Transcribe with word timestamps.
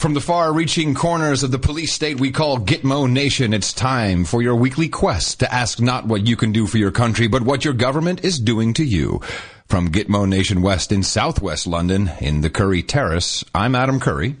From 0.00 0.14
the 0.14 0.20
far 0.22 0.50
reaching 0.50 0.94
corners 0.94 1.42
of 1.42 1.50
the 1.50 1.58
police 1.58 1.92
state 1.92 2.18
we 2.18 2.30
call 2.30 2.56
Gitmo 2.56 3.06
Nation, 3.06 3.52
it's 3.52 3.74
time 3.74 4.24
for 4.24 4.40
your 4.40 4.56
weekly 4.56 4.88
quest 4.88 5.40
to 5.40 5.54
ask 5.54 5.78
not 5.78 6.06
what 6.06 6.26
you 6.26 6.36
can 6.36 6.52
do 6.52 6.66
for 6.66 6.78
your 6.78 6.90
country, 6.90 7.26
but 7.26 7.42
what 7.42 7.66
your 7.66 7.74
government 7.74 8.24
is 8.24 8.38
doing 8.38 8.72
to 8.72 8.82
you. 8.82 9.20
From 9.68 9.90
Gitmo 9.90 10.26
Nation 10.26 10.62
West 10.62 10.90
in 10.90 11.02
southwest 11.02 11.66
London, 11.66 12.12
in 12.18 12.40
the 12.40 12.48
Curry 12.48 12.82
Terrace, 12.82 13.44
I'm 13.54 13.74
Adam 13.74 14.00
Curry. 14.00 14.36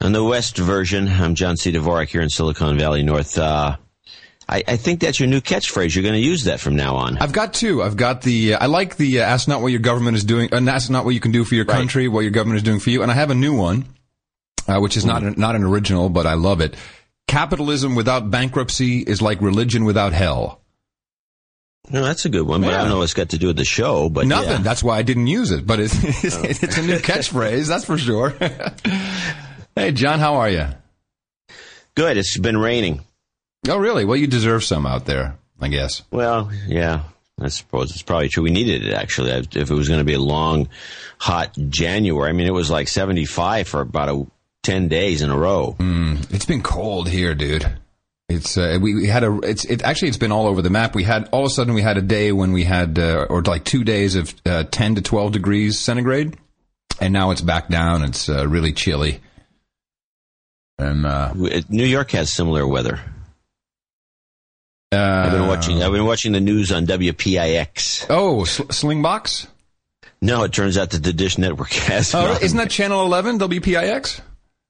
On 0.00 0.12
the 0.12 0.22
West 0.22 0.56
version, 0.56 1.08
I'm 1.08 1.34
John 1.34 1.56
C. 1.56 1.72
Dvorak 1.72 2.06
here 2.06 2.22
in 2.22 2.30
Silicon 2.30 2.78
Valley 2.78 3.02
North. 3.02 3.36
Uh, 3.36 3.76
I, 4.48 4.62
I, 4.68 4.76
think 4.76 5.00
that's 5.00 5.18
your 5.18 5.28
new 5.28 5.40
catchphrase. 5.40 5.96
You're 5.96 6.04
going 6.04 6.14
to 6.14 6.20
use 6.20 6.44
that 6.44 6.60
from 6.60 6.76
now 6.76 6.94
on. 6.94 7.18
I've 7.18 7.32
got 7.32 7.54
two. 7.54 7.82
I've 7.82 7.96
got 7.96 8.22
the, 8.22 8.54
uh, 8.54 8.58
I 8.60 8.66
like 8.66 8.98
the 8.98 9.20
uh, 9.20 9.24
ask 9.24 9.48
not 9.48 9.62
what 9.62 9.72
your 9.72 9.80
government 9.80 10.16
is 10.16 10.22
doing, 10.22 10.50
and 10.52 10.68
uh, 10.68 10.72
ask 10.72 10.88
not 10.92 11.04
what 11.04 11.14
you 11.14 11.20
can 11.20 11.32
do 11.32 11.42
for 11.42 11.56
your 11.56 11.64
country, 11.64 12.06
right. 12.06 12.14
what 12.14 12.20
your 12.20 12.30
government 12.30 12.58
is 12.58 12.62
doing 12.62 12.78
for 12.78 12.90
you. 12.90 13.02
And 13.02 13.10
I 13.10 13.14
have 13.14 13.32
a 13.32 13.34
new 13.34 13.52
one 13.52 13.84
uh, 14.68 14.78
which 14.78 14.96
is 14.96 15.04
not 15.04 15.22
mm. 15.22 15.36
not 15.36 15.54
an 15.54 15.64
original, 15.64 16.08
but 16.08 16.26
I 16.26 16.34
love 16.34 16.60
it. 16.60 16.74
Capitalism 17.28 17.94
without 17.94 18.30
bankruptcy 18.30 19.00
is 19.00 19.20
like 19.20 19.40
religion 19.40 19.84
without 19.84 20.12
hell. 20.12 20.60
No, 21.90 22.02
that's 22.02 22.24
a 22.24 22.28
good 22.28 22.46
one, 22.46 22.62
but 22.62 22.70
yeah. 22.70 22.78
I 22.78 22.80
don't 22.80 22.90
know 22.90 22.96
what 22.98 23.04
it's 23.04 23.14
got 23.14 23.28
to 23.30 23.38
do 23.38 23.48
with 23.48 23.56
the 23.56 23.64
show. 23.64 24.08
But 24.08 24.26
nothing. 24.26 24.50
Yeah. 24.50 24.58
That's 24.58 24.82
why 24.82 24.98
I 24.98 25.02
didn't 25.02 25.28
use 25.28 25.52
it. 25.52 25.66
But 25.66 25.80
it's 25.80 25.94
it's, 26.24 26.36
oh. 26.36 26.42
it's 26.42 26.78
a 26.78 26.82
new 26.82 26.98
catchphrase, 26.98 27.68
that's 27.68 27.84
for 27.84 27.98
sure. 27.98 28.30
hey, 29.76 29.92
John, 29.92 30.18
how 30.18 30.36
are 30.36 30.50
you? 30.50 30.66
Good. 31.94 32.16
It's 32.16 32.36
been 32.38 32.56
raining. 32.56 33.04
Oh, 33.68 33.78
really? 33.78 34.04
Well, 34.04 34.16
you 34.16 34.26
deserve 34.26 34.64
some 34.64 34.86
out 34.86 35.06
there, 35.06 35.38
I 35.60 35.68
guess. 35.68 36.02
Well, 36.10 36.50
yeah. 36.66 37.04
I 37.40 37.48
suppose 37.48 37.90
it's 37.90 38.02
probably 38.02 38.30
true. 38.30 38.42
We 38.42 38.50
needed 38.50 38.86
it 38.86 38.94
actually. 38.94 39.30
If 39.30 39.70
it 39.70 39.70
was 39.70 39.88
going 39.88 40.00
to 40.00 40.04
be 40.04 40.14
a 40.14 40.20
long, 40.20 40.68
hot 41.18 41.56
January, 41.68 42.30
I 42.30 42.32
mean, 42.32 42.46
it 42.46 42.52
was 42.52 42.70
like 42.70 42.88
75 42.88 43.68
for 43.68 43.82
about 43.82 44.08
a 44.08 44.26
10 44.66 44.88
days 44.88 45.22
in 45.22 45.30
a 45.30 45.38
row. 45.38 45.76
Mm, 45.78 46.34
it's 46.34 46.44
been 46.44 46.60
cold 46.60 47.08
here, 47.08 47.36
dude. 47.36 47.64
It's 48.28 48.58
uh, 48.58 48.78
we, 48.82 48.96
we, 48.96 49.06
had 49.06 49.22
a 49.22 49.38
it's 49.44 49.64
it 49.64 49.84
actually 49.84 50.08
it's 50.08 50.16
been 50.16 50.32
all 50.32 50.48
over 50.48 50.60
the 50.60 50.70
map. 50.70 50.96
We 50.96 51.04
had 51.04 51.28
all 51.30 51.42
of 51.42 51.46
a 51.46 51.50
sudden 51.50 51.74
we 51.74 51.82
had 51.82 51.96
a 51.96 52.02
day 52.02 52.32
when 52.32 52.50
we 52.50 52.64
had 52.64 52.98
uh, 52.98 53.26
or 53.30 53.42
like 53.42 53.62
two 53.62 53.84
days 53.84 54.16
of 54.16 54.34
uh, 54.44 54.64
ten 54.64 54.96
to 54.96 55.02
twelve 55.02 55.30
degrees 55.30 55.78
centigrade, 55.78 56.36
and 57.00 57.12
now 57.12 57.30
it's 57.30 57.40
back 57.40 57.68
down. 57.68 58.02
It's 58.02 58.28
uh, 58.28 58.48
really 58.48 58.72
chilly. 58.72 59.20
And 60.76 61.06
uh, 61.06 61.32
New 61.68 61.84
York 61.84 62.10
has 62.10 62.28
similar 62.28 62.66
weather. 62.66 62.98
I've 64.90 65.30
been 65.30 65.46
watching. 65.46 65.84
I've 65.84 65.92
been 65.92 66.06
watching 66.06 66.32
the 66.32 66.40
news 66.40 66.72
on 66.72 66.86
WPIX. 66.86 68.06
Oh, 68.10 68.42
sl- 68.42 68.64
Slingbox. 68.64 69.46
No, 70.20 70.42
it 70.42 70.52
turns 70.52 70.76
out 70.76 70.90
that 70.90 71.04
the 71.04 71.12
Dish 71.12 71.38
Network 71.38 71.70
has. 71.86 72.12
Oh, 72.12 72.36
isn't 72.42 72.58
that 72.58 72.70
Channel 72.70 73.04
Eleven 73.04 73.38
WPIX? 73.38 74.20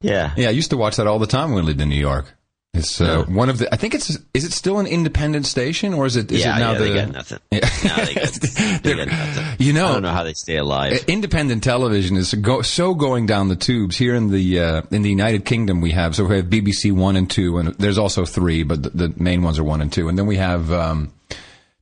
Yeah. 0.06 0.32
Yeah, 0.36 0.48
I 0.48 0.52
used 0.52 0.70
to 0.70 0.76
watch 0.76 0.96
that 0.96 1.06
all 1.06 1.18
the 1.18 1.26
time 1.26 1.52
when 1.52 1.64
we 1.64 1.68
lived 1.68 1.80
in 1.80 1.88
New 1.88 1.96
York. 1.96 2.32
It's 2.74 3.00
uh, 3.00 3.24
one 3.24 3.48
of 3.48 3.58
the. 3.58 3.72
I 3.72 3.76
think 3.76 3.94
it's. 3.94 4.10
Is 4.34 4.44
it 4.44 4.52
still 4.52 4.78
an 4.78 4.86
independent 4.86 5.46
station, 5.46 5.94
or 5.94 6.04
is 6.04 6.16
it? 6.16 6.30
Is 6.30 6.44
yeah, 6.44 6.56
it 6.56 6.60
now 6.60 6.72
yeah, 6.72 6.78
the? 6.78 6.84
They 6.84 6.94
got 6.94 7.12
nothing. 7.12 7.38
Yeah. 7.50 7.58
no, 7.84 8.04
they 8.04 8.14
got, 8.14 8.32
they 8.82 8.94
got 8.94 9.08
nothing. 9.08 9.66
You 9.66 9.72
know, 9.72 9.86
I 9.86 9.92
don't 9.94 10.02
know 10.02 10.10
how 10.10 10.24
they 10.24 10.34
stay 10.34 10.56
alive. 10.56 11.04
Independent 11.08 11.64
television 11.64 12.16
is 12.16 12.34
go, 12.34 12.60
so 12.60 12.94
going 12.94 13.24
down 13.24 13.48
the 13.48 13.56
tubes 13.56 13.96
here 13.96 14.14
in 14.14 14.30
the 14.30 14.60
uh, 14.60 14.82
in 14.90 15.00
the 15.02 15.08
United 15.08 15.46
Kingdom. 15.46 15.80
We 15.80 15.92
have 15.92 16.14
so 16.14 16.24
we 16.26 16.36
have 16.36 16.46
BBC 16.46 16.92
one 16.92 17.16
and 17.16 17.30
two, 17.30 17.56
and 17.56 17.68
there's 17.76 17.98
also 17.98 18.26
three, 18.26 18.62
but 18.62 18.82
the, 18.82 18.90
the 18.90 19.14
main 19.16 19.42
ones 19.42 19.58
are 19.58 19.64
one 19.64 19.80
and 19.80 19.90
two, 19.90 20.08
and 20.08 20.18
then 20.18 20.26
we 20.26 20.36
have 20.36 20.70
um, 20.70 21.14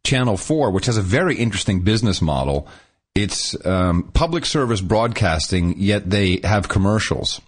Channel 0.05 0.37
four, 0.37 0.71
which 0.71 0.87
has 0.87 0.97
a 0.97 1.03
very 1.03 1.35
interesting 1.37 1.81
business 1.81 2.23
model. 2.23 2.69
It's 3.17 3.57
um, 3.67 4.11
public 4.15 4.45
service 4.47 4.81
broadcasting, 4.81 5.75
yet 5.79 6.09
they 6.09 6.41
have 6.45 6.69
commercials. 6.69 7.41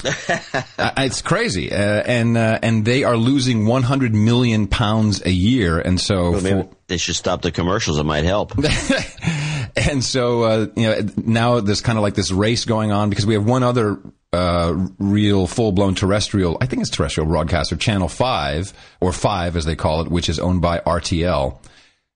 uh, 0.04 0.92
it's 0.98 1.22
crazy, 1.22 1.72
uh, 1.72 1.76
and 1.76 2.36
uh, 2.36 2.60
and 2.62 2.84
they 2.84 3.02
are 3.02 3.16
losing 3.16 3.66
100 3.66 4.14
million 4.14 4.68
pounds 4.68 5.24
a 5.26 5.30
year, 5.30 5.80
and 5.80 6.00
so 6.00 6.30
well, 6.30 6.40
for, 6.40 6.68
they 6.86 6.96
should 6.98 7.16
stop 7.16 7.42
the 7.42 7.50
commercials. 7.50 7.98
It 7.98 8.04
might 8.04 8.24
help. 8.24 8.52
and 9.76 10.04
so 10.04 10.42
uh, 10.44 10.66
you 10.76 10.88
know 10.88 11.08
now 11.16 11.60
there's 11.60 11.80
kind 11.80 11.98
of 11.98 12.02
like 12.02 12.14
this 12.14 12.30
race 12.30 12.64
going 12.64 12.92
on 12.92 13.10
because 13.10 13.26
we 13.26 13.34
have 13.34 13.44
one 13.44 13.64
other 13.64 13.98
uh, 14.32 14.72
real 15.00 15.48
full 15.48 15.72
blown 15.72 15.96
terrestrial. 15.96 16.58
I 16.60 16.66
think 16.66 16.82
it's 16.82 16.90
terrestrial 16.90 17.28
broadcaster, 17.28 17.74
Channel 17.74 18.08
Five 18.08 18.72
or 19.00 19.12
Five 19.12 19.56
as 19.56 19.64
they 19.64 19.74
call 19.74 20.02
it, 20.02 20.08
which 20.08 20.28
is 20.28 20.38
owned 20.38 20.62
by 20.62 20.78
RTL. 20.78 21.58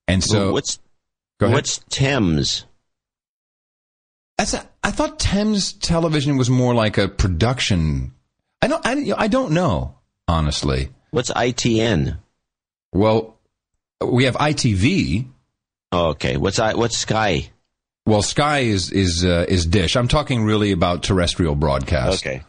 And 0.06 0.22
so 0.22 0.38
well, 0.38 0.52
what's 0.52 0.78
what's 1.40 1.78
Thames? 1.90 2.64
That's 4.38 4.54
a, 4.54 4.68
I 4.82 4.90
thought 4.90 5.18
Thames 5.20 5.72
Television 5.72 6.36
was 6.36 6.50
more 6.50 6.74
like 6.74 6.98
a 6.98 7.08
production. 7.08 8.12
I 8.60 8.68
don't. 8.68 8.86
I, 8.86 9.12
I 9.16 9.28
don't 9.28 9.52
know 9.52 9.96
honestly. 10.28 10.90
What's 11.10 11.30
ITN? 11.30 12.18
Well, 12.92 13.38
we 14.04 14.24
have 14.24 14.34
ITV. 14.34 15.28
Oh, 15.92 16.08
okay. 16.08 16.36
What's 16.36 16.58
I? 16.58 16.74
What's 16.74 16.98
Sky? 16.98 17.50
Well, 18.06 18.22
Sky 18.22 18.60
is 18.60 18.90
is 18.90 19.24
uh, 19.24 19.46
is 19.48 19.66
Dish. 19.66 19.96
I'm 19.96 20.08
talking 20.08 20.44
really 20.44 20.72
about 20.72 21.02
terrestrial 21.02 21.54
broadcast. 21.54 22.26
Okay. 22.26 22.42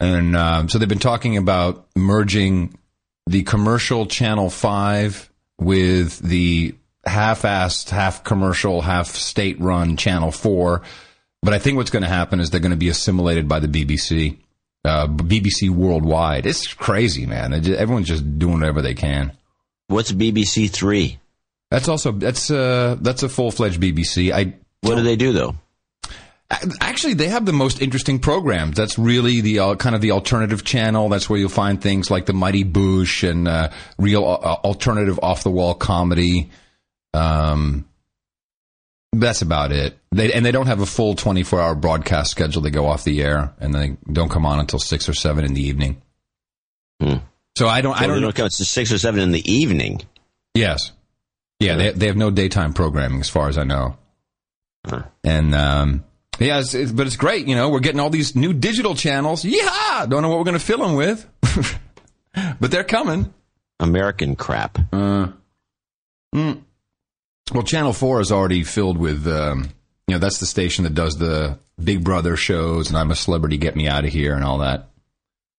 And 0.00 0.36
um, 0.36 0.68
so 0.68 0.78
they've 0.78 0.88
been 0.88 0.98
talking 0.98 1.36
about 1.36 1.86
merging 1.96 2.78
the 3.26 3.42
commercial 3.44 4.06
Channel 4.06 4.50
Five 4.50 5.30
with 5.58 6.18
the 6.18 6.74
half-assed, 7.06 7.88
half 7.88 8.22
commercial, 8.24 8.82
half 8.82 9.06
state-run 9.06 9.96
Channel 9.96 10.32
Four 10.32 10.82
but 11.42 11.54
I 11.54 11.58
think 11.58 11.76
what's 11.76 11.90
going 11.90 12.02
to 12.02 12.08
happen 12.08 12.40
is 12.40 12.50
they're 12.50 12.60
going 12.60 12.70
to 12.70 12.76
be 12.76 12.88
assimilated 12.88 13.48
by 13.48 13.60
the 13.60 13.68
BBC, 13.68 14.36
uh, 14.84 15.06
BBC 15.06 15.70
worldwide. 15.70 16.46
It's 16.46 16.72
crazy, 16.74 17.26
man. 17.26 17.52
Everyone's 17.52 18.08
just 18.08 18.38
doing 18.38 18.54
whatever 18.54 18.82
they 18.82 18.94
can. 18.94 19.32
What's 19.88 20.12
BBC 20.12 20.70
Three? 20.70 21.18
That's 21.70 21.88
also 21.88 22.12
that's 22.12 22.50
uh 22.50 22.96
that's 23.00 23.22
a 23.22 23.28
full 23.28 23.50
fledged 23.50 23.80
BBC. 23.80 24.32
I 24.32 24.54
what 24.80 24.96
do 24.96 25.02
they 25.02 25.16
do 25.16 25.32
though? 25.32 25.56
Actually, 26.80 27.14
they 27.14 27.26
have 27.26 27.44
the 27.44 27.52
most 27.52 27.82
interesting 27.82 28.20
programs. 28.20 28.76
That's 28.76 29.00
really 29.00 29.40
the 29.40 29.58
uh, 29.58 29.74
kind 29.74 29.96
of 29.96 30.00
the 30.00 30.12
alternative 30.12 30.62
channel. 30.62 31.08
That's 31.08 31.28
where 31.28 31.40
you'll 31.40 31.48
find 31.48 31.82
things 31.82 32.08
like 32.08 32.26
the 32.26 32.32
Mighty 32.32 32.64
Boosh 32.64 33.28
and 33.28 33.48
uh, 33.48 33.70
real 33.98 34.24
uh, 34.24 34.54
alternative 34.64 35.18
off 35.24 35.42
the 35.42 35.50
wall 35.50 35.74
comedy. 35.74 36.50
Um, 37.12 37.84
that's 39.20 39.42
about 39.42 39.72
it. 39.72 39.98
They 40.12 40.32
and 40.32 40.44
they 40.44 40.52
don't 40.52 40.66
have 40.66 40.80
a 40.80 40.86
full 40.86 41.14
24 41.14 41.60
hour 41.60 41.74
broadcast 41.74 42.30
schedule. 42.30 42.62
They 42.62 42.70
go 42.70 42.86
off 42.86 43.04
the 43.04 43.22
air 43.22 43.54
and 43.58 43.74
they 43.74 43.96
don't 44.10 44.30
come 44.30 44.46
on 44.46 44.60
until 44.60 44.78
six 44.78 45.08
or 45.08 45.14
seven 45.14 45.44
in 45.44 45.54
the 45.54 45.62
evening. 45.62 46.02
Hmm. 47.00 47.16
So 47.56 47.68
I 47.68 47.80
don't. 47.80 47.96
So 47.96 48.04
I 48.04 48.06
don't 48.06 48.20
know. 48.20 48.32
It's 48.34 48.68
six 48.68 48.92
or 48.92 48.98
seven 48.98 49.20
in 49.20 49.32
the 49.32 49.50
evening. 49.50 50.02
Yes. 50.54 50.92
Yeah, 51.60 51.76
they 51.76 51.92
they 51.92 52.06
have 52.06 52.16
no 52.16 52.30
daytime 52.30 52.74
programming 52.74 53.20
as 53.20 53.28
far 53.28 53.48
as 53.48 53.56
I 53.56 53.64
know. 53.64 53.96
Huh. 54.86 55.02
And 55.24 55.54
um, 55.54 56.04
yeah, 56.38 56.60
it's, 56.60 56.74
it's, 56.74 56.92
but 56.92 57.06
it's 57.06 57.16
great. 57.16 57.46
You 57.46 57.56
know, 57.56 57.70
we're 57.70 57.80
getting 57.80 58.00
all 58.00 58.10
these 58.10 58.36
new 58.36 58.52
digital 58.52 58.94
channels. 58.94 59.44
Yeah, 59.44 60.06
don't 60.08 60.22
know 60.22 60.28
what 60.28 60.38
we're 60.38 60.44
going 60.44 60.58
to 60.58 60.64
fill 60.64 60.78
them 60.78 60.94
with, 60.94 61.26
but 62.60 62.70
they're 62.70 62.84
coming. 62.84 63.32
American 63.80 64.36
crap. 64.36 64.78
Uh, 64.92 65.28
mm. 66.34 66.62
Well, 67.52 67.62
Channel 67.62 67.92
Four 67.92 68.20
is 68.20 68.32
already 68.32 68.64
filled 68.64 68.98
with. 68.98 69.26
Um, 69.26 69.70
you 70.08 70.14
know, 70.14 70.18
that's 70.20 70.38
the 70.38 70.46
station 70.46 70.84
that 70.84 70.94
does 70.94 71.16
the 71.16 71.58
Big 71.82 72.04
Brother 72.04 72.36
shows, 72.36 72.88
and 72.88 72.96
I'm 72.96 73.10
a 73.10 73.16
celebrity, 73.16 73.58
get 73.58 73.74
me 73.74 73.88
out 73.88 74.04
of 74.04 74.12
here, 74.12 74.34
and 74.34 74.44
all 74.44 74.58
that. 74.58 74.88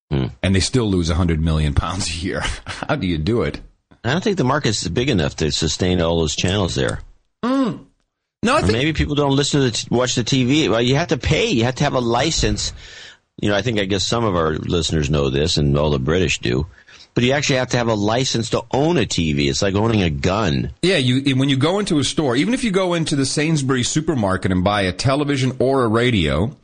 Hmm. 0.10 0.28
And 0.42 0.56
they 0.56 0.62
still 0.62 0.90
lose 0.90 1.10
100 1.10 1.42
million 1.42 1.74
pounds 1.74 2.10
a 2.10 2.14
year. 2.14 2.42
How 2.66 2.96
do 2.96 3.06
you 3.06 3.18
do 3.18 3.42
it? 3.42 3.60
I 4.04 4.14
don't 4.14 4.24
think 4.24 4.38
the 4.38 4.46
market's 4.46 4.88
big 4.88 5.10
enough 5.10 5.36
to 5.38 5.52
sustain 5.52 6.00
all 6.02 6.20
those 6.20 6.36
channels 6.36 6.76
there. 6.76 7.02
Mm. 7.44 7.86
No, 8.44 8.56
I 8.56 8.62
think 8.62 8.74
maybe 8.74 8.94
people 8.94 9.16
don't 9.16 9.36
listen 9.36 9.62
to 9.62 9.72
the, 9.72 9.88
watch 9.94 10.16
the 10.16 10.24
TV. 10.24 10.70
Well, 10.70 10.82
you 10.82 10.96
have 10.96 11.10
to 11.10 11.18
pay. 11.18 11.48
You 11.48 11.66
have 11.66 11.76
to 11.76 11.84
have 11.84 11.94
a 11.94 12.00
license. 12.00 12.72
You 13.42 13.50
know, 13.50 13.56
I 13.56 13.62
think 13.62 13.80
I 13.80 13.86
guess 13.86 14.06
some 14.06 14.24
of 14.24 14.36
our 14.36 14.54
listeners 14.54 15.10
know 15.10 15.30
this, 15.30 15.58
and 15.58 15.78
all 15.78 15.90
the 15.90 16.00
British 16.00 16.40
do 16.40 16.68
but 17.18 17.24
you 17.24 17.32
actually 17.32 17.56
have 17.56 17.70
to 17.70 17.78
have 17.78 17.88
a 17.88 17.96
license 17.96 18.52
to 18.52 18.64
own 18.70 18.96
a 18.96 19.02
TV. 19.02 19.50
It's 19.50 19.64
like 19.64 19.74
owning 19.74 20.04
a 20.04 20.10
gun. 20.12 20.72
Yeah, 20.84 20.98
you 20.98 21.36
when 21.36 21.50
you 21.50 21.58
go 21.58 21.80
into 21.80 21.98
a 21.98 22.04
store, 22.04 22.36
even 22.36 22.54
if 22.54 22.64
you 22.64 22.70
go 22.70 22.94
into 22.94 23.16
the 23.16 23.26
Sainsbury 23.26 23.82
supermarket 23.82 24.52
and 24.52 24.64
buy 24.64 24.84
a 24.84 24.92
television 24.92 25.58
or 25.58 25.84
a 25.84 25.88
radio, 25.88 26.56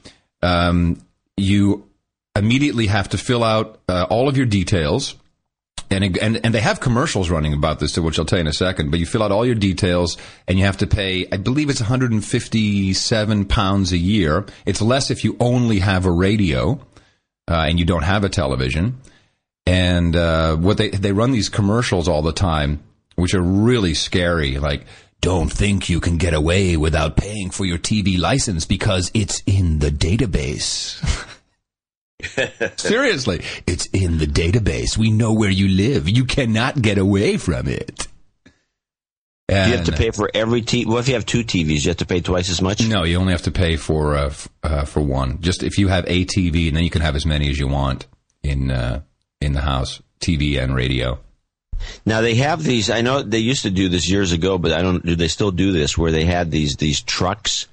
um, 0.43 1.01
you 1.37 1.89
immediately 2.35 2.85
have 2.85 3.09
to 3.09 3.17
fill 3.17 3.43
out 3.43 3.79
uh, 3.89 4.05
all 4.11 4.29
of 4.29 4.37
your 4.37 4.45
details. 4.45 5.15
And, 5.89 6.15
and 6.19 6.39
and 6.45 6.53
they 6.53 6.61
have 6.61 6.79
commercials 6.79 7.31
running 7.31 7.53
about 7.53 7.79
this, 7.79 7.97
which 7.97 8.19
I'll 8.19 8.25
tell 8.25 8.37
you 8.37 8.41
in 8.41 8.47
a 8.47 8.53
second. 8.53 8.91
But 8.91 8.99
you 8.99 9.07
fill 9.07 9.23
out 9.23 9.31
all 9.31 9.47
your 9.47 9.55
details, 9.55 10.19
and 10.47 10.59
you 10.59 10.65
have 10.65 10.77
to 10.77 10.87
pay. 10.87 11.25
I 11.31 11.37
believe 11.37 11.71
it's 11.71 11.81
157 11.81 13.45
pounds 13.45 13.91
a 13.91 13.97
year. 13.97 14.45
It's 14.67 14.83
less 14.83 15.09
if 15.09 15.23
you 15.23 15.35
only 15.39 15.79
have 15.79 16.05
a 16.05 16.11
radio 16.11 16.73
uh, 17.47 17.65
and 17.67 17.79
you 17.79 17.85
don't 17.85 18.03
have 18.03 18.23
a 18.23 18.29
television 18.29 18.99
and 19.65 20.15
uh, 20.15 20.55
what 20.55 20.77
they 20.77 20.89
they 20.89 21.11
run 21.11 21.31
these 21.31 21.49
commercials 21.49 22.07
all 22.07 22.21
the 22.21 22.33
time, 22.33 22.83
which 23.15 23.33
are 23.33 23.41
really 23.41 23.93
scary. 23.93 24.57
Like, 24.57 24.85
don't 25.21 25.51
think 25.51 25.89
you 25.89 25.99
can 25.99 26.17
get 26.17 26.33
away 26.33 26.75
without 26.77 27.15
paying 27.15 27.49
for 27.49 27.65
your 27.65 27.77
TV 27.77 28.19
license 28.19 28.65
because 28.65 29.09
it's 29.13 29.41
in 29.45 29.79
the 29.79 29.89
database. 29.89 30.99
Seriously, 32.79 33.43
it's 33.67 33.85
in 33.87 34.17
the 34.17 34.25
database. 34.25 34.97
We 34.97 35.11
know 35.11 35.33
where 35.33 35.49
you 35.49 35.67
live. 35.67 36.09
You 36.09 36.25
cannot 36.25 36.81
get 36.81 36.97
away 36.97 37.37
from 37.37 37.67
it. 37.67 38.07
And 39.49 39.71
you 39.71 39.77
have 39.77 39.85
to 39.87 39.91
pay 39.91 40.11
for 40.11 40.31
every 40.33 40.61
TV. 40.61 40.85
Well, 40.85 40.99
if 40.99 41.07
you 41.09 41.15
have 41.15 41.25
two 41.25 41.43
TVs? 41.43 41.83
You 41.83 41.89
have 41.89 41.97
to 41.97 42.05
pay 42.05 42.21
twice 42.21 42.49
as 42.49 42.61
much. 42.61 42.87
No, 42.87 43.03
you 43.03 43.17
only 43.17 43.33
have 43.33 43.41
to 43.43 43.51
pay 43.51 43.75
for 43.75 44.15
uh, 44.15 44.25
f- 44.27 44.49
uh, 44.63 44.85
for 44.85 45.01
one. 45.01 45.41
Just 45.41 45.63
if 45.63 45.77
you 45.77 45.89
have 45.89 46.05
a 46.07 46.25
TV, 46.25 46.69
and 46.69 46.77
then 46.77 46.83
you 46.85 46.89
can 46.89 47.01
have 47.01 47.15
as 47.15 47.25
many 47.25 47.49
as 47.49 47.59
you 47.59 47.67
want 47.67 48.07
in 48.41 48.71
uh, 48.71 49.01
in 49.43 49.53
the 49.53 49.61
house, 49.61 50.01
TV 50.19 50.61
and 50.61 50.75
radio. 50.75 51.19
Now 52.05 52.21
they 52.21 52.35
have 52.35 52.63
these. 52.63 52.89
I 52.89 53.01
know 53.01 53.21
they 53.21 53.39
used 53.39 53.63
to 53.63 53.69
do 53.69 53.89
this 53.89 54.09
years 54.09 54.31
ago, 54.31 54.57
but 54.57 54.71
I 54.71 54.81
don't. 54.81 55.05
Do 55.05 55.15
they 55.15 55.27
still 55.27 55.51
do 55.51 55.71
this? 55.71 55.97
Where 55.97 56.11
they 56.11 56.25
had 56.25 56.51
these 56.51 56.75
these 56.77 57.01
trucks 57.01 57.67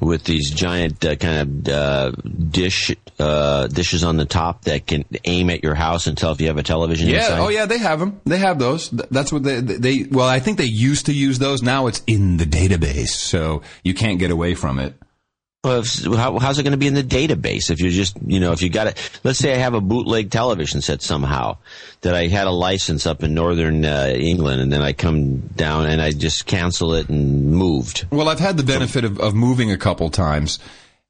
with 0.00 0.24
these 0.24 0.50
giant 0.50 1.04
uh, 1.04 1.16
kind 1.16 1.66
of 1.66 1.72
uh, 1.72 2.10
dish 2.50 2.94
uh, 3.18 3.66
dishes 3.68 4.02
on 4.02 4.16
the 4.16 4.24
top 4.24 4.62
that 4.62 4.86
can 4.86 5.04
aim 5.24 5.50
at 5.50 5.62
your 5.62 5.74
house 5.74 6.06
and 6.06 6.18
tell 6.18 6.32
if 6.32 6.40
you 6.40 6.48
have 6.48 6.58
a 6.58 6.62
television. 6.62 7.08
Yeah. 7.08 7.18
Inside. 7.18 7.40
Oh, 7.40 7.48
yeah. 7.48 7.66
They 7.66 7.78
have 7.78 8.00
them. 8.00 8.20
They 8.24 8.38
have 8.38 8.58
those. 8.58 8.90
That's 8.90 9.32
what 9.32 9.42
they 9.42 9.60
they. 9.60 10.04
Well, 10.10 10.28
I 10.28 10.40
think 10.40 10.58
they 10.58 10.64
used 10.64 11.06
to 11.06 11.12
use 11.12 11.38
those. 11.38 11.62
Now 11.62 11.86
it's 11.86 12.02
in 12.06 12.36
the 12.36 12.44
database, 12.44 13.10
so 13.10 13.62
you 13.82 13.94
can't 13.94 14.18
get 14.18 14.30
away 14.30 14.54
from 14.54 14.78
it. 14.78 14.94
Well, 15.64 15.82
how's 16.38 16.58
it 16.58 16.62
going 16.62 16.72
to 16.72 16.76
be 16.76 16.86
in 16.86 16.94
the 16.94 17.02
database 17.02 17.70
if 17.70 17.80
you 17.80 17.90
just, 17.90 18.16
you 18.26 18.38
know, 18.38 18.52
if 18.52 18.60
you 18.60 18.68
got 18.68 18.86
it? 18.86 19.20
Let's 19.24 19.38
say 19.38 19.54
I 19.54 19.56
have 19.56 19.72
a 19.72 19.80
bootleg 19.80 20.30
television 20.30 20.82
set 20.82 21.00
somehow 21.00 21.56
that 22.02 22.14
I 22.14 22.26
had 22.26 22.46
a 22.46 22.50
license 22.50 23.06
up 23.06 23.22
in 23.22 23.32
northern 23.32 23.84
uh, 23.84 24.12
England, 24.14 24.60
and 24.60 24.70
then 24.70 24.82
I 24.82 24.92
come 24.92 25.38
down 25.38 25.86
and 25.86 26.02
I 26.02 26.10
just 26.10 26.44
cancel 26.44 26.92
it 26.94 27.08
and 27.08 27.50
moved. 27.50 28.06
Well, 28.10 28.28
I've 28.28 28.40
had 28.40 28.58
the 28.58 28.62
benefit 28.62 29.04
of, 29.04 29.18
of 29.18 29.34
moving 29.34 29.70
a 29.72 29.78
couple 29.78 30.10
times, 30.10 30.58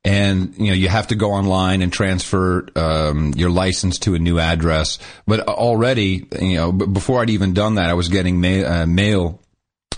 and 0.05 0.55
you 0.57 0.69
know 0.69 0.75
you 0.75 0.89
have 0.89 1.09
to 1.09 1.17
go 1.17 1.33
online 1.33 1.83
and 1.83 1.93
transfer 1.93 2.69
um, 2.77 3.33
your 3.35 3.51
license 3.51 3.99
to 4.01 4.15
a 4.15 4.19
new 4.21 4.39
address. 4.39 5.01
But 5.27 5.49
already, 5.49 6.27
you 6.41 6.57
know, 6.57 6.71
before 6.71 7.23
I'd 7.23 7.31
even 7.31 7.55
done 7.55 7.75
that, 7.75 7.91
I 7.91 7.95
was 7.95 8.09
getting 8.09 8.41
ma- 8.41 8.83
uh, 8.83 8.87
mail 8.87 9.41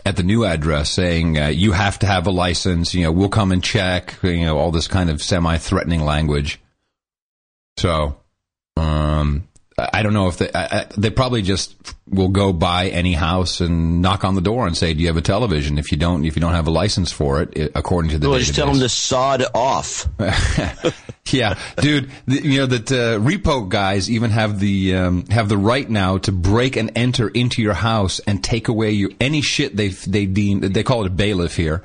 at 0.06 0.14
the 0.14 0.22
new 0.22 0.44
address 0.44 0.88
saying 0.88 1.36
uh, 1.36 1.48
you 1.48 1.72
have 1.72 1.98
to 1.98 2.06
have 2.06 2.28
a 2.28 2.30
license. 2.30 2.94
You 2.94 3.02
know, 3.02 3.12
we'll 3.12 3.28
come 3.28 3.50
and 3.50 3.62
check. 3.62 4.14
You 4.22 4.44
know, 4.44 4.56
all 4.56 4.70
this 4.70 4.86
kind 4.86 5.10
of 5.10 5.20
semi-threatening 5.20 6.00
language. 6.00 6.60
So, 7.76 8.16
um, 8.76 9.48
I 9.78 10.02
don't 10.02 10.14
know 10.14 10.28
if 10.28 10.38
they 10.38 10.50
I, 10.54 10.86
they 10.96 11.10
probably 11.10 11.42
just 11.42 11.76
will 12.08 12.28
go 12.28 12.54
by 12.54 12.88
any 12.88 13.12
house 13.12 13.60
and 13.60 14.00
knock 14.00 14.24
on 14.24 14.34
the 14.34 14.40
door 14.40 14.66
and 14.66 14.74
say, 14.74 14.94
"Do 14.94 15.00
you 15.00 15.08
have 15.08 15.18
a 15.18 15.22
television?" 15.22 15.76
If 15.76 15.92
you 15.92 15.98
don't, 15.98 16.24
if 16.24 16.34
you 16.34 16.40
don't 16.40 16.54
have 16.54 16.66
a 16.66 16.70
license 16.70 17.12
for 17.12 17.42
it, 17.42 17.54
it 17.54 17.72
according 17.74 18.12
to 18.12 18.18
the 18.18 18.30
well, 18.30 18.38
database. 18.38 18.44
just 18.44 18.54
tell 18.54 18.68
them 18.68 18.80
to 18.80 18.88
sod 18.88 19.44
off. 19.54 20.08
yeah, 21.30 21.58
dude. 21.76 22.10
The, 22.24 22.42
you 22.42 22.60
know 22.60 22.66
that 22.66 22.90
uh, 22.90 23.18
repo 23.20 23.68
guys 23.68 24.10
even 24.10 24.30
have 24.30 24.60
the 24.60 24.94
um, 24.96 25.26
have 25.26 25.50
the 25.50 25.58
right 25.58 25.88
now 25.88 26.16
to 26.18 26.32
break 26.32 26.76
and 26.76 26.92
enter 26.96 27.28
into 27.28 27.60
your 27.60 27.74
house 27.74 28.18
and 28.20 28.42
take 28.42 28.68
away 28.68 28.92
your 28.92 29.10
any 29.20 29.42
shit 29.42 29.76
they 29.76 29.88
they 29.88 30.24
deem 30.24 30.60
they 30.60 30.84
call 30.84 31.04
it 31.04 31.08
a 31.08 31.14
bailiff 31.14 31.54
here, 31.54 31.82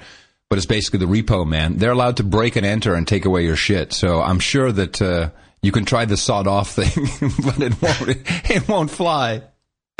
but 0.49 0.57
it's 0.57 0.65
basically 0.65 0.99
the 0.99 1.07
repo 1.07 1.45
man. 1.45 1.75
They're 1.75 1.91
allowed 1.91 2.17
to 2.17 2.23
break 2.23 2.55
and 2.55 2.65
enter 2.65 2.95
and 2.95 3.05
take 3.05 3.25
away 3.25 3.43
your 3.43 3.57
shit. 3.57 3.91
So 3.91 4.21
I'm 4.21 4.39
sure 4.39 4.71
that 4.71 5.01
uh, 5.01 5.31
you 5.61 5.71
can 5.71 5.85
try 5.85 6.05
the 6.05 6.17
sawed 6.17 6.47
off 6.47 6.71
thing, 6.71 6.87
but 7.45 7.61
it 7.61 7.81
won't 7.81 8.49
it 8.49 8.67
won't 8.67 8.91
fly. 8.91 9.43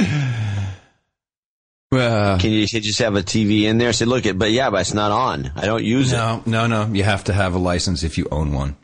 Uh, 1.92 1.96
well, 1.96 2.38
can 2.38 2.52
you 2.52 2.64
just 2.68 3.00
have 3.00 3.16
a 3.16 3.20
TV 3.20 3.62
in 3.62 3.78
there? 3.78 3.92
Say, 3.92 4.04
look, 4.04 4.24
it, 4.24 4.38
but 4.38 4.52
yeah, 4.52 4.70
but 4.70 4.82
it's 4.82 4.94
not 4.94 5.10
on. 5.10 5.50
I 5.56 5.66
don't 5.66 5.82
use 5.82 6.12
no, 6.12 6.36
it. 6.36 6.46
No, 6.46 6.68
no, 6.68 6.86
no. 6.86 6.94
You 6.94 7.02
have 7.02 7.24
to 7.24 7.32
have 7.32 7.56
a 7.56 7.58
license 7.58 8.04
if 8.04 8.16
you 8.16 8.28
own 8.30 8.52
one. 8.52 8.76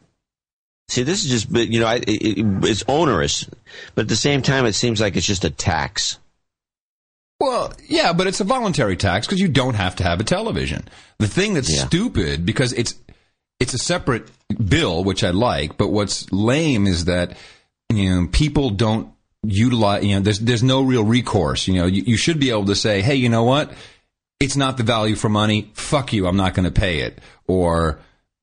See, 0.89 1.05
this 1.05 1.25
is 1.25 1.31
just, 1.31 1.71
you 1.71 1.79
know, 1.79 1.89
it, 1.89 2.03
it, 2.09 2.65
it's 2.65 2.83
onerous, 2.89 3.49
but 3.95 4.03
at 4.03 4.09
the 4.09 4.17
same 4.17 4.43
time, 4.43 4.67
it 4.67 4.73
seems 4.73 5.01
like 5.01 5.15
it's 5.15 5.25
just 5.25 5.45
a 5.45 5.51
tax. 5.51 6.19
Well, 7.39 7.73
yeah, 7.87 8.13
but 8.13 8.27
it's 8.27 8.41
a 8.41 8.45
voluntary 8.45 8.97
tax 8.97 9.27
because 9.27 9.41
you 9.41 9.49
don't 9.49 9.75
have 9.75 9.95
to 9.97 10.03
have 10.03 10.21
a 10.21 10.25
television. 10.25 10.89
The 11.19 11.29
thing 11.29 11.55
that's 11.55 11.75
yeah. 11.75 11.87
stupid 11.87 12.47
because 12.47 12.73
it's 12.73 12.95
it's 13.61 13.75
a 13.75 13.79
separate 13.79 14.31
bill, 14.55 15.05
which 15.05 15.25
I 15.25 15.31
like, 15.31 15.77
but 15.77 15.89
what's 15.89 16.31
lame 16.33 16.87
is 16.87 17.07
that 17.07 17.37
you 17.93 18.11
know 18.11 18.29
people 18.31 18.71
don't 18.71 19.13
utilize. 19.43 20.05
You 20.05 20.17
know, 20.17 20.21
there's 20.21 20.39
there's 20.41 20.63
no 20.63 20.83
real 20.83 21.05
recourse. 21.05 21.69
You 21.69 21.75
know, 21.75 21.87
you, 21.87 22.03
you 22.03 22.17
should 22.17 22.39
be 22.39 22.51
able 22.51 22.67
to 22.67 22.75
say, 22.75 23.03
hey, 23.03 23.17
you 23.17 23.29
know 23.29 23.45
what? 23.45 23.73
It's 24.41 24.57
not 24.57 24.77
the 24.77 24.83
value 24.83 25.17
for 25.17 25.29
money. 25.29 25.71
Fuck 25.75 26.13
you. 26.13 26.27
I'm 26.27 26.37
not 26.37 26.55
going 26.55 26.65
to 26.65 26.71
pay 26.71 27.01
it. 27.01 27.21
Or 27.47 28.01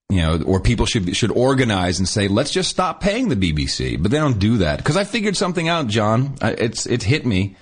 you 0.10 0.18
know, 0.18 0.42
or 0.44 0.60
people 0.60 0.86
should 0.86 1.16
should 1.16 1.32
organize 1.32 2.00
and 2.00 2.08
say, 2.08 2.28
let's 2.28 2.52
just 2.52 2.70
stop 2.70 3.02
paying 3.02 3.30
the 3.30 3.36
BBC. 3.36 4.02
But 4.02 4.12
they 4.12 4.18
don't 4.18 4.40
do 4.40 4.58
that 4.58 4.78
because 4.78 4.98
I 4.98 5.04
figured 5.04 5.38
something 5.38 5.68
out, 5.68 5.88
John. 5.88 6.36
It's 6.42 6.86
it 6.86 7.04
hit 7.04 7.26
me. 7.26 7.56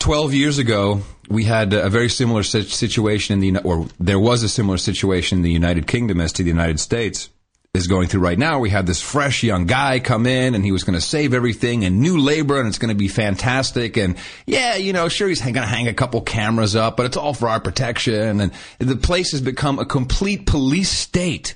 Twelve 0.00 0.32
years 0.32 0.58
ago, 0.58 1.02
we 1.28 1.44
had 1.44 1.72
a 1.74 1.90
very 1.90 2.08
similar 2.08 2.42
situation 2.42 3.42
in 3.42 3.54
the, 3.54 3.62
or 3.62 3.86
there 4.00 4.18
was 4.18 4.42
a 4.42 4.48
similar 4.48 4.78
situation 4.78 5.38
in 5.38 5.42
the 5.42 5.52
United 5.52 5.86
Kingdom 5.86 6.20
as 6.20 6.32
to 6.34 6.42
the 6.42 6.48
United 6.48 6.80
States 6.80 7.28
is 7.74 7.86
going 7.86 8.08
through 8.08 8.22
right 8.22 8.38
now. 8.38 8.58
We 8.58 8.70
had 8.70 8.86
this 8.86 9.02
fresh 9.02 9.42
young 9.42 9.66
guy 9.66 10.00
come 10.00 10.26
in 10.26 10.54
and 10.54 10.64
he 10.64 10.72
was 10.72 10.84
going 10.84 10.98
to 10.98 11.04
save 11.04 11.34
everything 11.34 11.84
and 11.84 12.00
new 12.00 12.18
labor 12.18 12.58
and 12.58 12.66
it's 12.66 12.78
going 12.78 12.88
to 12.88 12.94
be 12.94 13.08
fantastic. 13.08 13.98
And 13.98 14.16
yeah, 14.46 14.76
you 14.76 14.94
know, 14.94 15.08
sure, 15.08 15.28
he's 15.28 15.42
going 15.42 15.54
to 15.54 15.62
hang 15.62 15.86
a 15.86 15.94
couple 15.94 16.22
cameras 16.22 16.74
up, 16.74 16.96
but 16.96 17.04
it's 17.04 17.16
all 17.16 17.34
for 17.34 17.48
our 17.48 17.60
protection. 17.60 18.40
And 18.40 18.52
the 18.78 18.96
place 18.96 19.32
has 19.32 19.42
become 19.42 19.78
a 19.78 19.84
complete 19.84 20.46
police 20.46 20.90
state. 20.90 21.54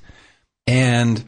And, 0.66 1.24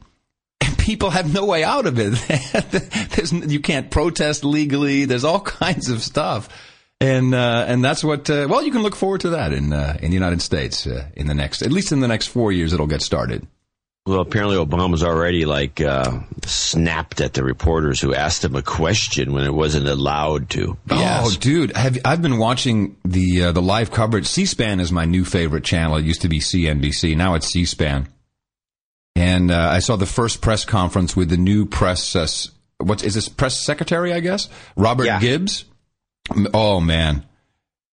people 0.78 1.08
have 1.08 1.32
no 1.32 1.46
way 1.46 1.64
out 1.64 1.86
of 1.86 1.96
it. 1.98 3.50
you 3.50 3.60
can't 3.60 3.90
protest 3.90 4.44
legally. 4.44 5.06
There's 5.06 5.24
all 5.24 5.40
kinds 5.60 5.88
of 5.88 6.02
stuff 6.02 6.48
and 7.00 7.34
uh, 7.34 7.64
and 7.68 7.84
that's 7.84 8.04
what. 8.04 8.30
Uh, 8.30 8.46
well, 8.48 8.62
you 8.62 8.70
can 8.70 8.82
look 8.82 8.96
forward 8.96 9.22
to 9.22 9.30
that 9.30 9.52
in 9.52 9.72
uh, 9.72 9.96
in 10.00 10.10
the 10.10 10.14
United 10.14 10.42
States 10.42 10.86
uh, 10.86 11.06
in 11.14 11.26
the 11.26 11.34
next, 11.34 11.62
at 11.62 11.72
least 11.72 11.92
in 11.92 12.00
the 12.00 12.08
next 12.08 12.28
four 12.28 12.52
years, 12.52 12.72
it'll 12.72 12.86
get 12.86 13.02
started. 13.02 13.46
Well, 14.06 14.20
apparently 14.20 14.56
Obama's 14.56 15.02
already 15.02 15.46
like 15.46 15.80
uh, 15.80 16.20
snapped 16.44 17.22
at 17.22 17.32
the 17.32 17.42
reporters 17.42 18.02
who 18.02 18.14
asked 18.14 18.44
him 18.44 18.54
a 18.54 18.62
question 18.62 19.32
when 19.32 19.44
it 19.44 19.54
wasn't 19.54 19.88
allowed 19.88 20.50
to. 20.50 20.76
oh, 20.90 21.02
asked. 21.02 21.40
dude, 21.40 21.74
have, 21.74 21.96
I've 22.04 22.20
been 22.20 22.36
watching 22.36 22.96
the 23.04 23.44
uh, 23.44 23.52
the 23.52 23.62
live 23.62 23.90
coverage. 23.90 24.26
C-SPAN 24.26 24.80
is 24.80 24.92
my 24.92 25.06
new 25.06 25.24
favorite 25.24 25.64
channel. 25.64 25.96
It 25.96 26.04
used 26.04 26.20
to 26.20 26.28
be 26.28 26.40
CNBC, 26.40 27.16
now 27.16 27.34
it's 27.34 27.48
C-SPAN. 27.48 28.08
And 29.16 29.52
I 29.52 29.78
saw 29.78 29.96
the 29.96 30.06
first 30.06 30.42
press 30.42 30.64
conference 30.64 31.16
with 31.16 31.30
the 31.30 31.36
new 31.36 31.64
press. 31.64 32.50
what 32.78 33.02
is 33.04 33.14
this 33.14 33.28
press 33.28 33.64
secretary? 33.64 34.12
I 34.12 34.20
guess 34.20 34.50
Robert 34.76 35.04
yeah. 35.06 35.20
Gibbs. 35.20 35.64
Oh 36.52 36.80
man, 36.80 37.24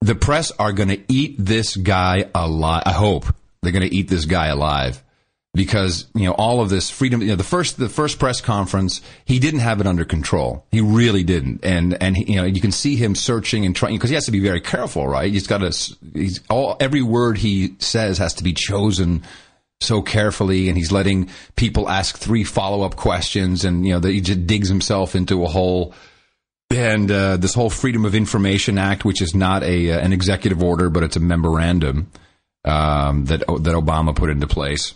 the 0.01 0.15
press 0.15 0.51
are 0.51 0.71
going 0.71 0.89
to 0.89 1.01
eat 1.07 1.35
this 1.37 1.75
guy 1.75 2.29
alive. 2.33 2.83
I 2.85 2.91
hope 2.91 3.25
they're 3.61 3.71
going 3.71 3.87
to 3.87 3.95
eat 3.95 4.07
this 4.07 4.25
guy 4.25 4.47
alive 4.47 5.03
because 5.53 6.07
you 6.15 6.25
know 6.25 6.33
all 6.33 6.61
of 6.61 6.69
this 6.69 6.89
freedom. 6.89 7.21
You 7.21 7.29
know 7.29 7.35
the 7.35 7.43
first 7.43 7.77
the 7.77 7.89
first 7.89 8.19
press 8.19 8.41
conference, 8.41 9.01
he 9.25 9.39
didn't 9.39 9.59
have 9.59 9.81
it 9.81 9.87
under 9.87 10.05
control. 10.05 10.65
He 10.71 10.81
really 10.81 11.23
didn't, 11.23 11.63
and 11.63 12.01
and 12.01 12.15
he, 12.15 12.33
you 12.33 12.35
know 12.37 12.45
you 12.45 12.61
can 12.61 12.71
see 12.71 12.95
him 12.95 13.15
searching 13.15 13.65
and 13.65 13.75
trying 13.75 13.95
because 13.95 14.09
he 14.09 14.15
has 14.15 14.25
to 14.25 14.31
be 14.31 14.39
very 14.39 14.61
careful, 14.61 15.07
right? 15.07 15.31
He's 15.31 15.47
got 15.47 15.59
to. 15.59 15.95
He's 16.13 16.41
all 16.49 16.77
every 16.79 17.01
word 17.01 17.37
he 17.37 17.75
says 17.79 18.17
has 18.17 18.35
to 18.35 18.43
be 18.43 18.53
chosen 18.53 19.23
so 19.81 20.01
carefully 20.01 20.69
and 20.69 20.77
he's 20.77 20.91
letting 20.91 21.27
people 21.55 21.89
ask 21.89 22.15
three 22.15 22.43
follow-up 22.43 22.95
questions 22.95 23.65
and 23.65 23.83
you 23.83 23.91
know 23.91 23.99
that 23.99 24.11
he 24.11 24.21
just 24.21 24.45
digs 24.45 24.69
himself 24.69 25.15
into 25.15 25.43
a 25.43 25.47
hole 25.47 25.91
and 26.71 27.11
uh, 27.11 27.37
this 27.37 27.53
whole 27.53 27.69
Freedom 27.69 28.05
of 28.05 28.15
Information 28.15 28.77
Act, 28.77 29.05
which 29.05 29.21
is 29.21 29.35
not 29.35 29.63
a 29.63 29.91
uh, 29.91 29.99
an 29.99 30.13
executive 30.13 30.63
order, 30.63 30.89
but 30.89 31.03
it's 31.03 31.15
a 31.15 31.19
memorandum 31.19 32.11
um, 32.65 33.25
that 33.25 33.39
that 33.39 33.75
Obama 33.75 34.15
put 34.15 34.29
into 34.29 34.47
place. 34.47 34.93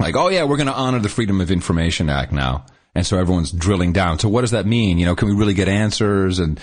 Like, 0.00 0.16
oh 0.16 0.28
yeah, 0.28 0.44
we're 0.44 0.56
going 0.56 0.68
to 0.68 0.74
honor 0.74 0.98
the 0.98 1.08
Freedom 1.08 1.40
of 1.40 1.50
Information 1.50 2.10
Act 2.10 2.32
now, 2.32 2.66
and 2.94 3.06
so 3.06 3.18
everyone's 3.18 3.52
drilling 3.52 3.92
down. 3.92 4.18
So 4.18 4.28
what 4.28 4.42
does 4.42 4.50
that 4.50 4.66
mean? 4.66 4.98
You 4.98 5.06
know, 5.06 5.16
can 5.16 5.28
we 5.28 5.34
really 5.34 5.54
get 5.54 5.68
answers? 5.68 6.38
And 6.38 6.60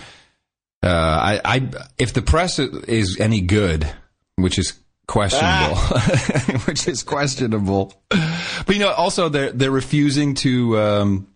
uh, 0.83 0.87
I, 0.87 1.41
I, 1.43 1.69
if 1.97 2.13
the 2.13 2.21
press 2.21 2.59
is 2.59 3.19
any 3.19 3.41
good, 3.41 3.91
which 4.35 4.59
is 4.59 4.73
questionable, 5.07 5.77
ah. 5.77 6.61
which 6.65 6.87
is 6.87 7.03
questionable, 7.03 7.93
but 8.09 8.69
you 8.69 8.79
know, 8.79 8.91
also 8.91 9.29
they're 9.29 9.51
they're 9.51 9.71
refusing 9.71 10.35
to. 10.35 10.79
Um, 10.79 11.27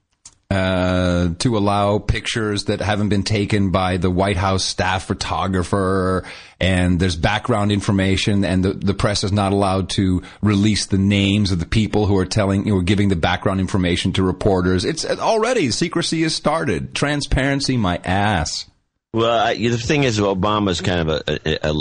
uh, 0.51 1.29
to 1.39 1.57
allow 1.57 1.97
pictures 1.97 2.65
that 2.65 2.79
haven't 2.79 3.09
been 3.09 3.23
taken 3.23 3.71
by 3.71 3.97
the 3.97 4.11
White 4.11 4.37
House 4.37 4.63
staff 4.63 5.05
photographer, 5.05 6.23
and 6.59 6.99
there's 6.99 7.15
background 7.15 7.71
information, 7.71 8.45
and 8.45 8.63
the, 8.63 8.73
the 8.73 8.93
press 8.93 9.23
is 9.23 9.31
not 9.31 9.53
allowed 9.53 9.89
to 9.91 10.21
release 10.41 10.85
the 10.85 10.99
names 10.99 11.51
of 11.51 11.59
the 11.59 11.65
people 11.65 12.05
who 12.05 12.17
are 12.17 12.25
telling, 12.25 12.67
you 12.67 12.75
know, 12.75 12.81
giving 12.81 13.09
the 13.09 13.15
background 13.15 13.59
information 13.59 14.13
to 14.13 14.23
reporters. 14.23 14.85
It's 14.85 15.03
already 15.05 15.71
secrecy 15.71 16.21
has 16.21 16.35
started. 16.35 16.93
Transparency, 16.93 17.75
my 17.75 17.99
ass. 18.03 18.67
Well, 19.13 19.47
I, 19.47 19.55
the 19.55 19.77
thing 19.77 20.03
is, 20.03 20.19
Obama's 20.19 20.81
kind 20.81 21.09
of 21.09 21.23
a, 21.27 21.69
a, 21.69 21.73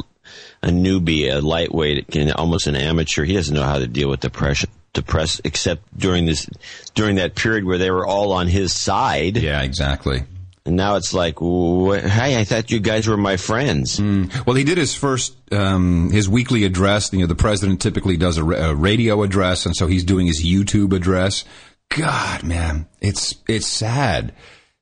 a 0.62 0.68
newbie, 0.68 1.30
a 1.30 1.40
lightweight, 1.40 2.16
almost 2.34 2.66
an 2.66 2.76
amateur. 2.76 3.24
He 3.24 3.34
doesn't 3.34 3.54
know 3.54 3.64
how 3.64 3.78
to 3.78 3.86
deal 3.86 4.08
with 4.08 4.20
the 4.20 4.30
press 4.30 4.64
to 4.94 5.02
press, 5.02 5.40
except 5.44 5.96
during 5.96 6.26
this 6.26 6.48
during 6.94 7.16
that 7.16 7.34
period 7.34 7.64
where 7.64 7.78
they 7.78 7.90
were 7.90 8.06
all 8.06 8.32
on 8.32 8.48
his 8.48 8.72
side. 8.72 9.36
Yeah, 9.36 9.62
exactly. 9.62 10.24
And 10.66 10.76
now 10.76 10.96
it's 10.96 11.12
like, 11.12 11.38
hey, 11.38 12.40
I 12.40 12.44
thought 12.44 12.70
you 12.70 12.80
guys 12.80 13.06
were 13.06 13.18
my 13.18 13.36
friends. 13.36 14.00
Mm. 14.00 14.46
Well, 14.46 14.56
he 14.56 14.64
did 14.64 14.78
his 14.78 14.94
first, 14.94 15.36
um, 15.52 16.10
his 16.10 16.26
weekly 16.26 16.64
address. 16.64 17.12
You 17.12 17.18
know, 17.18 17.26
the 17.26 17.34
president 17.34 17.82
typically 17.82 18.16
does 18.16 18.38
a, 18.38 18.44
ra- 18.44 18.70
a 18.70 18.74
radio 18.74 19.22
address, 19.22 19.66
and 19.66 19.76
so 19.76 19.86
he's 19.86 20.04
doing 20.04 20.26
his 20.26 20.42
YouTube 20.42 20.94
address. 20.94 21.44
God, 21.90 22.44
man, 22.44 22.86
it's 23.02 23.34
it's 23.46 23.66
sad. 23.66 24.32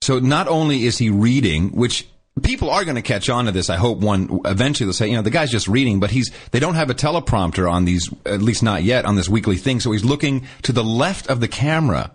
So 0.03 0.21
not 0.21 0.47
only 0.47 0.85
is 0.85 0.99
he 0.99 1.11
reading, 1.11 1.71
which 1.73 2.09
people 2.41 2.71
are 2.71 2.85
going 2.85 2.97
to 2.97 3.03
catch 3.03 3.29
on 3.29 3.45
to 3.45 3.53
this. 3.53 3.69
I 3.69 3.77
hope 3.77 3.99
one 3.99 4.41
eventually 4.45 4.87
they'll 4.87 4.95
say, 4.95 5.09
you 5.09 5.17
know, 5.17 5.23
the 5.23 5.31
guy's 5.31 5.51
just 5.51 5.69
reading, 5.69 6.01
but 6.01 6.11
he's 6.11 6.31
they 6.51 6.61
don't 6.61 6.75
have 6.75 6.91
a 6.91 6.95
teleprompter 6.95 7.71
on 7.71 7.85
these, 7.85 8.09
at 8.25 8.41
least 8.41 8.63
not 8.63 8.83
yet, 8.83 9.05
on 9.05 9.17
this 9.17 9.29
weekly 9.29 9.57
thing. 9.57 9.81
So 9.81 9.93
he's 9.93 10.05
looking 10.05 10.47
to 10.63 10.73
the 10.73 10.85
left 10.85 11.29
of 11.29 11.41
the 11.41 11.49
camera. 11.49 12.13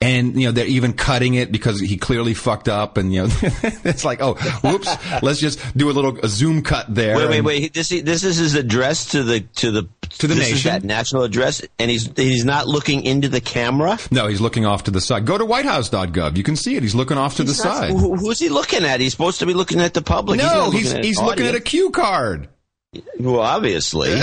And, 0.00 0.40
you 0.40 0.46
know, 0.46 0.52
they're 0.52 0.64
even 0.64 0.92
cutting 0.92 1.34
it 1.34 1.50
because 1.50 1.80
he 1.80 1.96
clearly 1.96 2.32
fucked 2.32 2.68
up. 2.68 2.98
And, 2.98 3.12
you 3.12 3.22
know, 3.22 3.28
it's 3.42 4.04
like, 4.04 4.22
oh, 4.22 4.34
whoops, 4.62 4.88
let's 5.24 5.40
just 5.40 5.58
do 5.76 5.90
a 5.90 5.92
little 5.92 6.16
a 6.22 6.28
zoom 6.28 6.62
cut 6.62 6.94
there. 6.94 7.16
Wait, 7.16 7.28
wait, 7.28 7.40
wait. 7.40 7.74
This, 7.74 7.88
this 7.88 8.22
is 8.22 8.36
his 8.36 8.54
address 8.54 9.06
to 9.10 9.24
the 9.24 9.40
to 9.56 9.72
the 9.72 9.88
To 10.10 10.26
the 10.26 10.34
this 10.34 10.46
is 10.46 10.52
nation. 10.54 10.70
that 10.72 10.84
national 10.84 11.22
address, 11.22 11.62
and 11.78 11.90
he's 11.90 12.10
he's 12.16 12.44
not 12.44 12.66
looking 12.66 13.02
into 13.04 13.28
the 13.28 13.40
camera. 13.40 13.98
No, 14.10 14.26
he's 14.26 14.40
looking 14.40 14.66
off 14.66 14.84
to 14.84 14.90
the 14.90 15.00
side. 15.00 15.26
Go 15.26 15.38
to 15.38 15.44
whitehouse.gov. 15.44 16.36
You 16.36 16.42
can 16.42 16.56
see 16.56 16.76
it. 16.76 16.82
He's 16.82 16.94
looking 16.94 17.18
off 17.18 17.36
to 17.36 17.42
the 17.44 17.52
not- 17.52 17.56
side. 17.56 17.90
who- 17.90 18.16
who's 18.16 18.38
he 18.38 18.48
looking 18.48 18.84
at? 18.84 19.00
He's 19.00 19.12
supposed 19.12 19.38
to 19.40 19.46
be 19.46 19.54
looking 19.54 19.80
at 19.80 19.94
the 19.94 20.02
public. 20.02 20.38
No, 20.38 20.44
not 20.66 20.72
he's 20.74 20.92
at 20.94 21.04
he's 21.04 21.20
looking 21.20 21.46
at 21.46 21.54
a 21.54 21.60
cue 21.60 21.90
card. 21.90 22.48
Well, 23.20 23.40
obviously. 23.40 24.10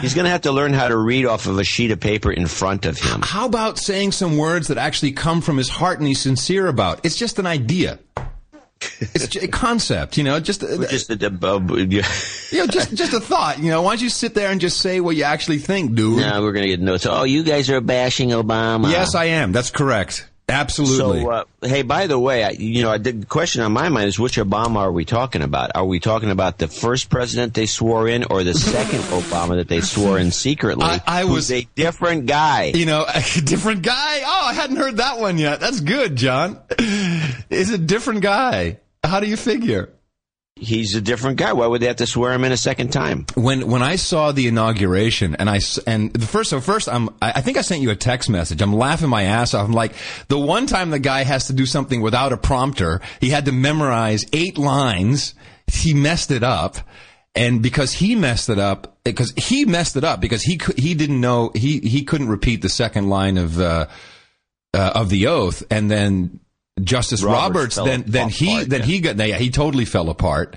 He's 0.00 0.14
going 0.14 0.26
to 0.26 0.30
have 0.30 0.42
to 0.42 0.52
learn 0.52 0.72
how 0.72 0.86
to 0.88 0.96
read 0.96 1.26
off 1.26 1.46
of 1.46 1.58
a 1.58 1.64
sheet 1.64 1.90
of 1.90 1.98
paper 1.98 2.30
in 2.30 2.46
front 2.46 2.86
of 2.86 2.98
him. 2.98 3.20
How 3.22 3.46
about 3.46 3.78
saying 3.78 4.12
some 4.12 4.36
words 4.36 4.68
that 4.68 4.78
actually 4.78 5.10
come 5.12 5.40
from 5.40 5.56
his 5.56 5.68
heart 5.68 5.98
and 5.98 6.06
he's 6.06 6.20
sincere 6.20 6.68
about? 6.68 7.04
It's 7.04 7.16
just 7.16 7.40
an 7.40 7.46
idea. 7.46 7.98
It's 9.00 9.36
a 9.36 9.48
concept, 9.48 10.16
you 10.16 10.24
know, 10.24 10.40
just, 10.40 10.62
uh, 10.62 10.86
Just 10.88 11.10
a, 11.10 11.14
uh, 11.14 11.58
you 11.76 12.02
know, 12.58 12.66
just 12.66 12.94
just 12.94 13.12
a 13.12 13.20
thought, 13.20 13.58
you 13.58 13.70
know. 13.70 13.82
Why 13.82 13.92
don't 13.92 14.02
you 14.02 14.08
sit 14.08 14.34
there 14.34 14.50
and 14.50 14.60
just 14.60 14.80
say 14.80 15.00
what 15.00 15.16
you 15.16 15.24
actually 15.24 15.58
think, 15.58 15.94
dude? 15.94 16.18
now 16.18 16.42
we're 16.42 16.52
going 16.52 16.64
to 16.64 16.68
get 16.68 16.80
notes. 16.80 17.06
Oh, 17.06 17.24
you 17.24 17.42
guys 17.42 17.70
are 17.70 17.80
bashing 17.80 18.30
Obama. 18.30 18.90
Yes, 18.90 19.14
I 19.14 19.26
am. 19.26 19.52
That's 19.52 19.70
correct. 19.70 20.28
Absolutely. 20.48 21.20
So, 21.22 21.30
uh, 21.30 21.44
hey, 21.62 21.82
by 21.82 22.06
the 22.06 22.18
way, 22.18 22.42
I, 22.42 22.50
you 22.50 22.82
know, 22.82 22.96
the 22.96 23.24
question 23.26 23.60
on 23.62 23.72
my 23.72 23.88
mind 23.90 24.08
is 24.08 24.18
which 24.18 24.36
Obama 24.38 24.76
are 24.78 24.92
we 24.92 25.04
talking 25.04 25.42
about? 25.42 25.72
Are 25.74 25.84
we 25.84 26.00
talking 26.00 26.30
about 26.30 26.56
the 26.58 26.68
first 26.68 27.10
president 27.10 27.52
they 27.54 27.66
swore 27.66 28.08
in, 28.08 28.24
or 28.24 28.42
the 28.44 28.54
second 28.54 29.00
Obama 29.10 29.56
that 29.56 29.68
they 29.68 29.80
swore 29.82 30.18
in 30.18 30.30
secretly? 30.30 30.84
I- 30.84 31.02
I 31.06 31.24
was- 31.24 31.50
a 31.52 31.66
different 31.74 32.26
guy. 32.26 32.72
you 32.74 32.86
know, 32.86 33.04
a 33.14 33.40
different 33.42 33.82
guy. 33.82 34.20
Oh, 34.24 34.46
I 34.46 34.54
hadn't 34.54 34.76
heard 34.76 34.96
that 34.96 35.18
one 35.18 35.36
yet. 35.38 35.60
That's 35.60 35.80
good, 35.80 36.16
John. 36.16 36.58
Is 37.50 37.70
a 37.70 37.78
different 37.78 38.22
guy. 38.22 38.78
How 39.04 39.20
do 39.20 39.26
you 39.28 39.36
figure? 39.36 39.90
He's 40.60 40.94
a 40.94 41.00
different 41.00 41.38
guy. 41.38 41.52
Why 41.52 41.66
would 41.66 41.80
they 41.80 41.86
have 41.86 41.96
to 41.96 42.06
swear 42.06 42.32
him 42.32 42.44
in 42.44 42.52
a 42.52 42.56
second 42.56 42.92
time? 42.92 43.26
when 43.34 43.68
when 43.68 43.82
I 43.82 43.96
saw 43.96 44.32
the 44.32 44.48
inauguration 44.48 45.36
and 45.36 45.48
I 45.48 45.60
and 45.86 46.12
the 46.12 46.26
first 46.26 46.50
so 46.50 46.60
first 46.60 46.88
I'm 46.88 47.08
I 47.22 47.40
think 47.40 47.56
I 47.56 47.62
sent 47.62 47.82
you 47.82 47.90
a 47.90 47.96
text 47.96 48.28
message. 48.28 48.60
I'm 48.60 48.74
laughing 48.74 49.08
my 49.08 49.22
ass 49.22 49.54
off. 49.54 49.66
I'm 49.66 49.72
like 49.72 49.94
the 50.28 50.38
one 50.38 50.66
time 50.66 50.90
the 50.90 50.98
guy 50.98 51.24
has 51.24 51.46
to 51.46 51.52
do 51.52 51.66
something 51.66 52.00
without 52.00 52.32
a 52.32 52.36
prompter, 52.36 53.00
he 53.20 53.30
had 53.30 53.44
to 53.46 53.52
memorize 53.52 54.26
eight 54.32 54.58
lines. 54.58 55.34
He 55.66 55.94
messed 55.94 56.30
it 56.30 56.42
up. 56.42 56.78
And 57.34 57.62
because 57.62 57.92
he 57.92 58.16
messed 58.16 58.48
it 58.48 58.58
up, 58.58 58.98
because 59.04 59.32
he 59.36 59.64
messed 59.64 59.96
it 59.96 60.02
up 60.02 60.20
because 60.20 60.42
he 60.42 60.60
he 60.76 60.94
didn't 60.94 61.20
know 61.20 61.52
he 61.54 61.78
he 61.78 62.02
couldn't 62.02 62.28
repeat 62.28 62.62
the 62.62 62.68
second 62.68 63.08
line 63.08 63.38
of 63.38 63.60
uh, 63.60 63.86
uh, 64.74 64.92
of 64.94 65.08
the 65.08 65.28
oath, 65.28 65.62
and 65.70 65.90
then 65.90 66.40
Justice 66.78 67.22
Roberts 67.22 67.76
Roberts, 67.76 67.90
then 67.90 68.04
then 68.06 68.28
he 68.28 68.52
apart, 68.52 68.70
then 68.70 68.80
yeah. 68.80 68.86
he 68.86 69.00
got 69.00 69.16
yeah, 69.18 69.36
he 69.36 69.50
totally 69.50 69.84
fell 69.84 70.10
apart. 70.10 70.56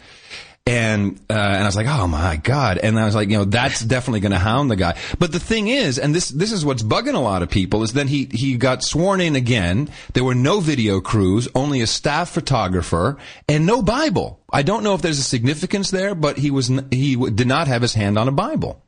And 0.68 1.20
uh, 1.28 1.34
and 1.34 1.64
I 1.64 1.66
was 1.66 1.76
like, 1.76 1.88
oh 1.88 2.08
my 2.08 2.36
god! 2.36 2.78
And 2.78 3.00
I 3.00 3.06
was 3.06 3.16
like, 3.16 3.30
you 3.30 3.38
know, 3.38 3.46
that's 3.46 3.82
definitely 3.86 4.20
going 4.20 4.32
to 4.32 4.38
hound 4.38 4.70
the 4.70 4.76
guy. 4.76 4.96
But 5.18 5.32
the 5.32 5.40
thing 5.40 5.68
is, 5.68 5.98
and 5.98 6.14
this 6.14 6.30
this 6.30 6.52
is 6.52 6.64
what's 6.64 6.84
bugging 6.84 7.16
a 7.16 7.20
lot 7.20 7.42
of 7.42 7.50
people 7.50 7.82
is 7.82 7.94
then 7.94 8.08
he 8.08 8.30
he 8.32 8.58
got 8.58 8.84
sworn 8.84 9.22
in 9.22 9.36
again. 9.36 9.90
There 10.14 10.24
were 10.24 10.36
no 10.36 10.60
video 10.60 11.02
crews, 11.02 11.48
only 11.56 11.82
a 11.82 11.88
staff 11.88 12.30
photographer, 12.30 13.18
and 13.50 13.66
no 13.66 13.82
Bible. 13.82 14.40
I 14.54 14.62
don't 14.62 14.84
know 14.84 14.94
if 14.94 15.02
there's 15.02 15.20
a 15.20 15.24
significance 15.24 15.90
there, 15.90 16.14
but 16.14 16.38
he 16.38 16.52
was 16.52 16.72
he 16.92 17.16
did 17.16 17.48
not 17.48 17.68
have 17.68 17.82
his 17.82 17.96
hand 17.96 18.20
on 18.20 18.28
a 18.28 18.32
Bible. 18.32 18.84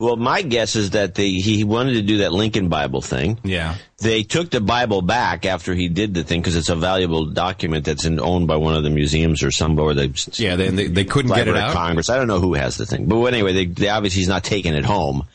Well, 0.00 0.16
my 0.16 0.40
guess 0.40 0.76
is 0.76 0.90
that 0.90 1.14
they, 1.14 1.28
he 1.28 1.62
wanted 1.62 1.92
to 1.92 2.02
do 2.02 2.18
that 2.18 2.32
Lincoln 2.32 2.70
Bible 2.70 3.02
thing. 3.02 3.38
Yeah. 3.44 3.74
They 3.98 4.22
took 4.22 4.50
the 4.50 4.62
Bible 4.62 5.02
back 5.02 5.44
after 5.44 5.74
he 5.74 5.90
did 5.90 6.14
the 6.14 6.24
thing 6.24 6.40
because 6.40 6.56
it's 6.56 6.70
a 6.70 6.74
valuable 6.74 7.26
document 7.26 7.84
that's 7.84 8.06
in, 8.06 8.18
owned 8.18 8.46
by 8.46 8.56
one 8.56 8.74
of 8.74 8.82
the 8.82 8.88
museums 8.88 9.42
or 9.42 9.50
some 9.50 9.78
or 9.78 9.92
the 9.92 10.34
Yeah, 10.38 10.56
they 10.56 10.70
they, 10.70 10.86
they 10.86 11.04
couldn't 11.04 11.32
get 11.34 11.48
it 11.48 11.56
out. 11.56 11.74
Congress. 11.74 12.08
I 12.08 12.16
don't 12.16 12.28
know 12.28 12.40
who 12.40 12.54
has 12.54 12.78
the 12.78 12.86
thing, 12.86 13.08
but 13.08 13.22
anyway, 13.26 13.52
they, 13.52 13.66
they 13.66 13.88
obviously 13.90 14.20
he's 14.20 14.28
not 14.28 14.42
taking 14.42 14.72
it 14.72 14.86
home, 14.86 15.28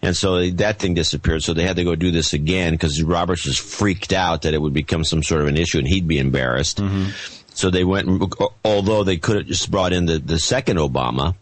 and 0.00 0.16
so 0.16 0.48
that 0.48 0.78
thing 0.78 0.94
disappeared. 0.94 1.42
So 1.42 1.52
they 1.52 1.64
had 1.64 1.74
to 1.76 1.84
go 1.84 1.96
do 1.96 2.12
this 2.12 2.34
again 2.34 2.74
because 2.74 3.02
Roberts 3.02 3.46
was 3.46 3.58
freaked 3.58 4.12
out 4.12 4.42
that 4.42 4.54
it 4.54 4.62
would 4.62 4.74
become 4.74 5.02
some 5.02 5.24
sort 5.24 5.40
of 5.40 5.48
an 5.48 5.56
issue 5.56 5.78
and 5.78 5.88
he'd 5.88 6.06
be 6.06 6.18
embarrassed. 6.18 6.78
Mm-hmm. 6.78 7.10
So 7.54 7.70
they 7.70 7.82
went, 7.82 8.32
although 8.64 9.02
they 9.02 9.16
could 9.16 9.36
have 9.36 9.46
just 9.46 9.70
brought 9.72 9.92
in 9.92 10.06
the, 10.06 10.18
the 10.18 10.38
second 10.38 10.76
Obama. 10.76 11.34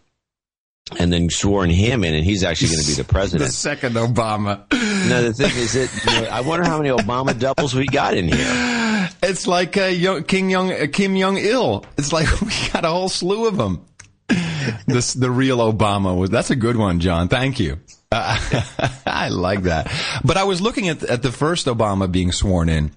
And 0.99 1.13
then 1.13 1.31
sworn 1.31 1.71
him 1.71 2.05
in, 2.05 2.15
and 2.15 2.25
he's 2.25 2.45
actually 2.45 2.69
going 2.69 2.81
to 2.83 2.87
be 2.87 2.93
the 2.95 3.03
The 3.03 3.09
president. 3.13 3.53
second 3.53 3.95
Obama. 3.95 4.65
now 5.09 5.21
the 5.23 5.33
thing 5.33 5.51
is 5.57 5.73
that 5.75 6.13
you 6.15 6.21
know, 6.23 6.29
I 6.29 6.41
wonder 6.43 6.65
how 6.67 6.79
many 6.79 6.91
Obama 6.91 7.39
doubles 7.39 7.75
we 7.75 7.87
got 7.87 8.15
in 8.15 8.29
here. 8.29 9.09
It's 9.23 9.47
like 9.47 9.77
uh, 9.77 9.85
Yo- 9.85 10.23
King 10.23 10.51
Young 10.51 10.73
uh, 10.73 10.87
Kim 10.93 11.17
Jong 11.17 11.37
Il. 11.39 11.85
It's 11.99 12.13
like 12.13 12.29
we 12.41 12.53
got 12.73 12.85
a 12.85 12.89
whole 12.89 13.09
slew 13.09 13.47
of 13.47 13.57
them. 13.57 13.85
This 14.87 15.13
the 15.15 15.31
real 15.31 15.59
Obama 15.59 16.17
was. 16.17 16.31
That's 16.31 16.51
a 16.51 16.57
good 16.57 16.77
one, 16.77 17.01
John. 17.01 17.29
Thank 17.29 17.59
you. 17.61 17.79
Uh, 18.11 18.39
I 19.07 19.29
like 19.29 19.63
that. 19.63 19.91
But 20.25 20.37
I 20.37 20.45
was 20.45 20.61
looking 20.61 20.89
at 20.89 21.03
at 21.05 21.23
the 21.23 21.33
first 21.33 21.67
Obama 21.67 22.11
being 22.11 22.33
sworn 22.33 22.69
in. 22.69 22.93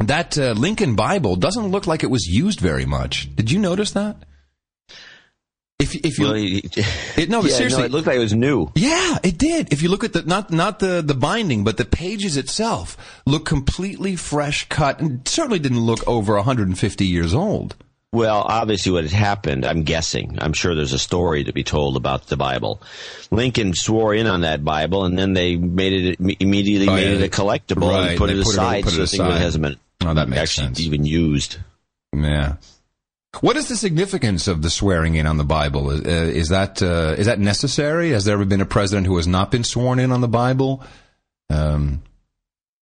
That 0.00 0.36
uh, 0.36 0.52
Lincoln 0.52 0.96
Bible 0.96 1.36
doesn't 1.36 1.68
look 1.68 1.86
like 1.86 2.02
it 2.02 2.10
was 2.10 2.26
used 2.26 2.58
very 2.60 2.84
much. 2.84 3.34
Did 3.36 3.50
you 3.50 3.58
notice 3.60 3.92
that? 3.92 4.16
If 5.80 5.94
if 5.96 6.18
you 6.18 6.24
Well, 6.26 6.34
it, 6.36 7.28
no, 7.28 7.42
but 7.42 7.50
yeah, 7.50 7.56
seriously, 7.56 7.80
no, 7.80 7.84
it 7.86 7.90
looked 7.90 8.06
like 8.06 8.16
it 8.16 8.20
was 8.20 8.32
new. 8.32 8.70
yeah, 8.76 9.18
it 9.24 9.38
did. 9.38 9.72
If 9.72 9.82
you 9.82 9.88
look 9.88 10.04
at 10.04 10.12
the 10.12 10.22
not 10.22 10.50
not 10.52 10.78
the 10.78 11.02
the 11.02 11.14
binding, 11.14 11.64
but 11.64 11.76
the 11.78 11.84
pages 11.84 12.36
itself 12.36 12.96
look 13.26 13.44
completely 13.44 14.14
fresh 14.14 14.68
cut, 14.68 15.00
and 15.00 15.26
certainly 15.26 15.58
didn't 15.58 15.80
look 15.80 16.06
over 16.06 16.34
150 16.36 17.04
years 17.06 17.34
old. 17.34 17.74
Well, 18.12 18.42
obviously, 18.48 18.92
what 18.92 19.02
had 19.02 19.12
happened, 19.12 19.66
I'm 19.66 19.82
guessing, 19.82 20.38
I'm 20.40 20.52
sure 20.52 20.76
there's 20.76 20.92
a 20.92 20.98
story 21.00 21.42
to 21.42 21.52
be 21.52 21.64
told 21.64 21.96
about 21.96 22.28
the 22.28 22.36
Bible. 22.36 22.80
Lincoln 23.32 23.74
swore 23.74 24.14
in 24.14 24.28
on 24.28 24.42
that 24.42 24.62
Bible, 24.64 25.04
and 25.04 25.18
then 25.18 25.32
they 25.32 25.56
made 25.56 25.92
it 26.20 26.36
immediately 26.40 26.86
Oh, 26.88 26.94
made 26.94 27.18
yeah, 27.18 27.24
it 27.24 27.26
a 27.26 27.28
collectible 27.28 27.90
right, 27.90 28.10
and 28.10 28.18
put 28.18 28.30
it 28.30 28.34
put 28.44 28.46
it- 28.46 28.52
aside. 28.52 28.84
put 28.84 28.92
it 28.94 29.06
so 29.08 29.24
I 29.24 29.26
think 29.26 29.36
it 29.36 29.42
hasn't 29.42 29.62
been 29.62 29.76
Oh, 30.06 30.14
that 30.14 30.28
makes 30.28 30.42
actually 30.42 30.66
sense. 30.68 30.80
even 30.82 31.04
used. 31.04 31.56
Yeah. 32.16 32.54
What 33.40 33.56
is 33.56 33.68
the 33.68 33.76
significance 33.76 34.48
of 34.48 34.62
the 34.62 34.70
swearing 34.70 35.16
in 35.16 35.26
on 35.26 35.36
the 35.36 35.44
Bible? 35.44 35.90
Is, 35.90 36.00
uh, 36.00 36.32
is 36.32 36.48
that 36.48 36.82
uh, 36.82 37.14
is 37.18 37.26
that 37.26 37.38
necessary? 37.38 38.10
Has 38.10 38.24
there 38.24 38.34
ever 38.34 38.44
been 38.44 38.60
a 38.60 38.66
president 38.66 39.06
who 39.06 39.16
has 39.16 39.26
not 39.26 39.50
been 39.50 39.64
sworn 39.64 39.98
in 39.98 40.12
on 40.12 40.20
the 40.20 40.28
Bible? 40.28 40.82
Um, 41.50 42.02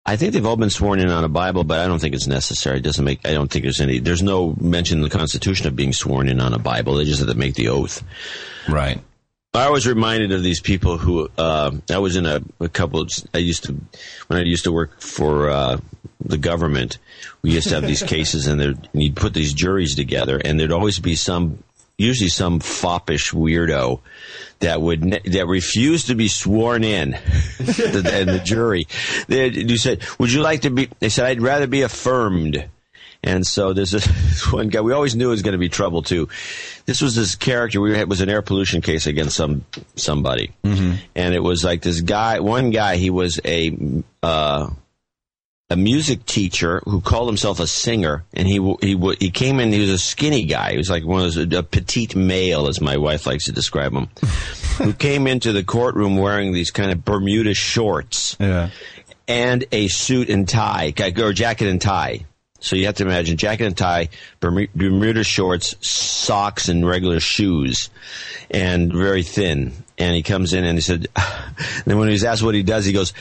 I 0.05 0.15
think 0.15 0.31
they've 0.31 0.45
all 0.45 0.55
been 0.55 0.69
sworn 0.69 0.99
in 0.99 1.09
on 1.09 1.25
a 1.25 1.29
Bible, 1.29 1.65
but 1.65 1.79
I 1.79 1.87
don't 1.87 1.99
think 1.99 2.15
it's 2.15 2.27
necessary. 2.27 2.77
It 2.77 2.83
doesn't 2.83 3.03
make. 3.03 3.27
I 3.27 3.33
don't 3.33 3.51
think 3.51 3.63
there's 3.63 3.81
any. 3.81 3.99
There's 3.99 4.23
no 4.23 4.55
mention 4.59 4.99
in 4.99 5.03
the 5.03 5.09
Constitution 5.09 5.67
of 5.67 5.75
being 5.75 5.91
sworn 5.91 6.29
in 6.29 6.39
on 6.39 6.53
a 6.53 6.59
Bible. 6.59 6.95
They 6.95 7.03
just 7.03 7.19
have 7.19 7.27
to 7.27 7.35
make 7.35 7.55
the 7.55 7.67
oath. 7.67 8.03
right. 8.69 9.01
I 9.57 9.69
was 9.69 9.87
reminded 9.87 10.31
of 10.31 10.43
these 10.43 10.61
people 10.61 10.97
who 10.97 11.29
uh, 11.37 11.71
I 11.89 11.97
was 11.97 12.15
in 12.15 12.25
a, 12.25 12.41
a 12.59 12.69
couple. 12.69 13.01
Of, 13.01 13.09
I 13.33 13.39
used 13.39 13.63
to 13.65 13.73
when 14.27 14.39
I 14.39 14.43
used 14.43 14.65
to 14.65 14.71
work 14.71 15.01
for 15.01 15.49
uh, 15.49 15.77
the 16.23 16.37
government. 16.37 16.97
We 17.41 17.51
used 17.51 17.69
to 17.69 17.75
have 17.75 17.87
these 17.87 18.03
cases, 18.15 18.47
and, 18.47 18.59
there- 18.59 18.69
and 18.93 19.03
you'd 19.03 19.15
put 19.15 19.33
these 19.33 19.53
juries 19.53 19.95
together, 19.95 20.39
and 20.43 20.59
there'd 20.59 20.71
always 20.71 20.99
be 20.99 21.15
some, 21.15 21.63
usually 21.97 22.29
some 22.29 22.59
foppish 22.59 23.31
weirdo 23.31 24.01
that 24.59 24.81
would 24.81 25.01
that 25.25 25.47
refused 25.47 26.07
to 26.07 26.15
be 26.15 26.27
sworn 26.27 26.83
in, 26.83 27.11
the, 27.57 28.11
and 28.13 28.29
the 28.29 28.41
jury. 28.43 28.87
They, 29.27 29.49
you 29.49 29.77
said, 29.77 30.03
"Would 30.19 30.31
you 30.31 30.41
like 30.41 30.61
to 30.61 30.69
be?" 30.69 30.89
They 30.99 31.09
said, 31.09 31.25
"I'd 31.25 31.41
rather 31.41 31.67
be 31.67 31.81
affirmed." 31.81 32.69
And 33.24 33.45
so 33.45 33.74
there's 33.74 33.91
this 33.91 34.05
one 34.51 34.67
guy 34.69 34.81
we 34.81 34.93
always 34.93 35.15
knew 35.15 35.27
it 35.27 35.31
was 35.31 35.41
going 35.41 35.53
to 35.53 35.57
be 35.57 35.69
trouble 35.69 36.01
too. 36.03 36.29
This 36.86 37.01
was 37.01 37.15
this 37.15 37.36
character. 37.36 37.81
We 37.81 37.91
had, 37.91 38.01
it 38.01 38.07
was 38.09 38.21
an 38.21 38.29
air 38.29 38.41
pollution 38.41 38.81
case 38.81 39.07
against 39.07 39.36
some 39.36 39.65
somebody, 39.95 40.53
and 40.63 41.33
it 41.33 41.41
was 41.43 41.63
like 41.63 41.81
this 41.81 42.01
guy. 42.01 42.39
One 42.39 42.69
guy, 42.69 42.95
he 42.97 43.09
was 43.09 43.39
a 43.43 43.75
uh, 44.24 44.69
a 45.69 45.75
music 45.75 46.25
teacher 46.25 46.81
who 46.86 47.01
called 47.01 47.27
himself 47.27 47.59
a 47.59 47.67
singer, 47.67 48.24
and 48.33 48.47
he 48.47 48.59
he 48.81 49.15
he 49.19 49.31
came 49.31 49.59
in. 49.59 49.74
He 49.74 49.81
was 49.81 49.89
a 49.89 49.97
skinny 49.97 50.45
guy. 50.45 50.71
He 50.71 50.77
was 50.77 50.89
like 50.89 51.03
one 51.03 51.25
of 51.25 51.33
those 51.33 51.53
a 51.53 51.63
petite 51.63 52.15
male, 52.15 52.67
as 52.67 52.79
my 52.79 52.95
wife 52.97 53.25
likes 53.25 53.45
to 53.45 53.51
describe 53.51 53.91
him, 53.91 54.07
who 54.77 54.93
came 54.93 55.27
into 55.27 55.51
the 55.51 55.63
courtroom 55.65 56.15
wearing 56.17 56.53
these 56.53 56.71
kind 56.71 56.91
of 56.91 57.03
Bermuda 57.03 57.53
shorts 57.53 58.38
Yeah. 58.39 58.69
and 59.27 59.65
a 59.74 59.89
suit 59.89 60.29
and 60.29 60.47
tie, 60.47 60.93
or 61.17 61.33
jacket 61.33 61.67
and 61.67 61.81
tie. 61.81 62.25
So 62.67 62.75
you 62.75 62.86
have 62.86 62.95
to 62.95 63.03
imagine 63.03 63.38
jacket 63.38 63.65
and 63.65 63.77
tie, 63.77 64.09
Bermuda 64.39 65.24
shorts, 65.24 65.75
socks, 65.88 66.67
and 66.67 66.86
regular 66.88 67.19
shoes, 67.19 67.89
and 68.51 68.91
very 68.91 69.24
thin. 69.24 69.71
And 69.97 70.15
he 70.15 70.21
comes 70.24 70.53
in 70.53 70.63
and 70.63 70.77
he 70.77 70.81
said, 70.81 71.07
and 71.15 71.86
then 71.86 71.97
when 71.97 72.07
he 72.09 72.13
was 72.13 72.24
asked 72.24 72.43
what 72.43 72.55
he 72.55 72.63
does, 72.63 72.86
he 72.86 72.93
goes, 72.93 73.13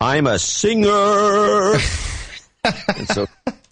"I'm 0.00 0.26
a 0.26 0.38
singer." 0.38 1.78
so, 3.12 3.26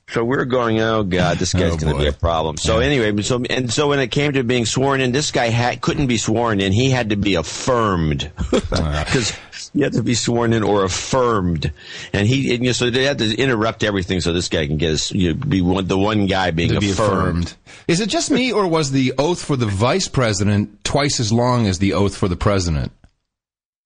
so 0.09 0.25
we're 0.25 0.45
going, 0.45 0.81
oh 0.81 1.05
god, 1.05 1.39
this 1.39 1.53
guy's 1.55 1.75
Oh, 1.75 1.77
going 1.77 1.95
to 1.95 2.01
be 2.01 2.09
a 2.09 2.13
problem. 2.13 2.57
So 2.57 2.81
anyway, 2.81 3.23
so 3.23 3.43
and 3.49 3.73
so 3.73 3.89
when 3.89 4.01
it 4.01 4.09
came 4.09 4.33
to 4.33 4.43
being 4.43 4.67
sworn 4.67 5.01
in, 5.01 5.13
this 5.13 5.31
guy 5.31 5.47
had, 5.47 5.81
couldn't 5.81 6.09
be 6.09 6.19
sworn 6.19 6.61
in. 6.61 6.73
He 6.73 6.91
had 6.91 7.11
to 7.11 7.17
be 7.17 7.37
affirmed 7.37 8.31
because 8.51 9.33
you 9.73 9.85
have 9.85 9.93
to 9.93 10.03
be 10.03 10.15
sworn 10.15 10.53
in 10.53 10.63
or 10.63 10.85
affirmed. 10.85 11.73
And 12.13 12.27
he, 12.27 12.55
and, 12.55 12.65
you 12.65 12.71
know, 12.71 12.73
so 12.73 12.91
they 12.91 13.05
had 13.05 13.19
to 13.19 13.37
interrupt 13.37 13.85
everything 13.85 14.21
so 14.21 14.33
this 14.33 14.49
guy 14.49 14.67
can 14.67 14.77
get 14.79 14.91
his, 14.91 15.11
you 15.13 15.33
know, 15.35 15.45
be 15.45 15.61
one, 15.63 15.87
the 15.87 15.99
one 15.99 16.27
guy 16.27 16.51
being 16.51 16.71
To 16.71 16.81
be 16.81 16.91
affirmed. 16.91 17.45
affirmed. 17.45 17.57
Is 17.87 18.01
it 18.01 18.09
just 18.09 18.31
me, 18.31 18.53
or 18.53 18.67
was 18.67 18.91
the 18.91 19.15
oath 19.19 19.45
for 19.45 19.57
the 19.57 19.67
vice 19.67 20.09
president 20.09 20.83
twice 20.85 21.21
as 21.21 21.33
long 21.33 21.67
as 21.67 21.79
the 21.79 21.93
oath 21.93 22.17
for 22.17 22.29
the 22.29 22.37
president? 22.37 22.93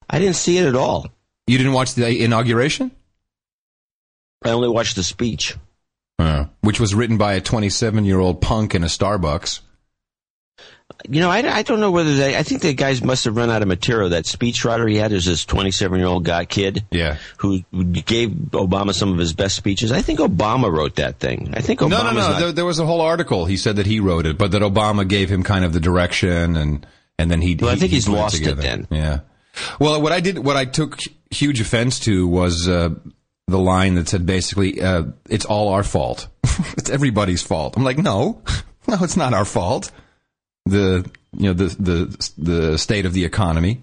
I 0.09 0.19
didn't 0.19 0.37
see 0.37 0.59
it 0.59 0.67
at 0.67 0.75
all. 0.75 1.07
You 1.47 1.59
didn't 1.59 1.73
watch 1.75 1.95
the 1.95 2.25
inauguration? 2.25 2.91
I 4.45 4.51
only 4.51 4.69
watched 4.69 4.97
the 4.97 5.03
speech. 5.03 5.57
Uh, 6.19 6.45
which 6.61 6.79
was 6.79 6.95
written 6.95 7.19
by 7.19 7.33
a 7.35 7.41
27 7.41 8.05
year 8.05 8.21
old 8.21 8.41
punk 8.41 8.75
in 8.75 8.85
a 8.85 8.87
Starbucks. 8.87 9.61
You 11.07 11.21
know, 11.21 11.31
I, 11.31 11.39
I 11.59 11.63
don't 11.63 11.81
know 11.81 11.91
whether 11.91 12.15
they, 12.15 12.35
I 12.37 12.43
think 12.43 12.63
the 12.63 12.73
guys 12.73 13.03
must 13.03 13.27
have 13.27 13.37
run 13.37 13.51
out 13.51 13.61
of 13.61 13.69
material. 13.69 14.09
That 14.09 14.25
speechwriter 14.25 14.89
he 14.91 14.97
had 14.97 15.13
is 15.13 15.27
this 15.27 15.45
27 15.45 15.99
year 15.99 16.09
old 16.09 16.25
guy 16.25 16.47
kid. 16.47 16.85
Yeah. 16.91 17.19
Who 17.39 17.61
gave 17.61 18.31
Obama 18.31 18.95
some 18.95 19.13
of 19.13 19.19
his 19.19 19.35
best 19.35 19.55
speeches. 19.57 19.93
I 19.93 20.01
think 20.01 20.19
Obama 20.21 20.73
wrote 20.73 20.97
that 20.97 21.19
thing. 21.19 21.53
I 21.55 21.61
think 21.61 21.81
Obama's 21.81 21.91
No, 21.91 22.03
no, 22.05 22.11
no. 22.13 22.15
not- 22.31 22.41
There, 22.41 22.53
there 22.53 22.65
was 22.65 22.79
a 22.79 22.87
whole 22.87 23.03
article. 23.03 23.45
He 23.45 23.59
said 23.59 23.77
that 23.77 23.85
he 23.87 24.01
wrote 24.01 24.25
it, 24.25 24.39
but 24.39 24.53
that 24.53 24.63
Obama 24.63 25.07
gave 25.07 25.29
him 25.31 25.43
kind 25.43 25.65
of 25.65 25.75
the 25.75 25.81
direction, 25.81 26.57
and 26.57 26.87
and 27.19 27.31
then 27.31 27.43
he. 27.43 27.55
Did 27.55 27.65
Well, 27.67 27.75
I 27.75 27.77
think 27.77 27.91
he 27.91 27.97
he's 27.97 28.09
lost 28.09 28.41
it 28.41 28.57
then. 28.57 28.87
Yeah. 28.91 29.21
Well, 29.79 30.01
what 30.01 30.13
I 30.13 30.21
did, 30.21 30.39
what 30.39 30.57
I 30.57 30.65
took 30.65 30.99
huge 31.31 31.61
offense 31.61 32.01
to 32.01 32.27
was 32.27 32.67
uh, 32.69 32.91
the 33.47 33.59
line 33.59 33.95
that 33.97 34.09
said 34.09 34.25
basically, 34.25 34.81
uh, 34.81 35.05
"It's 35.29 35.45
all 35.45 35.69
our 35.69 35.83
fault. 35.83 36.29
it's 36.79 36.89
everybody's 36.91 37.43
fault." 37.43 37.77
I'm 37.77 37.85
like, 37.85 37.99
no, 37.99 38.43
no, 38.89 38.97
it's 39.03 39.17
not 39.17 39.35
our 39.35 39.45
fault. 39.45 39.93
The 40.67 41.09
you 41.37 41.47
know 41.49 41.53
the 41.53 41.67
the 41.79 42.33
the 42.39 42.79
state 42.79 43.05
of 43.07 43.13
the 43.13 43.25
economy. 43.25 43.83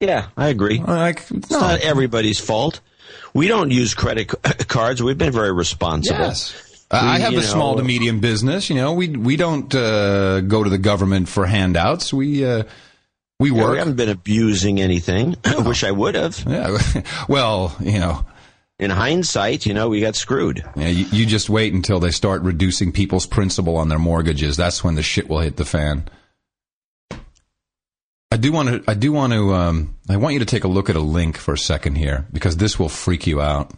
yeah, 0.00 0.28
I 0.36 0.48
agree. 0.48 0.78
Like, 0.78 1.30
It's 1.30 1.50
no, 1.50 1.60
not 1.60 1.80
everybody's 1.80 2.40
fault. 2.40 2.80
We 3.34 3.48
don't 3.48 3.70
use 3.70 3.92
credit 3.94 4.28
cards. 4.68 5.02
We've 5.02 5.18
been 5.18 5.32
very 5.32 5.52
responsible. 5.52 6.20
Yes. 6.20 6.86
I 6.90 7.16
I 7.16 7.18
have 7.20 7.34
a 7.34 7.42
small 7.42 7.76
to 7.76 7.82
medium 7.84 8.20
business. 8.20 8.70
You 8.70 8.76
know, 8.76 8.94
we 8.94 9.08
we 9.08 9.36
don't 9.36 9.74
uh, 9.74 10.40
go 10.42 10.64
to 10.64 10.70
the 10.70 10.78
government 10.78 11.28
for 11.28 11.44
handouts. 11.46 12.12
We 12.14 12.44
uh, 12.46 12.64
we 13.38 13.50
Yeah, 13.50 13.62
work. 13.62 13.72
we 13.72 13.78
haven't 13.78 13.96
been 13.96 14.08
abusing 14.10 14.80
anything. 14.80 15.36
I 15.44 15.58
wish 15.58 15.84
I 15.84 15.90
would 15.90 16.14
have. 16.14 16.42
yeah. 16.48 16.78
Well, 17.28 17.76
you 17.80 17.98
know, 17.98 18.24
In 18.78 18.90
hindsight, 18.90 19.66
you 19.66 19.74
know, 19.74 19.88
we 19.90 20.00
got 20.00 20.16
screwed. 20.16 20.64
yeah, 20.76 20.88
you, 20.88 21.04
you 21.12 21.26
just 21.26 21.50
wait 21.50 21.72
until 21.74 22.00
they 22.00 22.10
start 22.10 22.42
reducing 22.42 22.92
people's 22.92 23.26
principal 23.26 23.76
on 23.76 23.88
their 23.88 23.98
mortgages. 23.98 24.56
That's 24.56 24.82
when 24.84 24.94
the 24.94 25.02
shit 25.02 25.28
will 25.28 25.40
hit 25.40 25.56
the 25.56 25.64
fan. 25.66 26.08
I 28.32 28.38
do 28.38 28.50
want 28.50 28.68
to. 28.70 28.90
I 28.90 28.94
do 28.94 29.12
want 29.12 29.34
to. 29.34 29.52
Um, 29.52 29.94
I 30.08 30.16
want 30.16 30.32
you 30.32 30.38
to 30.38 30.46
take 30.46 30.64
a 30.64 30.68
look 30.68 30.88
at 30.88 30.96
a 30.96 31.00
link 31.00 31.36
for 31.36 31.52
a 31.52 31.58
second 31.58 31.96
here 31.96 32.26
because 32.32 32.56
this 32.56 32.78
will 32.78 32.88
freak 32.88 33.26
you 33.26 33.42
out. 33.42 33.72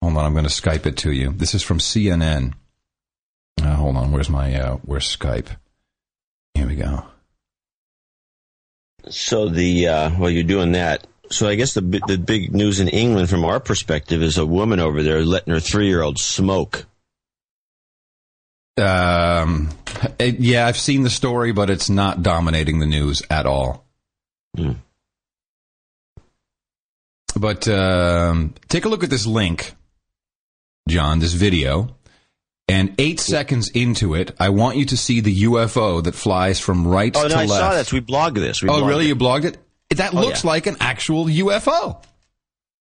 Hold 0.00 0.16
on, 0.16 0.24
I'm 0.24 0.34
going 0.34 0.44
to 0.44 0.50
Skype 0.50 0.86
it 0.86 0.98
to 0.98 1.10
you. 1.10 1.32
This 1.32 1.52
is 1.52 1.64
from 1.64 1.78
CNN. 1.78 2.52
Uh, 3.60 3.74
hold 3.74 3.96
on, 3.96 4.12
where's 4.12 4.30
my 4.30 4.54
uh, 4.54 4.76
where's 4.84 5.16
Skype? 5.16 5.48
Here 6.54 6.68
we 6.68 6.76
go. 6.76 7.06
So 9.08 9.48
the 9.48 9.88
uh, 9.88 10.10
well, 10.16 10.30
you're 10.30 10.44
doing 10.44 10.70
that. 10.72 11.04
So 11.30 11.48
I 11.48 11.56
guess 11.56 11.74
the 11.74 11.80
the 11.80 12.18
big 12.18 12.54
news 12.54 12.78
in 12.78 12.86
England, 12.86 13.28
from 13.28 13.44
our 13.44 13.58
perspective, 13.58 14.22
is 14.22 14.38
a 14.38 14.46
woman 14.46 14.78
over 14.78 15.02
there 15.02 15.24
letting 15.24 15.52
her 15.52 15.58
three 15.58 15.88
year 15.88 16.02
old 16.02 16.20
smoke. 16.20 16.86
Um, 18.78 19.70
it- 20.18 20.40
yeah, 20.40 20.66
I've 20.66 20.78
seen 20.78 21.02
the 21.02 21.10
story, 21.10 21.52
but 21.52 21.70
it's 21.70 21.88
not 21.88 22.22
dominating 22.22 22.78
the 22.78 22.86
news 22.86 23.22
at 23.30 23.46
all. 23.46 23.84
Hmm. 24.56 24.72
But 27.38 27.68
um, 27.68 28.54
take 28.68 28.84
a 28.84 28.88
look 28.88 29.04
at 29.04 29.10
this 29.10 29.26
link, 29.26 29.74
John, 30.88 31.18
this 31.18 31.34
video. 31.34 31.94
And 32.68 32.94
eight 32.98 33.20
seconds 33.20 33.68
into 33.70 34.14
it, 34.14 34.34
I 34.40 34.48
want 34.48 34.76
you 34.76 34.86
to 34.86 34.96
see 34.96 35.20
the 35.20 35.42
UFO 35.44 36.02
that 36.02 36.16
flies 36.16 36.58
from 36.58 36.86
right 36.88 37.14
Oh, 37.16 37.22
to 37.22 37.28
no, 37.28 37.34
I 37.36 37.44
left. 37.44 37.50
saw 37.60 37.74
that. 37.74 37.92
We 37.92 38.00
blogged 38.00 38.34
this. 38.34 38.60
We 38.60 38.68
oh, 38.68 38.80
blogged 38.82 38.88
really? 38.88 39.04
It. 39.04 39.08
You 39.08 39.16
blogged 39.16 39.44
it? 39.44 39.58
That 39.90 40.14
Oh, 40.14 40.20
looks 40.20 40.42
yeah. 40.42 40.50
like 40.50 40.66
an 40.66 40.76
actual 40.80 41.26
UFO. 41.26 42.02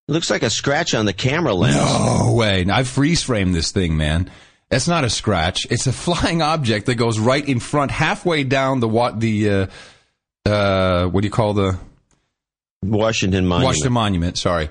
It 0.07 0.11
looks 0.11 0.31
like 0.31 0.41
a 0.41 0.49
scratch 0.49 0.95
on 0.95 1.05
the 1.05 1.13
camera 1.13 1.53
lens. 1.53 1.75
No 1.75 2.33
way. 2.33 2.65
I 2.67 2.83
freeze 2.83 3.21
framed 3.21 3.53
this 3.53 3.71
thing, 3.71 3.95
man. 3.95 4.31
It's 4.71 4.87
not 4.87 5.03
a 5.03 5.09
scratch. 5.09 5.67
It's 5.69 5.87
a 5.87 5.93
flying 6.05 6.41
object 6.41 6.87
that 6.87 6.95
goes 6.95 7.19
right 7.19 7.47
in 7.47 7.59
front, 7.59 7.91
halfway 7.91 8.43
down 8.43 8.79
the 8.79 8.87
what 8.87 9.19
the 9.19 9.49
uh, 9.49 9.67
uh, 10.45 11.05
what 11.07 11.21
do 11.21 11.27
you 11.27 11.31
call 11.31 11.53
the 11.53 11.77
Washington 12.81 13.45
Monument. 13.47 13.67
Washington 13.67 13.93
Monument? 13.93 14.37
Sorry, 14.37 14.69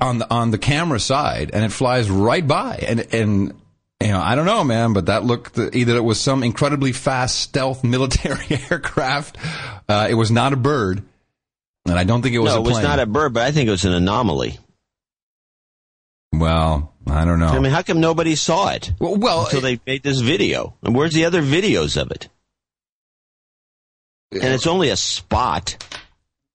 on 0.00 0.18
the 0.18 0.30
on 0.32 0.50
the 0.50 0.58
camera 0.58 1.00
side, 1.00 1.50
and 1.52 1.64
it 1.64 1.72
flies 1.72 2.10
right 2.10 2.46
by. 2.46 2.76
And 2.86 3.14
and 3.14 3.60
you 4.02 4.08
know, 4.08 4.20
I 4.20 4.34
don't 4.34 4.46
know, 4.46 4.62
man, 4.62 4.92
but 4.92 5.06
that 5.06 5.24
looked 5.24 5.58
either 5.58 5.96
it 5.96 6.04
was 6.04 6.20
some 6.20 6.42
incredibly 6.42 6.92
fast 6.92 7.38
stealth 7.40 7.82
military 7.84 8.60
aircraft. 8.70 9.38
Uh, 9.88 10.06
it 10.10 10.14
was 10.14 10.30
not 10.30 10.52
a 10.52 10.56
bird, 10.56 11.02
and 11.86 11.98
I 11.98 12.04
don't 12.04 12.22
think 12.22 12.34
it 12.34 12.40
was 12.40 12.54
no, 12.54 12.60
it 12.60 12.64
was 12.64 12.72
plane. 12.72 12.84
not 12.84 12.98
a 12.98 13.06
bird, 13.06 13.32
but 13.32 13.42
I 13.44 13.52
think 13.52 13.68
it 13.68 13.72
was 13.72 13.84
an 13.84 13.94
anomaly. 13.94 14.58
Well, 16.32 16.92
I 17.06 17.24
don't 17.24 17.38
know. 17.38 17.46
I 17.48 17.58
mean, 17.60 17.72
how 17.72 17.82
come 17.82 18.00
nobody 18.00 18.34
saw 18.34 18.70
it 18.70 18.92
well, 18.98 19.16
well 19.16 19.44
until 19.44 19.60
they 19.60 19.80
made 19.86 20.02
this 20.02 20.20
video? 20.20 20.74
And 20.82 20.94
where's 20.94 21.12
the 21.14 21.24
other 21.24 21.42
videos 21.42 22.00
of 22.00 22.10
it? 22.10 22.28
And 24.32 24.44
it's 24.44 24.66
only 24.66 24.88
a 24.90 24.96
spot. 24.96 25.76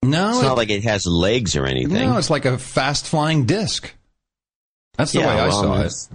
no, 0.04 0.30
It's 0.32 0.40
it- 0.40 0.44
not 0.44 0.58
like 0.58 0.70
it 0.70 0.84
has 0.84 1.06
legs 1.08 1.56
or 1.56 1.66
anything. 1.66 1.94
No, 2.10 2.18
it's 2.18 2.30
like 2.30 2.46
a 2.46 2.58
fast 2.58 3.08
flying 3.08 3.46
disc. 3.46 3.92
That's 4.98 5.14
the 5.14 5.20
Yeah, 5.20 5.28
way 5.28 5.40
I 5.42 5.48
well, 5.48 5.62
saw 5.64 5.74
it. 5.76 5.80
it's- 5.80 6.10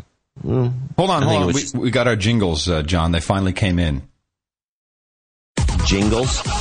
Mm. 0.45 0.75
Hold 0.99 1.09
on, 1.11 1.23
hold 1.23 1.35
on. 1.37 1.43
it 1.45 1.47
We, 1.47 1.53
was- 1.63 1.73
we 1.75 1.91
got 1.91 2.07
our 2.07 2.15
jingles, 2.15 2.69
uh, 2.69 2.83
John. 2.83 3.11
They 3.11 3.21
finally 3.21 3.55
came 3.55 3.79
in. 3.79 4.03
Jingles. 5.87 6.43
America 6.45 6.53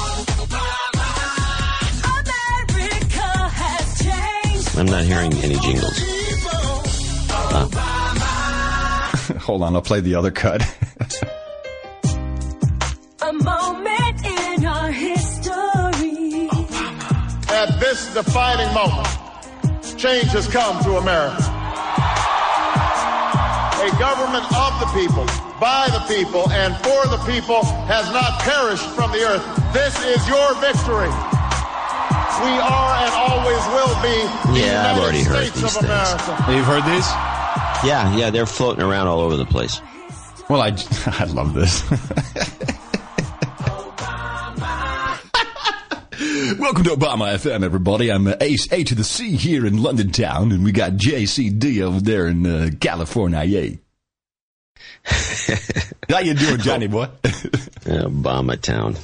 has 3.52 4.02
changed. 4.02 4.78
I'm 4.80 4.86
not 4.86 5.04
hearing 5.04 5.34
any 5.34 5.60
jingles. 5.60 6.00
hold 9.40 9.62
on, 9.64 9.76
I'll 9.76 9.82
play 9.82 10.02
the 10.02 10.16
other 10.16 10.32
cut. 10.32 10.62
A 13.22 13.34
moment 13.34 14.26
in 14.26 14.66
our 14.66 14.92
history. 14.92 16.50
At 17.50 17.80
this 17.80 18.14
defining 18.14 18.72
moment, 18.74 19.08
change 19.98 20.28
has 20.36 20.48
come 20.48 20.84
to 20.84 20.98
America. 20.98 21.44
A 23.82 23.90
government 24.00 24.46
of 24.52 24.72
the 24.82 24.88
people, 24.98 25.26
by 25.60 25.88
the 25.94 26.04
people, 26.12 26.50
and 26.52 26.76
for 26.84 27.08
the 27.08 27.18
people 27.26 27.64
has 27.88 28.06
not 28.12 28.42
perished 28.42 28.86
from 28.98 29.12
the 29.12 29.24
earth. 29.24 29.46
This 29.74 29.96
is 30.04 30.28
your 30.28 30.54
victory. 30.60 31.10
We 32.44 32.52
are 32.60 32.94
and 33.00 33.14
always 33.16 33.64
will 33.72 33.96
be 34.04 34.18
the 34.52 34.60
Yeah, 34.60 34.92
I've 34.92 34.98
United 34.98 35.02
already 35.02 35.24
heard 35.24 35.48
States 35.48 35.56
these 35.62 35.76
of 35.78 35.82
things. 35.82 36.28
America. 36.28 36.52
You've 36.52 36.66
heard 36.68 36.84
these? 36.84 37.08
Yeah, 37.84 38.16
yeah, 38.16 38.30
they're 38.32 38.46
floating 38.46 38.84
around 38.84 39.08
all 39.08 39.20
over 39.20 39.36
the 39.38 39.46
place. 39.46 39.80
Well, 40.50 40.62
I, 40.62 40.68
I 41.20 41.26
love 41.26 41.54
this. 41.54 41.88
Welcome 46.60 46.84
to 46.86 46.92
Obama 46.92 47.36
FM, 47.36 47.64
everybody. 47.64 48.12
I'm 48.12 48.28
uh, 48.28 48.36
Ace 48.42 48.72
A 48.72 48.84
to 48.86 48.96
the 48.96 49.04
C 49.04 49.36
here 49.36 49.66
in 49.66 49.82
London 49.84 50.12
town, 50.12 50.52
and 50.52 50.64
we 50.64 50.72
got 50.72 50.94
JCD 50.94 51.82
over 51.82 52.00
there 52.00 52.28
in 52.28 52.46
uh, 52.46 52.70
California. 52.80 53.44
Yay. 53.44 53.80
How 56.10 56.20
you 56.20 56.34
doing, 56.34 56.60
Johnny 56.60 56.88
boy? 56.88 57.08
Obama 57.86 58.60
Town. 58.60 58.96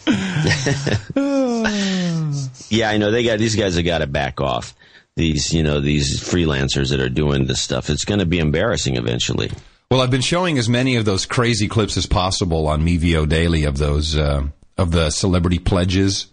yeah, 2.70 2.90
I 2.90 2.98
know 2.98 3.12
they 3.12 3.24
got 3.24 3.38
these 3.38 3.56
guys 3.56 3.76
have 3.76 3.86
got 3.86 4.00
to 4.00 4.08
back 4.08 4.42
off. 4.42 4.74
These 5.16 5.54
you 5.54 5.64
know 5.64 5.82
these 5.82 6.22
freelancers 6.22 6.90
that 6.90 7.02
are 7.02 7.10
doing 7.10 7.46
this 7.46 7.62
stuff. 7.62 7.90
It's 7.90 8.06
going 8.06 8.20
to 8.20 8.26
be 8.26 8.40
embarrassing 8.40 8.96
eventually. 8.96 9.52
Well, 9.90 10.00
I've 10.02 10.12
been 10.12 10.22
showing 10.22 10.58
as 10.58 10.70
many 10.70 10.96
of 10.96 11.04
those 11.04 11.26
crazy 11.26 11.68
clips 11.68 11.98
as 11.98 12.06
possible 12.06 12.68
on 12.68 12.82
Mevio 12.82 13.28
Daily 13.28 13.66
of 13.66 13.78
those 13.78 14.18
uh, 14.18 14.44
of 14.78 14.92
the 14.92 15.10
celebrity 15.10 15.60
pledges. 15.60 16.28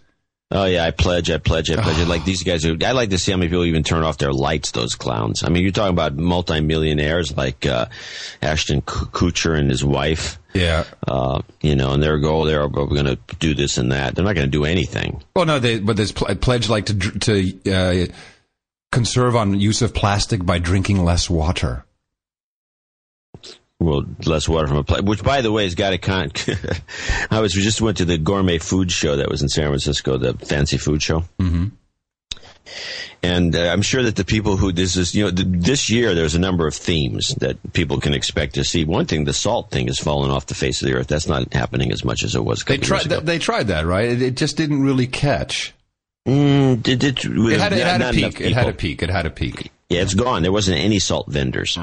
Oh 0.51 0.65
yeah, 0.65 0.83
I 0.83 0.91
pledge, 0.91 1.29
I 1.29 1.37
pledge, 1.37 1.69
I 1.69 1.75
pledge. 1.75 1.97
like 2.07 2.25
these 2.25 2.43
guys 2.43 2.65
are. 2.65 2.75
I 2.83 2.93
like 2.93 3.11
to 3.11 3.17
see 3.19 3.31
how 3.31 3.37
many 3.37 3.49
people 3.49 3.65
even 3.65 3.83
turn 3.83 4.03
off 4.03 4.17
their 4.17 4.33
lights. 4.33 4.71
Those 4.71 4.95
clowns. 4.95 5.43
I 5.43 5.49
mean, 5.49 5.63
you're 5.63 5.71
talking 5.71 5.93
about 5.93 6.15
multimillionaires 6.15 7.35
like 7.35 7.65
uh, 7.65 7.87
Ashton 8.41 8.81
Kutcher 8.81 9.59
and 9.59 9.69
his 9.69 9.83
wife. 9.83 10.39
Yeah. 10.53 10.85
Uh, 11.07 11.41
you 11.61 11.75
know, 11.75 11.91
and 11.91 12.01
they're 12.01 12.17
go 12.17 12.45
there. 12.45 12.67
We're 12.67 12.87
going 12.87 13.05
to 13.05 13.19
do 13.39 13.53
this 13.53 13.77
and 13.77 13.91
that. 13.91 14.15
They're 14.15 14.25
not 14.25 14.35
going 14.35 14.47
to 14.47 14.51
do 14.51 14.65
anything. 14.65 15.21
Well, 15.35 15.45
no, 15.45 15.59
they, 15.59 15.79
but 15.79 15.97
there's 15.97 16.11
pl- 16.11 16.33
pledge 16.37 16.69
like 16.69 16.87
to 16.87 16.97
to 16.97 17.71
uh, 17.71 18.05
conserve 18.91 19.35
on 19.35 19.59
use 19.59 19.81
of 19.81 19.93
plastic 19.93 20.45
by 20.45 20.59
drinking 20.59 21.03
less 21.03 21.29
water. 21.29 21.85
Well, 23.79 24.03
less 24.25 24.49
water 24.49 24.67
from 24.67 24.77
a 24.77 24.83
plate. 24.83 25.05
Which, 25.05 25.23
by 25.23 25.41
the 25.41 25.53
way, 25.53 25.63
has 25.63 25.75
got 25.75 25.93
a 25.93 25.97
con. 25.97 26.31
I 27.31 27.39
was 27.39 27.55
we 27.55 27.61
just 27.61 27.81
went 27.81 27.97
to 27.97 28.05
the 28.05 28.17
gourmet 28.17 28.57
food 28.57 28.91
show 28.91 29.15
that 29.15 29.29
was 29.29 29.41
in 29.41 29.47
San 29.47 29.67
Francisco, 29.67 30.17
the 30.17 30.33
fancy 30.33 30.77
food 30.77 31.01
show. 31.01 31.23
Mm-hmm. 31.39 31.67
And 33.21 33.55
uh, 33.55 33.69
I'm 33.69 33.81
sure 33.81 34.03
that 34.03 34.15
the 34.15 34.25
people 34.25 34.57
who 34.57 34.71
this 34.71 34.95
is, 34.97 35.15
you 35.15 35.23
know, 35.23 35.31
th- 35.31 35.47
this 35.49 35.89
year 35.89 36.13
there's 36.13 36.35
a 36.35 36.39
number 36.39 36.67
of 36.67 36.75
themes 36.75 37.35
that 37.35 37.57
people 37.73 37.99
can 37.99 38.13
expect 38.13 38.55
to 38.55 38.63
see. 38.63 38.83
One 38.85 39.05
thing, 39.05 39.23
the 39.23 39.33
salt 39.33 39.71
thing 39.71 39.87
has 39.87 39.97
fallen 39.97 40.29
off 40.29 40.45
the 40.45 40.55
face 40.55 40.81
of 40.81 40.87
the 40.87 40.95
earth. 40.95 41.07
That's 41.07 41.27
not 41.27 41.53
happening 41.53 41.91
as 41.91 42.03
much 42.03 42.23
as 42.23 42.35
it 42.35 42.43
was. 42.43 42.63
They 42.63 42.77
tried. 42.77 43.03
Th- 43.03 43.23
they 43.23 43.39
tried 43.39 43.67
that, 43.67 43.85
right? 43.85 44.09
It, 44.09 44.21
it 44.21 44.35
just 44.37 44.57
didn't 44.57 44.83
really 44.83 45.07
catch. 45.07 45.73
Mm, 46.27 46.83
did, 46.83 46.99
did, 46.99 47.17
It 47.25 47.59
had, 47.59 47.73
it 47.73 47.85
had 47.85 48.01
a 48.01 48.11
peak. 48.13 48.41
It 48.41 48.53
had 48.53 48.67
a 48.67 48.73
peak. 48.73 49.01
It 49.03 49.09
had 49.09 49.25
a 49.25 49.29
peak. 49.29 49.71
Yeah, 49.89 50.01
it's 50.01 50.13
gone. 50.13 50.43
There 50.43 50.51
wasn't 50.51 50.79
any 50.79 50.99
salt 50.99 51.27
vendors. 51.27 51.77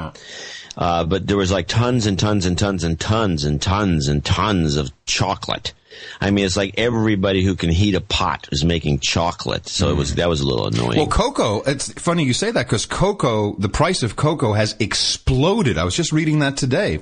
Uh, 0.77 1.03
but 1.05 1.27
there 1.27 1.37
was 1.37 1.51
like 1.51 1.67
tons 1.67 2.05
and 2.05 2.17
tons 2.19 2.45
and 2.45 2.57
tons 2.57 2.83
and 2.83 2.99
tons 2.99 3.43
and 3.43 3.61
tons 3.61 4.07
and 4.07 4.23
tons 4.23 4.75
of 4.77 4.91
chocolate. 5.05 5.73
I 6.21 6.29
mean, 6.29 6.45
it's 6.45 6.55
like 6.55 6.75
everybody 6.77 7.43
who 7.43 7.55
can 7.55 7.71
heat 7.71 7.95
a 7.95 8.01
pot 8.01 8.47
is 8.51 8.63
making 8.63 8.99
chocolate. 8.99 9.67
So 9.67 9.89
it 9.89 9.95
was 9.97 10.15
that 10.15 10.29
was 10.29 10.41
a 10.41 10.47
little 10.47 10.67
annoying. 10.67 10.97
Well, 10.97 11.07
cocoa. 11.07 11.61
It's 11.63 11.91
funny 11.93 12.23
you 12.23 12.33
say 12.33 12.51
that 12.51 12.67
because 12.67 12.85
cocoa, 12.85 13.55
the 13.57 13.69
price 13.69 14.03
of 14.03 14.15
cocoa 14.15 14.53
has 14.53 14.75
exploded. 14.79 15.79
I 15.79 15.83
was 15.83 15.95
just 15.95 16.11
reading 16.11 16.39
that 16.39 16.55
today. 16.55 16.99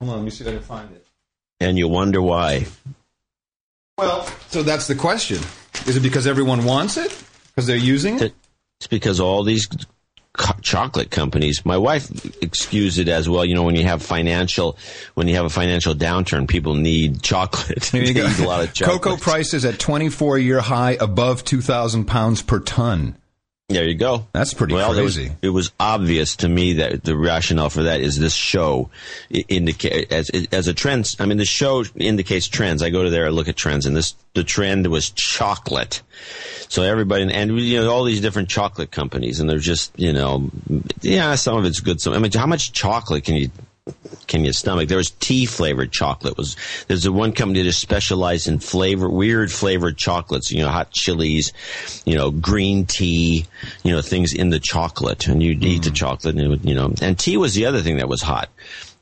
Hold 0.00 0.10
on, 0.12 0.16
let 0.16 0.24
me 0.24 0.30
see 0.30 0.44
if 0.44 0.48
I 0.48 0.52
can 0.54 0.62
find 0.62 0.90
it. 0.92 1.06
and 1.60 1.76
you 1.78 1.86
wonder 1.88 2.22
why. 2.22 2.66
Well, 3.98 4.26
so 4.48 4.62
that's 4.62 4.86
the 4.86 4.94
question. 4.96 5.38
Is 5.86 5.96
it 5.96 6.00
because 6.00 6.26
everyone 6.26 6.64
wants 6.64 6.96
it? 6.96 7.10
Because 7.48 7.66
they're 7.66 7.76
using 7.76 8.20
it? 8.20 8.34
It's 8.78 8.86
because 8.86 9.20
all 9.20 9.42
these 9.44 9.66
co- 10.32 10.58
chocolate 10.60 11.10
companies. 11.10 11.64
My 11.64 11.76
wife 11.76 12.10
excused 12.42 12.98
it 12.98 13.08
as 13.08 13.28
well. 13.28 13.44
You 13.44 13.54
know, 13.54 13.62
when 13.62 13.76
you 13.76 13.84
have 13.84 14.02
financial, 14.02 14.78
when 15.14 15.28
you 15.28 15.36
have 15.36 15.44
a 15.44 15.50
financial 15.50 15.94
downturn, 15.94 16.48
people 16.48 16.74
need 16.74 17.22
chocolate. 17.22 17.82
There 17.92 18.02
you 18.02 18.14
go. 18.14 18.26
a 18.26 18.46
lot 18.46 18.64
of 18.64 18.72
chocolate. 18.74 19.02
Cocoa 19.02 19.16
prices 19.16 19.64
at 19.64 19.78
24 19.78 20.38
year 20.38 20.60
high 20.60 20.92
above 20.92 21.44
2,000 21.44 22.06
pounds 22.06 22.42
per 22.42 22.60
ton. 22.60 23.16
There 23.72 23.84
you 23.84 23.94
go. 23.94 24.26
That's 24.32 24.54
pretty 24.54 24.74
well, 24.74 24.96
it 24.96 25.02
was- 25.02 25.16
crazy. 25.16 25.32
It 25.42 25.48
was, 25.50 25.72
obvious 25.80 26.36
to 26.36 26.48
me 26.48 26.74
that 26.74 27.02
the 27.02 27.16
rationale 27.16 27.68
for 27.70 27.84
that 27.84 28.00
is 28.00 28.18
this 28.18 28.34
show 28.34 28.90
indicate 29.30 30.12
as 30.12 30.30
as 30.52 30.68
a 30.68 30.74
trend. 30.74 31.16
I 31.18 31.26
mean, 31.26 31.38
the 31.38 31.44
show 31.44 31.84
indicates 31.96 32.46
trends. 32.46 32.82
I 32.82 32.90
go 32.90 33.02
to 33.02 33.10
there, 33.10 33.26
I 33.26 33.30
look 33.30 33.48
at 33.48 33.56
trends, 33.56 33.86
and 33.86 33.96
this 33.96 34.14
the 34.34 34.44
trend 34.44 34.86
was 34.86 35.10
chocolate. 35.10 36.02
So 36.68 36.82
everybody 36.82 37.32
and 37.32 37.58
you 37.58 37.80
know 37.80 37.90
all 37.90 38.04
these 38.04 38.20
different 38.20 38.48
chocolate 38.48 38.90
companies, 38.90 39.40
and 39.40 39.50
they're 39.50 39.58
just 39.58 39.92
you 39.98 40.12
know, 40.12 40.50
yeah, 41.00 41.34
some 41.34 41.56
of 41.56 41.64
it's 41.64 41.80
good. 41.80 42.00
Some 42.00 42.12
I 42.12 42.18
mean, 42.18 42.32
how 42.32 42.46
much 42.46 42.72
chocolate 42.72 43.24
can 43.24 43.34
you 43.34 43.50
can 44.28 44.44
you 44.44 44.52
stomach? 44.52 44.88
There 44.88 44.96
was 44.96 45.10
tea 45.10 45.44
flavored 45.46 45.90
chocolate. 45.92 46.36
Was 46.36 46.56
there's 46.86 47.04
a 47.04 47.12
one 47.12 47.32
company 47.32 47.62
that 47.62 47.72
specialized 47.72 48.46
in 48.46 48.60
flavor, 48.60 49.08
weird 49.08 49.50
flavored 49.50 49.96
chocolates. 49.98 50.50
You 50.52 50.62
know, 50.62 50.68
hot 50.68 50.92
chilies, 50.92 51.52
you 52.04 52.14
know, 52.14 52.30
green 52.30 52.86
tea, 52.86 53.46
you 53.82 53.92
know, 53.92 54.00
things 54.00 54.32
in 54.32 54.50
the 54.50 54.60
chocolate, 54.60 55.26
and 55.26 55.42
you'd 55.42 55.64
eat 55.64 55.82
the 55.82 55.90
Mm. 55.90 55.94
chocolate, 55.96 56.36
and 56.36 56.44
it 56.44 56.48
would, 56.48 56.64
you 56.64 56.74
know, 56.74 56.92
and 57.00 57.18
tea 57.18 57.36
was 57.36 57.54
the 57.54 57.66
other 57.66 57.82
thing 57.82 57.96
that 57.96 58.08
was 58.08 58.22
hot. 58.22 58.48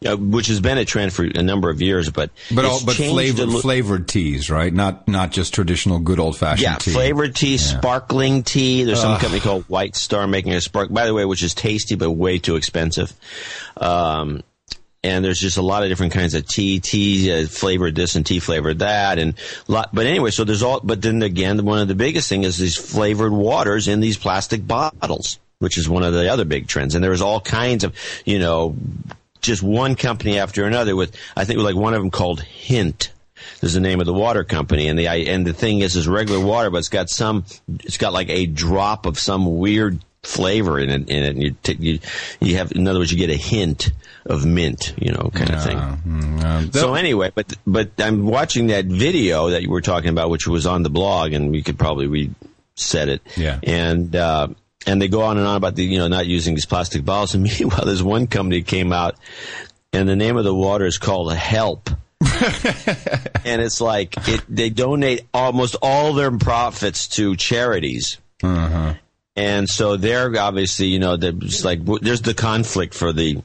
Uh, 0.02 0.16
which 0.16 0.46
has 0.46 0.60
been 0.60 0.78
a 0.78 0.84
trend 0.86 1.12
for 1.12 1.24
a 1.24 1.42
number 1.42 1.68
of 1.68 1.82
years, 1.82 2.08
but 2.08 2.30
But 2.50 2.64
all, 2.64 2.80
but 2.86 2.96
flavored 2.96 3.48
li- 3.50 3.60
flavored 3.60 4.08
teas, 4.08 4.48
right? 4.48 4.72
Not 4.72 5.06
not 5.06 5.30
just 5.30 5.52
traditional 5.52 5.98
good 5.98 6.18
old 6.18 6.38
fashioned 6.38 6.62
yeah, 6.62 6.76
tea. 6.76 6.92
flavored 6.92 7.34
tea, 7.36 7.58
sparkling 7.58 8.42
tea. 8.42 8.84
There's 8.84 8.98
some 9.02 9.12
Ugh. 9.12 9.20
company 9.20 9.40
called 9.40 9.64
White 9.68 9.96
Star 9.96 10.26
making 10.26 10.54
a 10.54 10.62
spark, 10.62 10.90
by 10.90 11.04
the 11.04 11.12
way, 11.12 11.26
which 11.26 11.42
is 11.42 11.52
tasty 11.52 11.96
but 11.96 12.12
way 12.12 12.38
too 12.38 12.56
expensive. 12.56 13.12
Um, 13.76 14.42
and 15.02 15.24
there's 15.24 15.38
just 15.38 15.56
a 15.56 15.62
lot 15.62 15.82
of 15.82 15.88
different 15.88 16.12
kinds 16.12 16.34
of 16.34 16.46
tea, 16.46 16.78
tea 16.78 17.32
uh, 17.32 17.46
flavored 17.46 17.94
this 17.94 18.16
and 18.16 18.26
tea 18.26 18.38
flavored 18.38 18.80
that, 18.80 19.18
and 19.18 19.34
lot. 19.66 19.90
But 19.94 20.06
anyway, 20.06 20.30
so 20.30 20.44
there's 20.44 20.62
all. 20.62 20.80
But 20.80 21.00
then 21.00 21.22
again, 21.22 21.64
one 21.64 21.78
of 21.78 21.88
the 21.88 21.94
biggest 21.94 22.28
thing 22.28 22.44
is 22.44 22.58
these 22.58 22.76
flavored 22.76 23.32
waters 23.32 23.88
in 23.88 24.00
these 24.00 24.18
plastic 24.18 24.66
bottles, 24.66 25.38
which 25.58 25.78
is 25.78 25.88
one 25.88 26.02
of 26.02 26.12
the 26.12 26.30
other 26.30 26.44
big 26.44 26.66
trends. 26.66 26.94
And 26.94 27.02
there's 27.02 27.22
all 27.22 27.40
kinds 27.40 27.84
of, 27.84 27.94
you 28.26 28.38
know, 28.38 28.76
just 29.40 29.62
one 29.62 29.94
company 29.94 30.38
after 30.38 30.66
another. 30.66 30.94
With 30.94 31.16
I 31.34 31.44
think 31.44 31.60
like 31.60 31.76
one 31.76 31.94
of 31.94 32.00
them 32.00 32.10
called 32.10 32.42
Hint. 32.42 33.12
Is 33.62 33.72
the 33.72 33.80
name 33.80 34.00
of 34.00 34.06
the 34.06 34.12
water 34.12 34.44
company, 34.44 34.86
and 34.88 34.98
the 34.98 35.06
and 35.06 35.46
the 35.46 35.54
thing 35.54 35.80
is, 35.80 35.96
is 35.96 36.06
regular 36.06 36.44
water, 36.44 36.68
but 36.68 36.78
it's 36.78 36.90
got 36.90 37.08
some, 37.08 37.46
it's 37.84 37.96
got 37.96 38.12
like 38.12 38.28
a 38.28 38.44
drop 38.44 39.06
of 39.06 39.18
some 39.18 39.58
weird 39.58 39.98
flavor 40.22 40.78
in 40.78 40.90
it. 40.90 41.08
In 41.08 41.22
it, 41.22 41.28
and 41.30 41.42
you, 41.42 41.50
t- 41.62 41.76
you 41.78 41.98
you 42.40 42.56
have, 42.56 42.72
in 42.72 42.86
other 42.86 42.98
words, 42.98 43.10
you 43.10 43.16
get 43.16 43.30
a 43.30 43.36
hint 43.36 43.92
of 44.26 44.44
mint, 44.44 44.94
you 44.98 45.12
know, 45.12 45.30
kind 45.34 45.50
of 45.50 45.62
thing. 45.62 45.78
Mm, 45.78 46.74
So 46.74 46.94
anyway, 46.94 47.32
but 47.34 47.52
but 47.66 47.90
I'm 47.98 48.26
watching 48.26 48.68
that 48.68 48.84
video 48.86 49.50
that 49.50 49.62
you 49.62 49.70
were 49.70 49.80
talking 49.80 50.10
about, 50.10 50.30
which 50.30 50.46
was 50.46 50.66
on 50.66 50.82
the 50.82 50.90
blog, 50.90 51.32
and 51.32 51.50
we 51.50 51.62
could 51.62 51.78
probably 51.78 52.06
reset 52.06 53.08
it. 53.08 53.22
Yeah. 53.36 53.58
And 53.62 54.14
uh, 54.14 54.48
and 54.86 55.00
they 55.00 55.08
go 55.08 55.22
on 55.22 55.38
and 55.38 55.46
on 55.46 55.56
about 55.56 55.74
the 55.76 55.84
you 55.84 55.98
know 55.98 56.08
not 56.08 56.26
using 56.26 56.54
these 56.54 56.66
plastic 56.66 57.04
bottles. 57.04 57.34
And 57.34 57.42
meanwhile, 57.44 57.84
there's 57.84 58.02
one 58.02 58.26
company 58.26 58.62
came 58.62 58.92
out, 58.92 59.16
and 59.92 60.08
the 60.08 60.16
name 60.16 60.36
of 60.36 60.44
the 60.44 60.54
water 60.54 60.84
is 60.86 60.98
called 60.98 61.32
Help. 61.34 61.90
and 63.44 63.60
it's 63.62 63.80
like 63.80 64.14
it, 64.28 64.42
they 64.48 64.70
donate 64.70 65.22
almost 65.32 65.76
all 65.82 66.12
their 66.12 66.30
profits 66.30 67.08
to 67.08 67.36
charities. 67.36 68.18
uh-huh. 68.42 68.94
And 69.36 69.68
so 69.68 69.96
they're 69.96 70.36
obviously, 70.38 70.86
you 70.88 70.98
know, 70.98 71.16
there's 71.16 71.64
like 71.64 71.80
there's 72.02 72.20
the 72.22 72.34
conflict 72.34 72.92
for 72.94 73.12
the 73.12 73.42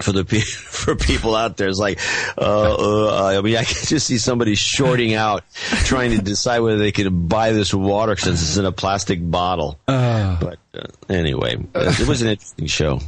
for 0.00 0.12
the 0.12 0.24
pe- 0.24 0.38
for 0.40 0.96
people 0.96 1.34
out 1.34 1.56
there. 1.56 1.68
It's 1.68 1.78
like, 1.78 2.00
uh, 2.38 2.40
uh, 2.74 3.36
I 3.38 3.40
mean, 3.42 3.56
I 3.56 3.64
can 3.64 3.84
just 3.86 4.06
see 4.06 4.18
somebody 4.18 4.54
shorting 4.54 5.14
out, 5.14 5.44
trying 5.84 6.10
to 6.12 6.18
decide 6.22 6.60
whether 6.60 6.78
they 6.78 6.92
could 6.92 7.28
buy 7.28 7.52
this 7.52 7.72
water 7.74 8.16
since 8.16 8.42
it's 8.42 8.56
in 8.56 8.64
a 8.64 8.72
plastic 8.72 9.18
bottle. 9.20 9.78
but 9.86 10.58
uh, 10.74 10.86
anyway, 11.08 11.56
it 11.74 12.08
was 12.08 12.22
an 12.22 12.28
interesting 12.28 12.66
show. 12.66 13.00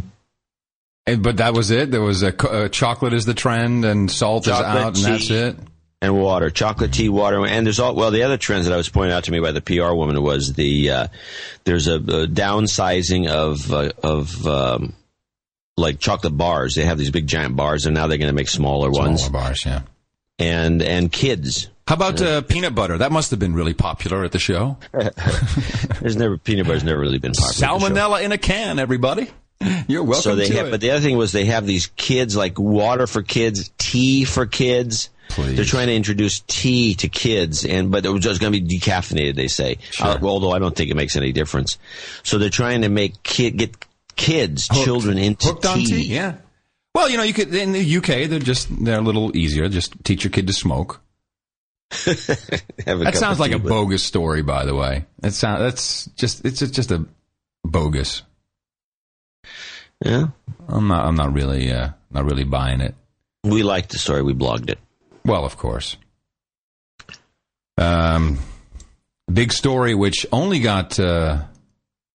And- 1.07 1.23
but 1.23 1.39
that 1.39 1.55
was 1.55 1.71
it. 1.71 1.91
There 1.91 2.03
was 2.03 2.23
a 2.23 2.35
uh, 2.49 2.69
chocolate 2.69 3.13
is 3.15 3.25
the 3.25 3.35
trend, 3.35 3.85
and 3.85 4.11
salt 4.11 4.45
Chocolate, 4.45 4.97
is 4.97 5.05
out, 5.05 5.11
and 5.13 5.15
that's 5.21 5.31
it. 5.31 5.57
and 6.03 6.15
water, 6.17 6.51
chocolate 6.51 6.93
tea, 6.93 7.09
water, 7.09 7.45
and 7.45 7.67
there's 7.67 7.81
all. 7.81 7.95
Well, 7.97 8.11
the 8.11 8.23
other 8.23 8.37
trends 8.37 8.67
that 8.67 8.75
I 8.75 8.77
was 8.77 8.89
pointed 8.89 9.13
out 9.15 9.25
to 9.25 9.33
me 9.33 9.41
by 9.41 9.51
the 9.53 9.61
PR 9.63 9.93
woman 9.95 10.21
was 10.23 10.53
the 10.53 10.91
uh, 10.91 11.07
there's 11.65 11.89
a, 11.89 11.95
a 11.97 12.27
downsizing 12.29 13.29
of 13.29 13.73
uh, 13.73 13.91
of 14.05 14.47
um, 14.47 14.93
like 15.81 15.99
chocolate 15.99 16.37
bars. 16.37 16.75
They 16.75 16.85
have 16.85 16.99
these 16.99 17.11
big 17.11 17.27
giant 17.27 17.57
bars, 17.57 17.87
and 17.87 17.95
now 17.95 18.07
they're 18.07 18.19
going 18.19 18.29
to 18.31 18.35
make 18.35 18.49
smaller 18.49 18.91
ones. 18.91 19.25
Smaller 19.25 19.45
bars, 19.45 19.63
yeah. 19.67 19.81
And 20.39 20.81
and 20.83 21.11
kids, 21.13 21.69
How 21.87 21.97
about 21.97 22.23
uh, 22.23 22.41
peanut 22.43 22.75
butter? 22.75 22.97
That 22.99 23.13
must 23.13 23.31
have 23.31 23.39
been 23.41 23.55
really 23.55 23.75
popular 23.75 24.25
at 24.25 24.33
the 24.33 24.39
show. 24.39 24.79
there's 26.01 26.17
never 26.17 26.39
peanut 26.39 26.67
butter's 26.67 26.85
never 26.85 27.01
really 27.01 27.19
been 27.19 27.33
popular. 27.33 27.51
at 27.51 27.57
the 27.81 27.89
show. 27.89 27.89
Salmonella 27.95 28.23
in 28.23 28.33
a 28.33 28.39
can, 28.39 28.79
everybody. 28.79 29.29
You're 29.89 30.03
welcome 30.05 30.23
So 30.23 30.37
they 30.37 30.49
to 30.49 30.55
have, 30.57 30.69
it. 30.69 30.71
but 30.71 30.81
the 30.81 30.93
other 30.93 31.01
thing 31.01 31.19
was 31.19 31.33
they 31.33 31.45
have 31.47 31.67
these 31.67 31.89
kids 31.89 32.35
like 32.35 32.59
water 32.59 33.07
for 33.07 33.23
kids, 33.23 33.71
tea 33.77 34.25
for 34.25 34.47
kids. 34.47 35.11
Please. 35.29 35.55
They're 35.57 35.65
trying 35.67 35.89
to 35.89 35.95
introduce 35.95 36.41
tea 36.41 36.95
to 36.95 37.09
kids, 37.09 37.65
and 37.67 37.91
but 37.91 38.05
it 38.07 38.09
was 38.09 38.23
just 38.23 38.41
going 38.41 38.53
to 38.55 38.61
be 38.61 38.79
decaffeinated. 38.79 39.37
They 39.37 39.49
say, 39.49 39.77
Sure. 39.91 40.07
Uh, 40.09 40.19
although 40.23 40.51
I 40.53 40.59
don't 40.59 40.75
think 40.75 40.91
it 40.91 40.97
makes 40.97 41.15
any 41.15 41.33
difference. 41.33 41.77
So 42.25 42.39
they're 42.39 42.49
trying 42.51 42.83
to 42.83 42.89
make 42.89 43.23
kid 43.23 43.59
get 43.59 43.77
kids, 44.21 44.69
Hooked. 44.71 44.85
children 44.85 45.19
into 45.19 45.49
hooked 45.49 45.67
on 45.67 45.79
tea. 45.79 46.03
Yeah. 46.07 46.37
Well, 46.95 47.09
you 47.09 47.17
know, 47.17 47.23
you 47.23 47.33
could 47.33 47.55
in 47.55 47.73
the 47.73 47.97
UK. 47.97 48.29
They're 48.29 48.39
just 48.39 48.69
they're 48.85 48.99
a 48.99 49.03
little 49.03 49.37
easier. 49.37 49.69
Just 49.69 50.05
teach 50.05 50.25
your 50.25 50.31
kid 50.31 50.47
to 50.49 50.53
smoke. 50.53 51.01
That 52.85 53.17
sounds 53.17 53.41
like 53.41 53.51
tea 53.51 53.57
a 53.57 53.61
bogus 53.61 54.03
story, 54.03 54.43
by 54.43 54.65
the 54.65 54.75
way. 54.75 55.07
That 55.21 55.33
sound 55.33 55.63
that's 55.63 56.07
just 56.17 56.45
it's 56.45 56.61
just, 56.61 56.75
just 56.75 56.91
a 56.91 57.07
bogus. 57.65 58.23
Yeah, 60.05 60.29
I'm 60.69 60.89
not 60.89 61.05
I'm 61.07 61.17
not 61.17 61.33
really 61.33 61.71
uh, 61.73 61.91
not 62.11 62.25
really 62.25 62.45
buying 62.45 62.81
it. 62.81 62.95
we 63.45 63.63
liked 63.63 63.91
the 63.91 63.99
story. 63.99 64.23
We 64.23 64.35
blogged 64.35 64.71
it. 64.71 64.79
Well, 65.25 65.45
of 65.45 65.57
course. 65.57 65.97
Um, 67.77 68.39
big 69.33 69.53
story 69.53 69.95
which 69.95 70.27
only 70.33 70.61
got 70.61 70.99
uh, 71.01 71.45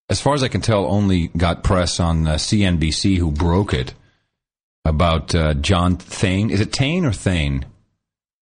as 0.10 0.22
far 0.22 0.34
as 0.34 0.44
I 0.44 0.48
can 0.48 0.62
tell, 0.62 0.86
only 0.86 1.28
got 1.30 1.63
press 1.63 2.00
on 2.00 2.28
uh, 2.28 2.34
CNBC, 2.36 3.18
who 3.18 3.32
broke 3.32 3.74
it 3.74 3.94
about 4.86 5.34
uh, 5.34 5.54
John 5.56 5.98
Thain. 5.98 6.50
Is 6.52 6.62
it 6.62 6.76
Thane 6.76 7.06
or 7.06 7.12
Thane? 7.13 7.65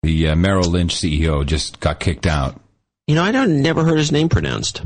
The 0.03 0.29
uh, 0.29 0.35
Merrill 0.35 0.69
Lynch 0.71 0.95
CEO 0.95 1.45
just 1.45 1.79
got 1.79 1.99
kicked 1.99 2.25
out. 2.25 2.59
You 3.07 3.13
know, 3.15 3.23
I 3.23 3.31
don't 3.31 3.61
never 3.61 3.83
heard 3.83 3.99
his 3.99 4.11
name 4.11 4.29
pronounced. 4.29 4.81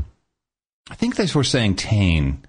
I 0.90 0.94
think 0.94 1.16
they 1.16 1.26
were 1.34 1.44
saying 1.44 1.76
Tane. 1.76 2.42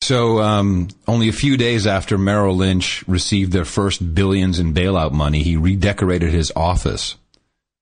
So, 0.00 0.40
um, 0.40 0.88
only 1.08 1.28
a 1.28 1.32
few 1.32 1.56
days 1.56 1.86
after 1.86 2.16
Merrill 2.16 2.56
Lynch 2.56 3.06
received 3.08 3.52
their 3.52 3.64
first 3.64 4.14
billions 4.14 4.58
in 4.58 4.72
bailout 4.72 5.12
money, 5.12 5.42
he 5.42 5.56
redecorated 5.56 6.30
his 6.32 6.52
office. 6.54 7.16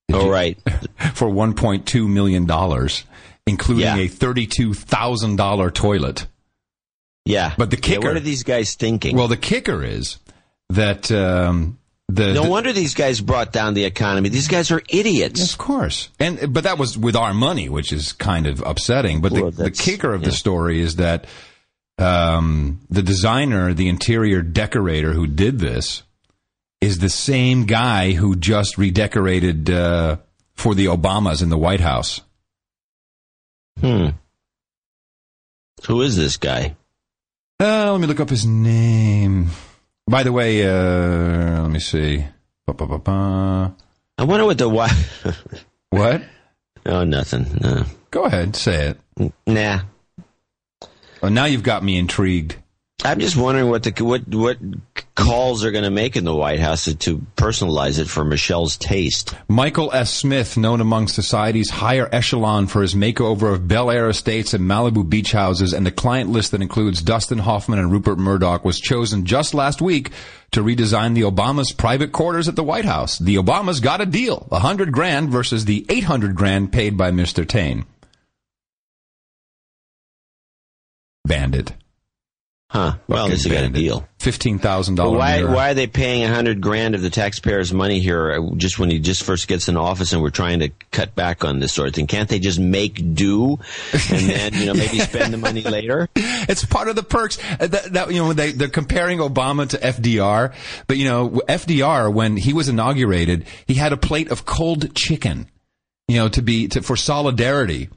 Did 0.08 0.16
Oh, 0.16 0.24
you- 0.26 0.32
right. 0.32 0.58
for 1.14 1.28
$1.2 1.28 2.08
million, 2.08 2.46
including 3.46 3.84
Yeah. 3.84 3.96
a 3.96 4.08
$32,000 4.08 5.70
toilet. 5.70 6.26
Yeah. 7.24 7.54
But 7.56 7.70
the 7.70 7.76
Yeah, 7.76 7.80
kicker- 7.82 8.08
what 8.08 8.16
are 8.16 8.20
these 8.20 8.42
guys 8.42 8.74
thinking? 8.74 9.16
Well, 9.16 9.28
the 9.28 9.36
kicker 9.36 9.82
is 9.82 10.18
that 10.70 11.10
um, 11.10 11.78
the, 12.08 12.34
no 12.34 12.44
the- 12.44 12.50
wonder 12.50 12.72
these 12.72 12.94
guys 12.94 13.20
brought 13.20 13.52
down 13.52 13.74
the 13.74 13.84
economy. 13.84 14.28
These 14.28 14.48
guys 14.48 14.70
are 14.70 14.82
idiots. 14.88 15.52
Of 15.52 15.58
course, 15.58 16.08
and 16.20 16.52
but 16.52 16.64
that 16.64 16.78
was 16.78 16.96
with 16.96 17.16
our 17.16 17.34
money, 17.34 17.68
which 17.68 17.92
is 17.92 18.12
kind 18.12 18.46
of 18.46 18.62
upsetting. 18.64 19.20
But 19.20 19.32
Well, 19.32 19.50
the, 19.50 19.64
the 19.64 19.70
kicker 19.72 20.14
of 20.14 20.22
the 20.22 20.30
story 20.32 20.80
is 20.80 20.96
that 20.96 21.26
um, 21.98 22.80
the 22.90 23.02
designer, 23.02 23.74
the 23.74 23.88
interior 23.88 24.42
decorator 24.42 25.12
who 25.12 25.26
did 25.26 25.58
this, 25.58 26.02
is 26.80 26.98
the 26.98 27.08
same 27.08 27.64
guy 27.64 28.12
who 28.12 28.36
just 28.36 28.78
redecorated 28.78 29.68
uh, 29.70 30.16
for 30.54 30.74
the 30.76 30.86
Obamas 30.86 31.42
in 31.42 31.48
the 31.48 31.58
White 31.58 31.80
House. 31.80 32.20
Hmm. 33.80 34.08
Who 35.86 36.02
is 36.02 36.16
this 36.16 36.36
guy? 36.36 36.76
Uh, 37.60 37.92
let 37.92 38.00
me 38.00 38.06
look 38.06 38.20
up 38.20 38.30
his 38.30 38.46
name. 38.46 39.48
By 40.08 40.22
the 40.22 40.32
way, 40.32 40.66
uh, 40.66 41.62
let 41.62 41.70
me 41.70 41.78
see. 41.80 42.24
Ba-ba-ba-ba. 42.66 43.74
I 44.18 44.24
wonder 44.24 44.44
what 44.46 44.58
the 44.58 44.68
why. 44.68 44.90
What? 45.90 46.22
oh, 46.84 47.04
nothing. 47.04 47.46
No. 47.60 47.84
Go 48.10 48.24
ahead, 48.24 48.56
say 48.56 48.88
it. 49.18 49.32
Nah. 49.46 49.80
Oh, 51.22 51.28
now 51.28 51.44
you've 51.46 51.62
got 51.62 51.82
me 51.84 51.96
intrigued. 51.96 52.56
I'm 53.04 53.20
just 53.20 53.36
wondering 53.36 53.68
what 53.68 53.82
the 53.82 53.92
what 54.02 54.26
what 54.26 54.56
calls 55.14 55.60
they're 55.60 55.70
going 55.70 55.84
to 55.84 55.90
make 55.90 56.16
in 56.16 56.24
the 56.24 56.34
White 56.34 56.60
House 56.60 56.84
to, 56.84 56.94
to 56.96 57.18
personalize 57.36 57.98
it 57.98 58.06
for 58.08 58.24
Michelle's 58.24 58.76
taste. 58.76 59.34
Michael 59.48 59.92
S. 59.92 60.12
Smith, 60.12 60.56
known 60.56 60.80
among 60.80 61.08
society's 61.08 61.70
higher 61.70 62.08
echelon 62.10 62.66
for 62.66 62.82
his 62.82 62.94
makeover 62.94 63.52
of 63.52 63.68
Bel 63.68 63.90
Air 63.90 64.08
estates 64.08 64.54
and 64.54 64.64
Malibu 64.64 65.08
beach 65.08 65.32
houses, 65.32 65.72
and 65.72 65.86
the 65.86 65.90
client 65.90 66.30
list 66.30 66.52
that 66.52 66.62
includes 66.62 67.02
Dustin 67.02 67.38
Hoffman 67.38 67.78
and 67.78 67.92
Rupert 67.92 68.18
Murdoch, 68.18 68.64
was 68.64 68.80
chosen 68.80 69.26
just 69.26 69.52
last 69.52 69.82
week 69.82 70.10
to 70.52 70.62
redesign 70.62 71.14
the 71.14 71.22
Obama's 71.22 71.72
private 71.72 72.12
quarters 72.12 72.48
at 72.48 72.56
the 72.56 72.64
White 72.64 72.86
House. 72.86 73.18
The 73.18 73.36
Obamas 73.36 73.82
got 73.82 74.00
a 74.00 74.06
deal, 74.06 74.48
a 74.50 74.60
hundred 74.60 74.90
grand 74.90 75.30
versus 75.30 75.66
the 75.66 75.84
eight 75.90 76.04
hundred 76.04 76.34
grand 76.34 76.72
paid 76.72 76.96
by 76.96 77.10
Mr. 77.10 77.46
Tane. 77.46 77.84
Bandit. 81.26 81.74
Huh. 82.68 82.96
Well, 83.06 83.26
at 83.26 83.30
least 83.30 83.44
they 83.44 83.50
got 83.50 83.58
a 83.58 83.62
Bandit. 83.66 83.80
deal. 83.80 84.08
Fifteen 84.18 84.58
thousand 84.58 84.96
dollars. 84.96 85.18
dollar. 85.20 85.46
why 85.46 85.54
why 85.54 85.70
are 85.70 85.74
they 85.74 85.86
paying 85.86 86.24
a 86.24 86.28
hundred 86.34 86.60
grand 86.60 86.96
of 86.96 87.00
the 87.00 87.10
taxpayers' 87.10 87.72
money 87.72 88.00
here 88.00 88.32
uh, 88.32 88.54
just 88.56 88.76
when 88.80 88.90
he 88.90 88.98
just 88.98 89.22
first 89.22 89.46
gets 89.46 89.68
in 89.68 89.76
office 89.76 90.12
and 90.12 90.20
we're 90.20 90.30
trying 90.30 90.58
to 90.58 90.70
cut 90.90 91.14
back 91.14 91.44
on 91.44 91.60
this 91.60 91.72
sort 91.72 91.86
of 91.88 91.94
thing? 91.94 92.08
Can't 92.08 92.28
they 92.28 92.40
just 92.40 92.58
make 92.58 93.14
do 93.14 93.58
and 94.10 94.28
then 94.28 94.54
you 94.54 94.66
know 94.66 94.74
maybe 94.74 94.98
spend 94.98 95.32
the 95.32 95.38
money 95.38 95.62
later? 95.62 96.08
It's 96.48 96.64
part 96.64 96.88
of 96.88 96.96
the 96.96 97.02
perks. 97.04 97.38
Uh, 97.60 97.66
That, 97.68 97.92
that, 97.94 98.12
you 98.12 98.22
know, 98.22 98.32
they, 98.32 98.52
they're 98.52 98.68
comparing 98.68 99.18
Obama 99.18 99.68
to 99.68 99.78
FDR, 99.78 100.52
but 100.86 100.96
you 100.96 101.04
know, 101.04 101.28
FDR 101.48 102.12
when 102.12 102.36
he 102.36 102.52
was 102.52 102.68
inaugurated, 102.68 103.46
he 103.66 103.74
had 103.74 103.92
a 103.92 103.96
plate 103.96 104.30
of 104.30 104.44
cold 104.44 104.94
chicken, 104.94 105.48
you 106.08 106.16
know, 106.18 106.28
to 106.28 106.42
be 106.42 106.68
to, 106.68 106.82
for 106.82 106.96
solidarity. 106.96 107.88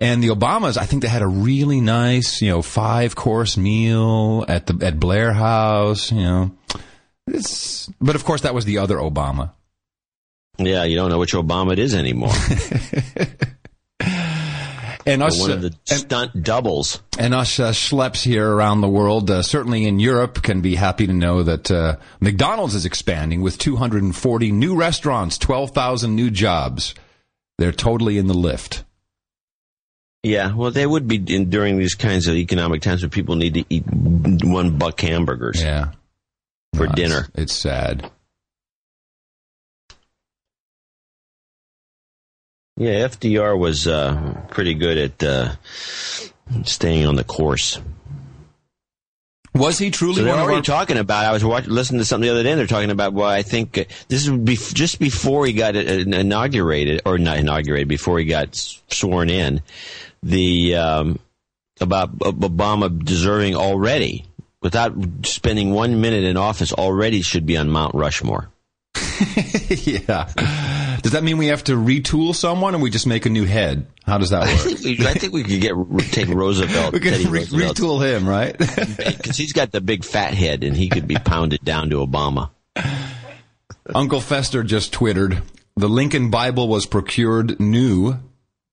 And 0.00 0.22
the 0.22 0.28
Obamas, 0.28 0.76
I 0.76 0.86
think 0.86 1.02
they 1.02 1.08
had 1.08 1.22
a 1.22 1.26
really 1.26 1.80
nice, 1.80 2.40
you 2.40 2.50
know, 2.50 2.62
five 2.62 3.16
course 3.16 3.56
meal 3.56 4.44
at 4.48 4.66
the 4.66 4.86
at 4.86 5.00
Blair 5.00 5.32
House. 5.32 6.12
You 6.12 6.22
know, 6.22 6.50
it's 7.26 7.88
but 8.00 8.14
of 8.14 8.24
course 8.24 8.42
that 8.42 8.54
was 8.54 8.64
the 8.64 8.78
other 8.78 8.96
Obama. 8.96 9.52
Yeah, 10.58 10.84
you 10.84 10.96
don't 10.96 11.10
know 11.10 11.18
which 11.18 11.34
Obama 11.34 11.72
it 11.72 11.78
is 11.78 11.94
anymore. 11.94 12.32
And 15.06 15.22
us, 15.22 15.40
One 15.40 15.50
of 15.52 15.62
the 15.62 15.68
and- 15.90 16.00
stunt 16.00 16.42
doubles. 16.42 17.00
And 17.18 17.32
us 17.32 17.58
uh, 17.58 17.70
schleps 17.70 18.22
here 18.22 18.46
around 18.46 18.82
the 18.82 18.88
world, 18.90 19.30
uh, 19.30 19.40
certainly 19.40 19.86
in 19.86 19.98
Europe, 19.98 20.42
can 20.42 20.60
be 20.60 20.74
happy 20.74 21.06
to 21.06 21.14
know 21.14 21.42
that 21.42 21.70
uh, 21.70 21.96
McDonald's 22.20 22.74
is 22.74 22.84
expanding 22.84 23.40
with 23.40 23.56
240 23.56 24.52
new 24.52 24.76
restaurants, 24.76 25.38
12,000 25.38 26.14
new 26.14 26.30
jobs. 26.30 26.94
They're 27.56 27.72
totally 27.72 28.18
in 28.18 28.26
the 28.26 28.34
lift. 28.34 28.84
Yeah, 30.22 30.52
well, 30.54 30.70
they 30.72 30.86
would 30.86 31.06
be 31.06 31.16
in, 31.34 31.48
during 31.48 31.78
these 31.78 31.94
kinds 31.94 32.26
of 32.26 32.34
economic 32.34 32.82
times 32.82 33.02
when 33.02 33.10
people 33.10 33.36
need 33.36 33.54
to 33.54 33.64
eat 33.70 33.84
one 33.86 34.76
buck 34.76 35.00
hamburgers 35.00 35.62
Yeah. 35.62 35.92
for 36.74 36.86
No, 36.86 36.92
dinner. 36.92 37.28
It's 37.34 37.54
sad. 37.54 38.10
Yeah, 42.76 43.08
FDR 43.08 43.58
was 43.58 43.88
uh, 43.88 44.40
pretty 44.50 44.74
good 44.74 44.98
at 44.98 45.22
uh, 45.22 45.52
staying 46.64 47.06
on 47.06 47.16
the 47.16 47.24
course. 47.24 47.80
Was 49.54 49.78
he 49.78 49.90
truly 49.90 50.16
So 50.16 50.24
they're 50.24 50.34
already 50.36 50.58
our... 50.58 50.62
talking 50.62 50.98
about. 50.98 51.24
I 51.24 51.32
was 51.32 51.44
watching, 51.44 51.70
listening 51.72 51.98
to 51.98 52.04
something 52.04 52.28
the 52.28 52.32
other 52.32 52.44
day. 52.44 52.50
and 52.52 52.58
They're 52.60 52.68
talking 52.68 52.90
about. 52.90 53.12
Well, 53.14 53.28
I 53.28 53.42
think 53.42 53.76
uh, 53.78 53.84
this 54.06 54.22
is 54.24 54.28
bef- 54.30 54.74
just 54.74 55.00
before 55.00 55.46
he 55.46 55.52
got 55.54 55.74
uh, 55.74 55.80
inaugurated, 55.80 57.02
or 57.04 57.18
not 57.18 57.38
inaugurated, 57.38 57.88
before 57.88 58.20
he 58.20 58.26
got 58.26 58.54
sworn 58.54 59.28
in. 59.30 59.60
The 60.22 60.76
um, 60.76 61.18
about 61.80 62.18
Obama 62.18 63.04
deserving 63.04 63.54
already, 63.54 64.26
without 64.62 64.94
spending 65.24 65.72
one 65.72 66.00
minute 66.00 66.24
in 66.24 66.36
office, 66.36 66.72
already 66.72 67.22
should 67.22 67.46
be 67.46 67.56
on 67.56 67.70
Mount 67.70 67.94
Rushmore. 67.94 68.50
yeah. 69.68 70.28
Does 71.02 71.12
that 71.12 71.22
mean 71.22 71.38
we 71.38 71.46
have 71.48 71.64
to 71.64 71.72
retool 71.72 72.34
someone 72.34 72.74
and 72.74 72.82
we 72.82 72.90
just 72.90 73.06
make 73.06 73.26
a 73.26 73.30
new 73.30 73.44
head? 73.44 73.86
How 74.04 74.18
does 74.18 74.30
that 74.30 74.42
I 74.42 74.52
work? 74.52 74.62
think 74.62 74.80
we, 74.98 75.06
I 75.06 75.12
think 75.14 75.32
we 75.32 75.42
could 75.42 75.60
get 75.60 75.74
take 76.12 76.28
Roosevelt, 76.28 76.92
we 76.94 77.00
Teddy 77.00 77.26
re- 77.26 77.44
retool 77.44 78.04
him, 78.04 78.28
right? 78.28 78.56
because 78.58 79.36
he's 79.36 79.52
got 79.52 79.70
the 79.70 79.80
big 79.80 80.04
fat 80.04 80.34
head, 80.34 80.64
and 80.64 80.76
he 80.76 80.88
could 80.88 81.06
be 81.06 81.16
pounded 81.16 81.64
down 81.64 81.90
to 81.90 81.96
Obama. 81.96 82.50
Uncle 83.94 84.20
Fester 84.20 84.62
just 84.62 84.92
twittered, 84.92 85.42
the 85.76 85.88
Lincoln 85.88 86.30
Bible 86.30 86.68
was 86.68 86.86
procured 86.86 87.60
new, 87.60 88.18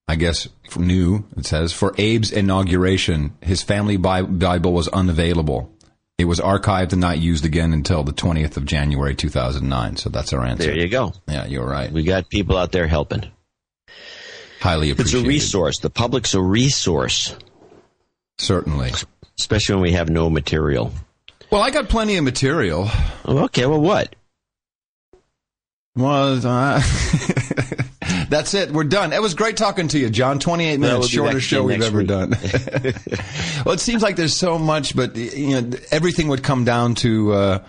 I 0.07 0.15
guess 0.15 0.47
new, 0.77 1.25
it 1.35 1.45
says, 1.45 1.73
for 1.73 1.91
Abe's 1.93 2.31
inauguration. 2.31 3.35
His 3.41 3.63
family 3.63 3.97
Bible 3.97 4.71
was 4.71 4.87
unavailable. 4.87 5.71
It 6.17 6.25
was 6.25 6.39
archived 6.39 6.91
and 6.93 7.01
not 7.01 7.17
used 7.17 7.43
again 7.43 7.73
until 7.73 8.03
the 8.03 8.13
20th 8.13 8.55
of 8.55 8.65
January 8.65 9.15
2009. 9.15 9.97
So 9.97 10.09
that's 10.09 10.31
our 10.31 10.45
answer. 10.45 10.67
There 10.67 10.77
you 10.77 10.87
go. 10.87 11.13
Yeah, 11.27 11.45
you're 11.45 11.65
right. 11.67 11.91
We 11.91 12.03
got 12.03 12.29
people 12.29 12.55
out 12.55 12.71
there 12.71 12.87
helping. 12.87 13.25
Highly 14.61 14.91
It's 14.91 15.13
a 15.13 15.21
resource. 15.21 15.79
The 15.79 15.89
public's 15.89 16.33
a 16.33 16.41
resource, 16.41 17.35
Certainly. 18.37 18.93
especially 19.37 19.75
when 19.75 19.83
we 19.83 19.91
have 19.91 20.09
no 20.09 20.29
material. 20.29 20.91
Well, 21.51 21.61
I 21.61 21.69
got 21.71 21.89
plenty 21.89 22.15
of 22.17 22.23
material. 22.23 22.89
Okay, 23.27 23.65
well, 23.65 23.81
what? 23.81 24.15
Was 25.95 26.45
uh, 26.45 26.81
that's 28.29 28.53
it. 28.53 28.71
We're 28.71 28.83
done. 28.83 29.13
It 29.13 29.21
was 29.21 29.33
great 29.33 29.57
talking 29.57 29.87
to 29.89 29.99
you, 29.99 30.09
John. 30.09 30.39
Twenty-eight 30.39 30.79
minutes, 30.79 31.13
we'll 31.15 31.25
be 31.25 31.35
back 31.35 31.41
shortest 31.41 31.47
show 31.47 31.63
we've 31.63 31.81
ever 31.81 31.99
week. 31.99 32.07
done. 32.07 32.29
well, 33.65 33.73
it 33.75 33.79
seems 33.79 34.01
like 34.03 34.15
there's 34.15 34.37
so 34.37 34.57
much, 34.59 34.95
but 34.95 35.15
you 35.15 35.61
know, 35.61 35.77
everything 35.91 36.27
would 36.29 36.43
come 36.43 36.63
down 36.65 36.95
to 36.95 37.33
uh, 37.33 37.59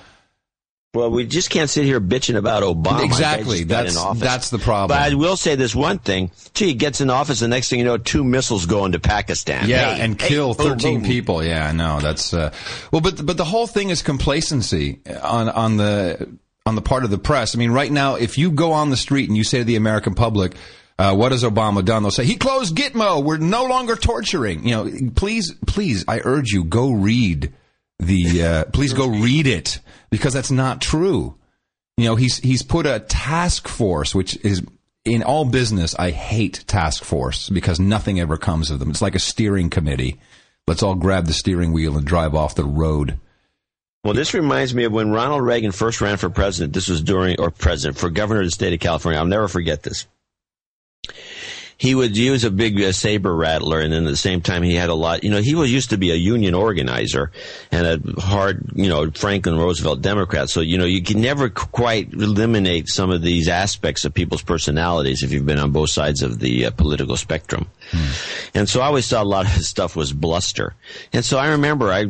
Well, 0.95 1.11
we 1.11 1.27
just 1.27 1.51
can't 1.51 1.69
sit 1.69 1.85
here 1.85 2.01
bitching 2.01 2.37
about 2.37 2.63
Obama. 2.63 3.05
exactly. 3.05 3.65
That's 3.65 3.93
just 3.93 3.97
got 3.97 4.03
in 4.05 4.09
office. 4.11 4.23
that's 4.23 4.51
the 4.51 4.59
problem. 4.59 4.97
But 4.99 5.13
I 5.13 5.15
will 5.15 5.37
say 5.37 5.55
this 5.55 5.75
one 5.75 5.99
thing. 5.99 6.31
Gee, 6.55 6.69
he 6.69 6.75
gets 6.75 7.01
in 7.03 7.11
office, 7.11 7.41
the 7.41 7.49
next 7.49 7.69
thing 7.69 7.79
you 7.81 7.85
know, 7.85 7.99
two 7.99 8.25
missiles 8.25 8.65
go 8.67 8.85
into 8.87 8.99
Pakistan. 8.99 9.69
yeah, 9.69 9.95
Hey, 9.95 10.01
and 10.03 10.21
hey, 10.21 10.29
kill 10.29 10.55
boom, 10.55 10.67
thirteen 10.71 11.01
boom. 11.01 11.09
people. 11.09 11.45
Yeah, 11.45 11.67
I 11.69 11.73
know. 11.73 12.01
That's 12.01 12.33
uh, 12.33 12.51
well, 12.93 13.03
but 13.03 13.25
but 13.27 13.37
the 13.37 13.45
whole 13.45 13.67
thing 13.67 13.91
is 13.91 14.01
complacency 14.03 15.01
on 15.23 15.49
on 15.51 15.77
the 15.77 16.39
on 16.67 16.75
the 16.75 16.83
part 16.83 17.05
of 17.05 17.11
the 17.11 17.19
press. 17.19 17.55
I 17.55 17.59
mean, 17.59 17.71
right 17.71 17.91
now, 17.91 18.17
if 18.17 18.37
you 18.37 18.51
go 18.51 18.73
on 18.73 18.91
the 18.91 18.97
street 18.97 19.29
and 19.29 19.37
you 19.37 19.45
say 19.45 19.59
to 19.59 19.65
the 19.65 19.77
American 19.77 20.15
public. 20.15 20.55
Uh, 20.99 21.15
what 21.15 21.31
has 21.31 21.45
Obama 21.45 21.85
done? 21.85 22.03
They'll 22.03 22.11
say 22.11 22.25
he 22.25 22.37
closed 22.37 22.75
Gitmo. 22.75 23.23
We're 23.23 23.37
no 23.37 23.67
longer 23.67 23.97
torturing. 23.97 24.67
You 24.67 24.71
know, 24.71 25.11
please, 25.15 25.53
please, 25.67 26.07
I 26.09 26.23
urge 26.25 26.53
you, 26.53 26.65
go 26.65 26.91
read 26.91 27.53
the. 27.99 28.43
Uh, 28.43 28.65
please 28.73 28.95
go 28.95 29.07
read 29.07 29.47
it 29.47 29.79
because 30.09 30.33
that's 30.33 30.51
not 30.51 30.81
true. 30.81 31.37
You 31.99 32.07
know, 32.07 32.17
he's 32.17 32.39
he's 32.39 32.63
put 32.63 32.87
a 32.87 33.01
task 33.01 33.69
force, 33.69 34.15
which 34.15 34.43
is 34.43 34.63
in 35.07 35.23
all 35.23 35.45
business, 35.45 35.95
I 35.95 36.11
hate 36.11 36.65
task 36.67 37.05
force 37.05 37.49
because 37.49 37.79
nothing 37.79 38.19
ever 38.19 38.37
comes 38.37 38.71
of 38.71 38.81
them. 38.81 38.91
It's 38.91 39.03
like 39.03 39.15
a 39.15 39.21
steering 39.21 39.71
committee. 39.71 40.19
Let's 40.67 40.83
all 40.83 40.97
grab 40.97 41.27
the 41.27 41.33
steering 41.33 41.73
wheel 41.73 41.97
and 41.97 42.05
drive 42.07 42.35
off 42.35 42.57
the 42.57 42.65
road. 42.65 43.21
Well, 44.07 44.15
this 44.15 44.35
reminds 44.35 44.73
me 44.73 44.85
of 44.85 44.93
when 44.93 45.11
Ronald 45.11 45.43
Reagan 45.43 45.73
first 45.73 46.01
ran 46.01 46.17
for 46.17 46.31
president. 46.31 46.73
This 46.73 46.89
was 46.89 47.03
during, 47.03 47.41
or 47.41 47.51
president, 47.51 47.99
for 47.99 48.09
governor 48.09 48.39
of 48.39 48.47
the 48.47 48.53
state 48.53 48.73
of 48.73 48.79
California. 48.79 49.19
I'll 49.19 49.27
never 49.27 49.49
forget 49.49 49.83
this. 49.83 50.07
He 51.79 51.95
would 51.95 52.17
use 52.17 52.45
a 52.45 52.51
big 52.51 52.81
uh, 52.81 52.93
saber 52.93 53.35
rattler, 53.35 53.81
and 53.81 53.93
then 53.93 54.07
at 54.07 54.11
the 54.11 54.17
same 54.17 54.41
time, 54.41 54.63
he 54.63 54.75
had 54.75 54.89
a 54.89 54.95
lot. 54.95 55.25
You 55.25 55.31
know, 55.31 55.43
he 55.43 55.55
was 55.55 55.71
used 55.71 55.91
to 55.91 55.99
be 55.99 56.11
a 56.11 56.15
union 56.15 56.55
organizer 56.55 57.31
and 57.71 57.87
a 57.87 58.21
hard, 58.21 58.71
you 58.75 58.89
know, 58.89 59.11
Franklin 59.11 59.59
Roosevelt 59.59 60.01
Democrat. 60.01 60.49
So 60.49 60.61
you 60.63 60.79
know, 60.79 60.87
you 60.87 61.03
can 61.03 61.21
never 61.21 61.51
quite 61.51 62.15
eliminate 62.15 62.89
some 62.89 63.11
of 63.11 63.21
these 63.21 63.49
aspects 63.49 64.07
of 64.07 64.15
people's 64.15 64.43
personalities 64.43 65.23
if 65.23 65.33
you've 65.33 65.45
been 65.45 65.59
on 65.59 65.71
both 65.71 65.91
sides 65.91 66.23
of 66.23 66.39
the 66.39 66.67
uh, 66.67 66.71
political 66.71 67.17
spectrum. 67.17 67.67
And 68.55 68.69
so 68.69 68.81
I 68.81 68.87
always 68.87 69.07
thought 69.09 69.25
a 69.25 69.29
lot 69.29 69.45
of 69.45 69.53
his 69.53 69.69
stuff 69.69 69.95
was 69.97 70.13
bluster. 70.13 70.75
And 71.13 71.25
so 71.25 71.39
I 71.39 71.49
remember, 71.51 71.93
I 71.93 72.07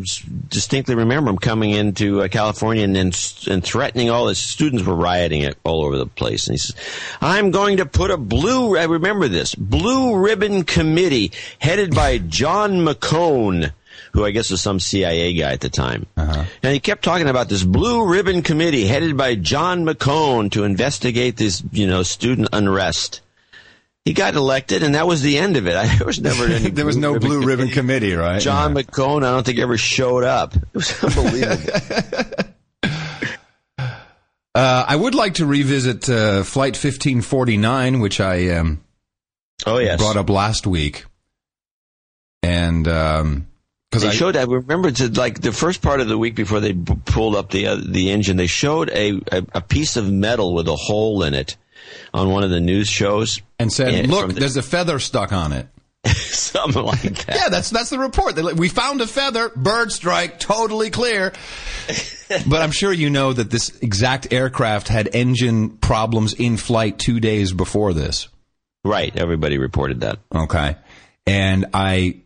distinctly 0.49 0.95
remember 0.95 1.31
him 1.31 1.39
coming 1.39 1.71
into 1.71 2.23
uh, 2.23 2.29
California 2.29 2.85
and 2.85 2.95
then 2.95 3.13
and 3.49 3.65
threatening 3.65 4.11
all 4.11 4.29
his 4.29 4.39
students 4.39 4.87
were 4.87 4.95
rioting 4.95 5.43
it 5.43 5.59
all 5.65 5.85
over 5.85 5.99
the 5.99 6.07
place. 6.07 6.47
And 6.47 6.55
he 6.55 6.59
says, 6.59 6.77
"I'm 7.21 7.51
going 7.51 7.79
to 7.79 7.87
put 7.87 8.11
a 8.11 8.17
blue. 8.17 8.77
I 8.77 8.85
remember 8.85 9.29
this 9.29 9.56
blue 9.57 10.17
ribbon 10.19 10.65
committee 10.65 11.33
headed 11.59 11.95
by 11.95 12.19
John 12.19 12.85
McCone." 12.85 13.73
Who 14.13 14.25
I 14.25 14.31
guess 14.31 14.51
was 14.51 14.63
some 14.63 14.81
CIA 14.81 15.35
guy 15.35 15.53
at 15.53 15.61
the 15.61 15.69
time. 15.69 16.07
And 16.17 16.73
he 16.73 16.81
kept 16.81 17.05
talking 17.05 17.29
about 17.29 17.51
this 17.51 17.63
blue 17.63 18.07
ribbon 18.07 18.41
committee 18.41 18.87
headed 18.87 19.15
by 19.15 19.35
John 19.35 19.85
McCone 19.85 20.51
to 20.53 20.65
investigate 20.65 21.37
this, 21.37 21.63
you 21.71 21.87
know, 21.87 22.03
student 22.03 22.49
unrest. 22.53 23.21
He 24.07 24.15
got 24.15 24.35
elected, 24.35 24.83
and 24.83 24.95
that 24.95 25.07
was 25.07 25.21
the 25.21 25.37
end 25.37 25.59
of 25.59 25.67
it. 25.67 25.77
I, 25.77 25.87
there 25.99 26.07
was 26.07 26.19
never 26.21 26.45
any. 26.47 26.71
There 26.77 26.87
was 26.87 26.97
no 26.97 27.19
blue 27.19 27.45
ribbon 27.45 27.69
committee, 27.69 28.15
right? 28.15 28.41
John 28.41 28.75
Yeah. 28.75 28.83
McCone, 28.85 29.19
I 29.25 29.33
don't 29.33 29.45
think 29.45 29.59
ever 29.59 29.77
showed 29.77 30.25
up. 30.25 30.55
It 30.57 30.63
was 30.73 31.05
unbelievable. 31.05 31.81
Uh, 34.55 34.85
I 34.89 34.97
would 34.97 35.15
like 35.15 35.35
to 35.35 35.45
revisit 35.47 36.09
uh, 36.09 36.43
Flight 36.43 36.73
1549, 36.77 38.01
which 38.01 38.21
I 38.21 38.49
um, 38.57 38.81
oh 39.65 39.79
yes, 39.79 39.99
brought 40.01 40.17
up 40.17 40.29
last 40.29 40.67
week, 40.67 41.05
and 42.43 42.87
um 42.89 43.47
'cause 43.91 44.03
because 44.03 44.03
They 44.03 44.09
I 44.09 44.13
showed. 44.13 44.37
I 44.37 44.43
remember 44.45 44.91
to 44.91 45.09
like 45.09 45.41
the 45.41 45.53
first 45.53 45.81
part 45.81 46.01
of 46.01 46.09
the 46.09 46.19
week 46.19 46.35
before 46.35 46.61
they 46.61 46.73
b- 46.73 46.95
pulled 47.07 47.37
up 47.37 47.51
the 47.51 47.69
uh, 47.69 47.77
the 47.83 48.11
engine. 48.11 48.37
They 48.37 48.47
showed 48.49 48.91
a, 48.91 49.21
a 49.33 49.45
a 49.55 49.61
piece 49.61 49.97
of 49.97 50.11
metal 50.11 50.55
with 50.55 50.69
a 50.69 50.77
hole 50.77 51.23
in 51.23 51.35
it 51.35 51.57
on 52.13 52.31
one 52.31 52.43
of 52.43 52.51
the 52.51 52.61
news 52.61 52.89
shows, 52.89 53.41
and 53.59 53.73
said, 53.73 53.95
Yeah, 53.95 54.11
"Look, 54.13 54.29
the- 54.35 54.41
there's 54.41 54.57
a 54.57 54.63
feather 54.63 54.99
stuck 54.99 55.33
on 55.33 55.53
it." 55.53 55.69
something 56.07 56.83
like 56.85 57.01
that. 57.27 57.35
Yeah, 57.37 57.49
that's 57.49 57.71
that's 57.71 57.91
the 57.91 57.99
report. 57.99 58.37
We 58.57 58.69
found 58.69 59.01
a 59.01 59.07
feather, 59.07 59.49
bird 59.57 59.91
strike, 59.91 60.39
totally 60.39 60.91
clear. 60.91 61.33
but 62.47 62.63
I'm 62.63 62.71
sure 62.73 62.93
you 62.93 63.11
know 63.11 63.33
that 63.33 63.51
this 63.51 63.77
exact 63.81 64.33
aircraft 64.33 64.87
had 64.89 65.09
engine 65.15 65.71
problems 65.71 66.33
in 66.35 66.57
flight 66.59 66.99
two 66.99 67.19
days 67.19 67.53
before 67.53 67.93
this. 67.93 68.29
Right. 68.87 69.15
Everybody 69.17 69.59
reported 69.59 70.01
that. 70.01 70.19
Okay. 70.35 70.77
And 71.27 71.67
I 71.75 72.21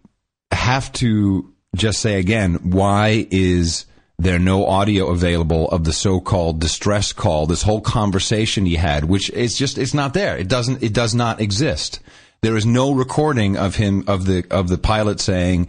have 0.50 0.92
to 0.94 1.52
just 1.74 2.00
say 2.00 2.18
again, 2.18 2.56
why 2.70 3.26
is 3.30 3.86
there 4.18 4.38
no 4.38 4.66
audio 4.66 5.06
available 5.08 5.68
of 5.70 5.84
the 5.84 5.92
so-called 5.94 6.60
distress 6.60 7.14
call, 7.14 7.46
this 7.46 7.62
whole 7.62 7.80
conversation 7.80 8.66
he 8.66 8.74
had, 8.74 9.04
which 9.06 9.30
is 9.30 9.56
just, 9.56 9.78
it's 9.78 9.94
not 9.94 10.12
there. 10.12 10.36
It 10.36 10.48
doesn't, 10.48 10.82
it 10.82 10.92
does 10.92 11.14
not 11.14 11.40
exist. 11.40 12.00
There 12.42 12.56
is 12.56 12.66
no 12.66 12.92
recording 12.92 13.56
of 13.56 13.76
him, 13.76 14.04
of 14.06 14.26
the, 14.26 14.44
of 14.50 14.68
the 14.68 14.76
pilot 14.76 15.20
saying, 15.20 15.68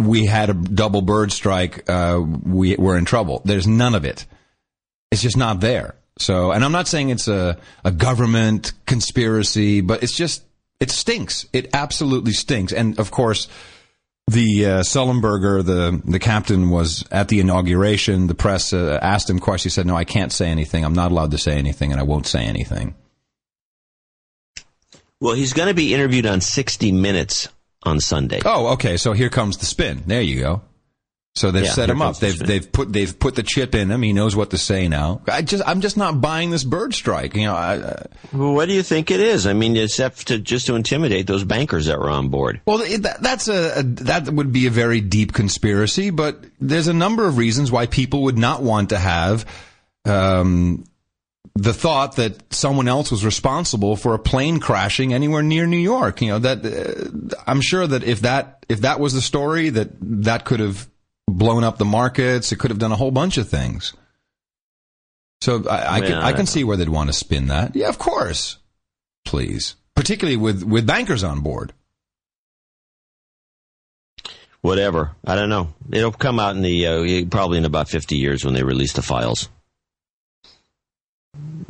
we 0.00 0.26
had 0.26 0.50
a 0.50 0.54
double 0.54 1.02
bird 1.02 1.30
strike, 1.30 1.88
uh, 1.88 2.20
we, 2.20 2.74
we're 2.74 2.96
in 2.96 3.04
trouble. 3.04 3.42
There's 3.44 3.68
none 3.68 3.94
of 3.94 4.04
it. 4.04 4.26
It's 5.12 5.22
just 5.22 5.36
not 5.36 5.60
there. 5.60 5.94
So, 6.22 6.52
and 6.52 6.64
I'm 6.64 6.72
not 6.72 6.88
saying 6.88 7.10
it's 7.10 7.28
a, 7.28 7.58
a 7.84 7.90
government 7.90 8.72
conspiracy, 8.86 9.80
but 9.80 10.02
it's 10.02 10.16
just, 10.16 10.44
it 10.80 10.90
stinks. 10.90 11.46
It 11.52 11.70
absolutely 11.74 12.32
stinks. 12.32 12.72
And 12.72 12.98
of 12.98 13.10
course, 13.10 13.48
the 14.28 14.66
uh, 14.66 14.80
Sullenberger, 14.80 15.64
the 15.64 16.00
the 16.04 16.18
captain, 16.18 16.70
was 16.70 17.04
at 17.10 17.28
the 17.28 17.40
inauguration. 17.40 18.28
The 18.28 18.34
press 18.34 18.72
uh, 18.72 18.98
asked 19.02 19.28
him 19.28 19.38
questions. 19.40 19.74
He 19.74 19.80
said, 19.80 19.86
"No, 19.86 19.96
I 19.96 20.04
can't 20.04 20.32
say 20.32 20.48
anything. 20.48 20.84
I'm 20.84 20.92
not 20.92 21.10
allowed 21.10 21.32
to 21.32 21.38
say 21.38 21.58
anything, 21.58 21.90
and 21.92 22.00
I 22.00 22.04
won't 22.04 22.26
say 22.26 22.44
anything." 22.44 22.94
Well, 25.20 25.34
he's 25.34 25.52
going 25.52 25.68
to 25.68 25.74
be 25.74 25.94
interviewed 25.94 26.26
on 26.26 26.40
60 26.40 26.90
Minutes 26.90 27.48
on 27.84 28.00
Sunday. 28.00 28.40
Oh, 28.44 28.72
okay. 28.72 28.96
So 28.96 29.12
here 29.12 29.28
comes 29.28 29.58
the 29.58 29.66
spin. 29.66 30.02
There 30.06 30.20
you 30.20 30.40
go. 30.40 30.62
So 31.34 31.50
they've 31.50 31.64
Yeah, 31.64 31.70
set 31.70 31.88
him 31.88 32.02
up. 32.02 32.18
They've 32.18 32.38
they've 32.38 32.70
put 32.70 32.92
they've 32.92 33.18
put 33.18 33.36
the 33.36 33.42
chip 33.42 33.74
in 33.74 33.90
him. 33.90 34.02
He 34.02 34.12
knows 34.12 34.36
what 34.36 34.50
to 34.50 34.58
say 34.58 34.86
now. 34.86 35.22
I 35.26 35.40
just 35.40 35.62
I'm 35.66 35.80
just 35.80 35.96
not 35.96 36.20
buying 36.20 36.50
this 36.50 36.62
bird 36.62 36.92
strike. 36.92 37.34
You 37.34 37.46
know, 37.46 37.54
I, 37.54 38.04
Well, 38.34 38.52
what 38.52 38.68
do 38.68 38.74
you 38.74 38.82
think 38.82 39.10
it 39.10 39.20
is? 39.20 39.46
I 39.46 39.54
mean, 39.54 39.74
except 39.78 40.28
to 40.28 40.38
just 40.38 40.66
to 40.66 40.74
intimidate 40.74 41.26
those 41.26 41.44
bankers 41.44 41.86
that 41.86 41.98
were 41.98 42.10
on 42.10 42.28
board. 42.28 42.60
Well, 42.66 42.82
it, 42.82 43.04
that, 43.04 43.22
that's 43.22 43.48
a, 43.48 43.78
a 43.78 43.82
that 43.82 44.28
would 44.28 44.52
be 44.52 44.66
a 44.66 44.70
very 44.70 45.00
deep 45.00 45.32
conspiracy, 45.32 46.10
but 46.10 46.44
there's 46.60 46.88
a 46.88 46.92
number 46.92 47.26
of 47.26 47.38
reasons 47.38 47.72
why 47.72 47.86
people 47.86 48.24
would 48.24 48.38
not 48.38 48.62
want 48.62 48.90
to 48.90 48.98
have 48.98 49.46
um, 50.04 50.84
the 51.54 51.72
thought 51.72 52.16
that 52.16 52.52
someone 52.52 52.88
else 52.88 53.10
was 53.10 53.24
responsible 53.24 53.96
for 53.96 54.12
a 54.12 54.18
plane 54.18 54.60
crashing 54.60 55.14
anywhere 55.14 55.42
near 55.42 55.66
New 55.66 55.78
York. 55.78 56.20
You 56.20 56.28
know 56.28 56.38
that 56.40 56.64
uh, 56.66 57.34
I'm 57.46 57.62
sure 57.62 57.86
that 57.86 58.04
if 58.04 58.20
that 58.20 58.66
if 58.68 58.82
that 58.82 59.00
was 59.00 59.14
the 59.14 59.22
story, 59.22 59.70
that 59.70 59.88
that 60.00 60.44
could 60.44 60.60
have 60.60 60.88
blown 61.32 61.64
up 61.64 61.78
the 61.78 61.84
markets. 61.84 62.52
It 62.52 62.58
could 62.58 62.70
have 62.70 62.78
done 62.78 62.92
a 62.92 62.96
whole 62.96 63.10
bunch 63.10 63.38
of 63.38 63.48
things. 63.48 63.94
So 65.40 65.68
I, 65.68 65.96
I 65.96 66.00
can 66.00 66.12
I 66.14 66.26
I 66.28 66.32
can 66.32 66.46
see 66.46 66.62
where 66.64 66.76
they'd 66.76 66.88
want 66.88 67.08
to 67.08 67.12
spin 67.12 67.48
that. 67.48 67.74
Yeah, 67.74 67.88
of 67.88 67.98
course, 67.98 68.58
please, 69.24 69.74
particularly 69.96 70.36
with 70.36 70.62
with 70.62 70.86
bankers 70.86 71.24
on 71.24 71.40
board. 71.40 71.72
Whatever. 74.60 75.10
I 75.26 75.34
don't 75.34 75.48
know. 75.48 75.74
It'll 75.90 76.12
come 76.12 76.38
out 76.38 76.54
in 76.54 76.62
the 76.62 76.86
uh, 76.86 77.24
probably 77.28 77.58
in 77.58 77.64
about 77.64 77.88
50 77.88 78.16
years 78.16 78.44
when 78.44 78.54
they 78.54 78.62
release 78.62 78.92
the 78.92 79.02
files. 79.02 79.48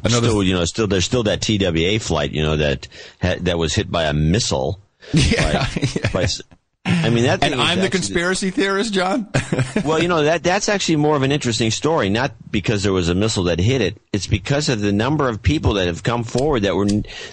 Another 0.05 0.29
still, 0.29 0.43
you 0.43 0.53
know, 0.53 0.65
still 0.67 0.87
there's 0.87 1.05
still 1.07 1.23
that 1.23 1.41
TWA 1.41 1.99
flight, 2.01 2.33
you 2.33 2.43
know, 2.43 2.57
that 2.59 2.89
that 3.21 3.57
was 3.57 3.75
hit 3.75 3.91
by 3.91 4.05
a 4.05 4.13
missile. 4.13 4.81
Yeah. 5.13 5.67
By, 6.13 6.23
s- 6.25 6.43
I 6.85 7.11
mean, 7.11 7.25
that. 7.25 7.43
and 7.45 7.55
I'm 7.61 7.81
the 7.81 7.91
conspiracy 7.91 8.51
theorist, 8.51 8.93
John. 8.93 9.29
Well, 9.85 10.01
you 10.03 10.09
know 10.09 10.25
that 10.25 10.43
that's 10.43 10.69
actually 10.69 10.97
more 10.97 11.17
of 11.17 11.23
an 11.23 11.33
interesting 11.33 11.71
story. 11.71 12.09
Not 12.09 12.33
because 12.51 12.83
there 12.83 12.93
was 12.93 13.09
a 13.09 13.15
missile 13.15 13.45
that 13.45 13.59
hit 13.59 13.81
it. 13.81 14.01
It's 14.13 14.27
because 14.27 14.69
of 14.69 14.81
the 14.81 14.93
number 14.93 15.29
of 15.29 15.43
people 15.43 15.75
that 15.75 15.87
have 15.87 16.03
come 16.03 16.25
forward 16.25 16.61
that 16.61 16.77
were 16.77 16.87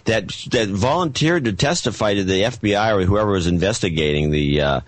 that 0.06 0.30
that 0.52 0.70
volunteered 0.70 1.46
to 1.46 1.54
testify 1.54 2.14
to 2.14 2.24
the 2.24 2.44
FBI 2.44 2.96
or 2.96 3.06
whoever 3.06 3.32
was 3.32 3.48
investigating 3.48 4.32
the. 4.32 4.62
Uh, 4.62 4.82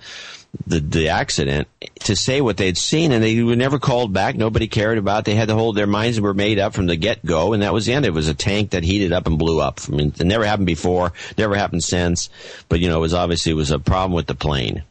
the 0.68 0.80
the 0.80 1.10
accident 1.10 1.68
to 2.02 2.16
say 2.16 2.42
what 2.42 2.58
they'd 2.58 2.78
seen, 2.78 3.12
and 3.12 3.24
they 3.24 3.42
were 3.42 3.56
never 3.56 3.80
called 3.80 4.12
back. 4.14 4.36
Nobody 4.36 4.68
cared 4.68 4.98
about. 4.98 5.20
It. 5.20 5.26
They 5.26 5.36
had 5.36 5.48
the 5.48 5.56
whole 5.56 5.72
their 5.74 5.88
minds 5.88 6.20
were 6.20 6.34
made 6.34 6.60
up 6.60 6.74
from 6.74 6.88
the 6.88 6.96
get 6.98 7.26
go, 7.26 7.54
and 7.54 7.64
that 7.64 7.74
was 7.74 7.86
the 7.86 7.94
end. 7.94 8.06
It 8.06 8.14
was 8.14 8.28
a 8.28 8.34
tank 8.34 8.72
that 8.72 8.84
heated 8.84 9.14
up 9.14 9.28
and 9.28 9.38
blew 9.40 9.62
up. 9.62 9.80
I 9.88 9.92
mean, 9.96 10.14
it 10.20 10.26
never 10.26 10.46
happened 10.46 10.68
before, 10.68 11.14
never 11.38 11.56
happened 11.56 11.84
since. 11.84 12.30
But 12.68 12.80
you 12.82 12.90
know, 12.90 12.98
it 12.98 13.02
was 13.02 13.14
obviously 13.14 13.54
it 13.54 13.56
was 13.56 13.72
a 13.72 13.80
problem 13.80 14.14
with 14.14 14.28
the 14.28 14.36
plane. 14.36 14.84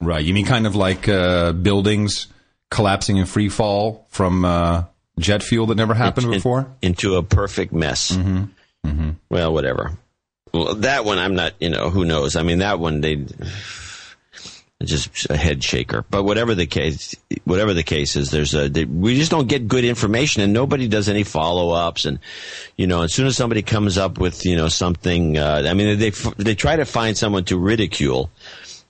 right. 0.00 0.24
You 0.24 0.32
mean 0.32 0.46
kind 0.46 0.66
of 0.66 0.76
like 0.76 1.08
uh, 1.08 1.52
buildings 1.52 2.28
collapsing 2.70 3.16
in 3.16 3.26
free 3.26 3.48
fall 3.48 4.06
from 4.10 4.44
uh, 4.44 4.84
jet 5.18 5.42
fuel 5.42 5.66
that 5.66 5.76
never 5.76 5.94
happened 5.94 6.26
in- 6.26 6.32
before? 6.32 6.66
into 6.82 7.16
a 7.16 7.22
perfect 7.22 7.72
mess. 7.72 8.12
Mm-hmm. 8.12 9.10
Well, 9.28 9.52
whatever. 9.52 9.92
Well, 10.52 10.76
that 10.76 11.04
one, 11.04 11.18
I'm 11.18 11.34
not. 11.34 11.54
You 11.58 11.70
know, 11.70 11.90
who 11.90 12.04
knows? 12.04 12.36
I 12.36 12.44
mean, 12.44 12.58
that 12.58 12.78
one 12.78 13.00
they 13.00 13.24
just 14.84 15.30
a 15.30 15.36
head 15.36 15.62
shaker. 15.62 16.04
But 16.08 16.24
whatever 16.24 16.54
the 16.54 16.66
case, 16.66 17.14
whatever 17.44 17.74
the 17.74 17.82
case 17.82 18.16
is, 18.16 18.30
there's 18.30 18.54
a 18.54 18.68
we 18.84 19.16
just 19.16 19.30
don't 19.30 19.48
get 19.48 19.68
good 19.68 19.84
information, 19.84 20.42
and 20.42 20.52
nobody 20.52 20.88
does 20.88 21.08
any 21.08 21.22
follow 21.24 21.70
ups. 21.70 22.04
And 22.04 22.18
you 22.76 22.86
know, 22.86 23.02
as 23.02 23.14
soon 23.14 23.26
as 23.26 23.36
somebody 23.36 23.62
comes 23.62 23.98
up 23.98 24.18
with 24.18 24.44
you 24.44 24.56
know 24.56 24.68
something, 24.68 25.38
uh, 25.38 25.64
I 25.66 25.74
mean, 25.74 25.98
they 25.98 26.10
they 26.10 26.54
try 26.54 26.76
to 26.76 26.84
find 26.84 27.16
someone 27.16 27.44
to 27.46 27.58
ridicule. 27.58 28.30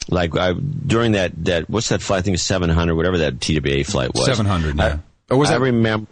Like 0.09 0.37
I, 0.37 0.53
during 0.53 1.13
that 1.13 1.33
that 1.45 1.71
what's 1.71 1.89
that 1.89 2.03
flight? 2.03 2.19
I 2.19 2.23
think 2.23 2.35
it's 2.35 2.43
700, 2.43 2.95
whatever 2.95 3.19
that 3.19 3.41
TWA 3.41 3.85
flight 3.85 4.13
was. 4.15 4.27
700, 4.27 4.77
yeah. 4.77 4.99
I, 5.31 5.35
Or 5.35 5.39
was 5.39 5.51
I 5.51 5.57
remember. 5.57 6.11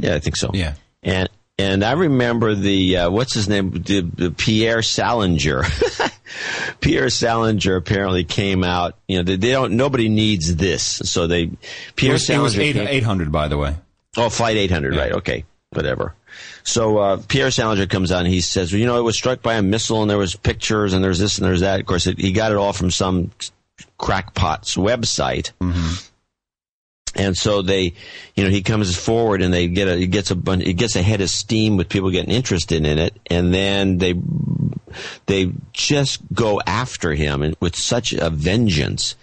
Yeah, 0.00 0.14
I 0.14 0.18
think 0.18 0.36
so. 0.36 0.50
Yeah. 0.54 0.74
And 1.02 1.28
and 1.58 1.84
I 1.84 1.92
remember 1.92 2.54
the 2.54 2.96
uh, 2.98 3.10
what's 3.10 3.34
his 3.34 3.48
name, 3.48 3.70
the, 3.70 4.00
the 4.00 4.30
Pierre 4.30 4.80
Salinger. 4.80 5.64
Pierre 6.80 7.10
Salinger 7.10 7.76
apparently 7.76 8.24
came 8.24 8.62
out. 8.64 8.96
You 9.08 9.18
know, 9.18 9.22
they, 9.24 9.36
they 9.36 9.50
don't. 9.50 9.74
Nobody 9.76 10.08
needs 10.08 10.54
this, 10.56 10.82
so 10.82 11.26
they. 11.26 11.42
It 11.44 11.58
Pierre 11.96 12.12
was, 12.14 12.28
it 12.30 12.38
was 12.38 12.52
Salinger. 12.54 12.70
eight, 12.80 12.86
came- 12.86 12.88
800, 12.88 13.32
by 13.32 13.48
the 13.48 13.56
way. 13.58 13.76
Oh, 14.16 14.28
flight 14.28 14.56
800, 14.56 14.94
Yeah. 14.94 15.00
right? 15.00 15.12
Okay, 15.12 15.44
whatever. 15.70 16.14
So 16.64 16.98
uh, 16.98 17.22
Pierre 17.28 17.50
Salinger 17.50 17.86
comes 17.86 18.12
on. 18.12 18.20
and 18.26 18.28
He 18.34 18.40
says, 18.40 18.72
well, 18.72 18.78
you 18.80 18.86
know, 18.86 18.98
it 18.98 19.02
was 19.02 19.16
struck 19.16 19.42
by 19.42 19.54
a 19.54 19.62
missile, 19.62 20.02
and 20.02 20.10
there 20.10 20.18
was 20.18 20.34
pictures, 20.34 20.92
and 20.92 21.02
there's 21.02 21.18
this 21.18 21.38
and 21.38 21.46
there's 21.46 21.60
that. 21.60 21.80
Of 21.80 21.86
course, 21.86 22.06
it, 22.06 22.18
he 22.18 22.32
got 22.32 22.50
it 22.52 22.56
all 22.58 22.72
from 22.72 22.90
some 22.90 23.30
crackpot's 23.98 24.76
website. 24.76 25.52
And 27.14 27.36
so 27.36 27.62
they, 27.62 27.94
you 28.36 28.44
know, 28.44 28.50
he 28.50 28.62
comes 28.62 28.94
forward 28.96 29.42
and 29.42 29.52
they 29.52 29.66
get 29.66 29.88
a, 29.88 29.96
he 29.96 30.06
gets 30.06 30.30
a 30.30 30.36
bunch, 30.36 30.62
he 30.64 30.74
gets 30.74 30.94
a 30.94 31.02
head 31.02 31.20
of 31.20 31.30
steam 31.30 31.76
with 31.76 31.88
people 31.88 32.10
getting 32.10 32.30
interested 32.32 32.84
in 32.84 32.98
it, 32.98 33.16
and 33.26 33.52
then 33.52 33.98
they, 33.98 34.14
they 35.26 35.52
just 35.72 36.20
go 36.32 36.60
after 36.66 37.14
him 37.14 37.42
and 37.42 37.56
with 37.60 37.76
such 37.76 38.12
a 38.12 38.30
vengeance. 38.30 39.14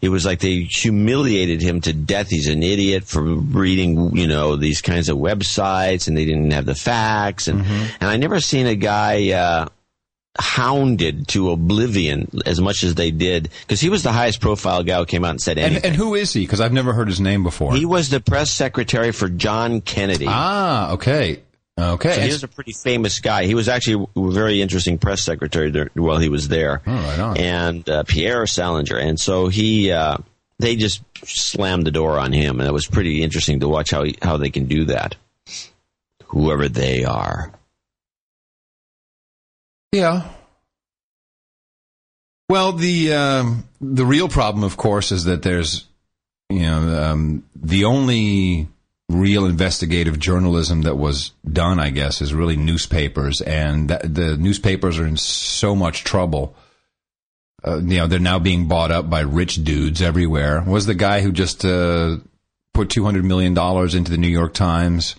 It 0.00 0.08
was 0.08 0.24
like 0.24 0.40
they 0.40 0.62
humiliated 0.62 1.62
him 1.62 1.80
to 1.82 1.92
death. 1.92 2.28
He's 2.28 2.48
an 2.48 2.62
idiot 2.62 3.04
for 3.04 3.22
reading, 3.22 4.16
you 4.16 4.26
know, 4.26 4.56
these 4.56 4.80
kinds 4.82 5.08
of 5.08 5.18
websites, 5.18 6.08
and 6.08 6.16
they 6.16 6.24
didn't 6.24 6.50
have 6.52 6.66
the 6.66 6.74
facts, 6.74 7.48
and 7.48 7.60
and 7.64 8.10
I 8.10 8.16
never 8.16 8.40
seen 8.40 8.66
a 8.66 8.76
guy. 8.76 9.30
Uh, 9.30 9.68
hounded 10.38 11.28
to 11.28 11.50
oblivion 11.50 12.26
as 12.46 12.58
much 12.58 12.84
as 12.84 12.94
they 12.94 13.10
did 13.10 13.50
because 13.60 13.80
he 13.80 13.90
was 13.90 14.02
the 14.02 14.12
highest 14.12 14.40
profile 14.40 14.82
guy 14.82 14.96
who 14.96 15.04
came 15.04 15.24
out 15.24 15.30
and 15.32 15.40
said 15.42 15.58
anything. 15.58 15.76
And, 15.76 15.84
and 15.84 15.94
who 15.96 16.14
is 16.14 16.32
he? 16.32 16.40
Because 16.40 16.60
I've 16.60 16.72
never 16.72 16.94
heard 16.94 17.08
his 17.08 17.20
name 17.20 17.42
before. 17.42 17.74
He 17.74 17.84
was 17.84 18.08
the 18.08 18.18
press 18.20 18.50
secretary 18.50 19.12
for 19.12 19.28
John 19.28 19.82
Kennedy. 19.82 20.24
ah, 20.28 20.92
okay. 20.92 21.42
Okay. 21.78 22.14
So 22.14 22.20
he 22.20 22.28
was 22.28 22.44
a 22.44 22.48
pretty 22.48 22.72
famous 22.72 23.20
guy. 23.20 23.44
He 23.44 23.54
was 23.54 23.68
actually 23.68 24.06
a 24.14 24.30
very 24.30 24.60
interesting 24.60 24.98
press 24.98 25.22
secretary 25.22 25.70
there, 25.70 25.90
while 25.94 26.18
he 26.18 26.28
was 26.28 26.48
there. 26.48 26.82
Oh, 26.86 26.92
right 26.92 27.18
on. 27.18 27.36
And 27.38 27.88
uh, 27.88 28.02
Pierre 28.04 28.46
Salinger. 28.46 28.98
And 28.98 29.18
so 29.18 29.48
he, 29.48 29.90
uh, 29.90 30.18
they 30.58 30.76
just 30.76 31.02
slammed 31.24 31.86
the 31.86 31.90
door 31.90 32.18
on 32.18 32.32
him, 32.32 32.60
and 32.60 32.68
it 32.68 32.72
was 32.72 32.86
pretty 32.86 33.22
interesting 33.22 33.60
to 33.60 33.68
watch 33.68 33.90
how 33.90 34.04
he, 34.04 34.16
how 34.22 34.36
they 34.36 34.50
can 34.50 34.66
do 34.66 34.84
that. 34.86 35.16
Whoever 36.26 36.68
they 36.68 37.04
are. 37.04 37.52
Yeah. 39.92 40.28
Well, 42.48 42.72
the 42.72 43.14
um, 43.14 43.64
the 43.80 44.04
real 44.06 44.28
problem, 44.28 44.64
of 44.64 44.76
course, 44.76 45.12
is 45.12 45.24
that 45.24 45.42
there's 45.42 45.86
you 46.48 46.60
know 46.60 47.02
um, 47.02 47.44
the 47.54 47.84
only 47.84 48.68
real 49.12 49.44
investigative 49.46 50.18
journalism 50.18 50.82
that 50.82 50.96
was 50.96 51.32
done, 51.50 51.78
I 51.78 51.90
guess, 51.90 52.20
is 52.20 52.32
really 52.34 52.56
newspapers, 52.56 53.40
and 53.40 53.88
that, 53.90 54.14
the 54.14 54.36
newspapers 54.36 54.98
are 54.98 55.06
in 55.06 55.16
so 55.16 55.74
much 55.76 56.04
trouble. 56.04 56.54
Uh, 57.64 57.76
you 57.78 57.98
know, 57.98 58.06
they're 58.08 58.18
now 58.18 58.38
being 58.38 58.66
bought 58.66 58.90
up 58.90 59.08
by 59.08 59.20
rich 59.20 59.62
dudes 59.62 60.02
everywhere. 60.02 60.62
Was 60.66 60.86
the 60.86 60.94
guy 60.94 61.20
who 61.20 61.30
just 61.30 61.64
uh, 61.64 62.16
put 62.74 62.90
two 62.90 63.04
hundred 63.04 63.24
million 63.24 63.54
dollars 63.54 63.94
into 63.94 64.10
the 64.10 64.18
New 64.18 64.28
York 64.28 64.52
Times? 64.54 65.14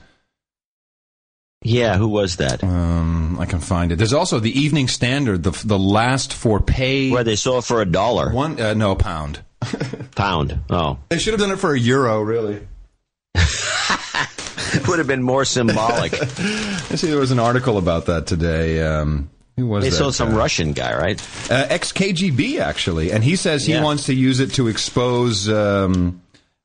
Yeah, 1.65 1.95
who 1.95 2.09
was 2.09 2.35
that? 2.37 2.61
Um, 2.61 3.39
I 3.39 3.45
can 3.45 3.59
find 3.61 3.93
it. 3.93 3.95
There's 3.95 4.11
also 4.11 4.39
the 4.39 4.51
Evening 4.59 4.89
Standard, 4.89 5.43
the 5.43 5.51
the 5.63 5.79
last 5.79 6.33
for 6.33 6.59
pay. 6.59 7.09
Where 7.11 7.23
they 7.23 7.37
sold 7.37 7.63
for 7.65 7.81
a 7.81 7.85
dollar, 7.85 8.33
One, 8.33 8.59
uh, 8.59 8.73
no, 8.73 8.91
a 8.91 8.95
pound. 8.97 9.39
pound. 10.15 10.59
Oh, 10.69 10.99
They 11.07 11.19
should 11.19 11.31
have 11.33 11.39
done 11.39 11.51
it 11.51 11.59
for 11.59 11.73
a 11.73 11.79
euro, 11.79 12.21
really. 12.21 12.67
It 13.35 14.87
would 14.87 14.99
have 14.99 15.07
been 15.07 15.23
more 15.23 15.45
symbolic. 15.45 16.13
I 16.13 16.95
see 16.95 17.07
there 17.07 17.19
was 17.19 17.31
an 17.31 17.39
article 17.39 17.77
about 17.77 18.07
that 18.07 18.27
today. 18.27 18.81
Um, 18.81 19.29
who 19.57 19.67
was 19.67 19.83
they 19.83 19.89
that? 19.91 19.95
sold 19.95 20.15
some 20.15 20.29
guy? 20.31 20.35
Russian 20.37 20.73
guy, 20.73 20.95
right? 20.97 21.21
Uh, 21.51 21.67
ex 21.69 21.91
KGB, 21.91 22.59
actually. 22.59 23.11
And 23.11 23.23
he 23.23 23.35
says 23.35 23.65
he 23.65 23.73
Yeah. 23.73 23.83
wants 23.83 24.05
to 24.07 24.13
use 24.13 24.39
it 24.39 24.53
to 24.53 24.67
expose 24.67 25.47
um, 25.49 26.21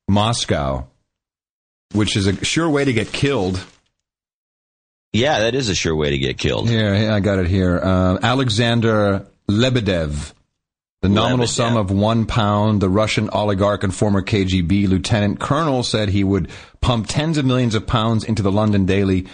Moscow, 0.08 0.86
which 1.92 2.16
is 2.16 2.26
a 2.26 2.44
sure 2.44 2.68
way 2.70 2.84
to 2.84 2.92
get 2.92 3.12
killed. 3.12 3.62
Yeah, 5.12 5.40
that 5.40 5.54
is 5.54 5.68
a 5.68 5.74
sure 5.74 5.96
way 5.96 6.10
to 6.10 6.18
get 6.18 6.38
killed. 6.38 6.68
Here, 6.68 7.10
I 7.12 7.20
got 7.20 7.38
it 7.38 7.46
here. 7.46 7.78
Uh, 7.82 8.18
Alexander 8.22 9.26
Lebedev. 9.48 10.32
The 11.00 11.08
nominal 11.08 11.46
sum 11.46 11.76
of 11.76 11.92
one 11.92 12.26
pound, 12.26 12.80
the 12.80 12.88
Russian 12.88 13.30
oligarch 13.30 13.84
and 13.84 13.94
former 13.94 14.20
KGB 14.20 14.88
lieutenant 14.88 15.38
colonel 15.38 15.84
said 15.84 16.08
he 16.08 16.24
would 16.24 16.50
pump 16.80 17.06
tens 17.08 17.38
of 17.38 17.44
millions 17.44 17.76
of 17.76 17.86
pounds 17.86 18.24
into 18.24 18.42
the 18.42 18.50
London 18.50 18.84
Daily, 18.84 19.26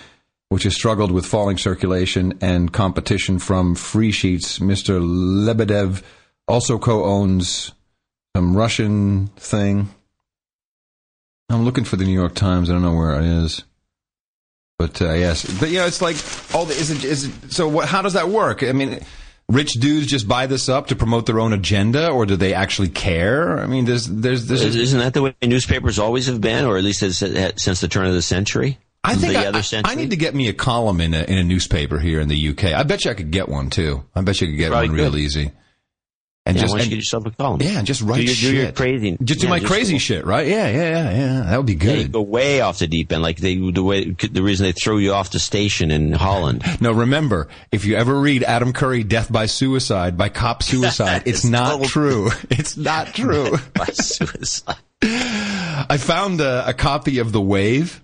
which 0.50 0.64
has 0.64 0.74
struggled 0.74 1.10
with 1.10 1.24
falling 1.24 1.56
circulation 1.56 2.36
and 2.42 2.70
competition 2.70 3.38
from 3.38 3.74
free 3.74 4.10
sheets. 4.10 4.58
Mr. 4.58 5.00
Lebedev 5.00 6.02
also 6.46 6.78
co-owns 6.78 7.72
some 8.36 8.54
Russian 8.54 9.28
thing. 9.36 9.88
I'm 11.48 11.64
looking 11.64 11.84
for 11.84 11.96
the 11.96 12.04
New 12.04 12.12
York 12.12 12.34
Times. 12.34 12.68
I 12.68 12.74
don't 12.74 12.82
know 12.82 12.94
where 12.94 13.18
it 13.18 13.24
is. 13.24 13.64
But 14.78 15.00
uh, 15.00 15.14
yes, 15.14 15.44
but 15.60 15.70
you 15.70 15.78
know, 15.78 15.86
it's 15.86 16.02
like 16.02 16.16
all 16.54 16.66
the 16.66 16.74
is 16.74 16.90
it 16.90 17.04
is 17.04 17.26
it, 17.26 17.52
so. 17.52 17.68
What, 17.68 17.88
how 17.88 18.02
does 18.02 18.14
that 18.14 18.28
work? 18.28 18.64
I 18.64 18.72
mean, 18.72 19.00
rich 19.50 19.72
dudes 19.74 20.06
just 20.06 20.26
buy 20.28 20.46
this 20.46 20.68
up 20.68 20.86
to 20.88 20.96
promote 20.96 21.26
their 21.26 21.40
own 21.40 21.52
agenda, 21.52 22.10
or 22.10 22.26
do 22.26 22.36
they 22.36 22.54
actually 22.54 22.88
care? 22.88 23.58
I 23.58 23.66
mean, 23.66 23.84
there's 23.84 24.06
there's 24.06 24.46
there's. 24.46 24.62
Isn't 24.76 24.98
that 25.00 25.14
the 25.14 25.22
way 25.22 25.34
newspapers 25.42 25.98
always 25.98 26.26
have 26.26 26.40
been, 26.40 26.64
or 26.64 26.76
at 26.78 26.84
least 26.84 27.00
since, 27.00 27.18
since 27.62 27.80
the 27.80 27.88
turn 27.88 28.06
of 28.06 28.14
the 28.14 28.22
century? 28.22 28.78
I 29.06 29.16
think 29.16 29.36
I, 29.36 29.62
I- 29.84 29.94
need 29.96 30.10
to 30.10 30.16
get 30.16 30.34
me 30.34 30.48
a 30.48 30.54
column 30.54 31.00
in 31.00 31.12
a 31.12 31.22
in 31.24 31.36
a 31.36 31.44
newspaper 31.44 31.98
here 31.98 32.20
in 32.20 32.28
the 32.28 32.48
UK. 32.48 32.64
I 32.72 32.82
bet 32.84 33.04
you 33.04 33.10
I 33.10 33.14
could 33.14 33.30
get 33.30 33.48
one 33.50 33.68
too. 33.68 34.02
I 34.14 34.22
bet 34.22 34.40
you 34.40 34.46
could 34.46 34.56
get 34.56 34.70
Probably 34.70 34.88
one 34.88 34.96
real 34.96 35.10
could. 35.10 35.20
easy. 35.20 35.52
And 36.46 36.56
Yeah, 36.56 36.62
just 36.62 36.74
and- 36.74 36.84
you 36.84 36.90
get 36.90 36.96
yourself 36.96 37.24
a 37.24 37.30
column? 37.30 37.62
yeah, 37.62 37.80
just 37.80 38.02
write 38.02 38.16
do 38.18 38.24
your, 38.24 38.34
shit. 38.34 38.50
Do 38.50 38.56
your 38.58 38.72
crazy. 38.72 39.16
Just 39.24 39.40
do 39.40 39.46
yeah, 39.46 39.50
my 39.50 39.60
crazy 39.60 39.94
go- 39.94 39.98
shit, 39.98 40.26
right? 40.26 40.46
Yeah, 40.46 40.68
yeah, 40.68 40.90
yeah, 40.90 41.10
yeah. 41.16 41.40
That 41.48 41.56
would 41.56 41.64
be 41.64 41.72
Yeah, 41.72 41.78
good. 41.78 42.12
go 42.12 42.20
way 42.20 42.60
off 42.60 42.78
the 42.80 42.86
deep 42.86 43.10
end, 43.12 43.22
like 43.22 43.38
they 43.38 43.56
the 43.56 43.82
way 43.82 44.10
the 44.10 44.42
reason 44.42 44.64
they 44.64 44.72
throw 44.72 44.98
you 44.98 45.14
off 45.14 45.30
the 45.30 45.38
station 45.38 45.90
in 45.90 46.12
Holland. 46.12 46.62
No, 46.82 46.92
remember, 46.92 47.48
if 47.72 47.86
you 47.86 47.96
ever 47.96 48.20
read 48.20 48.42
Adam 48.42 48.74
Curry, 48.74 49.04
Death 49.04 49.32
by 49.32 49.46
Suicide, 49.46 50.18
by 50.18 50.28
cop 50.28 50.62
suicide, 50.62 51.22
it's 51.24 51.38
It's 51.44 51.44
not 51.46 51.70
total- 51.70 51.86
true. 51.86 52.30
It's 52.50 52.76
not 52.76 53.14
true. 53.14 53.56
by 53.72 53.86
suicide. 53.86 54.76
I 55.02 55.96
found 55.98 56.42
a, 56.42 56.68
a 56.68 56.74
copy 56.74 57.20
of 57.20 57.32
The 57.32 57.40
Wave. 57.40 58.02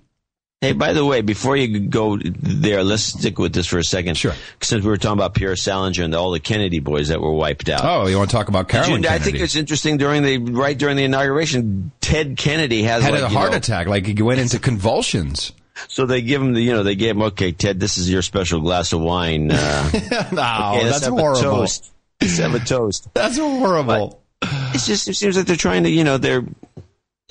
Hey, 0.60 0.72
by 0.72 0.92
the 0.92 1.06
way, 1.06 1.22
before 1.22 1.56
you 1.56 1.80
go 1.80 2.18
there, 2.18 2.84
let's 2.84 3.02
stick 3.02 3.38
with 3.38 3.54
this 3.54 3.66
for 3.66 3.78
a 3.78 3.84
second. 3.84 4.16
Sure. 4.18 4.34
Since 4.60 4.84
we 4.84 4.90
were 4.90 4.98
talking 4.98 5.18
about 5.18 5.32
Pierre 5.32 5.56
Salinger 5.56 6.04
and 6.04 6.14
all 6.14 6.32
the 6.32 6.40
Kennedy 6.40 6.80
boys 6.80 7.08
that 7.08 7.18
were 7.18 7.32
wiped 7.32 7.70
out. 7.70 7.80
Oh, 7.82 8.06
you 8.08 8.18
want 8.18 8.28
to 8.28 8.36
talk 8.36 8.48
about 8.48 8.68
Did 8.68 8.76
you- 8.76 8.82
Caroline 8.82 9.06
I 9.06 9.18
think 9.18 9.38
it's 9.38 9.56
interesting 9.56 9.96
during 9.96 10.22
the 10.22 10.36
right 10.36 10.76
during 10.76 10.98
the 10.98 11.04
inauguration, 11.04 11.92
Ted 12.02 12.36
Kennedy 12.36 12.82
has 12.82 13.02
had 13.02 13.14
like, 13.14 13.22
a 13.22 13.28
heart 13.30 13.52
know, 13.52 13.56
attack, 13.56 13.86
like 13.86 14.04
he 14.04 14.20
went 14.22 14.40
into 14.40 14.58
convulsions. 14.58 15.52
So 15.88 16.04
they 16.04 16.20
give 16.20 16.42
him 16.42 16.52
the, 16.52 16.60
you 16.60 16.72
know, 16.72 16.82
they 16.82 16.94
gave 16.94 17.16
him, 17.16 17.22
okay, 17.22 17.52
Ted, 17.52 17.80
this 17.80 17.96
is 17.96 18.10
your 18.10 18.20
special 18.20 18.60
glass 18.60 18.92
of 18.92 19.00
wine. 19.00 19.50
Uh, 19.50 19.90
no, 20.30 20.76
okay, 20.76 20.84
that's 20.90 21.06
horrible. 21.06 21.40
toast. 21.40 21.90
Let's 22.20 22.36
have 22.36 22.54
a 22.54 22.58
toast. 22.58 23.08
That's 23.14 23.38
horrible. 23.38 24.20
It's 24.42 24.86
just, 24.86 25.08
it 25.08 25.14
seems 25.14 25.38
like 25.38 25.46
they're 25.46 25.56
trying 25.56 25.84
to, 25.84 25.88
you 25.88 26.04
know, 26.04 26.18
they're, 26.18 26.44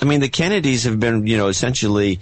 I 0.01 0.05
mean, 0.05 0.19
the 0.19 0.29
Kennedys 0.29 0.85
have 0.85 0.99
been, 0.99 1.27
you 1.27 1.37
know, 1.37 1.47
essentially, 1.47 2.19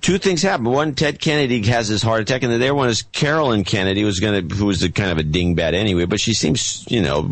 two 0.00 0.18
things 0.18 0.42
happen. 0.42 0.64
One, 0.66 0.94
Ted 0.94 1.20
Kennedy 1.20 1.62
has 1.68 1.88
his 1.88 2.02
heart 2.02 2.22
attack, 2.22 2.42
and 2.42 2.50
the 2.52 2.56
other 2.56 2.74
one 2.74 2.88
is 2.88 3.02
Caroline 3.02 3.64
Kennedy 3.64 4.04
was 4.04 4.20
going 4.20 4.48
to, 4.48 4.54
who 4.54 4.66
was 4.66 4.82
a 4.82 4.90
kind 4.90 5.10
of 5.10 5.18
a 5.18 5.22
dingbat 5.28 5.74
anyway, 5.74 6.04
but 6.06 6.20
she 6.20 6.34
seems, 6.34 6.84
you 6.90 7.02
know, 7.02 7.30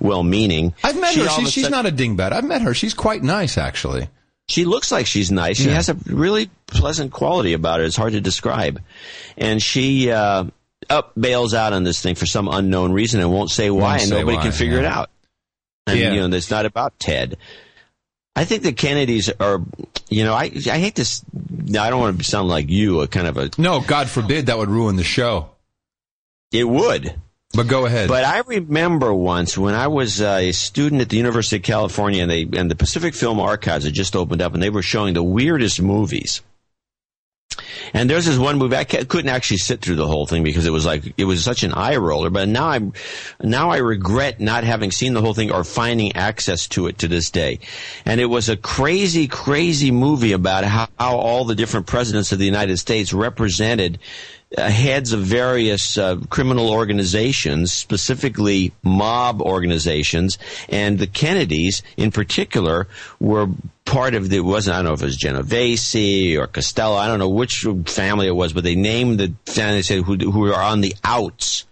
well-meaning. 0.00 0.74
I've 0.82 1.00
met 1.00 1.14
She 1.14 1.20
her. 1.20 1.26
of 1.26 1.48
She's, 1.48 1.64
sudden- 1.64 1.70
not 1.70 1.86
a 1.86 1.92
dingbat. 1.94 2.32
I've 2.32 2.44
met 2.44 2.62
her. 2.62 2.74
She's 2.74 2.94
quite 2.94 3.22
nice, 3.22 3.58
actually. 3.58 4.08
She 4.48 4.64
looks 4.64 4.90
like 4.90 5.06
she's 5.06 5.30
nice. 5.30 5.58
She 5.58 5.66
Yeah. 5.66 5.74
has 5.74 5.88
a 5.90 5.96
really 6.06 6.50
pleasant 6.66 7.12
quality 7.12 7.52
about 7.52 7.80
her. 7.80 7.84
It's 7.86 7.96
hard 7.96 8.12
to 8.14 8.20
describe. 8.20 8.80
And 9.36 9.62
she 9.62 10.10
uh, 10.10 10.44
up 10.88 11.12
bails 11.20 11.52
out 11.52 11.74
on 11.74 11.84
this 11.84 12.00
thing 12.00 12.14
for 12.14 12.24
some 12.24 12.48
unknown 12.48 12.92
reason 12.92 13.20
and 13.20 13.30
won't 13.30 13.50
say 13.50 13.68
why, 13.70 13.80
Won't 13.80 14.00
and 14.02 14.08
say 14.10 14.18
nobody 14.20 14.36
why, 14.38 14.42
can 14.44 14.52
figure 14.52 14.78
it 14.78 14.86
out. 14.86 15.10
And 15.86 15.98
Yeah. 15.98 16.12
you 16.14 16.26
know, 16.26 16.34
it's 16.36 16.50
not 16.50 16.64
about 16.64 16.98
Ted. 16.98 17.36
I 18.38 18.44
think 18.44 18.62
the 18.62 18.72
Kennedys 18.72 19.30
are, 19.40 19.60
you 20.08 20.22
know, 20.22 20.32
I 20.32 20.44
I 20.44 20.78
hate 20.78 20.94
this. 20.94 21.24
I 21.76 21.90
don't 21.90 21.98
want 21.98 22.18
to 22.18 22.24
sound 22.24 22.48
like 22.48 22.70
you, 22.70 23.00
a 23.00 23.08
kind 23.08 23.26
of 23.26 23.36
a. 23.36 23.50
No, 23.58 23.80
God 23.80 24.08
forbid 24.08 24.46
that 24.46 24.56
would 24.56 24.68
ruin 24.68 24.94
the 24.94 25.02
show. 25.02 25.50
It 26.52 26.62
would. 26.62 27.20
But 27.52 27.66
go 27.66 27.84
ahead. 27.84 28.08
But 28.08 28.24
I 28.24 28.38
remember 28.46 29.12
once 29.12 29.58
when 29.58 29.74
I 29.74 29.88
was 29.88 30.22
a 30.22 30.52
student 30.52 31.02
at 31.02 31.08
the 31.08 31.16
University 31.16 31.56
of 31.56 31.64
California, 31.64 32.22
and 32.22 32.30
they 32.30 32.42
and 32.42 32.70
the 32.70 32.76
Pacific 32.76 33.12
Film 33.16 33.40
Archives 33.40 33.84
had 33.84 33.92
just 33.92 34.14
opened 34.14 34.40
up, 34.40 34.54
and 34.54 34.62
they 34.62 34.70
were 34.70 34.82
showing 34.82 35.14
the 35.14 35.22
weirdest 35.24 35.82
movies. 35.82 36.40
And 37.94 38.08
there's 38.08 38.26
this 38.26 38.38
one 38.38 38.58
movie 38.58 38.76
I 38.76 38.84
couldn't 38.84 39.28
actually 39.30 39.58
sit 39.58 39.80
through 39.80 39.96
the 39.96 40.06
whole 40.06 40.26
thing 40.26 40.42
because 40.42 40.66
it 40.66 40.72
was 40.72 40.86
like 40.86 41.14
it 41.16 41.24
was 41.24 41.42
such 41.42 41.62
an 41.62 41.72
eye 41.72 41.96
roller. 41.96 42.30
But 42.30 42.48
now 42.48 42.68
I'm 42.68 42.92
now 43.42 43.70
I 43.70 43.78
regret 43.78 44.40
not 44.40 44.64
having 44.64 44.90
seen 44.90 45.14
the 45.14 45.20
whole 45.20 45.34
thing 45.34 45.52
or 45.52 45.64
finding 45.64 46.14
access 46.16 46.66
to 46.68 46.86
it 46.86 46.98
to 46.98 47.08
this 47.08 47.30
day. 47.30 47.60
And 48.04 48.20
it 48.20 48.26
was 48.26 48.48
a 48.48 48.56
crazy, 48.56 49.28
crazy 49.28 49.90
movie 49.90 50.32
about 50.32 50.64
how, 50.64 50.88
how 50.98 51.16
all 51.16 51.44
the 51.44 51.54
different 51.54 51.86
presidents 51.86 52.32
of 52.32 52.38
the 52.38 52.44
United 52.44 52.78
States 52.78 53.12
represented 53.12 53.98
uh, 54.56 54.70
heads 54.70 55.12
of 55.12 55.20
various 55.20 55.98
uh, 55.98 56.16
criminal 56.30 56.70
organizations, 56.70 57.70
specifically 57.70 58.72
mob 58.82 59.42
organizations, 59.42 60.38
and 60.70 60.98
the 60.98 61.06
Kennedys 61.06 61.82
in 61.98 62.10
particular 62.10 62.88
were 63.20 63.48
part 63.84 64.14
of 64.14 64.30
the 64.30 64.36
it 64.36 64.40
wasn't 64.40 64.74
I 64.74 64.78
don't 64.78 64.86
know 64.86 64.92
if 64.94 65.02
it 65.02 65.06
was 65.06 65.16
Genovese 65.16 66.36
or 66.36 66.46
Costello 66.46 66.96
I 66.96 67.06
don't 67.06 67.18
know 67.18 67.28
which 67.28 67.66
family 67.86 68.26
it 68.26 68.36
was 68.36 68.52
but 68.52 68.62
they 68.62 68.74
named 68.74 69.18
the 69.18 69.34
family 69.46 69.76
they 69.76 69.82
said 69.82 70.02
who 70.02 70.16
who 70.16 70.52
are 70.52 70.62
on 70.62 70.80
the 70.80 70.94
outs. 71.04 71.64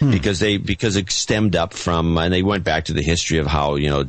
Because 0.00 0.40
they 0.40 0.56
because 0.56 0.96
it 0.96 1.12
stemmed 1.12 1.54
up 1.54 1.74
from 1.74 2.18
and 2.18 2.32
they 2.32 2.42
went 2.42 2.64
back 2.64 2.86
to 2.86 2.92
the 2.92 3.02
history 3.02 3.38
of 3.38 3.46
how 3.46 3.76
you 3.76 3.88
know 3.88 4.04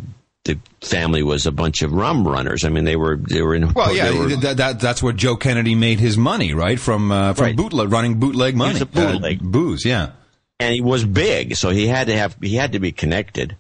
the 0.45 0.59
family 0.81 1.23
was 1.23 1.45
a 1.45 1.51
bunch 1.51 1.81
of 1.83 1.93
rum 1.93 2.27
runners 2.27 2.65
I 2.65 2.69
mean 2.69 2.83
they 2.83 2.95
were 2.97 3.15
they 3.17 3.41
were 3.41 3.55
in 3.55 3.73
Well, 3.73 3.95
yeah, 3.95 4.11
were- 4.17 4.27
that, 4.35 4.57
that, 4.57 4.79
that's 4.79 5.01
what 5.01 5.15
Joe 5.15 5.35
Kennedy 5.37 5.73
made 5.75 5.99
his 5.99 6.17
money, 6.17 6.53
right? 6.53 6.79
From 6.79 7.11
uh, 7.11 7.33
from 7.33 7.45
Right. 7.45 7.55
bootleg, 7.55 7.91
running 7.91 8.19
bootleg 8.19 8.55
money, 8.55 8.73
was 8.73 8.81
a 8.81 8.85
bootleg. 8.85 9.41
Uh, 9.41 9.45
booze. 9.45 9.85
Yeah, 9.85 10.11
and 10.59 10.73
he 10.75 10.81
was 10.81 11.05
big, 11.05 11.55
so 11.55 11.69
he 11.69 11.87
had 11.87 12.07
to 12.07 12.17
have 12.17 12.35
he 12.41 12.55
had 12.55 12.73
to 12.73 12.79
be 12.79 12.91
connected, 12.91 13.55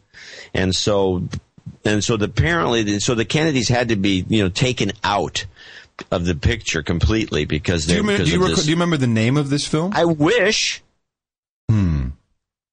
and 0.53 0.75
so 0.75 1.23
and 1.85 2.03
so 2.03 2.17
the, 2.17 2.25
apparently 2.25 2.99
so 2.99 3.15
the 3.15 3.25
Kennedys 3.25 3.69
had 3.69 3.87
to 3.89 3.95
be 3.95 4.25
you 4.27 4.43
know 4.43 4.49
taken 4.49 4.91
out 5.05 5.45
of 6.11 6.25
the 6.25 6.35
picture 6.35 6.81
completely 6.83 7.45
because 7.45 7.85
do 7.85 7.93
they 7.93 7.95
you, 7.95 8.01
remember, 8.01 8.17
because 8.23 8.29
do, 8.33 8.39
you 8.39 8.45
rec- 8.47 8.63
do 8.63 8.69
you 8.69 8.75
remember 8.75 8.97
the 8.97 9.07
name 9.07 9.37
of 9.37 9.49
this 9.49 9.65
film? 9.65 9.93
I 9.95 10.03
wish 10.05 10.81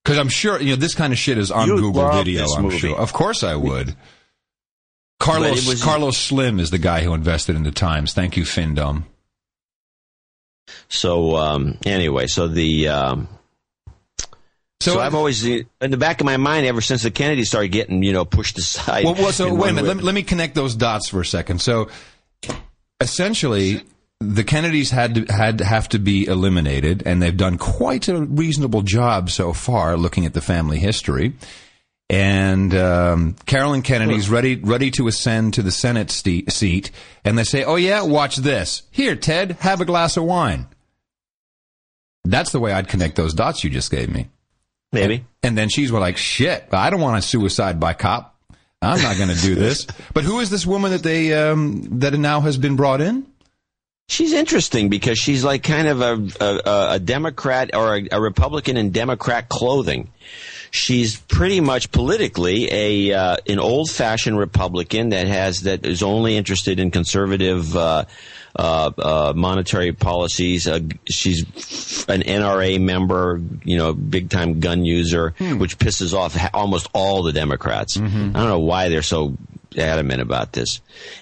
Because 0.05 0.19
I'm 0.19 0.29
sure 0.29 0.61
you 0.61 0.71
know 0.71 0.77
this 0.77 0.95
kind 0.95 1.13
of 1.13 1.19
shit 1.19 1.39
is 1.39 1.51
on 1.51 1.69
You 1.69 1.77
Google 1.77 2.11
Video. 2.13 2.47
I'm 2.57 2.65
movie. 2.65 2.79
sure. 2.79 2.99
Of 2.99 3.13
course, 3.13 3.43
I 3.43 3.55
would. 3.55 3.95
Carlos 5.19 5.67
was- 5.67 5.83
Carlos 5.83 6.17
Slim 6.17 6.59
is 6.59 6.71
the 6.71 6.79
guy 6.79 7.03
who 7.03 7.13
invested 7.13 7.55
in 7.57 7.63
the 7.63 7.71
Times. 7.71 8.15
Thank 8.15 8.37
you, 8.37 8.45
Findom. 8.45 9.05
so. 10.89 11.37
Um, 11.37 11.79
anyway, 11.85 12.27
so 12.27 12.49
the 12.49 12.89
um, 12.89 13.29
So, 14.81 14.95
so, 14.95 15.01
I've 15.01 15.15
always 15.15 15.45
in 15.45 15.67
the 15.81 15.99
back 15.99 16.21
of 16.21 16.25
my 16.25 16.39
mind 16.39 16.65
ever 16.67 16.81
since 16.81 17.03
the 17.03 17.11
Kennedys 17.11 17.49
started 17.49 17.69
getting 17.69 18.03
you 18.03 18.13
know 18.15 18.25
pushed 18.25 18.57
aside. 18.59 19.05
Well, 19.05 19.15
well 19.15 19.33
so 19.33 19.53
wait 19.55 19.71
a 19.71 19.73
minute. 19.75 19.89
Let 19.97 20.03
let 20.03 20.15
me 20.15 20.23
connect 20.23 20.55
those 20.55 20.75
dots 20.75 21.09
for 21.11 21.21
a 21.21 21.27
second. 21.27 21.61
So, 21.61 21.91
essentially, 23.01 23.83
the 24.21 24.45
Kennedys 24.45 24.91
had 24.91 25.15
to, 25.15 25.33
had 25.33 25.59
to 25.59 25.65
have 25.65 25.89
to 25.91 25.99
be 25.99 26.27
eliminated, 26.27 27.03
and 27.07 27.23
they've 27.23 27.37
done 27.37 27.59
quite 27.59 28.09
a 28.09 28.21
reasonable 28.21 28.83
job 28.83 29.31
so 29.31 29.53
far, 29.53 29.97
looking 29.97 30.27
at 30.27 30.35
the 30.35 30.41
family 30.41 30.79
history. 30.79 31.35
And 32.09 32.75
um, 32.75 33.37
Caroline 33.47 33.83
Kennedy's 33.83 34.29
ready 34.29 34.57
ready 34.57 34.91
to 34.93 35.07
ascend 35.07 35.55
to 35.55 35.63
the 35.63 35.71
Senate 35.71 36.11
ste- 36.11 36.51
seat, 36.51 36.91
and 37.25 37.39
they 37.39 37.45
say, 37.45 37.63
"Oh 37.63 37.77
yeah, 37.77 38.03
watch 38.03 38.37
this. 38.37 38.83
Here, 38.91 39.15
Ted, 39.15 39.53
have 39.61 39.81
a 39.81 39.85
glass 39.85 40.17
of 40.17 40.25
wine." 40.25 40.67
That's 42.25 42.53
the 42.53 42.61
way 42.61 42.73
I'd 42.73 42.89
connect 42.89 43.17
those 43.17 43.35
dots 43.35 43.65
you 43.65 43.71
just 43.71 43.91
gave 43.91 44.13
me. 44.13 44.29
maybe. 44.93 45.25
And 45.43 45.57
then 45.57 45.69
she's 45.69 45.91
like, 45.91 46.17
shit, 46.17 46.69
I 46.73 46.91
don't 46.91 47.01
want 47.01 47.19
a 47.19 47.23
suicide 47.23 47.81
by 47.81 47.95
cop. 47.95 48.37
I'm 48.83 49.03
not 49.03 49.17
going 49.17 49.31
to 49.31 49.41
do 49.41 49.55
this. 49.55 49.87
but 50.15 50.25
who 50.25 50.41
is 50.41 50.51
this 50.51 50.67
woman 50.67 50.91
that 50.91 51.03
they, 51.03 51.33
um, 51.35 52.01
that 52.01 52.15
now 52.15 52.41
has 52.41 52.57
been 52.57 52.77
brought 52.77 53.01
in? 53.01 53.27
She's 54.11 54.33
interesting 54.33 54.89
because 54.89 55.21
she's 55.21 55.45
like 55.45 55.63
kind 55.63 55.87
of 55.87 56.01
a 56.01 56.45
a, 56.45 56.95
a 56.95 56.99
Democrat 56.99 57.71
or 57.77 57.97
a, 57.97 58.09
a 58.11 58.21
Republican 58.21 58.77
in 58.77 58.91
Democrat 58.91 59.49
clothing. 59.49 60.11
She's 60.73 61.17
pretty 61.21 61.61
much 61.61 61.93
politically 61.93 62.69
a 62.73 63.13
uh, 63.17 63.37
an 63.47 63.61
old 63.61 63.89
fashioned 63.89 64.37
Republican 64.37 65.11
that 65.11 65.29
has 65.29 65.63
that 65.63 65.87
is 65.87 66.03
only 66.03 66.37
interested 66.37 66.81
in 66.81 66.91
conservative 66.91 67.77
uh, 67.77 68.07
uh, 68.57 68.91
uh, 68.99 69.33
monetary 69.37 69.93
policies. 69.93 70.67
Uh, 70.67 70.81
she's 71.09 71.43
an 72.09 72.23
NRA 72.23 72.81
member, 72.81 73.41
you 73.63 73.77
know, 73.77 73.93
big 73.93 74.29
time 74.29 74.59
gun 74.59 74.85
user, 74.85 75.35
which 75.39 75.79
pisses 75.79 76.15
off 76.15 76.35
ha- 76.35 76.51
almost 76.53 76.89
all 76.93 77.23
the 77.23 77.33
Democrats. 77.33 77.97
I 77.97 78.01
don't 78.01 78.33
know 78.49 78.59
why 78.59 78.89
they're 78.89 79.03
so 79.03 79.37
adamant 79.79 80.21
about 80.21 80.53
this, 80.53 80.81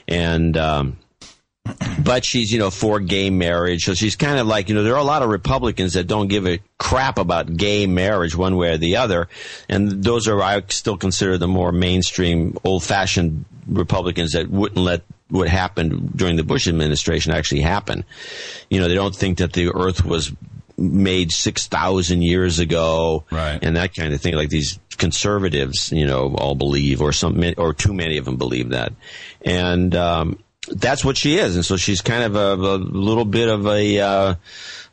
and. 0.09 0.57
Um, 0.57 0.97
but 1.99 2.25
she's 2.25 2.53
you 2.53 2.59
know 2.59 2.71
for 2.71 3.01
gay 3.01 3.31
marriage. 3.31 3.85
So 3.85 3.95
she's 3.95 4.17
kind 4.17 4.39
of 4.39 4.47
like 4.47 4.69
you 4.69 4.75
know 4.75 4.83
there 4.83 4.95
are 4.95 5.01
a 5.01 5.05
lot 5.05 5.23
of 5.23 5.29
republicans 5.29 5.95
that 5.95 6.07
don't 6.07 6.29
give 6.29 6.47
a 6.47 6.61
crap 6.79 7.19
about 7.19 7.57
gay 7.57 7.87
marriage 7.87 8.35
one 8.37 8.57
way 8.57 8.73
or 8.73 8.79
the 8.79 8.97
other. 8.97 9.29
And 9.69 10.03
those 10.03 10.29
are 10.29 10.43
i 10.43 10.63
still 10.69 10.97
consider 10.97 11.39
the 11.39 11.49
more 11.49 11.73
mainstream 11.73 12.57
old 12.65 12.85
fashioned 12.85 13.45
republicans 13.67 14.33
that 14.33 14.49
wouldn't 14.49 14.79
let 14.79 15.03
what 15.29 15.49
happened 15.49 16.17
during 16.17 16.37
the 16.37 16.45
bush 16.45 16.69
administration 16.69 17.33
actually 17.33 17.61
happen. 17.61 18.05
You 18.71 18.81
know 18.81 18.89
they 18.89 18.95
don't 18.95 19.15
think 19.15 19.39
that 19.39 19.53
the 19.53 19.73
earth 19.75 20.05
was 20.05 20.33
made 20.77 21.33
6000 21.33 22.23
years 22.23 22.61
ago. 22.61 23.25
Right. 23.31 23.59
and 23.61 23.77
that 23.77 23.95
kind 23.95 24.15
of 24.15 24.21
thing. 24.21 24.35
Like 24.35 24.49
these 24.49 24.79
conservatives 24.97 25.93
you 25.93 26.07
know 26.07 26.35
all 26.35 26.55
believe 26.55 27.01
or 27.01 27.13
some 27.13 27.43
or 27.57 27.73
too 27.73 27.93
many 27.93 28.17
of 28.19 28.25
them 28.25 28.37
believe 28.37 28.71
that. 28.71 28.93
And 29.45 29.95
um 29.95 30.39
that's 30.71 31.05
what 31.05 31.17
she 31.17 31.37
is, 31.39 31.57
and 31.57 31.65
so 31.65 31.77
she's 31.77 32.01
kind 32.01 32.23
of 32.25 32.37
a, 32.37 32.55
a 32.55 32.77
little 32.77 33.25
bit 33.25 33.49
of 33.49 33.67
a 33.67 33.99
uh, 34.01 34.35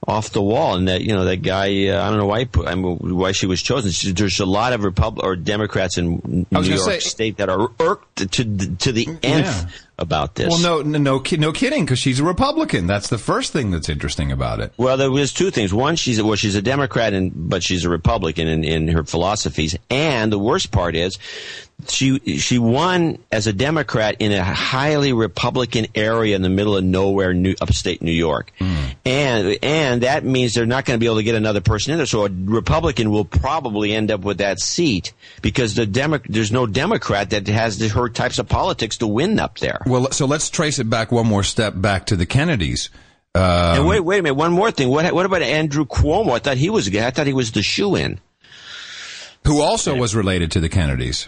off 0.08 0.30
the 0.32 0.42
wall. 0.42 0.76
And 0.76 0.88
that 0.88 1.02
you 1.02 1.14
know 1.14 1.26
that 1.26 1.38
guy, 1.42 1.88
uh, 1.88 2.04
I 2.06 2.10
don't 2.10 2.18
know 2.20 2.26
why 2.28 2.46
put, 2.46 2.68
I 2.68 2.76
mean, 2.76 2.98
why 3.18 3.32
she 3.32 3.46
was 3.48 3.62
chosen. 3.62 3.92
She, 3.92 4.12
there's 4.12 4.40
a 4.40 4.46
lot 4.46 4.74
of 4.74 4.84
Repub 4.84 5.20
or 5.24 5.36
Democrats 5.36 5.98
in 5.98 6.46
New 6.52 6.62
York 6.62 6.80
say- 6.80 7.00
State 7.00 7.38
that 7.38 7.50
are 7.50 7.70
irked 7.80 8.18
to 8.18 8.44
to 8.78 8.92
the 8.92 9.08
nth 9.24 9.24
Yeah. 9.24 9.66
about 9.98 10.36
this. 10.36 10.50
Well, 10.50 10.60
no, 10.60 10.82
no, 10.82 10.98
no, 11.00 11.22
no 11.38 11.52
kidding, 11.52 11.86
because 11.86 12.00
she's 12.00 12.20
a 12.20 12.24
Republican. 12.24 12.86
That's 12.88 13.08
the 13.10 13.18
first 13.18 13.52
thing 13.54 13.72
that's 13.72 13.90
interesting 13.90 14.32
about 14.32 14.60
it. 14.60 14.74
Well, 14.78 14.98
there 14.98 15.10
was 15.12 15.34
two 15.34 15.52
things. 15.52 15.74
One, 15.74 15.96
she's 15.96 16.22
well, 16.22 16.36
she's 16.36 16.56
a 16.56 16.62
Democrat, 16.62 17.14
and 17.14 17.32
but 17.36 17.64
she's 17.64 17.86
a 17.86 17.90
Republican 17.90 18.48
in, 18.48 18.64
in 18.64 18.88
her 18.90 19.04
philosophies. 19.04 19.76
And 19.90 20.32
the 20.32 20.40
worst 20.40 20.72
part 20.72 20.96
is, 20.96 21.18
she 21.88 22.20
she 22.38 22.58
won 22.58 23.20
as 23.32 23.48
a 23.48 23.54
Democrat 23.54 24.16
in 24.20 24.32
a 24.32 24.44
highly 24.44 25.14
Republican 25.14 25.88
area 25.94 26.36
in 26.36 26.42
the 26.42 26.50
middle 26.50 26.76
of 26.78 26.84
nowhere, 26.84 27.34
New, 27.34 27.54
upstate 27.62 28.02
New 28.02 28.12
York, 28.12 28.52
and 29.06 29.58
and 29.62 30.02
that 30.04 30.24
means 30.24 30.54
they're 30.54 30.66
not 30.66 30.86
going 30.86 30.98
to 30.98 31.00
be 31.00 31.06
able 31.06 31.18
to 31.18 31.24
get 31.24 31.36
another 31.36 31.62
person 31.62 31.92
in 31.92 31.98
there. 31.98 32.06
So 32.06 32.26
a 32.26 32.30
Republican 32.30 33.12
will 33.12 33.26
probably 33.26 33.94
end 33.94 34.10
up 34.10 34.22
with 34.22 34.38
that 34.38 34.60
seat 34.60 35.14
because 35.42 35.76
the 35.76 35.86
Demo- 35.86 36.22
there's 36.30 36.52
no 36.52 36.66
Democrat 36.66 37.32
that 37.32 37.48
has 37.48 37.78
the, 37.78 37.90
her 37.90 38.10
types 38.10 38.40
of 38.40 38.48
politics 38.48 38.98
to 39.00 39.08
win 39.08 39.38
up 39.38 39.60
there. 39.60 39.80
Well, 39.86 40.12
so 40.12 40.26
let's 40.26 40.50
trace 40.50 40.80
it 40.80 40.90
back 40.90 41.12
one 41.12 41.28
more 41.28 41.44
step 41.44 41.74
back 41.76 42.06
to 42.08 42.16
the 42.16 42.26
Kennedys. 42.26 42.90
Um, 43.36 43.42
and 43.44 43.88
wait, 43.88 44.00
wait 44.00 44.20
a 44.20 44.24
minute. 44.24 44.36
One 44.36 44.54
more 44.54 44.72
thing. 44.72 44.88
What 44.88 45.14
what 45.14 45.26
about 45.26 45.42
Andrew 45.42 45.86
Cuomo? 45.86 46.32
I 46.32 46.40
thought 46.40 46.58
he 46.58 46.70
was. 46.70 46.88
I 46.96 47.12
thought 47.12 47.28
he 47.28 47.34
was 47.34 47.52
the 47.52 47.62
shoe 47.62 47.96
in. 47.96 48.20
who 49.46 49.62
also 49.62 49.94
was 49.96 50.16
related 50.16 50.52
to 50.52 50.62
the 50.62 50.70
Kennedys 50.70 51.28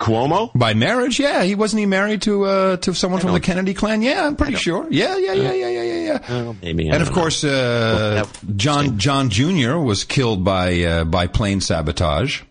Cuomo? 0.00 0.50
by 0.54 0.74
marriage. 0.74 1.18
Yeah, 1.20 1.42
he 1.44 1.54
wasn't 1.54 1.80
he 1.80 1.86
married 1.86 2.22
to 2.22 2.44
uh, 2.44 2.76
to 2.78 2.94
someone 2.94 3.20
from 3.20 3.32
the 3.32 3.40
Kennedy 3.40 3.74
clan? 3.74 4.02
Yeah, 4.02 4.26
I'm 4.26 4.36
pretty 4.36 4.54
sure. 4.56 4.86
Yeah, 4.90 5.16
yeah, 5.16 5.32
yeah, 5.32 5.52
yeah, 5.52 5.68
yeah, 5.68 5.82
yeah, 5.82 6.00
yeah. 6.06 6.42
Well, 6.42 6.56
maybe. 6.62 6.90
I 6.90 6.94
And 6.94 7.02
of 7.02 7.12
course, 7.12 7.44
uh, 7.44 8.22
Well, 8.24 8.54
John 8.56 8.98
John 8.98 9.30
Jr. 9.30 9.76
was 9.76 10.04
killed 10.04 10.44
by 10.44 10.82
uh, 10.82 11.04
by 11.04 11.26
plane 11.26 11.60
sabotage. 11.60 12.42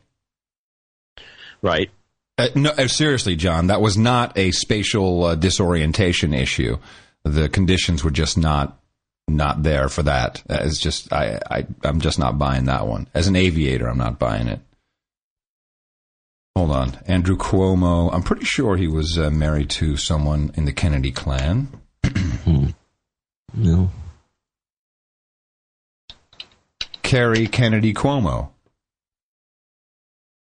right. 1.61 1.89
Uh, 2.37 2.49
no, 2.53 2.69
uh, 2.69 2.87
seriously, 2.87 3.35
John, 3.35 3.67
that 3.67 3.81
was 3.81 3.97
not 3.97 4.37
a 4.37 4.51
spatial 4.51 5.23
uh, 5.23 5.35
disorientation 5.35 6.33
issue. 6.35 6.77
The 7.23 7.49
conditions 7.49 8.03
were 8.03 8.11
just 8.11 8.37
not 8.37 8.79
not 9.27 9.63
there 9.63 9.89
for 9.89 10.03
that. 10.03 10.43
It's 10.49 10.79
just 10.79 11.11
I, 11.11 11.39
I 11.49 11.65
I'm 11.83 11.99
just 11.99 12.19
not 12.19 12.37
buying 12.37 12.65
that 12.65 12.87
one. 12.87 13.07
As 13.13 13.27
an 13.27 13.35
aviator, 13.35 13.87
I'm 13.87 13.97
not 13.97 14.19
buying 14.19 14.47
it. 14.47 14.59
Hold 16.57 16.71
on, 16.71 16.97
Andrew 17.05 17.37
Cuomo. 17.37 18.11
I'm 18.11 18.23
pretty 18.23 18.43
sure 18.43 18.77
he 18.77 18.87
was 18.87 19.15
uh, 19.15 19.29
married 19.29 19.69
to 19.69 19.95
someone 19.95 20.51
in 20.55 20.65
the 20.65 20.73
Kennedy 20.73 21.11
clan. 21.11 21.67
No. 23.53 23.91
Kerry 27.03 27.45
Kennedy 27.45 27.93
Cuomo. 27.93 28.49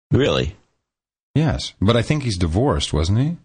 Really? 0.10 0.56
Yes, 1.36 1.74
but 1.80 1.96
I 1.96 2.02
think 2.02 2.24
he's 2.24 2.38
divorced, 2.38 2.94
wasn't 2.94 3.20
he? 3.20 3.38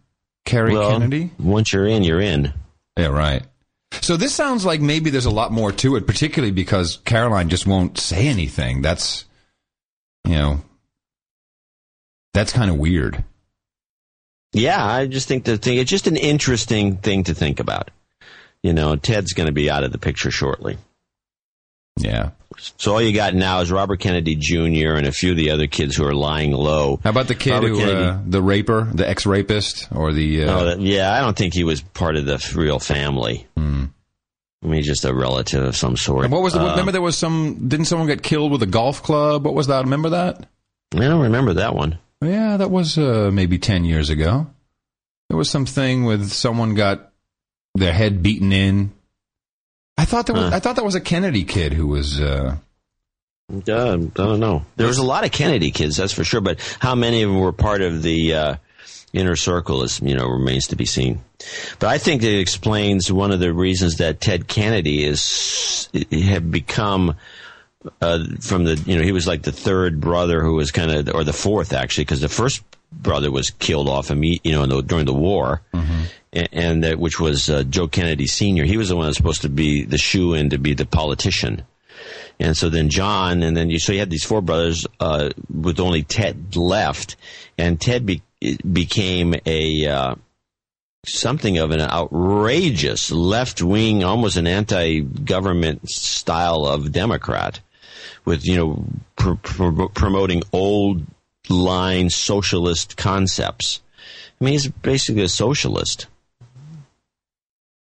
Kerry 0.46 0.72
well, 0.72 0.92
Kennedy. 0.92 1.32
Once 1.38 1.74
you're 1.74 1.86
in, 1.86 2.04
you're 2.04 2.22
in. 2.22 2.54
Yeah, 2.96 3.08
right. 3.08 3.42
So 4.00 4.16
this 4.16 4.34
sounds 4.34 4.64
like 4.64 4.80
maybe 4.80 5.10
there's 5.10 5.26
a 5.26 5.30
lot 5.30 5.52
more 5.52 5.72
to 5.72 5.96
it, 5.96 6.06
particularly 6.06 6.52
because 6.52 7.00
Caroline 7.04 7.50
just 7.50 7.66
won't 7.66 7.98
say 7.98 8.28
anything. 8.28 8.80
That's, 8.80 9.26
you 10.24 10.36
know, 10.36 10.62
that's 12.36 12.52
kind 12.52 12.70
of 12.70 12.76
weird. 12.76 13.24
Yeah, 14.52 14.84
I 14.84 15.06
just 15.06 15.26
think 15.26 15.44
the 15.44 15.58
thing. 15.58 15.78
It's 15.78 15.90
just 15.90 16.06
an 16.06 16.16
interesting 16.16 16.96
thing 16.98 17.24
to 17.24 17.34
think 17.34 17.60
about. 17.60 17.90
You 18.62 18.72
know, 18.72 18.96
Ted's 18.96 19.32
going 19.32 19.46
to 19.46 19.52
be 19.52 19.70
out 19.70 19.84
of 19.84 19.92
the 19.92 19.98
picture 19.98 20.30
shortly. 20.30 20.78
Yeah. 21.98 22.30
So 22.76 22.92
all 22.92 23.02
you 23.02 23.14
got 23.14 23.34
now 23.34 23.60
is 23.60 23.70
Robert 23.72 24.00
Kennedy 24.00 24.34
Jr. 24.34 24.94
and 24.96 25.06
a 25.06 25.12
few 25.12 25.30
of 25.30 25.36
the 25.36 25.50
other 25.50 25.66
kids 25.66 25.96
who 25.96 26.04
are 26.06 26.14
lying 26.14 26.52
low. 26.52 27.00
How 27.02 27.10
about 27.10 27.28
the 27.28 27.34
kid 27.34 27.52
Robert 27.52 27.68
who, 27.68 27.82
uh, 27.82 28.18
the 28.26 28.42
raper, 28.42 28.84
the 28.92 29.08
ex-rapist, 29.08 29.88
or 29.92 30.12
the? 30.12 30.44
Uh, 30.44 30.52
Oh, 30.60 30.64
that, 30.66 30.80
yeah, 30.80 31.12
I 31.12 31.20
don't 31.20 31.36
think 31.36 31.54
he 31.54 31.64
was 31.64 31.80
part 31.80 32.16
of 32.16 32.26
the 32.26 32.52
real 32.54 32.78
family. 32.78 33.46
I 34.62 34.68
mean, 34.68 34.82
just 34.82 35.04
a 35.04 35.14
relative 35.14 35.62
of 35.62 35.76
some 35.76 35.96
sort. 35.96 36.24
And 36.24 36.32
what 36.32 36.42
was 36.42 36.54
the? 36.54 36.60
Uh, 36.60 36.70
remember, 36.70 36.90
there 36.92 37.02
was 37.02 37.16
some. 37.16 37.68
Didn't 37.68 37.86
someone 37.86 38.08
get 38.08 38.22
killed 38.22 38.50
with 38.52 38.62
a 38.62 38.66
golf 38.66 39.02
club? 39.02 39.44
What 39.44 39.54
was 39.54 39.68
that? 39.68 39.84
Remember 39.84 40.10
that? 40.10 40.46
I 40.94 40.98
don't 41.00 41.22
remember 41.22 41.54
that 41.54 41.74
one. 41.74 41.98
Yeah, 42.22 42.56
that 42.56 42.70
was 42.70 42.96
uh, 42.98 43.30
maybe 43.32 43.58
ten 43.58 43.84
years 43.84 44.10
ago. 44.10 44.46
There 45.28 45.36
was 45.36 45.50
something 45.50 46.04
with 46.04 46.30
someone 46.30 46.74
got 46.74 47.10
their 47.74 47.92
head 47.92 48.22
beaten 48.22 48.52
in. 48.52 48.92
I 49.98 50.04
thought 50.04 50.26
there 50.26 50.34
was. 50.36 50.50
Huh. 50.50 50.56
I 50.56 50.60
thought 50.60 50.76
that 50.76 50.84
was 50.84 50.94
a 50.94 51.00
Kennedy 51.00 51.44
kid 51.44 51.72
who 51.72 51.86
was. 51.88 52.20
Uh, 52.20 52.56
Uh, 53.50 53.52
I 53.68 53.96
don't 54.06 54.40
know. 54.40 54.64
There 54.76 54.86
was 54.88 54.98
a 54.98 55.04
lot 55.04 55.24
of 55.24 55.30
Kennedy 55.30 55.70
kids, 55.70 55.96
that's 55.96 56.12
for 56.12 56.24
sure. 56.24 56.40
But 56.40 56.58
how 56.80 56.94
many 56.94 57.22
of 57.22 57.30
them 57.30 57.38
were 57.38 57.52
part 57.52 57.80
of 57.80 58.02
the 58.02 58.34
uh, 58.34 58.56
inner 59.12 59.36
circle 59.36 59.82
is, 59.84 60.00
you 60.02 60.16
know, 60.16 60.26
remains 60.26 60.68
to 60.68 60.76
be 60.76 60.84
seen. 60.84 61.20
But 61.78 61.88
I 61.88 61.98
think 61.98 62.22
it 62.22 62.40
explains 62.40 63.12
one 63.12 63.30
of 63.30 63.38
the 63.40 63.52
reasons 63.52 63.98
that 63.98 64.20
Ted 64.20 64.48
Kennedy 64.48 65.04
is 65.04 65.88
had 66.10 66.50
become 66.50 67.14
uh, 68.00 68.24
from 68.40 68.64
the, 68.64 68.76
you 68.86 68.96
know, 68.96 69.02
he 69.02 69.12
was 69.12 69.26
like 69.26 69.42
the 69.42 69.52
third 69.52 70.00
brother 70.00 70.42
who 70.42 70.54
was 70.54 70.70
kind 70.70 70.90
of, 70.90 71.14
or 71.14 71.24
the 71.24 71.32
fourth 71.32 71.72
actually, 71.72 72.04
because 72.04 72.20
the 72.20 72.28
first 72.28 72.62
brother 72.92 73.30
was 73.30 73.50
killed 73.50 73.88
off, 73.88 74.10
you 74.10 74.52
know, 74.52 74.62
in 74.62 74.68
the, 74.68 74.82
during 74.82 75.06
the 75.06 75.14
war, 75.14 75.62
and, 76.32 76.48
and 76.52 76.84
that, 76.84 76.98
which 76.98 77.18
was 77.20 77.48
uh, 77.50 77.62
Joe 77.64 77.88
Kennedy 77.88 78.26
Sr. 78.26 78.64
He 78.64 78.76
was 78.76 78.88
the 78.88 78.96
one 78.96 79.04
that 79.04 79.10
was 79.10 79.16
supposed 79.16 79.42
to 79.42 79.48
be 79.48 79.84
the 79.84 79.98
shoe 79.98 80.34
in 80.34 80.50
to 80.50 80.58
be 80.58 80.74
the 80.74 80.86
politician. 80.86 81.62
And 82.38 82.56
so 82.56 82.68
then 82.68 82.90
John, 82.90 83.42
and 83.42 83.56
then 83.56 83.70
you 83.70 83.78
so 83.78 83.92
you 83.92 83.98
had 83.98 84.10
these 84.10 84.24
four 84.24 84.42
brothers 84.42 84.86
uh, 85.00 85.30
with 85.52 85.80
only 85.80 86.02
Ted 86.02 86.54
left, 86.54 87.16
and 87.56 87.80
Ted 87.80 88.04
be, 88.04 88.22
became 88.70 89.34
a 89.46 89.86
uh, 89.86 90.14
something 91.06 91.56
of 91.58 91.70
an 91.70 91.80
outrageous 91.80 93.10
left 93.10 93.62
wing, 93.62 94.04
almost 94.04 94.36
an 94.36 94.46
anti 94.46 95.00
government 95.00 95.88
style 95.88 96.66
of 96.66 96.92
Democrat, 96.92 97.60
with 98.26 98.44
you 98.46 98.56
know 98.56 98.84
pr- 99.16 99.34
pr- 99.42 99.86
promoting 99.94 100.42
old 100.52 101.02
line 101.48 102.10
socialist 102.10 102.96
concepts. 102.98 103.80
I 104.38 104.44
mean, 104.44 104.52
he's 104.52 104.68
basically 104.68 105.22
a 105.22 105.28
socialist. 105.28 106.06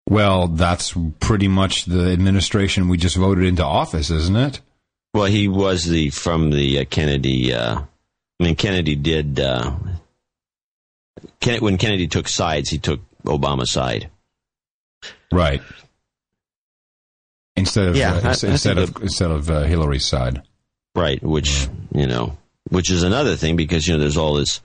well, 0.08 0.48
that's 0.48 0.94
pretty 1.20 1.48
much 1.48 1.84
the 1.84 2.10
administration 2.12 2.88
we 2.88 2.96
just 2.96 3.16
voted 3.16 3.44
into 3.44 3.64
office, 3.64 4.10
isn't 4.10 4.36
it? 4.36 4.60
Well, 5.12 5.26
he 5.26 5.48
was 5.48 5.84
the 5.84 6.10
from 6.10 6.50
the 6.50 6.78
uh, 6.78 6.84
Kennedy. 6.88 7.52
Uh, 7.52 7.80
I 8.40 8.42
mean, 8.44 8.56
Kennedy 8.56 8.96
did. 8.96 9.38
Uh, 9.38 9.74
Ken, 11.40 11.60
when 11.60 11.76
Kennedy 11.76 12.06
took 12.06 12.28
sides, 12.28 12.70
he 12.70 12.78
took 12.78 13.00
Obama's 13.24 13.72
side. 13.72 14.08
Right. 15.32 15.60
Instead 17.60 17.88
of 17.88 17.96
Yeah, 17.96 18.14
uh, 18.14 18.20
I- 18.24 18.28
ins- 18.30 18.44
I 18.44 18.48
instead 18.48 18.76
think 18.76 18.96
of 18.96 19.02
instead 19.02 19.30
of 19.30 19.50
uh, 19.50 19.62
Hillary's 19.62 20.06
side. 20.06 20.42
Right, 20.94 21.22
which 21.22 21.68
you 21.94 22.06
know, 22.06 22.36
which 22.68 22.90
is 22.90 23.02
another 23.04 23.36
thing 23.36 23.56
because 23.56 23.86
you 23.86 23.94
know 23.94 24.00
there's 24.00 24.16
all 24.16 24.34
this, 24.34 24.60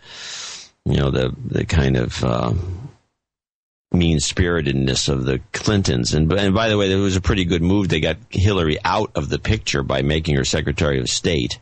you 0.86 0.98
know, 0.98 1.12
the 1.12 1.36
the 1.46 1.66
kind 1.66 1.98
of 1.98 2.24
uh, 2.24 2.54
mean 3.92 4.20
spiritedness 4.20 5.08
of 5.08 5.26
the 5.26 5.40
Clintons, 5.54 6.14
and 6.14 6.32
and 6.34 6.54
by 6.56 6.70
the 6.70 6.78
way, 6.78 6.90
there 6.90 6.98
was 6.98 7.16
a 7.16 7.22
pretty 7.22 7.46
good 7.46 7.62
move. 7.62 7.90
They 7.90 8.00
got 8.00 8.18
Hillary 8.30 8.78
out 8.84 9.12
of 9.16 9.30
the 9.30 9.40
picture 9.40 9.84
by 9.84 10.02
making 10.02 10.36
her 10.36 10.44
Secretary 10.46 11.00
of 11.00 11.08
State. 11.08 11.60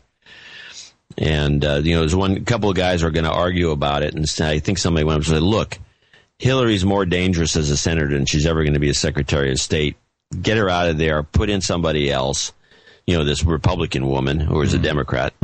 And 1.16 1.64
uh, 1.64 1.80
you 1.84 1.94
know, 1.94 2.00
there's 2.00 2.16
one 2.16 2.44
couple 2.44 2.70
of 2.70 2.76
guys 2.76 3.02
were 3.02 3.10
going 3.10 3.24
to 3.26 3.30
argue 3.30 3.70
about 3.70 4.02
it, 4.02 4.14
and 4.14 4.24
I 4.40 4.58
think 4.58 4.78
somebody 4.78 5.04
went 5.04 5.16
up 5.16 5.26
and 5.26 5.34
said, 5.36 5.42
"Look, 5.42 5.78
Hillary's 6.38 6.84
more 6.84 7.06
dangerous 7.06 7.56
as 7.56 7.70
a 7.70 7.76
senator 7.76 8.08
than 8.08 8.26
she's 8.26 8.46
ever 8.46 8.62
going 8.64 8.74
to 8.74 8.80
be 8.80 8.88
a 8.90 8.94
Secretary 8.94 9.52
of 9.52 9.60
State. 9.60 9.96
Get 10.42 10.56
her 10.56 10.68
out 10.68 10.88
of 10.88 10.98
there. 10.98 11.22
Put 11.22 11.50
in 11.50 11.60
somebody 11.60 12.10
else." 12.10 12.52
you 13.06 13.16
know, 13.16 13.24
this 13.24 13.44
Republican 13.44 14.06
woman 14.08 14.40
who 14.40 14.62
is 14.62 14.72
a 14.72 14.78
Democrat. 14.78 15.34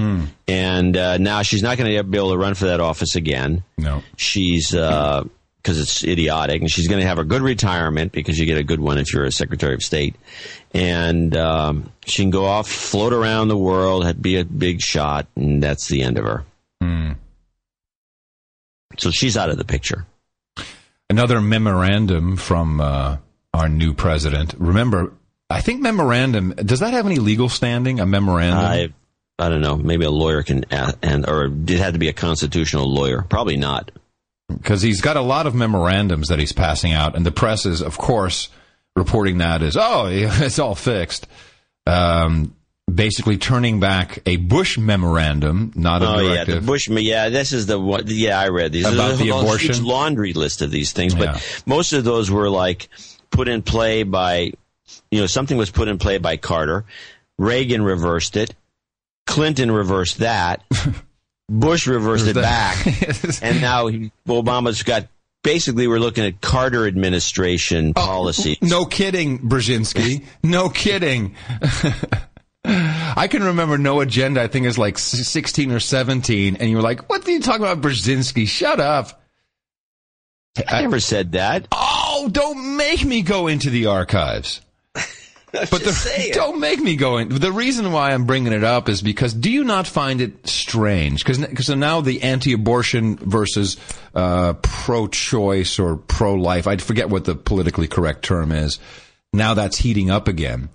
And 0.49 0.97
uh, 0.97 1.18
now 1.18 1.43
she's 1.43 1.62
not 1.62 1.76
going 1.76 1.95
to 1.95 2.03
be 2.03 2.16
able 2.16 2.30
to 2.30 2.38
run 2.38 2.55
for 2.55 2.66
that 2.66 2.80
office 2.80 3.16
again. 3.16 3.64
No. 3.76 4.03
She's, 4.16 4.70
because 4.70 5.78
it's 5.78 6.03
idiotic, 6.03 6.62
and 6.62 6.70
she's 6.70 6.88
going 6.88 7.03
to 7.03 7.07
have 7.07 7.18
a 7.18 7.24
good 7.24 7.43
retirement 7.43 8.12
because 8.12 8.38
you 8.38 8.47
get 8.47 8.57
a 8.57 8.64
good 8.64 8.80
one 8.80 8.97
if 8.97 9.12
you're 9.12 9.24
a 9.24 9.32
Secretary 9.32 9.74
of 9.74 9.82
State. 9.82 10.16
And 10.72 11.36
um, 11.36 11.93
she 12.07 12.22
can 12.22 12.30
go 12.30 12.47
off, 12.47 12.66
float 12.66 13.12
around 13.12 13.49
the 13.49 13.59
world, 13.59 14.22
be 14.22 14.38
a 14.38 14.45
big 14.45 14.80
shot, 14.80 15.26
and 15.36 15.62
that's 15.62 15.86
the 15.88 16.01
end 16.01 16.16
of 16.16 16.24
her. 16.24 16.45
So 18.97 19.11
she's 19.11 19.36
out 19.36 19.51
of 19.51 19.59
the 19.59 19.64
picture. 19.64 20.07
Another 21.11 21.41
memorandum 21.41 22.36
from 22.36 22.80
uh, 22.80 23.18
our 23.55 23.68
new 23.68 23.94
president. 23.94 24.55
Remember, 24.59 25.12
I 25.48 25.61
think 25.61 25.80
memorandum. 25.80 26.51
Does 26.57 26.80
that 26.80 26.92
have 26.92 27.07
any 27.07 27.16
legal 27.16 27.48
standing? 27.48 28.01
A 28.01 28.07
memorandum. 28.07 28.59
I, 28.64 28.92
I 29.38 29.48
don't 29.48 29.61
know. 29.62 29.76
Maybe 29.76 30.05
a 30.05 30.11
lawyer 30.11 30.42
can, 30.42 30.64
and 30.70 31.28
or 31.28 31.46
it 31.46 31.78
had 31.78 31.94
to 31.94 31.98
be 31.98 32.09
a 32.09 32.12
constitutional 32.12 32.92
lawyer. 32.92 33.22
Probably 33.22 33.57
not. 33.57 33.90
because 34.48 34.82
he's 34.82 35.01
got 35.01 35.16
a 35.16 35.20
lot 35.22 35.46
of 35.46 35.55
memorandums 35.55 36.28
that 36.28 36.38
he's 36.38 36.53
passing 36.53 36.92
out, 36.92 37.16
and 37.16 37.24
the 37.26 37.32
press 37.32 37.66
is, 37.66 37.82
of 37.82 37.96
course, 37.98 38.48
reporting 38.96 39.38
that 39.38 39.62
as, 39.62 39.76
oh, 39.76 40.07
it's 40.11 40.59
all 40.59 40.74
fixed. 40.74 41.26
Um, 41.86 42.55
basically, 42.92 43.38
turning 43.38 43.80
back 43.80 44.20
a 44.26 44.36
Bush 44.36 44.78
memorandum, 44.78 45.72
not 45.74 46.03
a 46.03 46.09
Oh 46.09 46.18
yeah, 46.20 46.44
the 46.44 46.61
Bush. 46.61 46.88
Yeah, 46.88 47.28
this 47.30 47.53
is 47.53 47.66
the 47.66 47.78
one. 47.80 48.05
Yeah, 48.07 48.38
I 48.38 48.48
read 48.48 48.72
these 48.72 48.86
About 48.86 49.09
There's 49.09 49.18
the 49.20 49.30
abortion? 49.30 49.68
huge 49.74 49.80
laundry 49.80 50.32
list 50.34 50.62
of 50.62 50.70
these 50.70 50.92
things, 50.92 51.14
but 51.14 51.24
Yeah. 51.36 51.40
most 51.66 51.92
of 51.92 52.05
those 52.05 52.30
were 52.30 52.48
like 52.51 52.88
put 53.30 53.48
in 53.48 53.62
play 53.62 54.02
by, 54.02 54.52
you 55.10 55.20
know, 55.20 55.26
something 55.26 55.56
was 55.56 55.70
put 55.70 55.88
in 55.88 55.98
play 55.98 56.18
by 56.18 56.36
Carter. 56.36 56.84
Reagan 57.38 57.82
reversed 57.82 58.36
it. 58.36 58.54
Clinton 59.26 59.70
reversed 59.70 60.18
that. 60.18 60.64
Bush 61.50 61.88
reversed 61.88 62.28
it 62.28 62.36
back, 62.36 62.86
and 63.42 63.60
now 63.60 63.88
he, 63.88 64.12
Obama's 64.28 64.84
got. 64.84 65.08
Basically, 65.42 65.88
we're 65.88 65.98
looking 65.98 66.24
at 66.24 66.40
Carter 66.40 66.86
administration 66.86 67.94
policies. 67.94 68.58
Oh, 68.62 68.66
no 68.66 68.84
kidding, 68.84 69.38
Brzezinski. 69.40 70.24
No 70.44 70.68
kidding. 70.68 71.34
I 72.62 73.26
can 73.28 73.42
remember 73.42 73.78
no 73.78 74.00
agenda. 74.00 74.42
I 74.42 74.46
think 74.48 74.66
is 74.66 74.78
like 74.78 74.96
sixteen 74.98 75.72
or 75.72 75.80
seventeen, 75.80 76.56
and 76.56 76.70
you 76.70 76.76
were 76.76 76.82
like, 76.82 77.08
"What 77.08 77.26
are 77.26 77.30
you 77.30 77.40
talking 77.40 77.62
about, 77.62 77.80
Brzezinski? 77.80 78.46
Shut 78.46 78.78
up!" 78.78 79.20
I 80.68 80.82
never 80.82 81.00
said 81.00 81.32
that. 81.32 81.66
Oh, 81.72 81.99
don't 82.28 82.76
make 82.76 83.04
me 83.04 83.22
go 83.22 83.46
into 83.46 83.70
the 83.70 83.86
archives. 83.86 84.60
But 85.52 85.82
the, 85.82 86.30
don't 86.32 86.60
make 86.60 86.78
me 86.78 86.94
go 86.94 87.18
in. 87.18 87.28
The 87.28 87.50
reason 87.50 87.90
why 87.90 88.12
I'm 88.12 88.24
bringing 88.24 88.52
it 88.52 88.62
up 88.62 88.88
is 88.88 89.02
because 89.02 89.34
do 89.34 89.50
you 89.50 89.64
not 89.64 89.88
find 89.88 90.20
it 90.20 90.46
strange? 90.46 91.24
Because 91.24 91.68
now 91.70 92.00
the 92.00 92.22
anti-abortion 92.22 93.16
versus 93.16 93.76
uh, 94.14 94.52
pro-choice 94.62 95.80
or 95.80 95.96
pro-life, 95.96 96.68
I 96.68 96.76
forget 96.76 97.08
what 97.08 97.24
the 97.24 97.34
politically 97.34 97.88
correct 97.88 98.24
term 98.24 98.52
is. 98.52 98.78
Now 99.32 99.54
that's 99.54 99.76
heating 99.76 100.08
up 100.08 100.28
again. 100.28 100.68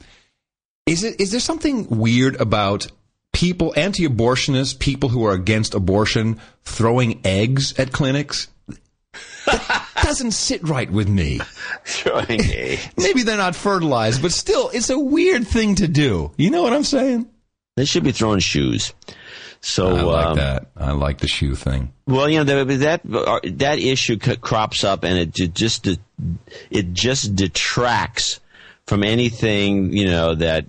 Is 0.85 1.05
it? 1.05 1.19
Is 1.21 1.31
there 1.31 1.39
something 1.39 1.87
weird 1.87 2.35
about 2.39 2.87
people, 3.33 3.73
anti-abortionists, 3.75 4.77
people 4.77 5.09
who 5.09 5.25
are 5.25 5.33
against 5.33 5.73
abortion, 5.73 6.39
throwing 6.63 7.21
eggs 7.25 7.77
at 7.79 7.91
clinics? 7.91 8.49
Doesn't 10.05 10.31
sit 10.31 10.61
right 10.67 10.89
with 10.89 11.09
me. 11.09 11.39
Maybe 12.95 13.23
they're 13.23 13.37
not 13.37 13.55
fertilized, 13.55 14.21
but 14.21 14.31
still, 14.31 14.69
it's 14.69 14.91
a 14.91 14.99
weird 14.99 15.47
thing 15.47 15.73
to 15.75 15.87
do. 15.87 16.31
You 16.37 16.51
know 16.51 16.61
what 16.61 16.73
I'm 16.73 16.83
saying? 16.83 17.27
They 17.75 17.85
should 17.85 18.03
be 18.03 18.11
throwing 18.11 18.39
shoes. 18.39 18.93
So 19.61 19.95
I 19.95 20.01
like 20.01 20.25
um, 20.27 20.37
that. 20.37 20.67
I 20.77 20.91
like 20.91 21.17
the 21.17 21.27
shoe 21.27 21.55
thing. 21.55 21.91
Well, 22.05 22.29
you 22.29 22.43
know 22.43 22.63
that 22.63 23.01
that 23.01 23.01
that 23.57 23.79
issue 23.79 24.19
c- 24.21 24.35
crops 24.37 24.83
up, 24.83 25.03
and 25.03 25.17
it 25.17 25.53
just 25.55 25.87
it 25.87 26.93
just 26.93 27.35
detracts 27.35 28.39
from 28.85 29.03
anything 29.03 29.91
you 29.91 30.05
know 30.05 30.35
that 30.35 30.67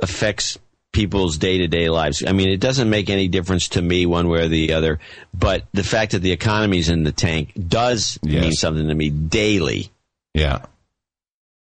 affects 0.00 0.58
people's 0.94 1.36
day 1.36 1.58
to 1.58 1.68
day 1.68 1.90
lives. 1.90 2.24
I 2.26 2.32
mean, 2.32 2.48
it 2.48 2.60
doesn't 2.60 2.88
make 2.88 3.10
any 3.10 3.28
difference 3.28 3.68
to 3.70 3.82
me 3.82 4.06
one 4.06 4.28
way 4.28 4.40
or 4.40 4.48
the 4.48 4.72
other. 4.72 4.98
But 5.34 5.64
the 5.74 5.84
fact 5.84 6.12
that 6.12 6.20
the 6.20 6.32
economy's 6.32 6.88
in 6.88 7.04
the 7.04 7.12
tank 7.12 7.52
does 7.68 8.18
Yes. 8.22 8.40
mean 8.42 8.52
something 8.52 8.88
to 8.88 8.94
me 8.94 9.10
daily. 9.10 9.90
Yeah. 10.32 10.64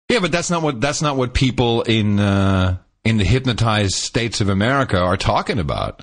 Yeah, 0.09 0.19
but 0.19 0.31
that's 0.31 0.49
not 0.49 0.61
what 0.61 0.79
that's 0.79 1.01
not 1.01 1.17
what 1.17 1.33
people 1.33 1.81
in 1.81 2.19
uh, 2.19 2.77
in 3.03 3.17
the 3.17 3.25
hypnotized 3.25 3.95
states 3.95 4.39
of 4.39 4.47
America 4.47 4.97
are 4.97 5.17
talking 5.17 5.59
about. 5.59 6.01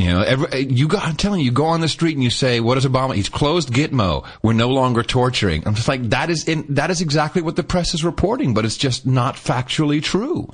You 0.00 0.06
know, 0.06 0.22
every, 0.22 0.60
you 0.60 0.86
go. 0.86 0.98
I'm 0.98 1.16
telling 1.16 1.40
you, 1.40 1.46
you 1.46 1.50
go 1.52 1.66
on 1.66 1.80
the 1.80 1.88
street 1.88 2.14
and 2.14 2.22
you 2.22 2.30
say, 2.30 2.60
"What 2.60 2.78
is 2.78 2.86
Obama? 2.86 3.14
He's 3.16 3.28
closed 3.28 3.70
Gitmo. 3.70 4.24
We're 4.42 4.52
no 4.52 4.68
longer 4.68 5.02
torturing." 5.02 5.66
I'm 5.66 5.74
just 5.74 5.88
like, 5.88 6.10
that 6.10 6.30
is 6.30 6.46
in, 6.46 6.66
that 6.74 6.90
is 6.90 7.00
exactly 7.00 7.42
what 7.42 7.56
the 7.56 7.64
press 7.64 7.94
is 7.94 8.04
reporting, 8.04 8.54
but 8.54 8.64
it's 8.64 8.76
just 8.76 9.06
not 9.06 9.34
factually 9.34 10.00
true, 10.00 10.52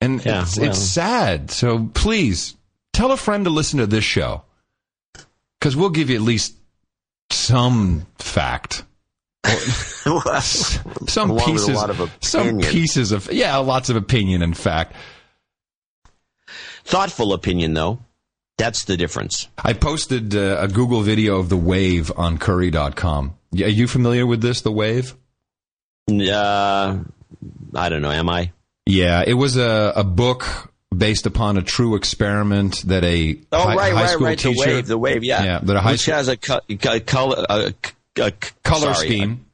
and 0.00 0.24
Yeah, 0.24 0.42
it's, 0.42 0.58
well. 0.58 0.70
it's 0.70 0.78
sad. 0.78 1.50
So 1.50 1.90
please 1.94 2.56
tell 2.92 3.12
a 3.12 3.16
friend 3.16 3.44
to 3.44 3.50
listen 3.50 3.78
to 3.80 3.86
this 3.86 4.04
show 4.04 4.42
because 5.58 5.76
we'll 5.76 5.90
give 5.90 6.10
you 6.10 6.16
at 6.16 6.22
least 6.22 6.56
some 7.30 8.06
fact. 8.18 8.84
some 9.44 11.30
Along 11.30 11.34
with 11.36 11.44
pieces, 11.44 11.68
a 11.68 11.72
lot 11.72 11.90
of 11.90 12.10
some 12.20 12.60
pieces 12.60 13.12
of 13.12 13.32
yeah, 13.32 13.56
lots 13.58 13.88
of 13.90 13.96
opinion. 13.96 14.42
In 14.42 14.54
fact, 14.54 14.94
Thoughtful 16.84 17.32
opinion, 17.32 17.74
though. 17.74 18.00
That's 18.58 18.84
the 18.84 18.96
difference. 18.96 19.48
I 19.62 19.72
posted 19.74 20.34
uh, 20.34 20.58
a 20.60 20.68
Google 20.68 21.02
video 21.02 21.38
of 21.38 21.48
the 21.48 21.56
wave 21.56 22.10
on 22.16 22.36
Curry.com. 22.36 23.34
Yeah, 23.52 23.66
Are 23.66 23.70
you 23.70 23.86
familiar 23.86 24.26
with 24.26 24.42
this? 24.42 24.62
The 24.62 24.72
wave? 24.72 25.14
Uh, 26.10 26.98
I 27.74 27.88
don't 27.88 28.02
know. 28.02 28.10
Am 28.10 28.28
I? 28.28 28.52
Yeah, 28.90 29.22
it 29.26 29.34
was 29.34 29.56
a, 29.56 29.92
a 29.96 30.04
book 30.04 30.46
based 30.94 31.26
upon 31.26 31.56
a 31.56 31.62
true 31.62 31.94
experiment 31.94 32.82
that 32.86 33.04
a 33.04 33.38
Oh, 33.52 33.60
high, 33.62 33.76
right, 33.76 33.92
high 33.92 34.00
right, 34.02 34.10
school 34.10 34.26
right. 34.26 34.38
teacher, 34.38 34.64
The 34.64 34.74
wave, 34.74 34.86
the 34.88 34.98
wave. 34.98 35.24
Yeah, 35.24 35.44
Yeah, 35.44 35.58
that 35.62 35.76
a 35.76 35.80
high 35.80 35.92
which 35.92 36.00
school- 36.00 36.14
has 36.14 36.28
a, 36.28 36.36
co- 36.36 36.60
a 36.68 37.00
color, 37.00 37.44
a, 37.48 37.74
a, 38.20 38.32
color 38.64 38.94
sorry, 38.94 39.06
scheme. 39.06 39.46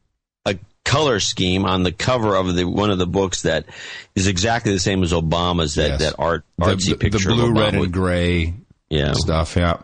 a 0.46 0.56
color 0.84 1.20
scheme 1.20 1.64
on 1.66 1.82
the 1.82 1.92
cover 1.92 2.34
of 2.36 2.54
the 2.54 2.64
one 2.64 2.90
of 2.90 2.98
the 2.98 3.06
books 3.06 3.42
that 3.42 3.66
is 4.14 4.26
exactly 4.26 4.72
the 4.72 4.78
same 4.80 5.02
as 5.02 5.12
Obama's 5.12 5.74
that 5.74 5.90
Yes. 5.90 6.00
that 6.00 6.14
art 6.18 6.44
the, 6.58 6.64
artsy 6.64 6.90
the- 6.90 6.96
picture 6.96 7.28
the 7.28 7.34
blue, 7.34 7.52
red, 7.52 7.74
and 7.74 7.92
gray 7.92 8.54
yeah 8.88 9.12
stuff. 9.14 9.56
Yeah. 9.56 9.82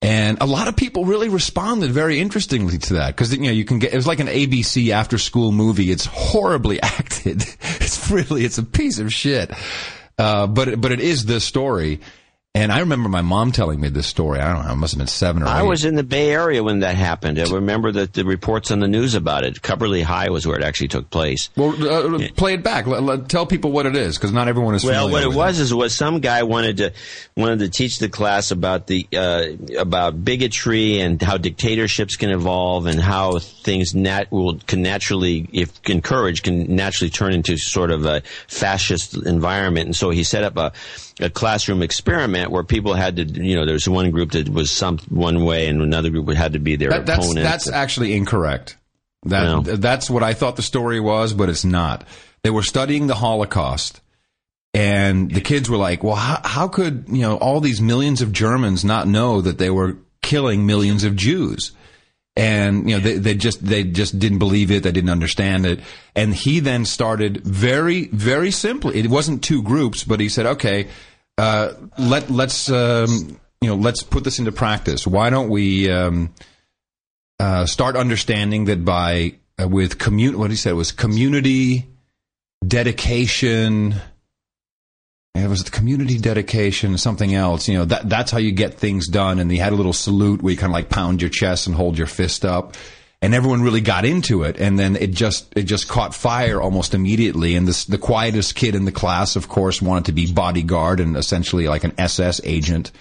And 0.00 0.38
a 0.40 0.46
lot 0.46 0.68
of 0.68 0.76
people 0.76 1.04
really 1.04 1.28
responded 1.28 1.90
very 1.90 2.20
interestingly 2.20 2.78
to 2.78 2.94
that 2.94 3.16
because 3.16 3.34
you 3.34 3.42
know 3.42 3.50
you 3.50 3.64
can 3.64 3.80
get 3.80 3.92
it 3.92 3.96
was 3.96 4.06
like 4.06 4.20
an 4.20 4.28
ABC 4.28 4.90
after 4.90 5.18
school 5.18 5.50
movie. 5.50 5.90
It's 5.90 6.06
horribly 6.06 6.80
acted. 6.82 7.42
It's 7.80 8.10
really 8.10 8.44
it's 8.44 8.58
a 8.58 8.62
piece 8.62 9.00
of 9.00 9.12
shit. 9.12 9.50
Uh, 10.16 10.46
but 10.46 10.80
but 10.80 10.92
it 10.92 11.00
is 11.00 11.26
the 11.26 11.40
story. 11.40 12.00
And 12.58 12.72
I 12.72 12.80
remember 12.80 13.08
my 13.08 13.22
mom 13.22 13.52
telling 13.52 13.80
me 13.80 13.88
this 13.88 14.06
story. 14.06 14.40
I 14.40 14.52
don't 14.52 14.66
know. 14.66 14.72
It 14.72 14.76
must 14.76 14.94
have 14.94 14.98
been 14.98 15.06
seven 15.06 15.42
or 15.42 15.46
I 15.46 15.62
eight. 15.62 15.66
was 15.68 15.84
in 15.84 15.94
the 15.94 16.02
Bay 16.02 16.30
Area 16.30 16.62
when 16.62 16.80
that 16.80 16.96
happened. 16.96 17.38
I 17.38 17.44
remember 17.44 17.92
that 17.92 18.14
the 18.14 18.24
reports 18.24 18.70
on 18.72 18.80
the 18.80 18.88
news 18.88 19.14
about 19.14 19.44
it. 19.44 19.62
Cubberley 19.62 20.02
High 20.02 20.30
was 20.30 20.46
where 20.46 20.58
it 20.58 20.64
actually 20.64 20.88
took 20.88 21.08
place. 21.08 21.50
well, 21.56 21.70
uh, 22.16 22.28
play 22.36 22.54
it 22.54 22.64
back. 22.64 22.86
Tell 23.28 23.46
people 23.46 23.70
what 23.70 23.86
it 23.86 23.94
is 23.94 24.16
because 24.18 24.32
not 24.32 24.48
everyone 24.48 24.74
is. 24.74 24.84
Well, 24.84 25.08
what 25.10 25.22
it 25.22 25.32
was 25.32 25.60
is 25.60 25.72
was 25.72 25.94
some 25.94 26.18
guy 26.20 26.42
wanted 26.42 26.78
to 26.78 26.92
wanted 27.36 27.60
to 27.60 27.68
teach 27.68 27.98
the 28.00 28.08
class 28.08 28.50
about 28.50 28.88
the 28.88 29.06
uh, 29.16 29.46
about 29.78 30.24
bigotry 30.24 31.00
and 31.00 31.22
how 31.22 31.36
dictatorships 31.36 32.16
can 32.16 32.30
evolve 32.30 32.86
and 32.86 33.00
how 33.00 33.38
things 33.38 33.94
nat- 33.94 34.32
will 34.32 34.58
can 34.66 34.82
naturally, 34.82 35.48
if 35.52 35.70
encouraged, 35.88 36.44
can 36.44 36.74
naturally 36.74 37.10
turn 37.10 37.32
into 37.32 37.56
sort 37.56 37.92
of 37.92 38.04
a 38.04 38.22
fascist 38.48 39.14
environment. 39.16 39.86
And 39.86 39.96
so 39.96 40.10
he 40.10 40.24
set 40.24 40.42
up 40.42 40.56
a 40.56 40.72
a 41.20 41.28
classroom 41.28 41.82
experiment 41.82 42.47
where 42.50 42.64
people 42.64 42.94
had 42.94 43.16
to, 43.16 43.24
you 43.24 43.54
know, 43.56 43.64
there's 43.66 43.88
one 43.88 44.10
group 44.10 44.32
that 44.32 44.48
was 44.48 44.70
some 44.70 44.98
one 45.08 45.44
way 45.44 45.68
and 45.68 45.80
another 45.82 46.10
group 46.10 46.28
had 46.30 46.52
to 46.54 46.58
be 46.58 46.76
their 46.76 46.90
That, 46.90 47.06
that's 47.06 47.24
opponent. 47.26 47.44
that's 47.44 47.70
actually 47.70 48.14
incorrect. 48.14 48.76
That 49.24 49.44
No. 49.44 49.60
that's 49.62 50.08
what 50.08 50.22
I 50.22 50.34
thought 50.34 50.56
the 50.56 50.62
story 50.62 51.00
was, 51.00 51.32
but 51.34 51.48
it's 51.48 51.64
not. 51.64 52.04
They 52.42 52.50
were 52.50 52.62
studying 52.62 53.08
the 53.08 53.16
Holocaust, 53.16 54.00
and 54.74 55.30
the 55.30 55.40
kids 55.40 55.68
were 55.68 55.76
like, 55.76 56.04
"Well, 56.04 56.14
how, 56.14 56.40
how 56.44 56.68
could 56.68 57.06
you 57.08 57.22
know 57.22 57.36
all 57.36 57.60
these 57.60 57.80
millions 57.80 58.22
of 58.22 58.32
Germans 58.32 58.84
not 58.84 59.08
know 59.08 59.40
that 59.40 59.58
they 59.58 59.70
were 59.70 59.96
killing 60.22 60.66
millions 60.66 61.04
of 61.04 61.16
Jews?" 61.16 61.72
And 62.36 62.88
you 62.88 62.96
know 62.96 63.02
they, 63.02 63.14
they 63.18 63.34
just 63.34 63.64
they 63.64 63.82
just 63.82 64.18
didn't 64.20 64.38
believe 64.38 64.70
it. 64.70 64.84
They 64.84 64.92
didn't 64.92 65.10
understand 65.10 65.66
it. 65.66 65.80
And 66.14 66.32
he 66.32 66.60
then 66.60 66.84
started 66.84 67.42
very 67.44 68.06
very 68.12 68.52
simply. 68.52 69.00
It 69.00 69.10
wasn't 69.10 69.42
two 69.42 69.62
groups, 69.62 70.04
but 70.04 70.20
he 70.20 70.28
said, 70.28 70.46
"Okay, 70.46 70.86
uh, 71.38 71.72
let 71.98 72.30
let's 72.30 72.70
um, 72.70 73.38
you 73.60 73.68
know 73.68 73.76
let's 73.76 74.02
put 74.02 74.24
this 74.24 74.38
into 74.38 74.52
practice. 74.52 75.06
Why 75.06 75.30
don't 75.30 75.48
we?" 75.48 75.90
Um, 75.90 76.34
uh, 77.40 77.66
start 77.66 77.96
understanding 77.96 78.64
that 78.64 78.84
by 78.84 79.34
uh, 79.60 79.68
with 79.68 79.98
commun 79.98 80.38
what 80.38 80.50
he 80.50 80.56
said 80.56 80.74
was 80.74 80.92
community 80.92 81.88
dedication. 82.66 83.94
It 85.34 85.48
was 85.48 85.62
the 85.62 85.70
community 85.70 86.18
dedication, 86.18 86.98
something 86.98 87.32
else. 87.32 87.68
You 87.68 87.78
know 87.78 87.84
that 87.84 88.08
that's 88.08 88.32
how 88.32 88.38
you 88.38 88.50
get 88.50 88.74
things 88.74 89.06
done. 89.06 89.38
And 89.38 89.50
he 89.50 89.58
had 89.58 89.72
a 89.72 89.76
little 89.76 89.92
salute 89.92 90.42
where 90.42 90.50
you 90.50 90.56
kind 90.56 90.72
of 90.72 90.74
like 90.74 90.88
pound 90.88 91.22
your 91.22 91.30
chest 91.30 91.68
and 91.68 91.76
hold 91.76 91.96
your 91.96 92.08
fist 92.08 92.44
up. 92.44 92.74
And 93.20 93.34
everyone 93.34 93.62
really 93.62 93.80
got 93.80 94.04
into 94.04 94.44
it, 94.44 94.60
and 94.60 94.78
then 94.78 94.94
it 94.94 95.10
just 95.10 95.52
it 95.56 95.64
just 95.64 95.88
caught 95.88 96.14
fire 96.14 96.62
almost 96.62 96.94
immediately. 96.94 97.56
And 97.56 97.66
this, 97.66 97.84
the 97.84 97.98
quietest 97.98 98.54
kid 98.54 98.76
in 98.76 98.84
the 98.84 98.92
class, 98.92 99.34
of 99.34 99.48
course, 99.48 99.82
wanted 99.82 100.04
to 100.04 100.12
be 100.12 100.32
bodyguard 100.32 101.00
and 101.00 101.16
essentially 101.16 101.66
like 101.66 101.82
an 101.82 101.94
SS 101.98 102.40
agent 102.44 102.92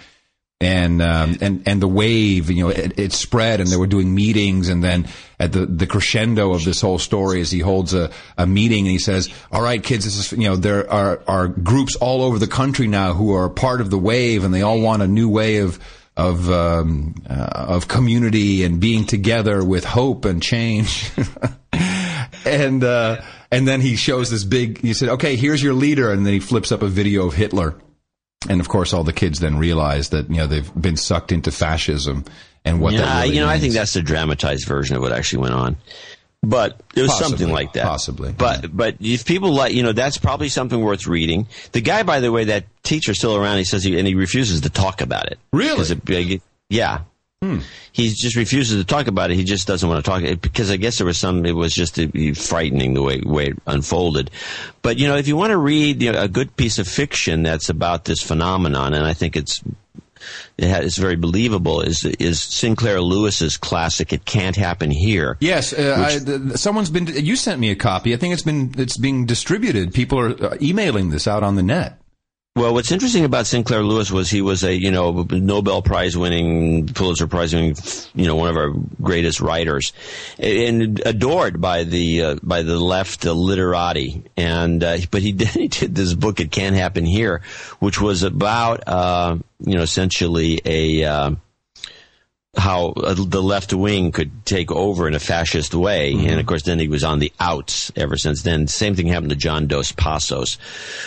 and 0.60 1.04
um, 1.04 1.38
and 1.40 1.68
and 1.68 1.82
the 1.82 1.88
wave, 1.88 2.50
you 2.50 2.64
know, 2.64 2.70
it, 2.70 2.98
it 2.98 3.14
spread, 3.14 3.60
and 3.60 3.70
they 3.70 3.78
were 3.78 3.86
doing 3.86 4.14
meetings, 4.14 4.70
and 4.70 4.84
then 4.84 5.08
at 5.40 5.52
the 5.52 5.68
the 5.68 5.86
crescendo 5.86 6.54
of 6.54 6.66
this 6.66 6.82
whole 6.82 6.98
story 6.98 7.42
is 7.42 7.52
he 7.52 7.60
holds 7.60 7.94
a, 7.94 8.10
a 8.40 8.48
meeting 8.48 8.80
and 8.80 8.92
he 8.92 8.98
says, 8.98 9.30
"All 9.52 9.62
right, 9.62 9.84
kids, 9.84 10.06
this 10.06 10.18
is 10.18 10.32
you 10.32 10.50
know 10.50 10.56
there 10.56 10.92
are 10.92 11.22
are 11.28 11.48
groups 11.48 11.96
all 11.98 12.24
over 12.24 12.40
the 12.40 12.48
country 12.48 12.88
now 12.88 13.14
who 13.14 13.34
are 13.34 13.50
part 13.50 13.82
of 13.82 13.92
the 13.92 14.00
wave, 14.00 14.44
and 14.44 14.52
they 14.54 14.64
all 14.64 14.82
want 14.82 15.02
a 15.02 15.08
new 15.08 15.30
way 15.30 15.58
of." 15.58 15.80
Of 16.18 16.50
um, 16.50 17.14
uh, 17.30 17.34
of 17.34 17.88
community 17.88 18.64
and 18.64 18.80
being 18.80 19.06
together 19.06 19.64
with 19.64 19.86
hope 19.86 20.26
and 20.26 20.42
change, 20.42 21.12
and 22.44 22.84
uh, 22.84 23.22
and 23.52 23.68
then 23.68 23.82
he 23.82 23.96
shows 23.96 24.32
this 24.32 24.44
big. 24.44 24.82
He 24.82 24.96
said, 24.96 25.10
"Okay, 25.10 25.36
here's 25.36 25.62
your 25.62 25.76
leader," 25.76 26.12
and 26.12 26.26
then 26.26 26.34
he 26.34 26.40
flips 26.40 26.72
up 26.72 26.82
a 26.82 26.88
video 26.88 27.28
of 27.28 27.36
Hitler, 27.36 27.76
and 28.50 28.60
of 28.60 28.68
course, 28.68 28.94
all 28.94 29.04
the 29.04 29.14
kids 29.14 29.40
then 29.40 29.60
realize 29.60 30.10
that 30.10 30.28
you 30.30 30.38
know 30.38 30.48
they've 30.48 30.74
been 30.74 30.98
sucked 30.98 31.32
into 31.32 31.52
fascism 31.52 32.26
and 32.68 32.82
what 32.82 32.92
that 32.92 33.00
yeah, 33.00 33.22
really 33.22 33.36
you 33.36 33.42
know, 33.42 33.48
I 33.48 33.60
think 33.60 33.74
that's 33.74 33.94
the 33.94 34.02
dramatized 34.02 34.68
version 34.68 34.96
of 34.96 35.02
what 35.02 35.12
actually 35.12 35.44
went 35.44 35.54
on. 35.54 35.78
But 36.44 36.80
it 36.96 37.02
was 37.02 37.10
Possibly, 37.12 37.30
something 37.30 37.52
like 37.54 37.74
that. 37.74 37.86
possibly, 37.86 38.32
But 38.32 38.76
but 38.76 38.96
if 39.00 39.26
people 39.26 39.54
like, 39.54 39.74
you 39.74 39.84
know, 39.84 39.92
that's 39.92 40.18
probably 40.18 40.50
something 40.50 40.80
worth 40.80 41.08
reading. 41.08 41.48
The 41.72 41.82
guy, 41.82 42.04
by 42.04 42.20
the 42.20 42.32
way, 42.32 42.46
that 42.46 42.66
teacher's 42.84 43.18
still 43.18 43.36
around. 43.36 43.58
He 43.58 43.64
says 43.64 43.84
he 43.84 43.98
and 43.98 44.08
he 44.08 44.14
refuses 44.16 44.62
to 44.62 44.70
talk 44.70 45.02
about 45.02 45.26
it. 45.32 45.40
Really? 45.52 45.84
it- 46.08 46.42
yeah. 46.70 47.02
Hmm. 47.42 47.60
He 47.92 48.10
just 48.10 48.36
refuses 48.36 48.82
to 48.82 48.86
talk 48.86 49.06
about 49.08 49.30
it. 49.30 49.36
He 49.36 49.44
just 49.44 49.68
doesn't 49.68 49.88
want 49.88 50.04
to 50.04 50.10
talk 50.10 50.24
it 50.24 50.42
because 50.42 50.72
I 50.72 50.78
guess 50.78 50.98
there 50.98 51.06
was 51.08 51.18
some. 51.20 51.46
It 51.46 51.56
was 51.56 51.74
just 51.74 52.00
uh, 52.00 52.08
frightening 52.36 52.94
the 52.96 53.04
way 53.04 53.22
way 53.24 53.48
it 53.48 53.58
unfolded. 53.68 54.32
But 54.82 54.98
you 54.98 55.08
know, 55.08 55.18
if 55.18 55.28
you 55.28 55.38
want 55.38 55.52
to 55.52 55.58
read 55.58 56.02
you 56.02 56.12
know, 56.12 56.22
a 56.22 56.28
good 56.28 56.56
piece 56.56 56.80
of 56.80 56.88
fiction 56.88 57.44
that's 57.44 57.70
about 57.70 58.06
this 58.06 58.22
phenomenon, 58.22 58.94
and 58.96 59.06
I 59.06 59.14
think 59.14 59.36
it's 59.36 59.62
it's 60.58 60.98
very 60.98 61.16
believable, 61.16 61.82
is 61.82 62.06
is 62.06 62.42
Sinclair 62.42 63.02
Lewis's 63.02 63.58
classic 63.58 64.14
"It 64.14 64.26
Can't 64.26 64.56
Happen 64.56 64.92
Here." 64.92 65.38
Yes, 65.40 65.74
uh, 65.74 66.04
I, 66.08 66.20
th- 66.20 66.58
someone's 66.58 66.90
been. 66.90 67.08
You 67.08 67.36
sent 67.36 67.60
me 67.60 67.70
a 67.72 67.76
copy. 67.76 68.14
I 68.14 68.18
think 68.18 68.34
it's 68.34 68.44
been 68.44 68.74
it's 68.78 68.98
being 68.98 69.26
distributed. 69.26 69.94
People 69.94 70.20
are 70.20 70.44
uh, 70.44 70.58
emailing 70.62 71.10
this 71.10 71.28
out 71.28 71.44
on 71.44 71.56
the 71.56 71.64
net. 71.64 72.00
Well, 72.58 72.74
what's 72.74 72.92
interesting 72.92 73.24
about 73.24 73.46
Sinclair 73.46 73.84
Lewis 73.84 74.10
was 74.10 74.32
he 74.32 74.42
was 74.42 74.64
a 74.64 74.74
you 74.76 74.90
know 74.90 75.28
Nobel 75.30 75.84
Prize 75.84 76.18
winning, 76.18 76.88
Pulitzer 76.88 77.28
Prize 77.28 77.54
winning, 77.54 77.76
you 78.16 78.26
know 78.26 78.36
one 78.36 78.50
of 78.50 78.58
our 78.58 78.74
greatest 79.00 79.42
writers, 79.42 79.94
and 80.40 81.00
adored 81.06 81.62
by 81.62 81.84
the 81.84 82.24
uh, 82.24 82.36
by 82.42 82.64
the 82.64 82.80
left 82.80 83.28
uh, 83.28 83.34
literati. 83.34 84.24
And 84.36 84.84
uh, 84.84 84.98
but 85.12 85.22
he 85.22 85.32
did 85.34 85.50
he 85.50 85.68
did 85.68 85.94
this 85.94 86.16
book 86.16 86.40
"It 86.40 86.50
Can't 86.50 86.76
Happen 86.76 87.06
Here," 87.06 87.44
which 87.78 88.02
was 88.02 88.24
about 88.24 88.88
uh, 88.88 89.38
you 89.60 89.76
know 89.76 89.84
essentially 89.84 90.60
a. 90.66 91.38
How 92.68 92.90
uh, 92.90 93.14
the 93.18 93.42
left 93.42 93.74
wing 93.74 94.12
could 94.12 94.46
take 94.46 94.74
over 94.74 95.08
in 95.08 95.14
a 95.14 95.20
fascist 95.20 95.74
way. 95.74 96.12
And 96.12 96.38
of 96.38 96.46
course, 96.46 96.64
then 96.64 96.80
he 96.80 96.90
was 96.90 97.06
on 97.06 97.20
the 97.20 97.32
outs 97.40 97.94
ever 97.96 98.18
since 98.18 98.42
then. 98.42 98.68
Same 98.68 98.94
thing 98.94 99.08
happened 99.08 99.30
to 99.30 99.38
John 99.38 99.68
Dos 99.68 99.94
Passos, 99.94 100.58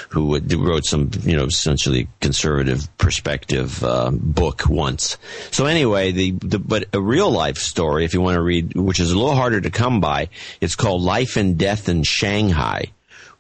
who 0.09 0.41
wrote 0.41 0.87
some, 0.87 1.11
you 1.21 1.37
know, 1.37 1.45
essentially 1.45 2.09
conservative 2.23 2.89
perspective 2.97 3.85
uh, 3.85 4.11
book 4.11 4.71
once. 4.71 5.19
So 5.51 5.67
anyway, 5.67 6.13
the, 6.13 6.31
the 6.31 6.59
but 6.59 6.87
a 6.95 7.01
real 7.03 7.31
life 7.31 7.59
story, 7.59 8.07
if 8.07 8.15
you 8.15 8.23
want 8.23 8.37
to 8.37 8.43
read, 8.43 8.75
which 8.75 8.99
is 8.99 9.13
a 9.13 9.19
little 9.19 9.35
harder 9.35 9.61
to 9.61 9.71
come 9.71 10.01
by, 10.01 10.31
it's 10.63 10.77
called 10.77 11.03
Life 11.03 11.37
and 11.37 11.59
Death 11.59 11.91
in 11.91 12.05
Shanghai 12.05 12.91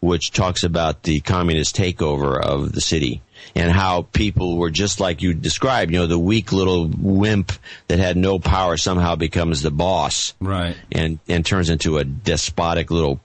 which 0.00 0.32
talks 0.32 0.64
about 0.64 1.02
the 1.02 1.20
communist 1.20 1.76
takeover 1.76 2.40
of 2.40 2.72
the 2.72 2.80
city 2.80 3.20
and 3.54 3.70
how 3.72 4.02
people 4.12 4.56
were 4.56 4.70
just 4.70 5.00
like 5.00 5.22
you 5.22 5.34
described, 5.34 5.92
you 5.92 5.98
know, 5.98 6.06
the 6.06 6.18
weak 6.18 6.52
little 6.52 6.88
wimp 6.98 7.52
that 7.88 7.98
had 7.98 8.16
no 8.16 8.38
power 8.38 8.76
somehow 8.76 9.16
becomes 9.16 9.62
the 9.62 9.70
boss 9.70 10.34
Right. 10.40 10.76
and, 10.92 11.18
and 11.28 11.44
turns 11.44 11.70
into 11.70 11.98
a 11.98 12.04
despotic 12.04 12.90
little 12.90 13.20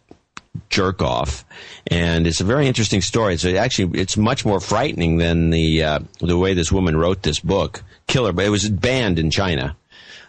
jerk 0.69 1.01
off. 1.01 1.45
And 1.87 2.25
it's 2.25 2.41
a 2.41 2.45
very 2.45 2.67
interesting 2.67 3.01
story. 3.01 3.37
So 3.37 3.55
actually, 3.55 3.99
it's 3.99 4.17
much 4.17 4.45
more 4.45 4.59
frightening 4.59 5.17
than 5.17 5.49
the, 5.49 5.83
uh, 5.83 5.99
the 6.19 6.37
way 6.37 6.53
this 6.53 6.71
woman 6.71 6.95
wrote 6.97 7.21
this 7.23 7.39
book. 7.39 7.83
Killer, 8.07 8.31
but 8.33 8.45
it 8.45 8.49
was 8.49 8.69
banned 8.69 9.17
in 9.19 9.31
China 9.31 9.75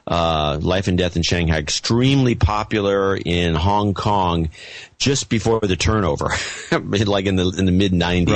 uh, 0.06 0.58
Life 0.60 0.86
and 0.88 0.96
Death 0.96 1.16
in 1.16 1.22
Shanghai, 1.22 1.58
extremely 1.58 2.34
popular 2.36 3.16
in 3.16 3.54
Hong 3.54 3.92
Kong 3.94 4.50
just 4.98 5.28
before 5.28 5.60
the 5.60 5.76
turnover, 5.76 6.30
like 6.70 7.26
in 7.26 7.36
the 7.36 7.48
in 7.58 7.64
the 7.66 7.72
mid 7.72 7.92
'90s, 7.92 8.28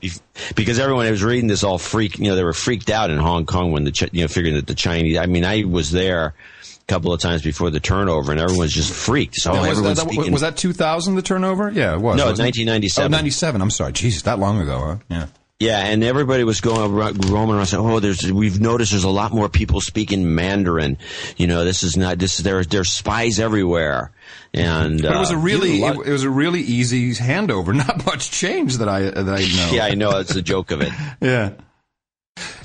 Right. 0.00 0.20
because 0.54 0.78
everyone 0.78 1.10
was 1.10 1.24
reading 1.24 1.48
this 1.48 1.64
all 1.64 1.78
freak, 1.78 2.18
you 2.18 2.28
know, 2.28 2.36
they 2.36 2.44
were 2.44 2.52
freaked 2.52 2.90
out 2.90 3.10
in 3.10 3.18
Hong 3.18 3.44
Kong 3.46 3.72
when 3.72 3.84
the 3.84 4.08
you 4.12 4.22
know 4.22 4.28
figuring 4.28 4.54
that 4.54 4.66
the 4.68 4.74
Chinese. 4.76 5.18
I 5.18 5.26
mean, 5.26 5.44
I 5.44 5.64
was 5.64 5.90
there 5.90 6.26
a 6.62 6.84
couple 6.86 7.12
of 7.12 7.20
times 7.20 7.42
before 7.42 7.70
the 7.70 7.80
turnover, 7.80 8.30
and 8.30 8.40
everyone's 8.40 8.72
just 8.72 8.92
freaked. 8.92 9.34
So 9.36 9.50
was, 9.50 9.62
that, 9.62 9.70
everyone's 9.70 9.98
that- 9.98 10.08
speaking. 10.12 10.32
was 10.32 10.42
that 10.42 10.56
2000 10.56 11.16
the 11.16 11.22
turnover? 11.22 11.70
Yeah, 11.72 11.94
it 11.94 12.00
was. 12.00 12.16
No, 12.18 12.26
wasn't 12.26 12.46
1997. 12.46 13.12
Oh, 13.12 13.16
97. 13.16 13.60
I'm 13.60 13.70
sorry. 13.70 13.92
Jesus, 13.92 14.22
that 14.22 14.38
long 14.38 14.60
ago, 14.60 14.78
huh? 14.78 14.96
Yeah. 15.08 15.26
Yeah, 15.58 15.78
and 15.78 16.04
everybody 16.04 16.44
was 16.44 16.60
going 16.60 16.92
around, 16.92 17.30
roaming 17.30 17.56
around 17.56 17.66
saying, 17.66 17.82
"Oh, 17.82 17.98
there's 17.98 18.30
we've 18.30 18.60
noticed 18.60 18.90
there's 18.90 19.04
a 19.04 19.08
lot 19.08 19.32
more 19.32 19.48
people 19.48 19.80
speaking 19.80 20.34
Mandarin. 20.34 20.98
You 21.38 21.46
know, 21.46 21.64
this 21.64 21.82
is 21.82 21.96
not 21.96 22.18
this. 22.18 22.38
Is 22.38 22.44
there, 22.44 22.62
there's 22.62 22.90
spies 22.90 23.40
everywhere." 23.40 24.12
And 24.52 25.00
But 25.00 25.16
it 25.16 25.18
was 25.18 25.30
a 25.30 25.36
uh, 25.36 25.40
really, 25.40 25.82
it, 25.82 26.06
it 26.06 26.12
was 26.12 26.24
a 26.24 26.30
really 26.30 26.60
easy 26.60 27.12
handover. 27.12 27.74
Not 27.86 28.04
much 28.04 28.30
change 28.30 28.78
that 28.78 28.88
I 28.88 29.02
that 29.02 29.28
I 29.28 29.40
know. 29.40 29.70
yeah, 29.72 29.86
I 29.86 29.94
know 29.94 30.18
it's 30.18 30.34
a 30.34 30.42
joke 30.42 30.72
of 30.72 30.82
it. 30.82 30.92
yeah. 31.22 31.52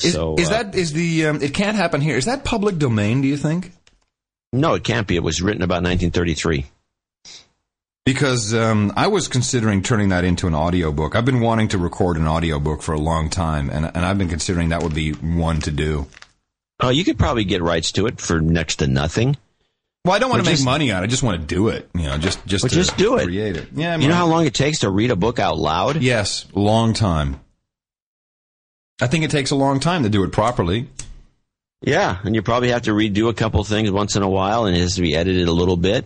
Is, 0.03 0.11
So, 0.11 0.35
is 0.35 0.49
uh, 0.49 0.63
that 0.63 0.75
is 0.75 0.91
the 0.91 1.27
um, 1.27 1.41
it 1.41 1.53
can't 1.53 1.77
happen 1.77 2.01
here? 2.01 2.17
Is 2.17 2.25
that 2.25 2.43
public 2.43 2.77
domain? 2.77 3.21
Do 3.21 3.29
you 3.29 3.37
think? 3.37 3.71
No, 4.51 4.73
it 4.73 4.83
can't 4.83 5.07
be. 5.07 5.15
It 5.15 5.23
was 5.23 5.41
written 5.41 5.61
about 5.61 5.83
1933. 5.83 6.65
Because 8.05 8.53
um, 8.53 8.91
I 8.95 9.07
was 9.07 9.27
considering 9.27 9.83
turning 9.83 10.09
that 10.09 10.23
into 10.23 10.47
an 10.47 10.55
audiobook. 10.55 11.15
I've 11.15 11.25
been 11.25 11.39
wanting 11.39 11.67
to 11.69 11.77
record 11.77 12.17
an 12.17 12.27
audiobook 12.27 12.81
for 12.81 12.93
a 12.93 12.99
long 12.99 13.29
time, 13.29 13.69
and, 13.69 13.85
and 13.85 13.97
I've 14.05 14.17
been 14.17 14.29
considering 14.29 14.69
that 14.69 14.81
would 14.81 14.95
be 14.95 15.11
one 15.11 15.59
to 15.61 15.71
do. 15.71 16.07
Oh, 16.79 16.89
you 16.89 17.03
could 17.03 17.19
probably 17.19 17.43
get 17.43 17.61
rights 17.61 17.91
to 17.93 18.07
it 18.07 18.19
for 18.19 18.41
next 18.41 18.77
to 18.77 18.87
nothing. 18.87 19.37
Well, 20.03 20.15
I 20.15 20.19
don't 20.19 20.31
want 20.31 20.41
Or 20.41 20.45
to 20.45 20.51
make 20.51 20.63
money 20.65 20.91
on 20.91 21.03
it. 21.03 21.05
I 21.05 21.07
just 21.07 21.21
want 21.21 21.39
to 21.41 21.45
do 21.45 21.67
it. 21.67 21.87
You 21.93 22.03
know, 22.03 22.17
just 22.17 22.43
just 22.47 22.63
Well, 22.63 22.69
just 22.69 22.97
do 22.97 23.17
it. 23.17 23.25
create 23.25 23.55
it. 23.55 23.67
Yeah, 23.75 23.93
I 23.93 23.97
mean, 23.97 24.03
You 24.03 24.09
know 24.09 24.15
how 24.15 24.25
long 24.25 24.47
it 24.47 24.55
takes 24.55 24.79
to 24.79 24.89
read 24.89 25.11
a 25.11 25.15
book 25.15 25.37
out 25.37 25.59
loud? 25.59 26.01
Yes, 26.01 26.47
long 26.55 26.93
time. 26.93 27.39
I 28.99 29.05
think 29.05 29.23
it 29.25 29.29
takes 29.29 29.51
a 29.51 29.55
long 29.55 29.79
time 29.79 30.01
to 30.03 30.09
do 30.09 30.23
it 30.23 30.31
properly. 30.31 30.87
Yeah, 31.83 32.17
and 32.23 32.33
you 32.33 32.41
probably 32.41 32.69
have 32.69 32.81
to 32.83 32.91
redo 32.91 33.29
a 33.29 33.33
couple 33.35 33.63
things 33.63 33.91
once 33.91 34.15
in 34.15 34.23
a 34.23 34.29
while, 34.29 34.65
and 34.65 34.75
it 34.75 34.79
has 34.79 34.95
to 34.95 35.01
be 35.01 35.15
edited 35.15 35.47
a 35.47 35.51
little 35.51 35.77
bit. 35.77 36.05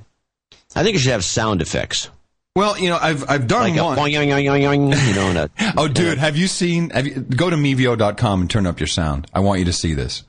I 0.76 0.84
think 0.84 0.96
it 0.96 1.00
should 1.00 1.12
have 1.14 1.24
sound 1.24 1.62
effects, 1.62 2.10
Well, 2.56 2.78
you 2.78 2.90
know, 2.90 2.98
I've 3.02 3.30
I've 3.30 3.48
done 3.48 3.62
like 3.72 3.80
a 3.80 3.84
one. 3.84 3.98
boing, 3.98 4.12
yoing, 4.14 4.60
yoing, 4.62 5.08
you 5.08 5.16
know, 5.16 5.42
a, 5.44 5.74
Oh, 5.78 5.88
dude, 5.88 6.18
have 6.18 6.36
you 6.38 6.48
seen? 6.48 6.90
Have 6.90 7.08
you, 7.08 7.14
go 7.22 7.50
to 7.50 7.56
mevio.com 7.56 8.42
and 8.42 8.50
turn 8.50 8.68
up 8.68 8.80
your 8.80 8.88
sound. 8.88 9.28
I 9.34 9.40
want 9.40 9.60
you 9.60 9.66
to 9.66 9.74
see 9.74 9.94
this. 9.94 10.24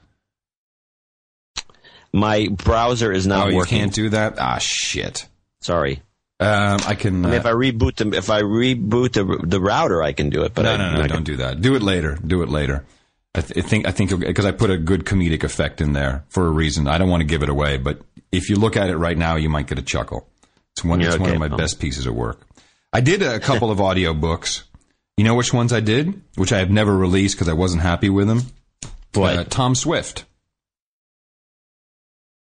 my 2.12 2.48
browser 2.48 3.12
is 3.12 3.26
not 3.26 3.46
oh, 3.48 3.50
you 3.50 3.64
can't 3.64 3.92
do 3.92 4.10
that. 4.10 4.38
Ah, 4.38 4.58
shit. 4.60 5.28
Sorry. 5.60 6.02
Um, 6.38 6.78
I 6.86 6.94
can. 6.94 7.24
I 7.24 7.28
mean, 7.30 7.34
uh, 7.34 7.40
if 7.40 7.46
I 7.46 7.52
reboot 7.52 7.96
the 7.96 8.16
if 8.16 8.30
I 8.30 8.42
reboot 8.42 9.12
the 9.12 9.46
the 9.46 9.60
router, 9.60 10.02
I 10.02 10.12
can 10.12 10.30
do 10.30 10.42
it. 10.44 10.54
But 10.54 10.62
no, 10.62 10.72
I, 10.72 10.76
no, 10.76 10.92
no, 10.94 11.02
I 11.02 11.06
don't 11.06 11.24
do 11.24 11.36
that. 11.38 11.60
Do 11.60 11.74
it 11.74 11.82
later. 11.82 12.18
Do 12.24 12.42
it 12.42 12.48
later. 12.48 12.84
I, 13.34 13.40
th- 13.40 13.64
I 13.64 13.66
think 13.66 13.86
I 13.86 13.90
think 13.90 14.18
because 14.20 14.44
I 14.44 14.52
put 14.52 14.70
a 14.70 14.76
good 14.78 15.04
comedic 15.04 15.44
effect 15.44 15.80
in 15.80 15.92
there 15.92 16.24
for 16.28 16.46
a 16.46 16.50
reason. 16.50 16.88
I 16.88 16.98
don't 16.98 17.08
want 17.08 17.22
to 17.22 17.26
give 17.26 17.42
it 17.42 17.48
away, 17.48 17.78
but 17.78 18.00
if 18.32 18.48
you 18.50 18.56
look 18.56 18.76
at 18.76 18.90
it 18.90 18.96
right 18.96 19.16
now, 19.16 19.36
you 19.36 19.48
might 19.48 19.66
get 19.66 19.78
a 19.78 19.82
chuckle. 19.82 20.28
It's 20.76 20.84
one. 20.84 21.00
It's 21.00 21.18
one 21.18 21.30
of 21.30 21.38
my 21.38 21.48
Oh. 21.50 21.56
best 21.56 21.78
pieces 21.80 22.04
of 22.06 22.14
work. 22.14 22.40
I 22.92 23.00
did 23.00 23.22
a 23.22 23.40
couple 23.40 23.70
of 23.70 23.80
audio 23.80 24.12
books. 24.14 24.62
You 25.16 25.24
know 25.24 25.34
which 25.34 25.52
ones 25.52 25.72
I 25.72 25.80
did, 25.80 26.20
which 26.34 26.52
I 26.52 26.58
have 26.58 26.70
never 26.70 26.94
released 26.96 27.34
because 27.36 27.48
I 27.48 27.54
wasn't 27.54 27.82
happy 27.82 28.10
with 28.10 28.28
them. 28.28 28.42
What? 29.14 29.36
Uh, 29.36 29.44
Tom 29.44 29.74
Swift. 29.74 30.26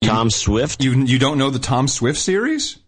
Tom 0.03 0.31
Swift. 0.31 0.83
You 0.83 1.05
you 1.05 1.19
don't 1.19 1.39
know 1.39 1.51
the 1.51 1.59
Tom 1.59 1.89
Swift 1.89 2.19
series? 2.19 2.79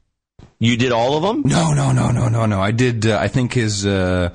You 0.61 0.77
did 0.77 0.93
all 0.93 1.17
of 1.17 1.23
them? 1.23 1.43
No, 1.45 1.73
no, 1.75 1.93
no, 1.93 2.11
no, 2.11 2.29
no, 2.29 2.47
no. 2.47 2.61
I 2.61 2.71
did. 2.71 3.07
Uh, 3.07 3.19
I 3.21 3.29
think 3.29 3.53
his 3.53 3.85
uh, 3.85 4.31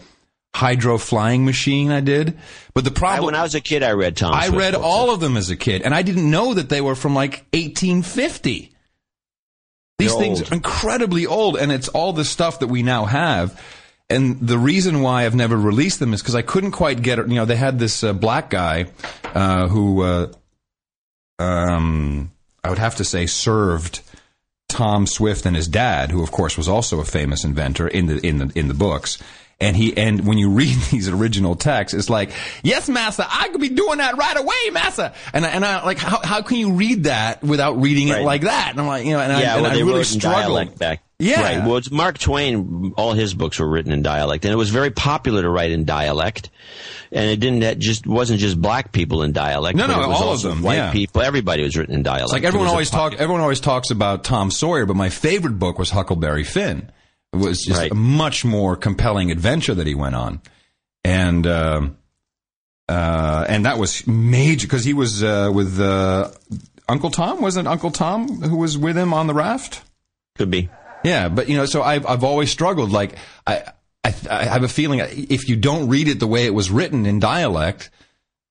hydro 0.53 0.97
flying 0.97 1.45
machine. 1.45 1.91
I 1.91 2.01
did, 2.01 2.37
but 2.73 2.83
the 2.83 2.91
I, 2.91 2.93
problem. 2.93 3.25
when 3.25 3.35
I 3.35 3.41
was 3.43 3.55
a 3.55 3.61
kid, 3.61 3.83
I 3.83 3.91
read 3.93 4.17
Tom. 4.17 4.33
I 4.33 4.47
Swift 4.47 4.59
read 4.59 4.75
all 4.75 5.11
of 5.11 5.19
them 5.19 5.37
as 5.37 5.49
a 5.49 5.55
kid, 5.55 5.81
and 5.81 5.95
I 5.95 6.01
didn't 6.01 6.29
know 6.29 6.53
that 6.53 6.69
they 6.69 6.81
were 6.81 6.95
from 6.95 7.15
like 7.15 7.45
1850. 7.53 8.72
These 9.99 10.11
They're 10.11 10.19
things 10.19 10.41
old. 10.41 10.51
are 10.51 10.55
incredibly 10.55 11.25
old, 11.25 11.57
and 11.57 11.71
it's 11.71 11.87
all 11.87 12.13
the 12.13 12.25
stuff 12.25 12.59
that 12.59 12.67
we 12.67 12.83
now 12.83 13.05
have. 13.05 13.59
And 14.09 14.39
the 14.39 14.57
reason 14.57 15.01
why 15.01 15.25
I've 15.25 15.35
never 15.35 15.57
released 15.57 15.99
them 15.99 16.13
is 16.13 16.21
because 16.21 16.35
I 16.35 16.41
couldn't 16.41 16.71
quite 16.71 17.01
get 17.01 17.19
it. 17.19 17.27
You 17.27 17.35
know, 17.35 17.45
they 17.45 17.55
had 17.55 17.79
this 17.79 18.03
uh, 18.03 18.13
black 18.13 18.49
guy 18.49 18.87
uh, 19.33 19.67
who, 19.67 20.01
uh, 20.01 20.27
um, 21.39 22.31
I 22.63 22.69
would 22.69 22.79
have 22.79 22.95
to 22.95 23.03
say, 23.03 23.25
served 23.25 24.01
Tom 24.67 25.07
Swift 25.07 25.45
and 25.45 25.55
his 25.55 25.67
dad, 25.67 26.11
who 26.11 26.23
of 26.23 26.31
course 26.31 26.57
was 26.57 26.67
also 26.67 26.99
a 26.99 27.05
famous 27.05 27.43
inventor 27.43 27.87
in 27.87 28.07
the 28.07 28.25
in 28.25 28.39
the 28.39 28.51
in 28.55 28.67
the 28.67 28.73
books. 28.73 29.19
And 29.63 29.75
he 29.77 29.95
and 29.95 30.27
when 30.27 30.37
you 30.37 30.49
read 30.49 30.75
these 30.91 31.07
original 31.07 31.55
texts, 31.55 31.97
it's 31.97 32.09
like, 32.09 32.31
yes, 32.63 32.89
massa, 32.89 33.25
I 33.29 33.49
could 33.49 33.61
be 33.61 33.69
doing 33.69 33.97
that 33.99 34.17
right 34.17 34.37
away, 34.37 34.69
massa. 34.71 35.13
And 35.33 35.45
I, 35.45 35.49
and 35.49 35.65
I 35.65 35.83
like, 35.85 35.97
how 35.97 36.21
how 36.23 36.41
can 36.41 36.57
you 36.57 36.73
read 36.73 37.05
that 37.05 37.41
without 37.43 37.81
reading 37.81 38.09
it 38.09 38.21
like 38.21 38.41
that? 38.41 38.71
And 38.71 38.79
I'm 38.79 38.87
like, 38.87 39.05
you 39.05 39.13
know, 39.13 39.19
and 39.19 39.31
I, 39.31 39.41
Yeah, 39.41 39.53
and 39.53 39.63
well, 39.63 39.71
I 39.71 39.75
they 39.75 39.83
really 39.83 40.03
struggled. 40.03 40.77
back. 40.77 41.01
Yeah. 41.19 41.41
right. 41.41 41.65
Well, 41.65 41.77
it's 41.77 41.89
Mark 41.89 42.17
Twain. 42.17 42.93
All 42.97 43.13
his 43.13 43.33
books 43.33 43.59
were 43.59 43.67
written 43.67 43.91
in 43.91 44.01
dialect, 44.01 44.43
and 44.45 44.53
it 44.53 44.57
was 44.57 44.69
very 44.69 44.91
popular 44.91 45.41
to 45.41 45.49
write 45.49 45.71
in 45.71 45.85
dialect. 45.85 46.49
And 47.11 47.29
it 47.29 47.39
didn't. 47.39 47.59
That 47.59 47.79
just 47.79 48.05
wasn't 48.07 48.39
just 48.39 48.59
black 48.59 48.91
people 48.91 49.23
in 49.23 49.31
dialect. 49.31 49.77
No, 49.77 49.87
no, 49.87 50.03
it 50.03 50.07
was 50.07 50.21
all 50.21 50.33
of 50.33 50.41
them, 50.41 50.63
White 50.63 50.75
yeah. 50.75 50.91
people. 50.91 51.21
Everybody 51.21 51.63
was 51.63 51.77
written 51.77 51.95
in 51.95 52.03
dialect. 52.03 52.25
It's 52.25 52.33
like 52.33 52.43
everyone 52.43 52.67
always 52.67 52.89
talk. 52.89 53.13
Everyone 53.13 53.41
always 53.41 53.59
talks 53.59 53.91
about 53.91 54.23
Tom 54.23 54.51
Sawyer, 54.51 54.85
but 54.85 54.95
my 54.95 55.09
favorite 55.09 55.59
book 55.59 55.77
was 55.77 55.91
Huckleberry 55.91 56.43
Finn. 56.43 56.91
It 57.33 57.37
was 57.37 57.59
just 57.61 57.79
Right. 57.79 57.91
a 57.91 57.95
much 57.95 58.45
more 58.45 58.75
compelling 58.75 59.31
adventure 59.31 59.73
that 59.73 59.87
he 59.87 59.95
went 59.95 60.15
on, 60.15 60.41
and 61.03 61.47
um, 61.47 61.97
uh, 62.87 63.45
and 63.49 63.65
that 63.65 63.77
was 63.79 64.05
major 64.05 64.67
because 64.67 64.83
he 64.85 64.93
was 64.93 65.23
uh, 65.23 65.49
with 65.53 65.79
uh, 65.79 66.29
Uncle 66.87 67.09
Tom. 67.09 67.41
Wasn't 67.41 67.67
Uncle 67.67 67.91
Tom 67.91 68.41
who 68.41 68.57
was 68.57 68.77
with 68.77 68.97
him 68.97 69.13
on 69.13 69.27
the 69.27 69.33
raft? 69.33 69.81
Could 70.35 70.51
be. 70.51 70.69
Yeah, 71.03 71.27
but 71.29 71.49
you 71.49 71.57
know, 71.57 71.65
so 71.65 71.81
I've 71.81 72.05
I've 72.05 72.23
always 72.23 72.51
struggled. 72.51 72.91
Like 72.91 73.15
I 73.47 73.63
I, 74.03 74.13
I 74.29 74.43
have 74.45 74.63
a 74.63 74.67
feeling 74.69 74.99
if 75.01 75.49
you 75.49 75.55
don't 75.55 75.89
read 75.89 76.07
it 76.07 76.19
the 76.19 76.27
way 76.27 76.45
it 76.45 76.53
was 76.53 76.69
written 76.71 77.05
in 77.05 77.19
dialect, 77.19 77.89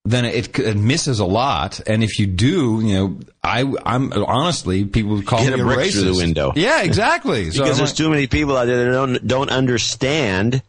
then 0.04 0.24
it, 0.24 0.58
it 0.58 0.76
misses 0.76 1.20
a 1.20 1.24
lot. 1.24 1.80
And 1.86 2.02
if 2.02 2.18
you 2.18 2.26
do, 2.26 2.80
you 2.84 2.94
know, 2.94 3.20
I 3.42 3.60
I'm 3.86 4.12
honestly 4.12 4.84
people 4.84 5.12
would 5.16 5.26
call 5.26 5.40
Get 5.44 5.54
me 5.54 5.60
a 5.60 5.64
a 5.64 5.66
brick 5.66 5.78
racist. 5.78 5.92
through 5.92 6.12
the 6.12 6.16
window. 6.18 6.52
Yeah, 6.56 6.82
exactly. 6.82 7.44
Because 7.52 7.78
there's 7.78 7.90
like- 7.90 7.96
too 7.96 8.10
many 8.10 8.26
people 8.26 8.56
out 8.56 8.66
there 8.66 8.84
that 8.84 8.90
don't 8.90 9.26
don't 9.26 9.50
understand 9.50 10.62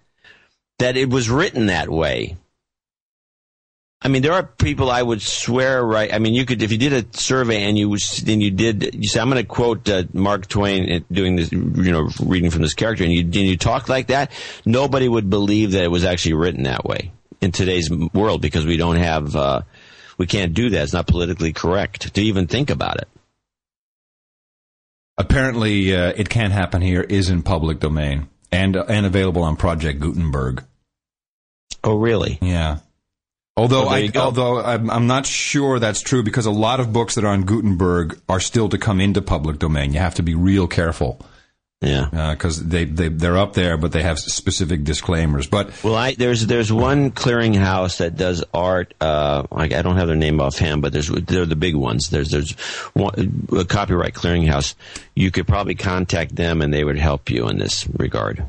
that 0.80 0.98
it 0.98 1.10
was 1.10 1.30
written 1.30 1.68
that 1.68 1.90
way. 1.90 2.38
I 4.06 4.10
mean, 4.10 4.22
there 4.22 4.34
are 4.34 4.44
people 4.44 4.92
I 4.92 5.02
would 5.02 5.22
swear 5.22 5.82
right. 5.82 6.14
I 6.14 6.20
mean, 6.20 6.34
you 6.34 6.46
could 6.46 6.62
if 6.62 6.74
you 6.74 6.78
did 6.78 6.92
a 6.94 7.18
survey 7.18 7.64
and 7.64 7.78
you 7.78 7.88
was 7.90 8.18
then 8.18 8.42
you 8.42 8.52
did 8.52 8.94
you 8.96 9.08
say 9.08 9.20
I'm 9.22 9.30
going 9.30 9.42
to 9.42 9.48
quote 9.48 9.88
uh, 9.90 10.04
Mark 10.14 10.48
Twain 10.48 11.06
doing 11.12 11.38
this, 11.38 11.52
you 11.54 11.92
know, 11.92 12.10
reading 12.22 12.52
from 12.52 12.64
this 12.64 12.74
character, 12.74 13.04
and 13.06 13.14
you 13.14 13.22
and 13.22 13.34
you 13.34 13.56
talk 13.58 13.88
like 13.88 14.08
that, 14.08 14.32
nobody 14.66 15.08
would 15.08 15.30
believe 15.30 15.72
that 15.72 15.84
it 15.86 15.92
was 15.92 16.04
actually 16.04 16.34
written 16.34 16.64
that 16.64 16.84
way 16.84 17.12
in 17.44 17.52
today's 17.52 17.90
world 17.92 18.42
because 18.42 18.66
we 18.66 18.78
don't 18.78 18.96
have 18.96 19.36
uh, 19.36 19.62
we 20.18 20.26
can't 20.26 20.54
do 20.54 20.70
that. 20.72 20.84
It's 20.84 20.94
not 20.94 21.08
politically 21.08 21.54
correct 21.54 22.14
to 22.16 22.22
even 22.22 22.48
think 22.48 22.70
about 22.70 22.98
it. 22.98 23.08
apparently 25.18 25.96
uh, 25.96 26.14
it 26.16 26.30
can't 26.30 26.54
happen 26.54 26.82
here 26.82 27.02
is 27.02 27.30
in 27.30 27.44
public 27.44 27.80
domain 27.80 28.28
and 28.52 28.76
and 28.76 29.06
available 29.06 29.44
on 29.44 29.56
Project 29.56 30.00
Gutenberg. 30.00 30.64
Oh, 31.84 31.96
really? 31.96 32.38
Yeah. 32.42 32.80
Although 33.56 33.88
Well, 33.88 33.94
I, 33.94 34.10
although 34.16 34.62
I'm, 34.62 34.90
I'm 34.90 35.06
not 35.06 35.28
sure 35.28 35.78
that's 35.78 36.02
true 36.02 36.24
because 36.24 36.48
a 36.48 36.52
lot 36.52 36.80
of 36.80 36.92
books 36.92 37.16
that 37.16 37.24
are 37.24 37.28
on 37.28 37.44
Gutenberg 37.44 38.20
are 38.28 38.40
still 38.40 38.70
to 38.70 38.78
come 38.80 39.00
into 39.00 39.22
public 39.22 39.60
domain. 39.60 39.94
You 39.94 40.00
have 40.00 40.16
to 40.16 40.24
be 40.24 40.34
real 40.34 40.68
careful 40.68 41.20
Yeah. 41.84 42.34
because 42.34 42.64
they, 42.66 42.86
they 42.86 43.10
they're 43.10 43.38
up 43.38 43.54
there, 43.54 43.78
but 43.78 43.92
they 43.92 44.02
have 44.04 44.20
specific 44.20 44.84
disclaimers. 44.84 45.48
But 45.48 45.84
Well, 45.84 45.96
I, 45.96 46.14
there's 46.14 46.46
there's 46.48 46.72
one 46.72 47.12
clearinghouse 47.12 47.98
that 47.98 48.16
does 48.16 48.44
art. 48.54 48.94
Uh, 49.02 49.44
I, 49.52 49.64
I 49.66 49.82
don't 49.82 49.98
have 49.98 50.08
their 50.08 50.16
name 50.16 50.40
offhand, 50.40 50.82
but 50.82 50.94
there's 50.94 51.10
they're 51.10 51.46
the 51.46 51.56
big 51.56 51.76
ones. 51.76 52.10
There's 52.10 52.30
there's 52.32 52.52
one, 52.94 53.48
a 53.52 53.66
copyright 53.66 54.14
clearinghouse. 54.14 54.76
You 55.16 55.32
could 55.32 55.48
probably 55.48 55.76
contact 55.76 56.36
them, 56.36 56.62
and 56.62 56.74
they 56.74 56.84
would 56.84 56.98
help 56.98 57.30
you 57.30 57.50
in 57.50 57.58
this 57.58 57.88
regard. 57.98 58.44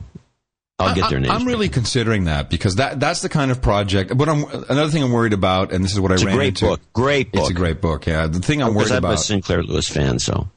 I'll 0.79 0.95
get 0.95 1.09
their 1.09 1.21
name. 1.21 1.31
I'm 1.31 1.47
really 1.47 1.69
considering 1.69 2.25
that 2.25 2.51
because 2.51 2.77
that 2.77 2.99
that's 2.99 3.23
the 3.23 3.29
kind 3.29 3.51
of 3.51 3.63
project. 3.63 4.17
But 4.17 4.29
I'm, 4.29 4.45
another 4.69 4.89
thing 4.89 5.05
I'm 5.05 5.13
worried 5.13 5.33
about, 5.33 5.73
and 5.73 5.85
this 5.85 5.93
is 5.93 6.01
what 6.01 6.11
It's 6.11 6.23
I 6.23 6.25
a 6.25 6.29
ran 6.29 6.37
great 6.37 6.61
book. 6.61 6.81
Great 6.93 7.33
book. 7.33 7.43
It's 7.43 7.51
a 7.51 7.55
great 7.55 7.81
book. 7.81 8.07
Yeah. 8.07 8.27
The 8.27 8.41
thing 8.41 8.61
I'm 8.63 8.75
worried 8.75 8.91
I'm 8.91 9.05
a 9.05 9.17
Sinclair 9.17 9.63
Lewis 9.63 9.89
fan, 9.89 10.19
so 10.19 10.49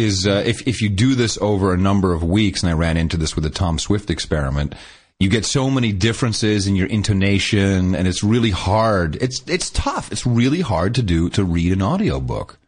is 0.00 0.26
uh, 0.26 0.42
if 0.46 0.66
if 0.66 0.80
you 0.82 0.88
do 0.88 1.14
this 1.14 1.38
over 1.40 1.72
a 1.72 1.76
number 1.78 2.12
of 2.12 2.22
weeks, 2.24 2.62
and 2.62 2.70
I 2.70 2.74
ran 2.74 2.96
into 2.96 3.16
this 3.16 3.34
with 3.34 3.44
the 3.44 3.50
Tom 3.50 3.78
Swift 3.78 4.10
experiment, 4.10 4.74
you 5.18 5.28
get 5.28 5.44
so 5.44 5.70
many 5.70 5.92
differences 5.92 6.66
in 6.66 6.76
your 6.76 6.88
intonation, 6.88 7.94
and 7.94 8.08
it's 8.08 8.22
really 8.24 8.50
hard. 8.50 9.16
It's 9.22 9.42
it's 9.46 9.70
tough. 9.70 10.10
It's 10.12 10.26
really 10.26 10.60
hard 10.60 10.94
to 10.96 11.02
do 11.02 11.28
to 11.30 11.44
read 11.44 11.72
an 11.72 11.82
audiobook. 11.82 12.58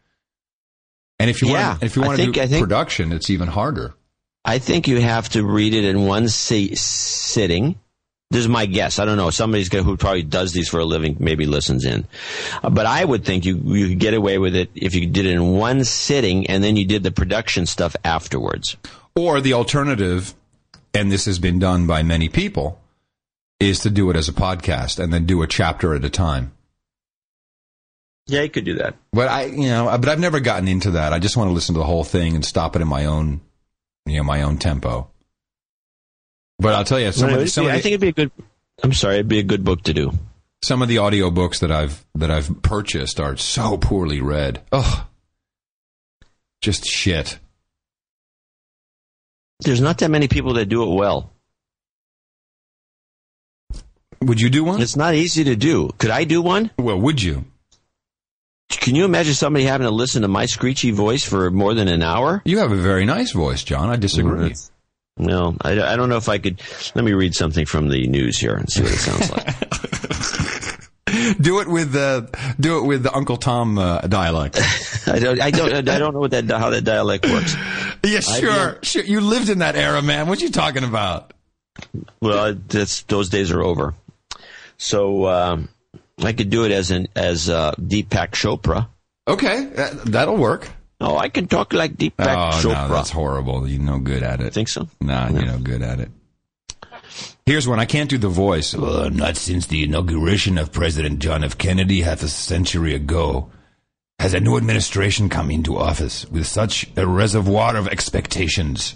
And 1.19 1.29
if 1.29 1.41
you 1.41 1.49
Yeah, 1.49 1.69
want, 1.69 1.83
if 1.83 1.95
you 1.95 2.01
want 2.01 2.19
to 2.19 2.25
do 2.31 2.47
think- 2.47 2.63
production, 2.63 3.11
it's 3.11 3.29
even 3.29 3.47
harder. 3.47 3.93
I 4.45 4.59
think 4.59 4.87
you 4.89 4.99
have 4.99 5.29
to 5.29 5.43
read 5.45 5.73
it 5.73 5.85
in 5.85 6.05
one 6.05 6.27
si- 6.27 6.75
sitting 6.75 7.79
This 8.33 8.41
is 8.41 8.47
my 8.47 8.65
guess. 8.65 8.97
I 8.97 9.05
don't 9.05 9.17
know. 9.17 9.29
Somebody's 9.29 9.69
got, 9.69 9.83
who 9.83 9.95
probably 9.95 10.23
does 10.23 10.53
these 10.53 10.67
for 10.67 10.79
a 10.79 10.85
living 10.85 11.17
maybe 11.19 11.45
listens 11.45 11.85
in. 11.85 12.07
Uh, 12.63 12.71
but 12.71 12.87
I 12.87 13.05
would 13.05 13.23
think 13.25 13.45
you 13.45 13.57
you 13.63 13.89
could 13.89 13.99
get 13.99 14.15
away 14.15 14.39
with 14.39 14.55
it 14.55 14.71
if 14.73 14.95
you 14.95 15.05
did 15.05 15.27
it 15.27 15.33
in 15.33 15.51
one 15.51 15.83
sitting 15.83 16.47
and 16.47 16.63
then 16.63 16.75
you 16.75 16.83
did 16.83 17.03
the 17.03 17.11
production 17.11 17.67
stuff 17.67 17.95
afterwards. 18.03 18.75
Or 19.15 19.39
the 19.39 19.53
alternative, 19.53 20.33
and 20.95 21.11
this 21.11 21.25
has 21.25 21.37
been 21.37 21.59
done 21.59 21.85
by 21.85 22.01
many 22.01 22.27
people, 22.27 22.81
is 23.59 23.77
to 23.81 23.91
do 23.91 24.09
it 24.09 24.15
as 24.15 24.27
a 24.29 24.33
podcast 24.33 24.97
and 24.97 25.13
then 25.13 25.27
do 25.27 25.43
a 25.43 25.47
chapter 25.47 25.93
at 25.93 26.03
a 26.03 26.09
time. 26.09 26.53
Yeah, 28.25 28.41
you 28.41 28.49
could 28.49 28.65
do 28.65 28.79
that. 28.79 28.95
But 29.11 29.27
I, 29.27 29.45
you 29.45 29.67
know, 29.67 29.95
but 29.99 30.09
I've 30.09 30.19
never 30.19 30.39
gotten 30.39 30.67
into 30.67 30.89
that. 30.91 31.13
I 31.13 31.19
just 31.19 31.37
want 31.37 31.49
to 31.49 31.53
listen 31.53 31.75
to 31.75 31.79
the 31.79 31.85
whole 31.85 32.03
thing 32.03 32.33
and 32.33 32.43
stop 32.43 32.75
it 32.75 32.81
in 32.81 32.87
my 32.87 33.05
own, 33.05 33.41
you 34.07 34.17
know, 34.17 34.23
my 34.23 34.41
own 34.41 34.57
tempo. 34.57 35.11
But 36.59 36.75
I'll 36.75 36.85
tell 36.85 36.99
you, 36.99 37.11
some, 37.11 37.29
No, 37.29 37.35
of, 37.35 37.41
the, 37.41 37.47
some, 37.47 37.65
be- 37.65 37.69
of 37.71 37.75
I 37.75 37.79
think 37.81 37.93
it'd 37.93 38.01
be 38.01 38.07
a 38.09 38.11
good. 38.11 38.31
I'm 38.83 38.93
sorry, 38.93 39.15
it'd 39.15 39.27
be 39.27 39.39
a 39.39 39.43
good 39.43 39.63
book 39.63 39.83
to 39.83 39.93
do. 39.93 40.11
some 40.63 40.81
of 40.81 40.87
the 40.87 40.97
audio 40.99 41.29
books 41.31 41.59
that 41.59 41.71
I've 41.71 42.05
that 42.15 42.31
I've 42.31 42.61
purchased 42.61 43.19
are 43.19 43.35
so 43.37 43.77
poorly 43.77 44.21
read. 44.21 44.61
Ugh, 44.71 45.05
just 46.61 46.85
shit. 46.85 47.39
There's 49.61 49.81
not 49.81 49.97
that 49.99 50.09
many 50.11 50.27
people 50.27 50.53
that 50.55 50.65
do 50.67 50.83
it 50.83 50.95
well. 50.95 51.31
Would 54.21 54.39
you 54.39 54.49
do 54.49 54.63
one? 54.63 54.81
It's 54.81 54.95
not 54.95 55.15
easy 55.15 55.43
to 55.45 55.55
do. 55.55 55.89
Could 55.97 56.09
I 56.11 56.23
do 56.23 56.41
one? 56.41 56.71
well, 56.77 56.99
would 56.99 57.21
you? 57.21 57.45
Can 58.69 58.95
you 58.95 59.05
imagine 59.05 59.33
somebody 59.33 59.65
having 59.65 59.85
to 59.85 59.91
listen 59.91 60.23
to 60.23 60.27
my 60.27 60.45
screechy 60.45 60.91
voice 60.91 61.23
for 61.23 61.51
more 61.51 61.73
than 61.73 61.87
an 61.87 62.01
hour? 62.01 62.41
You 62.45 62.59
have 62.59 62.71
a 62.71 62.75
very 62.77 63.05
nice 63.05 63.31
voice, 63.31 63.63
John. 63.63 63.89
I 63.89 63.95
disagree. 63.97 64.45
It's- 64.47 64.71
No, 65.17 65.55
I, 65.61 65.79
I 65.81 65.95
don't 65.95 66.09
know 66.09 66.17
if 66.17 66.27
I 66.27 66.39
could. 66.39 66.61
Let 66.95 67.05
me 67.05 67.13
read 67.13 67.35
something 67.35 67.65
from 67.65 67.89
the 67.89 68.07
news 68.07 68.37
here 68.37 68.55
and 68.55 68.69
see 68.69 68.81
what 68.81 68.91
it 68.91 68.97
sounds 68.97 69.31
like. 69.31 69.45
do 71.41 71.59
it 71.59 71.67
with 71.67 71.95
uh, 71.95 72.21
do 72.59 72.79
it 72.79 72.87
with 72.87 73.03
the 73.03 73.13
Uncle 73.13 73.37
Tom 73.37 73.77
uh, 73.77 73.99
dialect. 74.01 74.59
I 75.07 75.19
don't. 75.19 75.39
I 75.39 75.51
don't. 75.51 75.87
I 75.89 75.99
don't 75.99 76.13
know 76.13 76.19
what 76.19 76.31
that 76.31 76.49
how 76.49 76.71
that 76.71 76.83
dialect 76.83 77.25
works. 77.27 77.55
yeah, 78.03 78.21
sure, 78.21 78.79
sure. 78.81 79.03
You 79.03 79.21
lived 79.21 79.49
in 79.49 79.59
that 79.59 79.75
era, 79.75 80.01
man. 80.01 80.27
What 80.27 80.41
you 80.41 80.49
talking 80.49 80.83
about? 80.83 81.33
Well, 82.21 82.55
that's 82.55 83.03
those 83.03 83.29
days 83.29 83.51
are 83.51 83.61
over. 83.61 83.93
So 84.77 85.27
um, 85.27 85.69
I 86.19 86.33
could 86.33 86.49
do 86.49 86.65
it 86.65 86.71
as 86.71 86.89
an 86.91 87.07
as 87.15 87.49
uh, 87.49 87.73
Deepak 87.73 88.31
Chopra. 88.31 88.87
Okay, 89.27 89.65
that'll 90.05 90.37
work. 90.37 90.69
Oh, 91.03 91.17
I 91.17 91.27
can 91.27 91.47
talk 91.47 91.73
like 91.73 91.95
Deepak 91.95 92.13
oh 92.19 92.57
Chopra. 92.61 92.87
no, 92.87 92.95
that's 92.95 93.09
horrible. 93.09 93.67
You're 93.67 93.81
no 93.81 93.99
good 93.99 94.23
at 94.23 94.39
it. 94.39 94.53
Think 94.53 94.69
so? 94.69 94.87
Nah, 95.01 95.29
you're 95.29 95.45
no 95.45 95.57
good 95.59 95.81
at 95.81 95.99
it. 95.99 96.09
Here's 97.45 97.67
one. 97.67 97.79
I 97.79 97.85
can't 97.85 98.09
do 98.09 98.17
the 98.17 98.29
voice. 98.29 98.73
Uh, 98.73 99.09
not 99.09 99.35
since 99.35 99.67
the 99.67 99.83
inauguration 99.83 100.57
of 100.57 100.71
President 100.71 101.19
John 101.19 101.43
F. 101.43 101.57
Kennedy 101.57 102.01
half 102.01 102.23
a 102.23 102.29
century 102.29 102.95
ago 102.95 103.51
has 104.17 104.33
a 104.33 104.39
new 104.39 104.55
administration 104.55 105.27
come 105.27 105.51
into 105.51 105.77
office 105.77 106.25
with 106.31 106.47
such 106.47 106.89
a 106.95 107.05
reservoir 107.05 107.75
of 107.75 107.89
expectations. 107.89 108.95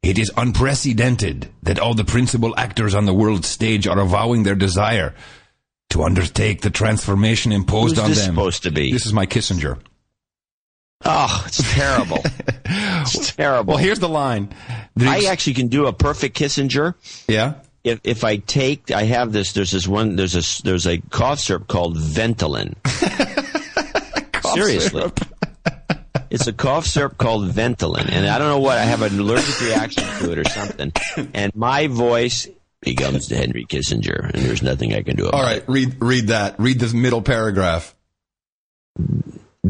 It 0.00 0.16
is 0.16 0.30
unprecedented 0.36 1.48
that 1.64 1.80
all 1.80 1.94
the 1.94 2.04
principal 2.04 2.54
actors 2.56 2.94
on 2.94 3.04
the 3.04 3.14
world 3.14 3.44
stage 3.44 3.88
are 3.88 3.98
avowing 3.98 4.44
their 4.44 4.54
desire 4.54 5.12
to 5.90 6.04
undertake 6.04 6.60
the 6.60 6.70
transformation 6.70 7.50
imposed 7.50 7.96
Who's 7.96 8.04
on 8.04 8.10
this 8.10 8.24
them. 8.24 8.34
supposed 8.36 8.62
to 8.62 8.70
be? 8.70 8.92
This 8.92 9.06
is 9.06 9.12
my 9.12 9.26
Kissinger. 9.26 9.80
Oh, 11.04 11.44
it's 11.46 11.74
terrible. 11.74 12.20
it's 12.64 13.34
terrible. 13.34 13.74
Well, 13.74 13.82
here's 13.82 13.98
the 14.00 14.08
line. 14.08 14.54
I 15.00 15.26
actually 15.26 15.54
can 15.54 15.68
do 15.68 15.86
a 15.86 15.92
perfect 15.92 16.36
Kissinger. 16.36 16.94
yeah. 17.28 17.54
If 17.84 18.00
if 18.02 18.24
I 18.24 18.36
take, 18.38 18.90
I 18.90 19.04
have 19.04 19.32
this. 19.32 19.52
There's 19.52 19.70
this 19.70 19.86
one. 19.86 20.16
There's 20.16 20.34
a 20.34 20.62
there's 20.64 20.86
a 20.86 20.98
cough 20.98 21.38
syrup 21.38 21.68
called 21.68 21.96
Ventolin. 21.96 22.74
Seriously. 24.54 25.10
It's 26.30 26.46
a 26.48 26.52
cough 26.52 26.86
syrup 26.86 27.16
called 27.16 27.48
Ventolin, 27.50 28.10
and 28.10 28.26
I 28.26 28.38
don't 28.38 28.48
know 28.48 28.58
what. 28.58 28.76
I 28.78 28.82
have 28.82 29.02
an 29.02 29.18
allergic 29.18 29.60
reaction 29.60 30.02
to 30.20 30.32
it 30.32 30.38
or 30.38 30.44
something. 30.44 30.92
And 31.32 31.54
my 31.54 31.86
voice 31.86 32.48
becomes 32.80 33.28
Henry 33.30 33.64
Kissinger, 33.64 34.30
and 34.34 34.42
there's 34.42 34.62
nothing 34.62 34.92
I 34.92 35.02
can 35.02 35.16
do 35.16 35.28
about 35.28 35.40
All 35.40 35.46
it. 35.46 35.52
right, 35.52 35.64
read 35.68 35.96
read 36.02 36.26
that. 36.28 36.56
Read 36.58 36.80
the 36.80 36.94
middle 36.94 37.22
paragraph. 37.22 37.94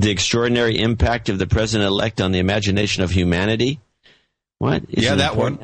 The 0.01 0.11
extraordinary 0.11 0.79
impact 0.79 1.29
of 1.29 1.39
the 1.39 1.47
president-elect 1.47 2.21
on 2.21 2.33
the 2.33 2.39
imagination 2.39 3.03
of 3.03 3.11
humanity. 3.11 3.81
What? 4.59 4.83
Is 4.91 5.05
Yeah, 5.05 5.17
that 5.17 5.37
one. 5.37 5.59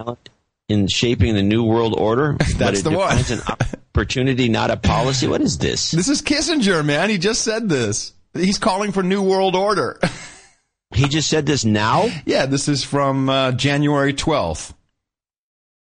In 0.69 0.89
shaping 0.89 1.35
the 1.35 1.43
new 1.43 1.63
world 1.63 1.95
order, 1.99 2.37
That's 2.57 2.83
the 2.83 2.91
one. 2.91 3.19
an 3.31 3.41
opportunity, 3.95 4.49
not 4.49 4.71
a 4.71 4.77
policy. 4.77 5.27
What 5.29 5.41
is 5.43 5.59
this? 5.59 5.91
This 5.91 6.09
is 6.09 6.23
Kissinger, 6.23 6.85
man. 6.85 7.11
He 7.11 7.19
just 7.19 7.43
said 7.43 7.69
this. 7.69 8.13
He's 8.33 8.59
calling 8.59 8.91
for 8.93 9.03
new 9.03 9.23
world 9.23 9.55
order. 9.57 9.99
He 10.95 11.09
just 11.09 11.29
said 11.29 11.45
this 11.45 11.65
now. 11.65 12.09
yeah, 12.25 12.47
this 12.47 12.69
is 12.69 12.85
from 12.85 13.29
uh, 13.29 13.51
January 13.51 14.15
12th. 14.15 14.75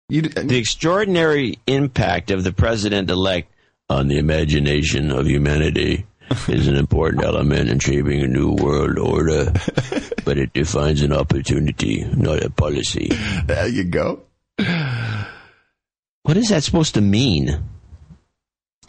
You, 0.10 0.24
The 0.24 0.58
extraordinary 0.58 1.60
impact 1.68 2.32
of 2.32 2.44
the 2.44 2.52
president-elect 2.52 3.48
on 3.92 4.08
the 4.08 4.18
imagination 4.18 5.12
of 5.12 5.28
humanity 5.28 6.08
is 6.50 6.68
an 6.68 6.76
important 6.76 7.24
element 7.24 7.70
in 7.70 7.80
shaping 7.80 8.22
a 8.22 8.28
new 8.28 8.52
world 8.52 8.98
order, 9.00 9.52
but 10.26 10.38
it 10.38 10.54
defines 10.54 11.02
an 11.02 11.14
opportunity, 11.14 12.04
not 12.16 12.44
a 12.44 12.50
policy. 12.50 13.10
there 13.46 13.68
you 13.68 13.84
go. 13.86 14.22
What 16.24 16.38
is 16.38 16.50
that 16.50 16.64
supposed 16.64 16.94
to 16.96 17.02
mean? 17.02 17.64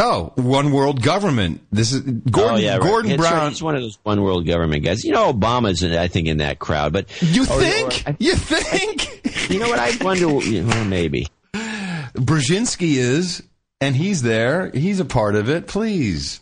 Oh, 0.01 0.33
one 0.35 0.73
world 0.73 1.03
government. 1.03 1.61
This 1.71 1.93
is 1.93 2.01
Gordon, 2.01 2.55
oh, 2.55 2.59
yeah, 2.59 2.73
right. 2.77 2.83
Gordon 2.83 3.13
It's 3.13 3.21
Brown. 3.21 3.51
He's 3.51 3.63
one 3.63 3.77
of 3.77 3.83
those 3.83 3.99
one 4.03 4.23
world 4.23 4.47
government 4.47 4.85
guys. 4.85 5.05
You 5.05 5.13
know, 5.13 5.33
Obama's, 5.33 5.85
uh, 5.85 6.01
I 6.01 6.09
think, 6.09 6.27
in 6.27 6.39
that 6.39 6.59
crowd. 6.59 6.93
But 6.93 7.07
You 7.23 7.47
oh, 7.49 7.57
or- 7.57 7.61
think? 7.61 8.03
or- 8.07 8.11
I- 8.11 8.17
you 8.19 8.35
think? 8.35 9.51
you 9.51 9.61
know 9.61 9.69
what? 9.69 9.79
I 9.79 9.97
wonder. 10.05 10.27
Well, 10.35 10.85
maybe. 10.85 11.29
Brzezinski 11.55 12.97
is, 12.97 13.43
and 13.81 13.95
he's 13.97 14.23
there. 14.23 14.71
He's 14.71 14.99
a 15.01 15.05
part 15.05 15.35
of 15.37 15.49
it. 15.49 15.67
Please. 15.69 16.41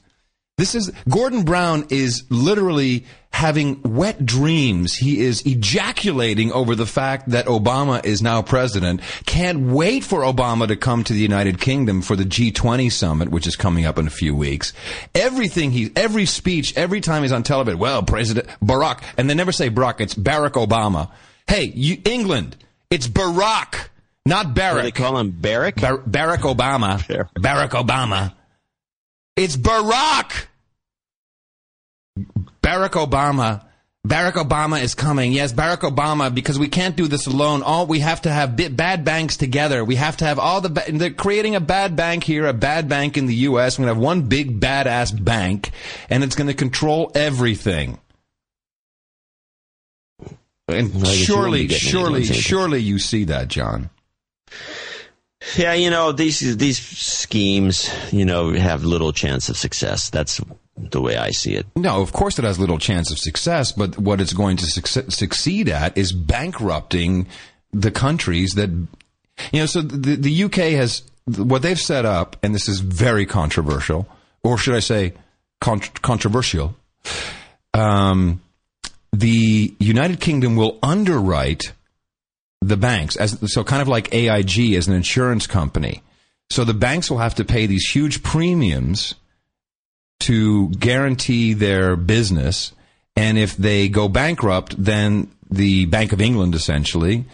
This 0.62 0.76
is 0.76 0.92
Gordon 1.08 1.42
Brown 1.42 1.86
is 1.90 2.22
literally 2.30 3.04
having 3.32 3.82
wet 3.82 4.24
dreams. 4.24 4.94
He 4.94 5.18
is 5.18 5.42
ejaculating 5.44 6.52
over 6.52 6.76
the 6.76 6.86
fact 6.86 7.30
that 7.30 7.46
Obama 7.46 8.04
is 8.06 8.22
now 8.22 8.42
president. 8.42 9.00
Can't 9.26 9.72
wait 9.72 10.04
for 10.04 10.20
Obama 10.20 10.68
to 10.68 10.76
come 10.76 11.02
to 11.02 11.12
the 11.12 11.18
United 11.18 11.60
Kingdom 11.60 12.00
for 12.00 12.14
the 12.14 12.22
G20 12.22 12.92
summit, 12.92 13.30
which 13.30 13.48
is 13.48 13.56
coming 13.56 13.86
up 13.86 13.98
in 13.98 14.06
a 14.06 14.10
few 14.10 14.36
weeks. 14.36 14.72
Everything 15.16 15.72
he, 15.72 15.90
every 15.96 16.26
speech, 16.26 16.76
every 16.76 17.00
time 17.00 17.22
he's 17.22 17.32
on 17.32 17.42
television, 17.42 17.80
well, 17.80 18.04
President 18.04 18.46
Barack, 18.64 19.02
and 19.16 19.28
they 19.28 19.34
never 19.34 19.50
say 19.50 19.68
Barack, 19.68 20.00
it's 20.00 20.14
Barack 20.14 20.52
Obama. 20.52 21.10
Hey, 21.48 21.72
you, 21.74 22.00
England, 22.04 22.56
it's 22.88 23.08
Barack, 23.08 23.88
not 24.24 24.46
What 24.46 24.54
Barack. 24.54 24.82
they 24.82 24.92
call 24.92 25.18
him 25.18 25.32
Barack? 25.32 25.80
Bar- 25.80 25.98
Barack 26.04 26.54
Obama. 26.54 27.00
Barack 27.34 27.70
Obama. 27.70 28.32
It's 29.34 29.56
Barack. 29.56 30.46
Barack 32.62 32.90
Obama. 32.90 33.64
Barack 34.06 34.32
Obama 34.32 34.82
is 34.82 34.96
coming. 34.96 35.32
Yes, 35.32 35.52
Barack 35.52 35.88
Obama, 35.88 36.34
because 36.34 36.58
we 36.58 36.66
can't 36.66 36.96
do 36.96 37.06
this 37.06 37.28
alone. 37.28 37.62
All 37.62 37.86
we 37.86 38.00
have 38.00 38.22
to 38.22 38.30
have 38.30 38.56
bad 38.56 39.04
banks 39.04 39.36
together. 39.36 39.84
We 39.84 39.94
have 39.94 40.16
to 40.16 40.24
have 40.24 40.40
all 40.40 40.60
the. 40.60 40.70
Ba- 40.70 40.90
they're 40.90 41.10
creating 41.10 41.54
a 41.54 41.60
bad 41.60 41.94
bank 41.94 42.24
here, 42.24 42.46
a 42.46 42.52
bad 42.52 42.88
bank 42.88 43.16
in 43.16 43.26
the 43.26 43.34
U.S. 43.34 43.78
We're 43.78 43.84
gonna 43.84 43.94
have 43.94 44.02
one 44.02 44.22
big 44.22 44.58
badass 44.58 45.22
bank, 45.24 45.70
and 46.10 46.24
it's 46.24 46.34
gonna 46.34 46.54
control 46.54 47.12
everything. 47.14 48.00
And 50.66 50.92
Well, 50.94 51.06
I 51.06 51.14
guess 51.14 51.28
you 51.28 51.34
won't 51.34 51.66
surely, 51.66 51.68
surely, 51.68 52.24
surely, 52.24 52.80
you 52.80 52.98
see 52.98 53.24
that, 53.24 53.48
John. 53.48 53.90
Yeah, 55.56 55.74
you 55.74 55.90
know 55.90 56.12
these 56.12 56.56
these 56.56 56.78
schemes, 56.78 57.88
you 58.12 58.24
know, 58.24 58.52
have 58.52 58.84
little 58.84 59.12
chance 59.12 59.48
of 59.48 59.56
success. 59.56 60.10
That's 60.10 60.40
the 60.90 61.00
way 61.00 61.16
I 61.16 61.30
see 61.30 61.54
it. 61.54 61.66
No, 61.76 62.00
of 62.02 62.12
course 62.12 62.38
it 62.38 62.44
has 62.44 62.58
little 62.58 62.78
chance 62.78 63.10
of 63.10 63.18
success, 63.18 63.72
but 63.72 63.98
what 63.98 64.20
it's 64.20 64.32
going 64.32 64.56
to 64.58 64.66
succe- 64.66 65.10
succeed 65.12 65.68
at 65.68 65.96
is 65.96 66.12
bankrupting 66.12 67.26
the 67.72 67.90
countries 67.90 68.52
that, 68.52 68.70
you 68.70 69.60
know, 69.60 69.66
so 69.66 69.80
the, 69.80 70.16
the 70.16 70.44
UK 70.44 70.74
has, 70.74 71.02
what 71.26 71.62
they've 71.62 71.80
set 71.80 72.04
up, 72.04 72.36
and 72.42 72.54
this 72.54 72.68
is 72.68 72.80
very 72.80 73.26
controversial, 73.26 74.06
or 74.42 74.58
should 74.58 74.74
I 74.74 74.80
say 74.80 75.14
con- 75.60 75.80
controversial, 75.80 76.74
um, 77.74 78.40
the 79.12 79.74
United 79.78 80.20
Kingdom 80.20 80.56
will 80.56 80.78
underwrite 80.82 81.72
the 82.60 82.76
banks 82.76 83.16
as 83.16 83.52
so 83.52 83.64
kind 83.64 83.82
of 83.82 83.88
like 83.88 84.14
AIG 84.14 84.74
as 84.74 84.86
an 84.86 84.94
insurance 84.94 85.46
company. 85.46 86.02
So 86.50 86.64
the 86.64 86.74
banks 86.74 87.10
will 87.10 87.18
have 87.18 87.34
to 87.36 87.44
pay 87.44 87.66
these 87.66 87.84
huge 87.90 88.22
premiums 88.22 89.14
to 90.22 90.68
guarantee 90.70 91.54
their 91.54 91.96
business. 91.96 92.72
And 93.16 93.38
if 93.38 93.56
they 93.56 93.88
go 93.88 94.08
bankrupt, 94.08 94.74
then 94.82 95.30
the 95.50 95.86
Bank 95.86 96.12
of 96.12 96.20
England 96.20 96.54
essentially 96.54 97.26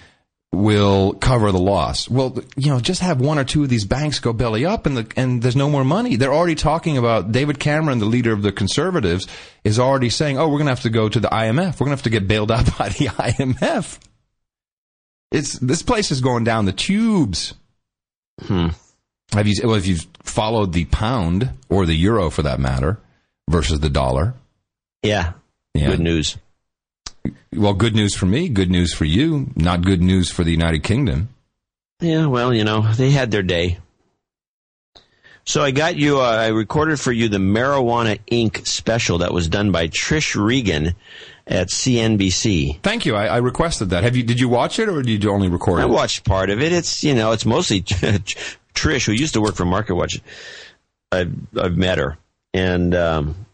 will 0.53 1.12
cover 1.14 1.53
the 1.53 1.59
loss. 1.59 2.09
Well, 2.09 2.39
you 2.57 2.70
know, 2.70 2.80
just 2.80 3.01
have 3.01 3.20
one 3.20 3.39
or 3.39 3.45
two 3.45 3.62
of 3.62 3.68
these 3.68 3.84
banks 3.84 4.18
go 4.18 4.32
belly 4.32 4.64
up 4.64 4.86
and 4.86 4.97
the, 4.97 5.12
and 5.16 5.43
there's 5.43 5.57
no 5.57 5.68
more 5.68 5.84
money. 5.84 6.16
They're 6.16 6.32
already 6.32 6.55
talking 6.55 6.97
about 6.97 7.32
David 7.32 7.59
Cameron, 7.61 7.99
the 7.99 8.07
leader 8.07 8.32
of 8.32 8.43
the 8.43 8.53
conservatives, 8.53 9.26
is 9.62 9.78
already 9.78 10.09
saying, 10.09 10.39
"Oh, 10.39 10.49
we're 10.49 10.59
going 10.59 10.66
to 10.66 10.72
have 10.72 10.80
to 10.82 10.91
go 10.91 11.09
to 11.09 11.20
the 11.20 11.28
IMF. 11.28 11.74
We're 11.74 11.86
going 11.86 11.97
to 11.97 11.97
have 11.97 12.03
to 12.03 12.11
get 12.11 12.26
bailed 12.26 12.51
out 12.51 12.66
by 12.78 12.89
the 12.89 13.07
IMF." 13.07 13.99
It's 15.30 15.59
this 15.59 15.82
place 15.82 16.11
is 16.11 16.22
going 16.22 16.45
down 16.45 16.64
the 16.64 16.72
tubes. 16.72 17.55
Hmm. 18.41 18.68
Have 19.33 19.47
you 19.47 19.55
well, 19.64 19.74
if 19.74 19.87
you've 19.87 20.07
followed 20.22 20.72
the 20.72 20.87
pound 20.87 21.51
or 21.68 21.87
the 21.87 21.95
euro 21.95 22.31
for 22.31 22.43
that 22.43 22.61
matter 22.61 22.99
versus 23.49 23.81
the 23.81 23.91
dollar? 23.91 24.35
Yeah. 25.03 25.33
Yeah. 25.74 25.89
Good 25.89 26.01
news. 26.01 26.37
Well, 27.53 27.74
good 27.74 27.95
news 27.95 28.14
for 28.14 28.26
me, 28.26 28.49
good 28.49 28.70
news 28.70 28.95
for 28.95 29.05
you, 29.05 29.51
not 29.57 29.83
good 29.83 30.03
news 30.03 30.31
for 30.31 30.45
the 30.45 30.51
United 30.51 30.83
Kingdom. 30.83 31.29
Yeah, 32.01 32.26
well, 32.26 32.55
you 32.55 32.64
know, 32.64 32.93
they 32.93 33.11
had 33.11 33.31
their 33.31 33.43
day. 33.43 33.79
So 35.45 35.62
I 35.62 35.70
got 35.70 35.97
you, 35.97 36.20
uh, 36.20 36.24
I 36.24 36.49
recorded 36.49 37.01
for 37.01 37.11
you 37.11 37.29
the 37.29 37.39
Marijuana 37.39 38.20
Inc. 38.31 38.66
special 38.66 39.18
that 39.18 39.33
was 39.33 39.49
done 39.49 39.72
by 39.72 39.89
Trish 39.89 40.37
Regan 40.37 40.95
at 41.47 41.68
CNBC. 41.70 42.83
Thank 42.83 43.07
you. 43.07 43.16
I, 43.16 43.26
I 43.26 43.37
requested 43.39 43.91
that. 43.91 44.05
Have 44.05 44.14
you? 44.14 44.22
Did 44.22 44.39
you 44.41 44.49
watch 44.51 44.79
it, 44.79 44.91
or 44.91 45.01
did 45.03 45.24
you 45.24 45.31
only 45.31 45.49
record 45.49 45.81
I 45.81 45.85
it? 45.85 45.87
I 45.87 45.89
watched 45.89 46.24
part 46.24 46.51
of 46.51 46.61
it. 46.61 46.72
It's, 46.72 47.03
you 47.03 47.14
know, 47.14 47.33
it's 47.33 47.47
mostly 47.47 47.83
Trish, 48.79 49.07
who 49.07 49.12
used 49.12 49.35
to 49.35 49.41
work 49.41 49.55
for 49.57 49.64
Market 49.64 49.95
Watch. 49.95 50.20
I've, 51.11 51.33
I've 51.61 51.76
met 51.76 51.99
her. 51.99 52.18
And, 52.55 52.95
um, 52.95 53.47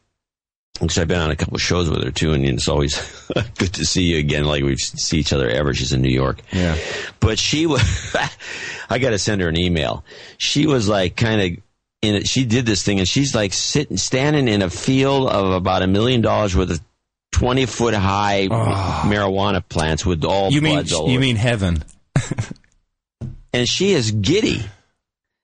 because 0.80 0.98
I've 0.98 1.08
been 1.08 1.20
on 1.20 1.30
a 1.30 1.36
couple 1.36 1.54
of 1.54 1.62
shows 1.62 1.88
with 1.88 2.02
her 2.02 2.10
too, 2.10 2.32
and 2.32 2.44
it's 2.44 2.66
always 2.68 2.96
good 3.58 3.74
to 3.74 3.84
see 3.84 4.02
you 4.02 4.18
again. 4.18 4.44
Like 4.44 4.64
we 4.64 4.76
see 4.76 5.18
each 5.18 5.32
other 5.32 5.48
ever. 5.48 5.72
She's 5.72 5.92
in 5.92 6.02
New 6.02 6.12
York. 6.12 6.40
Yeah. 6.52 6.76
But 7.20 7.38
she 7.38 7.66
was, 7.66 8.16
I 8.90 8.98
got 8.98 9.10
to 9.10 9.18
send 9.18 9.40
her 9.40 9.48
an 9.48 9.56
email. 9.56 10.04
She 10.36 10.66
was 10.66 10.88
like 10.88 11.16
kind 11.16 11.40
of 11.40 11.62
in 12.02 12.14
it. 12.16 12.26
She 12.26 12.44
did 12.44 12.66
this 12.66 12.82
thing 12.82 12.98
and 12.98 13.06
she's 13.06 13.36
like 13.36 13.52
sitting, 13.52 13.96
standing 13.96 14.48
in 14.48 14.62
a 14.62 14.70
field 14.70 15.28
of 15.28 15.52
about 15.52 15.82
a 15.82 15.86
million 15.86 16.22
dollars 16.22 16.56
worth 16.56 16.70
of 16.70 16.80
20 17.32 17.66
foot 17.66 17.94
high 17.94 18.48
marijuana 18.48 19.66
plants 19.66 20.04
with 20.04 20.24
all. 20.24 20.50
You 20.50 20.60
mean 20.60 20.78
all 20.92 21.08
you 21.08 21.14
over. 21.14 21.20
mean 21.20 21.36
heaven? 21.36 21.84
and 23.52 23.68
she 23.68 23.92
is 23.92 24.10
giddy. 24.10 24.62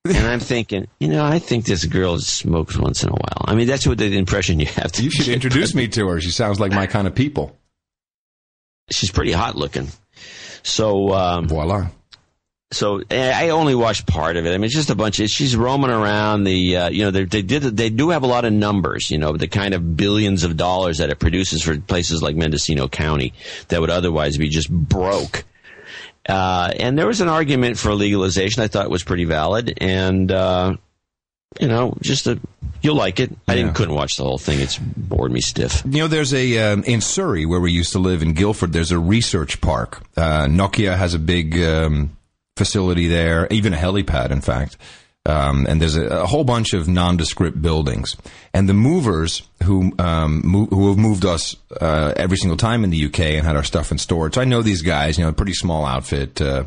And 0.06 0.16
I'm 0.26 0.40
thinking, 0.40 0.88
you 0.98 1.08
know, 1.08 1.24
I 1.24 1.38
think 1.38 1.66
this 1.66 1.84
girl 1.84 2.18
smokes 2.18 2.76
once 2.76 3.02
in 3.02 3.10
a 3.10 3.12
while. 3.12 3.44
I 3.44 3.54
mean, 3.54 3.66
that's 3.66 3.86
what 3.86 3.98
the 3.98 4.16
impression 4.16 4.58
you 4.58 4.64
have. 4.66 4.92
To 4.92 5.02
You 5.02 5.10
should 5.10 5.26
get. 5.26 5.34
introduce 5.34 5.74
me 5.74 5.88
to 5.88 6.08
her. 6.08 6.20
She 6.22 6.30
sounds 6.30 6.58
like 6.58 6.72
my 6.72 6.86
kind 6.86 7.06
of 7.06 7.14
people. 7.14 7.54
She's 8.90 9.10
pretty 9.10 9.32
hot 9.32 9.56
looking. 9.56 9.88
So, 10.62 11.12
um, 11.12 11.48
Voila. 11.48 11.88
so 12.72 13.02
eh, 13.10 13.32
I 13.34 13.50
only 13.50 13.74
watched 13.74 14.06
part 14.06 14.36
of 14.38 14.46
it. 14.46 14.50
I 14.54 14.56
mean, 14.56 14.64
it's 14.64 14.74
just 14.74 14.88
a 14.90 14.94
bunch 14.94 15.20
of. 15.20 15.28
She's 15.28 15.54
roaming 15.54 15.90
around 15.90 16.44
the. 16.44 16.76
Uh, 16.78 16.88
you 16.88 17.04
know, 17.04 17.10
they, 17.10 17.24
they 17.24 17.42
did. 17.42 17.62
They 17.62 17.90
do 17.90 18.08
have 18.08 18.22
a 18.22 18.26
lot 18.26 18.46
of 18.46 18.54
numbers. 18.54 19.10
You 19.10 19.18
know, 19.18 19.36
the 19.36 19.48
kind 19.48 19.74
of 19.74 19.96
billions 19.98 20.44
of 20.44 20.56
dollars 20.56 20.96
that 20.98 21.10
it 21.10 21.18
produces 21.18 21.62
for 21.62 21.78
places 21.78 22.22
like 22.22 22.36
Mendocino 22.36 22.88
County 22.88 23.34
that 23.68 23.82
would 23.82 23.90
otherwise 23.90 24.38
be 24.38 24.48
just 24.48 24.70
broke. 24.70 25.44
Uh, 26.28 26.72
and 26.78 26.98
there 26.98 27.06
was 27.06 27.20
an 27.20 27.28
argument 27.28 27.78
for 27.78 27.94
legalization. 27.94 28.62
I 28.62 28.68
thought 28.68 28.88
was 28.90 29.02
pretty 29.02 29.24
valid, 29.24 29.74
and 29.80 30.30
uh, 30.30 30.76
you 31.60 31.68
know, 31.68 31.96
just 32.00 32.26
a. 32.26 32.38
You'll 32.82 32.96
like 32.96 33.20
it. 33.20 33.30
I 33.46 33.54
Yeah. 33.54 33.62
didn't 33.62 33.74
couldn't 33.74 33.94
watch 33.94 34.16
the 34.16 34.24
whole 34.24 34.38
thing. 34.38 34.60
It's 34.60 34.78
bored 34.78 35.32
me 35.32 35.40
stiff. 35.40 35.82
You 35.84 35.98
know, 36.02 36.06
there's 36.08 36.32
a 36.32 36.58
um, 36.72 36.84
in 36.84 37.00
Surrey 37.00 37.44
where 37.46 37.60
we 37.60 37.72
used 37.72 37.92
to 37.92 37.98
live 37.98 38.22
in 38.22 38.32
Guildford. 38.32 38.72
There's 38.72 38.92
a 38.92 38.98
research 38.98 39.60
park. 39.60 40.02
Uh, 40.16 40.46
Nokia 40.46 40.96
has 40.96 41.12
a 41.14 41.18
big 41.18 41.58
um, 41.62 42.16
facility 42.56 43.06
there, 43.08 43.46
even 43.50 43.74
a 43.74 43.76
helipad, 43.76 44.30
in 44.30 44.40
fact. 44.40 44.76
Um, 45.26 45.66
and 45.68 45.80
there's 45.80 45.96
a, 45.96 46.06
a 46.06 46.26
whole 46.26 46.44
bunch 46.44 46.72
of 46.72 46.88
nondescript 46.88 47.60
buildings. 47.60 48.16
And 48.54 48.68
the 48.68 48.74
movers 48.74 49.42
who 49.64 49.92
um, 49.98 50.42
who 50.70 50.88
have 50.88 50.98
moved 50.98 51.26
us 51.26 51.56
uh, 51.80 52.14
every 52.16 52.38
single 52.38 52.56
time 52.56 52.84
in 52.84 52.90
the 52.90 53.04
UK 53.04 53.20
and 53.20 53.46
had 53.46 53.56
our 53.56 53.64
stuff 53.64 53.92
in 53.92 53.98
storage. 53.98 54.34
So 54.34 54.40
I 54.40 54.44
know 54.44 54.62
these 54.62 54.82
guys. 54.82 55.18
You 55.18 55.24
know, 55.24 55.32
pretty 55.32 55.52
small 55.52 55.84
outfit. 55.84 56.40
Uh, 56.40 56.64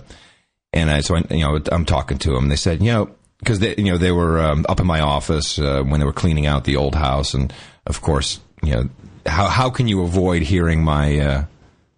and 0.71 0.89
I, 0.89 1.01
so 1.01 1.15
I, 1.15 1.23
you 1.31 1.41
know, 1.41 1.59
I'm 1.71 1.85
talking 1.85 2.17
to 2.19 2.31
them. 2.31 2.49
They 2.49 2.55
said, 2.55 2.81
you 2.81 2.91
know, 2.91 3.09
because 3.39 3.59
they, 3.59 3.75
you 3.75 3.91
know, 3.91 3.97
they 3.97 4.11
were 4.11 4.39
um, 4.39 4.65
up 4.69 4.79
in 4.79 4.87
my 4.87 5.01
office 5.01 5.59
uh, 5.59 5.83
when 5.83 5.99
they 5.99 6.05
were 6.05 6.13
cleaning 6.13 6.45
out 6.45 6.63
the 6.63 6.77
old 6.77 6.95
house, 6.95 7.33
and 7.33 7.53
of 7.85 8.01
course, 8.01 8.39
you 8.61 8.73
know, 8.73 8.89
how 9.25 9.47
how 9.47 9.69
can 9.69 9.87
you 9.87 10.03
avoid 10.03 10.43
hearing 10.43 10.83
my 10.83 11.19
uh, 11.19 11.45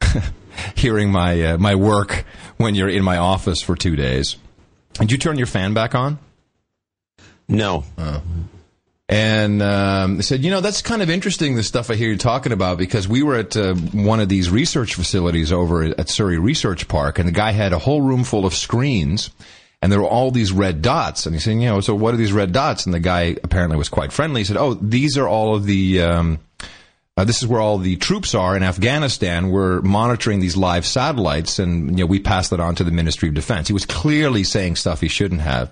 hearing 0.76 1.12
my 1.12 1.42
uh, 1.42 1.58
my 1.58 1.76
work 1.76 2.26
when 2.58 2.76
you're 2.76 2.90
in 2.90 3.04
my 3.04 3.18
office 3.18 3.62
for 3.62 3.76
two 3.76 3.96
days? 3.96 4.38
Did 4.94 5.12
you 5.12 5.18
turn 5.18 5.38
your 5.38 5.48
fan 5.48 5.74
back 5.74 5.94
on? 5.94 6.20
No, 7.48 7.84
And 9.08 9.62
um, 9.62 10.16
they 10.18 10.24
said, 10.24 10.44
you 10.44 10.50
know, 10.50 10.62
that's 10.62 10.82
kind 10.82 11.04
of 11.04 11.12
interesting, 11.12 11.56
the 11.56 11.62
stuff 11.62 11.92
I 11.92 11.96
hear 11.96 12.10
you 12.10 12.18
talking 12.18 12.52
about, 12.52 12.80
because 12.80 13.08
we 13.08 13.22
were 13.22 13.36
at 13.36 13.56
uh, 13.56 13.76
one 13.76 14.20
of 14.20 14.30
these 14.30 14.50
research 14.50 14.96
facilities 14.96 15.52
over 15.52 15.84
at 15.84 16.10
Surrey 16.10 16.40
Research 16.40 16.88
Park, 16.88 17.20
and 17.20 17.28
the 17.28 17.34
guy 17.34 17.52
had 17.52 17.72
a 17.72 17.78
whole 17.78 18.02
room 18.02 18.24
full 18.24 18.48
of 18.48 18.56
screens, 18.56 19.30
and 19.80 19.92
there 19.92 20.00
were 20.00 20.08
all 20.08 20.32
these 20.32 20.52
red 20.52 20.82
dots. 20.82 21.28
And 21.28 21.36
he 21.36 21.40
said, 21.40 21.52
you 21.52 21.68
know, 21.68 21.82
so 21.82 21.94
what 21.94 22.16
are 22.16 22.18
these 22.18 22.34
red 22.34 22.52
dots? 22.52 22.86
And 22.86 22.94
the 22.96 23.00
guy 23.00 23.36
apparently 23.44 23.78
was 23.78 23.90
quite 23.90 24.12
friendly. 24.12 24.42
He 24.42 24.46
said, 24.46 24.58
oh, 24.58 24.74
these 24.74 25.18
are 25.18 25.28
all 25.28 25.56
of 25.56 25.66
the. 25.66 26.02
Um, 26.02 26.40
uh, 27.18 27.24
this 27.24 27.42
is 27.42 27.48
where 27.48 27.62
all 27.62 27.78
the 27.78 27.96
troops 27.96 28.36
are 28.36 28.58
in 28.58 28.64
Afghanistan. 28.64 29.50
We're 29.50 29.80
monitoring 29.82 30.42
these 30.42 30.58
live 30.58 30.86
satellites, 30.86 31.60
and 31.60 31.98
you 31.98 32.04
know 32.04 32.08
we 32.08 32.20
pass 32.20 32.50
that 32.50 32.60
on 32.60 32.76
to 32.76 32.84
the 32.84 32.92
Ministry 32.92 33.30
of 33.30 33.36
Defense. 33.36 33.68
He 33.68 33.74
was 33.74 33.86
clearly 33.86 34.44
saying 34.44 34.76
stuff 34.76 35.00
he 35.00 35.08
shouldn't 35.08 35.40
have. 35.40 35.72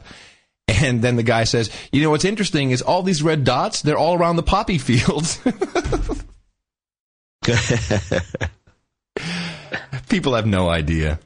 And 0.68 1.02
then 1.02 1.16
the 1.16 1.24
guy 1.24 1.44
says, 1.44 1.70
"You 1.92 2.02
know 2.02 2.10
what's 2.10 2.26
interesting 2.26 2.72
is 2.72 2.82
all 2.82 3.04
these 3.04 3.24
red 3.24 3.44
dots. 3.44 3.82
They're 3.82 3.98
all 3.98 4.16
around 4.16 4.38
the 4.38 4.44
poppy 4.44 4.78
fields. 4.78 5.40
People 10.10 10.36
have 10.36 10.46
no 10.46 10.70
idea." 10.70 11.20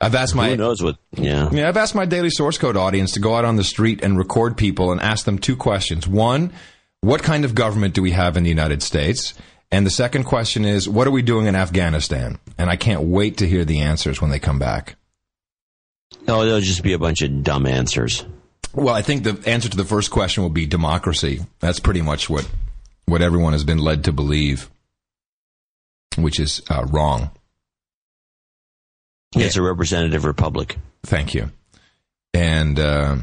I've 0.00 0.14
asked 0.14 0.34
my 0.34 0.50
who 0.50 0.56
knows 0.56 0.82
what? 0.82 0.96
Yeah. 1.12 1.48
yeah, 1.50 1.68
I've 1.68 1.76
asked 1.76 1.94
my 1.94 2.04
daily 2.04 2.28
source 2.28 2.58
code 2.58 2.76
audience 2.76 3.12
to 3.12 3.20
go 3.20 3.36
out 3.36 3.44
on 3.44 3.56
the 3.56 3.64
street 3.64 4.02
and 4.02 4.18
record 4.18 4.56
people 4.56 4.92
and 4.92 5.00
ask 5.00 5.24
them 5.24 5.38
two 5.38 5.56
questions. 5.56 6.06
One, 6.06 6.52
what 7.00 7.22
kind 7.22 7.44
of 7.44 7.54
government 7.54 7.94
do 7.94 8.02
we 8.02 8.10
have 8.10 8.36
in 8.36 8.42
the 8.42 8.50
United 8.50 8.82
States? 8.82 9.34
And 9.70 9.86
the 9.86 9.90
second 9.90 10.24
question 10.24 10.64
is, 10.64 10.88
what 10.88 11.06
are 11.06 11.10
we 11.10 11.22
doing 11.22 11.46
in 11.46 11.56
Afghanistan? 11.56 12.38
And 12.58 12.68
I 12.68 12.76
can't 12.76 13.02
wait 13.02 13.38
to 13.38 13.48
hear 13.48 13.64
the 13.64 13.80
answers 13.80 14.20
when 14.20 14.30
they 14.30 14.38
come 14.38 14.58
back. 14.58 14.96
Oh, 16.28 16.44
there'll 16.44 16.60
just 16.60 16.82
be 16.82 16.92
a 16.92 16.98
bunch 16.98 17.22
of 17.22 17.42
dumb 17.42 17.66
answers. 17.66 18.24
Well, 18.74 18.94
I 18.94 19.02
think 19.02 19.22
the 19.22 19.40
answer 19.48 19.68
to 19.68 19.76
the 19.76 19.84
first 19.84 20.10
question 20.10 20.42
will 20.42 20.50
be 20.50 20.66
democracy. 20.66 21.46
That's 21.60 21.80
pretty 21.80 22.02
much 22.02 22.28
what 22.28 22.48
what 23.06 23.22
everyone 23.22 23.52
has 23.52 23.64
been 23.64 23.78
led 23.78 24.04
to 24.04 24.12
believe, 24.12 24.68
which 26.16 26.40
is 26.40 26.62
uh, 26.68 26.86
wrong. 26.90 27.30
It's 29.36 29.56
a 29.56 29.62
representative 29.62 30.24
republic. 30.24 30.76
Thank 31.04 31.34
you. 31.34 31.50
And 32.32 32.78
uh, 32.78 33.16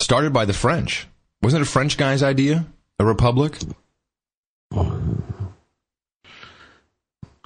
started 0.00 0.32
by 0.32 0.44
the 0.44 0.52
French. 0.52 1.06
Wasn't 1.42 1.60
it 1.60 1.68
a 1.68 1.70
French 1.70 1.96
guy's 1.96 2.22
idea? 2.22 2.66
A 2.98 3.04
republic? 3.04 3.58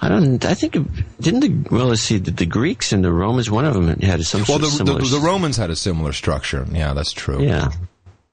I 0.01 0.07
don't. 0.07 0.45
I 0.45 0.53
think 0.53 0.77
didn't 1.19 1.41
the 1.41 1.75
well. 1.75 1.87
Let's 1.87 2.01
see. 2.01 2.17
The, 2.17 2.31
the 2.31 2.45
Greeks 2.45 2.93
and 2.93 3.03
the 3.03 3.11
Romans. 3.11 3.51
One 3.51 3.65
of 3.65 3.73
them 3.73 3.99
had 3.99 4.23
some 4.25 4.45
Well, 4.47 4.57
the, 4.59 4.67
of 4.67 4.71
the, 4.71 4.77
similar. 4.77 5.01
the 5.01 5.19
Romans 5.19 5.57
had 5.57 5.69
a 5.69 5.75
similar 5.75 6.13
structure. 6.13 6.65
Yeah, 6.71 6.93
that's 6.93 7.11
true. 7.11 7.43
yeah, 7.43 7.71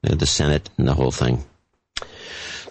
the 0.02 0.26
Senate 0.26 0.70
and 0.78 0.86
the 0.86 0.94
whole 0.94 1.10
thing. 1.10 1.44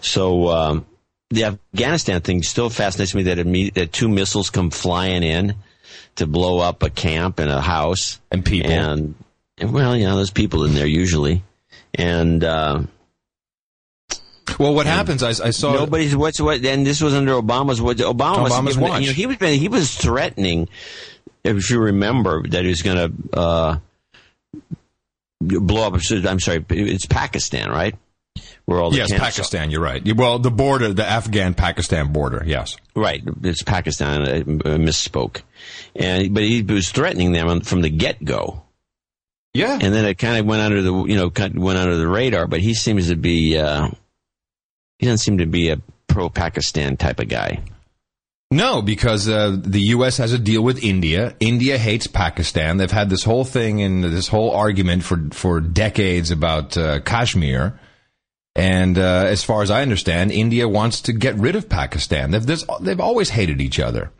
So 0.00 0.48
um, 0.48 0.86
the 1.30 1.44
Afghanistan 1.44 2.20
thing 2.22 2.42
still 2.42 2.70
fascinates 2.70 3.14
me 3.14 3.24
that, 3.24 3.38
it 3.38 3.74
that 3.74 3.92
two 3.92 4.08
missiles 4.08 4.48
come 4.50 4.70
flying 4.70 5.22
in 5.22 5.54
to 6.16 6.26
blow 6.26 6.60
up 6.60 6.82
a 6.82 6.88
camp 6.90 7.38
and 7.38 7.50
a 7.50 7.60
house 7.60 8.18
And 8.30 8.44
people. 8.44 8.70
and, 8.70 9.14
and 9.58 9.72
well, 9.72 9.94
you 9.96 10.06
know, 10.06 10.16
there's 10.16 10.30
people 10.30 10.64
in 10.64 10.74
there 10.74 10.86
usually, 10.86 11.42
and. 11.94 12.42
Uh, 12.42 12.82
well, 14.58 14.74
what 14.74 14.86
happens? 14.86 15.22
I, 15.22 15.30
I 15.30 15.50
saw. 15.50 15.74
Nobody's 15.74 16.16
what's 16.16 16.40
what, 16.40 16.64
and 16.64 16.86
this 16.86 17.00
was 17.00 17.14
under 17.14 17.32
Obama's. 17.32 17.80
What 17.80 17.98
Obama 17.98 18.42
was 18.42 18.52
Obama's 18.52 18.78
watch. 18.78 19.02
You 19.02 19.08
know, 19.08 19.12
he 19.12 19.26
was 19.26 19.36
been, 19.36 19.58
he 19.58 19.68
was 19.68 19.94
threatening, 19.94 20.68
if 21.44 21.70
you 21.70 21.80
remember, 21.80 22.46
that 22.48 22.62
he 22.62 22.68
was 22.68 22.82
going 22.82 22.96
to 22.96 23.38
uh, 23.38 23.78
blow 25.40 25.86
up. 25.86 25.94
I'm 25.94 26.40
sorry, 26.40 26.64
it's 26.70 27.06
Pakistan, 27.06 27.70
right? 27.70 27.94
Where 28.66 28.80
all 28.80 28.90
the 28.90 28.98
yes, 28.98 29.10
camps 29.10 29.22
are. 29.22 29.26
Pakistan. 29.26 29.70
You're 29.70 29.80
right. 29.80 30.02
Well, 30.14 30.38
the 30.38 30.50
border, 30.50 30.92
the 30.92 31.06
Afghan-Pakistan 31.06 32.12
border. 32.12 32.42
Yes. 32.44 32.76
Right, 32.94 33.22
it's 33.42 33.62
Pakistan. 33.62 34.22
I 34.22 34.40
uh, 34.40 34.76
misspoke, 34.76 35.42
and 35.94 36.34
but 36.34 36.42
he 36.42 36.62
was 36.62 36.90
threatening 36.90 37.32
them 37.32 37.60
from 37.60 37.82
the 37.82 37.90
get 37.90 38.22
go. 38.24 38.62
Yeah. 39.54 39.78
and 39.80 39.94
then 39.94 40.04
it 40.04 40.18
kind 40.18 40.38
of 40.38 40.44
went 40.44 40.60
under 40.60 40.82
the 40.82 40.92
you 41.04 41.16
know 41.16 41.32
went 41.54 41.78
under 41.78 41.96
the 41.96 42.08
radar. 42.08 42.46
But 42.46 42.60
he 42.60 42.74
seems 42.74 43.08
to 43.08 43.16
be 43.16 43.56
uh, 43.56 43.88
he 44.98 45.06
doesn't 45.06 45.18
seem 45.18 45.38
to 45.38 45.46
be 45.46 45.70
a 45.70 45.80
pro 46.06 46.28
Pakistan 46.28 46.96
type 46.96 47.20
of 47.20 47.28
guy. 47.28 47.62
No, 48.50 48.80
because 48.80 49.28
uh, 49.28 49.56
the 49.60 49.80
U.S. 49.80 50.18
has 50.18 50.32
a 50.32 50.38
deal 50.38 50.62
with 50.62 50.82
India. 50.82 51.34
India 51.40 51.78
hates 51.78 52.06
Pakistan. 52.06 52.76
They've 52.76 52.90
had 52.90 53.10
this 53.10 53.24
whole 53.24 53.44
thing 53.44 53.82
and 53.82 54.04
this 54.04 54.28
whole 54.28 54.52
argument 54.52 55.02
for 55.02 55.28
for 55.32 55.60
decades 55.60 56.30
about 56.30 56.76
uh, 56.76 57.00
Kashmir. 57.00 57.78
And 58.54 58.96
uh, 58.96 59.24
as 59.26 59.44
far 59.44 59.62
as 59.62 59.70
I 59.70 59.82
understand, 59.82 60.32
India 60.32 60.66
wants 60.66 61.02
to 61.02 61.12
get 61.12 61.34
rid 61.34 61.56
of 61.56 61.68
Pakistan. 61.68 62.30
They've 62.30 62.46
this, 62.46 62.64
they've 62.80 63.00
always 63.00 63.30
hated 63.30 63.60
each 63.60 63.78
other. 63.80 64.10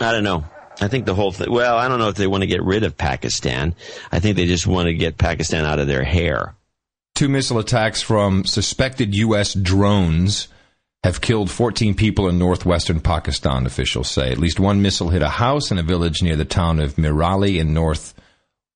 I 0.00 0.12
don't 0.12 0.24
know. 0.24 0.44
I 0.80 0.88
think 0.88 1.04
the 1.04 1.14
whole 1.14 1.32
thing. 1.32 1.52
Well, 1.52 1.76
I 1.76 1.88
don't 1.88 1.98
know 1.98 2.08
if 2.08 2.14
they 2.14 2.26
want 2.26 2.42
to 2.42 2.46
get 2.46 2.62
rid 2.62 2.84
of 2.84 2.96
Pakistan. 2.96 3.74
I 4.10 4.20
think 4.20 4.36
they 4.36 4.46
just 4.46 4.66
want 4.66 4.86
to 4.86 4.94
get 4.94 5.18
Pakistan 5.18 5.66
out 5.66 5.78
of 5.78 5.88
their 5.88 6.04
hair. 6.04 6.54
Two 7.20 7.28
missile 7.28 7.58
attacks 7.58 8.00
from 8.00 8.46
suspected 8.46 9.14
U.S. 9.14 9.52
drones 9.52 10.48
have 11.04 11.20
killed 11.20 11.50
14 11.50 11.94
people 11.94 12.30
in 12.30 12.38
northwestern 12.38 12.98
Pakistan, 12.98 13.66
officials 13.66 14.08
say. 14.08 14.32
At 14.32 14.38
least 14.38 14.58
one 14.58 14.80
missile 14.80 15.10
hit 15.10 15.20
a 15.20 15.28
house 15.28 15.70
in 15.70 15.76
a 15.76 15.82
village 15.82 16.22
near 16.22 16.34
the 16.34 16.46
town 16.46 16.80
of 16.80 16.94
Mirali 16.94 17.58
in 17.60 17.74
North 17.74 18.14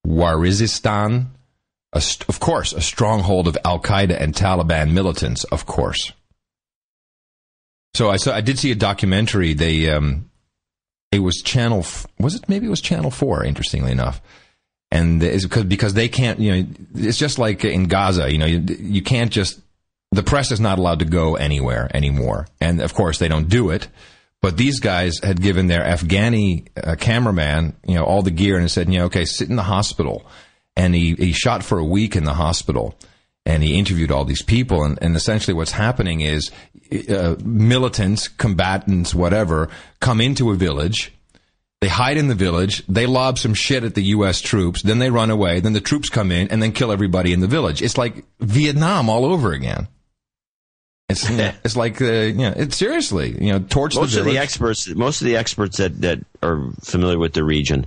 Waziristan. 0.06 1.28
St- 1.98 2.28
of 2.28 2.38
course, 2.38 2.74
a 2.74 2.82
stronghold 2.82 3.48
of 3.48 3.56
Al 3.64 3.80
Qaeda 3.80 4.20
and 4.20 4.34
Taliban 4.34 4.92
militants, 4.92 5.44
of 5.44 5.64
course. 5.64 6.12
So 7.94 8.10
I 8.10 8.18
saw, 8.18 8.34
I 8.34 8.42
did 8.42 8.58
see 8.58 8.72
a 8.72 8.74
documentary. 8.74 9.54
They, 9.54 9.88
um, 9.88 10.30
it 11.10 11.20
was 11.20 11.40
channel, 11.42 11.86
was 12.18 12.34
it? 12.34 12.46
Maybe 12.46 12.66
it 12.66 12.70
was 12.70 12.82
channel 12.82 13.10
four, 13.10 13.42
interestingly 13.42 13.90
enough. 13.90 14.20
And 14.94 15.20
because, 15.20 15.64
because 15.64 15.94
they 15.94 16.08
can't, 16.08 16.38
you 16.38 16.54
know, 16.54 16.68
it's 16.94 17.18
just 17.18 17.38
like 17.38 17.64
in 17.64 17.88
Gaza, 17.88 18.30
you 18.32 18.38
know, 18.38 18.46
you, 18.46 18.64
you 18.78 19.02
can't 19.02 19.30
just 19.30 19.60
the 20.14 20.22
press 20.22 20.52
is 20.52 20.60
not 20.60 20.78
allowed 20.78 21.00
to 21.00 21.04
go 21.04 21.34
anywhere 21.34 21.90
anymore. 21.92 22.46
And 22.60 22.80
of 22.80 22.94
course, 22.94 23.18
they 23.18 23.28
don't 23.28 23.48
do 23.48 23.70
it. 23.70 23.88
But 24.40 24.56
these 24.56 24.78
guys 24.78 25.18
had 25.22 25.40
given 25.40 25.66
their 25.66 25.82
Afghani 25.82 26.68
uh, 26.76 26.96
cameraman, 26.96 27.76
you 27.86 27.94
know, 27.94 28.04
all 28.04 28.22
the 28.22 28.30
gear 28.30 28.58
and 28.58 28.70
said, 28.70 28.92
you 28.92 28.98
know, 28.98 29.06
okay, 29.06 29.24
sit 29.24 29.48
in 29.48 29.56
the 29.56 29.62
hospital. 29.62 30.26
And 30.76 30.94
he, 30.94 31.14
he 31.14 31.32
shot 31.32 31.64
for 31.64 31.78
a 31.78 31.84
week 31.84 32.14
in 32.14 32.24
the 32.24 32.34
hospital 32.34 32.96
and 33.46 33.62
he 33.62 33.78
interviewed 33.78 34.10
all 34.10 34.24
these 34.24 34.42
people. 34.42 34.84
And, 34.84 34.98
and 35.02 35.16
essentially 35.16 35.54
what's 35.54 35.72
happening 35.72 36.20
is 36.20 36.50
uh, 37.08 37.36
militants, 37.42 38.28
combatants, 38.28 39.14
whatever, 39.14 39.68
come 40.00 40.20
into 40.20 40.50
a 40.50 40.56
village. 40.56 41.12
They 41.80 41.88
hide 41.88 42.16
in 42.16 42.28
the 42.28 42.34
village. 42.34 42.82
They 42.88 43.06
lob 43.06 43.38
some 43.38 43.52
shit 43.52 43.84
at 43.84 43.94
the 43.94 44.02
U.S. 44.04 44.40
troops. 44.40 44.82
Then 44.82 44.98
they 45.00 45.10
run 45.10 45.30
away. 45.30 45.60
Then 45.60 45.74
the 45.74 45.80
troops 45.82 46.08
come 46.08 46.32
in 46.32 46.48
and 46.48 46.62
then 46.62 46.72
kill 46.72 46.90
everybody 46.90 47.32
in 47.32 47.40
the 47.40 47.46
village. 47.46 47.82
It's 47.82 47.98
like 47.98 48.24
Vietnam 48.40 49.10
all 49.10 49.26
over 49.26 49.52
again. 49.52 49.88
It's 51.10 51.28
it's 51.30 51.76
like 51.76 52.00
uh, 52.00 52.04
you 52.06 52.32
know, 52.34 52.54
it's 52.56 52.76
seriously 52.76 53.36
you 53.38 53.52
know, 53.52 53.58
torch 53.58 53.96
most 53.96 54.12
the 54.12 54.20
of 54.20 54.24
village. 54.24 54.36
the 54.38 54.42
experts, 54.42 54.88
most 54.88 55.20
of 55.20 55.26
the 55.26 55.36
experts 55.36 55.76
that 55.76 56.00
that 56.00 56.20
are 56.42 56.70
familiar 56.82 57.18
with 57.18 57.34
the 57.34 57.44
region, 57.44 57.86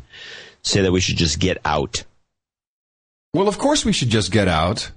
say 0.62 0.82
that 0.82 0.92
we 0.92 1.00
should 1.00 1.18
just 1.18 1.40
get 1.40 1.58
out. 1.66 2.04
well, 3.34 3.48
of 3.48 3.58
course 3.58 3.84
we 3.84 3.94
should 3.94 4.10
just 4.10 4.32
get 4.32 4.48
out. 4.48 4.92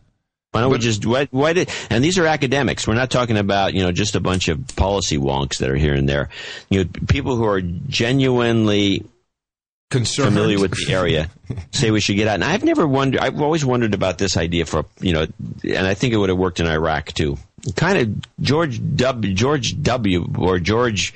Why 0.52 0.62
don't 0.62 0.72
we 0.72 0.78
just 0.78 1.06
why, 1.06 1.28
why 1.31 1.52
did? 1.52 1.70
And 1.90 2.02
these 2.02 2.18
are 2.18 2.27
academics. 2.27 2.86
We're 2.89 2.94
not 2.94 3.10
talking 3.10 3.36
about 3.36 3.72
you 3.72 3.82
know 3.82 3.93
just 3.93 4.16
a 4.16 4.20
bunch 4.20 4.48
of 4.48 4.66
policy 4.74 5.16
wonks 5.16 5.59
that 5.59 5.70
are 5.70 5.77
here 5.77 5.94
and 5.94 6.09
there. 6.09 6.28
You 6.68 6.85
know, 6.85 6.90
people 7.06 7.36
who 7.36 7.44
are 7.47 7.60
genuinely 7.60 9.05
Concerned. 9.90 10.28
familiar 10.35 10.59
with 10.60 10.72
the 10.72 10.93
area 10.93 11.31
say 11.72 11.90
we 11.93 12.01
should 12.01 12.16
get 12.16 12.27
out. 12.27 12.35
And 12.35 12.44
I've 12.44 12.64
never 12.64 12.86
wondered. 12.86 13.20
I've 13.20 13.40
always 13.40 13.64
wondered 13.64 13.94
about 13.94 14.18
this 14.18 14.36
idea 14.36 14.66
for 14.66 14.86
you 15.01 15.12
know, 15.12 15.27
and 15.62 15.86
I 15.86 15.94
think 15.94 16.14
it 16.14 16.16
would 16.16 16.31
have 16.31 16.39
worked 16.39 16.59
in 16.59 16.66
Iraq 16.66 17.12
too. 17.12 17.39
Kind 17.77 17.98
of 17.98 18.43
George 18.44 18.81
W. 18.97 19.35
George 19.35 19.81
W. 19.82 20.32
or 20.36 20.59
George, 20.59 21.14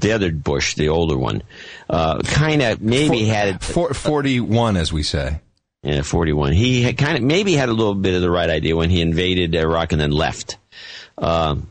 the 0.00 0.12
other 0.12 0.30
Bush, 0.32 0.76
the 0.76 0.88
older 0.88 1.18
one, 1.18 1.42
uh, 1.90 2.20
kind 2.20 2.62
of 2.62 2.80
maybe 2.80 3.24
had 3.24 3.48
it. 3.48 3.62
For, 3.62 3.92
Forty-one, 3.92 4.78
as 4.78 4.92
we 4.94 5.02
say. 5.02 5.40
Yeah, 5.82 6.02
41. 6.02 6.52
He 6.52 6.82
had 6.82 6.96
kind 6.96 7.16
of 7.16 7.24
maybe 7.24 7.54
had 7.54 7.68
a 7.68 7.72
little 7.72 7.94
bit 7.94 8.14
of 8.14 8.22
the 8.22 8.30
right 8.30 8.48
idea 8.48 8.76
when 8.76 8.88
he 8.90 9.00
invaded 9.00 9.54
Iraq 9.54 9.92
and 9.92 10.00
then 10.00 10.12
left. 10.12 10.56
Um, 11.18 11.68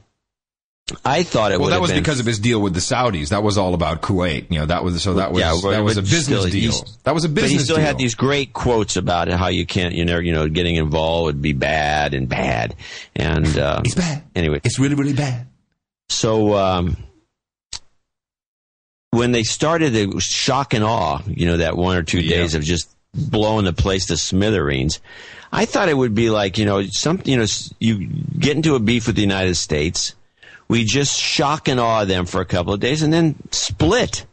I 1.05 1.23
thought 1.23 1.53
it 1.53 1.59
Well, 1.61 1.69
that 1.69 1.79
was 1.79 1.93
because 1.93 2.19
of 2.19 2.25
his 2.25 2.37
deal 2.37 2.61
with 2.61 2.73
the 2.73 2.81
Saudis. 2.81 3.29
That 3.29 3.43
was 3.43 3.57
all 3.57 3.73
about 3.73 4.01
Kuwait. 4.01 4.47
You 4.51 4.59
know, 4.59 4.65
that 4.65 4.83
was 4.83 5.01
so 5.01 5.13
that 5.13 5.31
was 5.31 5.39
Yeah, 5.39 5.71
that 5.71 5.81
was 5.83 5.95
a 5.95 6.01
business 6.01 6.25
still, 6.41 6.43
deal. 6.49 6.73
That 7.03 7.13
was 7.13 7.23
a 7.23 7.29
business. 7.29 7.51
But 7.53 7.57
he 7.57 7.63
still 7.63 7.75
deal. 7.77 7.85
had 7.85 7.97
these 7.97 8.15
great 8.15 8.51
quotes 8.51 8.97
about 8.97 9.29
how 9.29 9.47
you 9.47 9.65
can't, 9.65 9.93
you 9.95 10.03
know, 10.03 10.19
you 10.19 10.33
know, 10.33 10.49
getting 10.49 10.75
involved 10.75 11.27
would 11.27 11.41
be 11.41 11.53
bad 11.53 12.13
and 12.13 12.27
bad. 12.27 12.75
And 13.15 13.47
uh, 13.57 13.81
It's 13.85 13.95
bad. 13.95 14.23
Anyway, 14.35 14.59
It's 14.65 14.77
really 14.79 14.95
really 14.95 15.13
bad. 15.13 15.47
so 16.09 16.55
um, 16.57 16.97
when 19.11 19.31
they 19.31 19.43
started 19.43 19.93
the 19.93 20.19
shock 20.19 20.73
and 20.73 20.83
awe, 20.83 21.21
you 21.27 21.45
know, 21.45 21.57
that 21.57 21.77
one 21.77 21.95
or 21.97 22.03
two 22.03 22.19
Yeah. 22.19 22.37
days 22.37 22.55
of 22.55 22.63
just 22.63 22.89
blowing 23.13 23.65
the 23.65 23.73
place 23.73 24.05
to 24.07 24.17
smithereens, 24.17 24.99
I 25.51 25.65
thought 25.65 25.89
it 25.89 25.97
would 25.97 26.15
be 26.15 26.29
like, 26.29 26.57
you 26.57 26.65
know, 26.65 26.81
something, 26.83 27.29
you 27.31 27.37
know, 27.37 27.45
you 27.79 28.07
get 28.39 28.55
into 28.55 28.75
a 28.75 28.79
beef 28.79 29.07
with 29.07 29.15
the 29.15 29.21
United 29.21 29.55
States, 29.55 30.15
we 30.67 30.85
just 30.85 31.19
shock 31.19 31.67
and 31.67 31.79
awe 31.79 32.05
them 32.05 32.25
for 32.25 32.39
a 32.41 32.45
couple 32.45 32.73
of 32.73 32.79
days 32.79 33.01
and 33.01 33.11
then 33.11 33.35
split. 33.51 34.25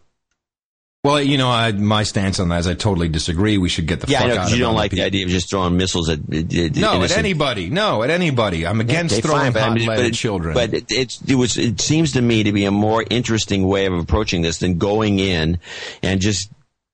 Well, 1.05 1.23
you 1.23 1.39
know, 1.39 1.49
I, 1.49 1.71
my 1.73 2.03
stance 2.03 2.41
on 2.41 2.49
that 2.49 2.59
is 2.61 2.67
I 2.67 2.75
totally 2.75 3.09
disagree. 3.09 3.57
We 3.57 3.69
should 3.69 3.87
get 3.87 4.01
the 4.01 4.09
Yeah, 4.11 4.19
fuck 4.19 4.27
I 4.31 4.35
know, 4.35 4.41
out 4.41 4.47
of 4.49 4.53
you 4.59 4.65
don't 4.65 4.75
like 4.75 4.91
the 4.91 5.03
idea 5.03 5.25
of 5.25 5.31
just 5.31 5.49
throwing 5.49 5.77
missiles 5.77 6.09
at, 6.09 6.19
at, 6.33 6.53
at 6.55 6.77
No, 6.77 7.03
at 7.03 7.17
anybody. 7.17 7.71
No, 7.71 8.03
at 8.03 8.11
anybody. 8.11 8.67
I'm 8.67 8.81
against 8.81 9.15
Okay, 9.15 9.23
throwing 9.23 9.45
fine, 9.45 9.53
but 9.53 9.63
I 9.63 9.75
mean, 9.75 9.85
hot-leaded 9.85 9.97
but 10.03 10.07
it- 10.07 10.15
children. 10.15 10.55
But 10.55 10.75
it, 10.75 10.85
it's, 10.91 11.23
it 11.23 11.37
was. 11.37 11.57
It 11.57 11.81
seems 11.81 12.13
to 12.13 12.21
me 12.21 12.43
to 12.43 12.53
be 12.53 12.65
a 12.65 12.73
more 12.73 13.05
interesting 13.09 13.67
way 13.69 13.87
of 13.87 13.93
approaching 13.95 14.43
this 14.43 14.59
than 14.59 14.79
going 14.79 15.21
in 15.21 15.61
and 16.03 16.21
just 16.21 16.51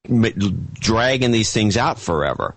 dragging 0.08 1.30
these 1.30 1.52
things 1.52 1.76
out 1.76 1.98
forever. 1.98 2.56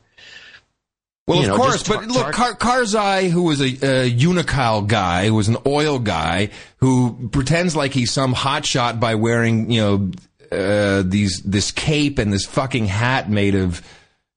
Well, 1.27 1.39
you 1.39 1.43
of 1.43 1.49
know, 1.49 1.57
course, 1.57 1.83
tar- 1.83 1.97
but 1.97 2.07
look, 2.07 2.33
tar- 2.33 2.53
Karzai, 2.55 3.29
who 3.29 3.43
was 3.43 3.59
a, 3.59 3.65
a 3.65 4.11
Unocal 4.11 4.87
guy, 4.87 5.27
who 5.27 5.35
was 5.35 5.49
an 5.49 5.57
oil 5.65 5.99
guy, 5.99 6.51
who 6.77 7.29
pretends 7.33 7.75
like 7.75 7.91
he's 7.91 8.13
some 8.13 8.33
hotshot 8.33 9.01
by 9.01 9.15
wearing, 9.15 9.69
you 9.69 9.81
know, 9.81 10.11
uh, 10.49 11.03
these 11.05 11.41
this 11.43 11.71
cape 11.71 12.17
and 12.17 12.31
this 12.31 12.45
fucking 12.45 12.85
hat 12.85 13.29
made 13.29 13.55
of, 13.55 13.81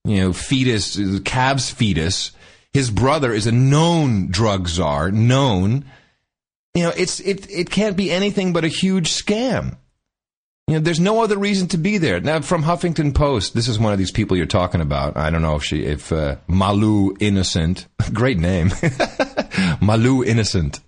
you 0.04 0.16
know, 0.16 0.32
fetus, 0.32 0.98
calves 1.24 1.70
fetus. 1.70 2.32
His 2.72 2.90
brother 2.90 3.32
is 3.32 3.46
a 3.46 3.52
known 3.52 4.28
drug 4.32 4.66
czar, 4.66 5.12
known. 5.12 5.84
You 6.74 6.84
know, 6.84 6.92
it's 6.96 7.20
it 7.20 7.48
it 7.48 7.70
can't 7.70 7.96
be 7.96 8.10
anything 8.10 8.52
but 8.52 8.64
a 8.64 8.68
huge 8.68 9.10
scam. 9.10 9.76
You 10.70 10.76
know, 10.76 10.82
there's 10.82 11.00
no 11.00 11.20
other 11.20 11.36
reason 11.36 11.66
to 11.68 11.78
be 11.78 11.98
there. 11.98 12.20
Now, 12.20 12.42
from 12.42 12.62
Huffington 12.62 13.12
Post, 13.12 13.54
this 13.54 13.66
is 13.66 13.80
one 13.80 13.92
of 13.92 13.98
these 13.98 14.12
people 14.12 14.36
you're 14.36 14.46
talking 14.46 14.80
about. 14.80 15.16
I 15.16 15.28
don't 15.28 15.42
know 15.42 15.56
if 15.56 15.64
she, 15.64 15.82
if 15.82 16.12
uh, 16.12 16.36
Malou 16.48 17.16
Innocent, 17.18 17.88
great 18.12 18.38
name, 18.38 18.68
Malou 19.80 20.24
Innocent, 20.24 20.78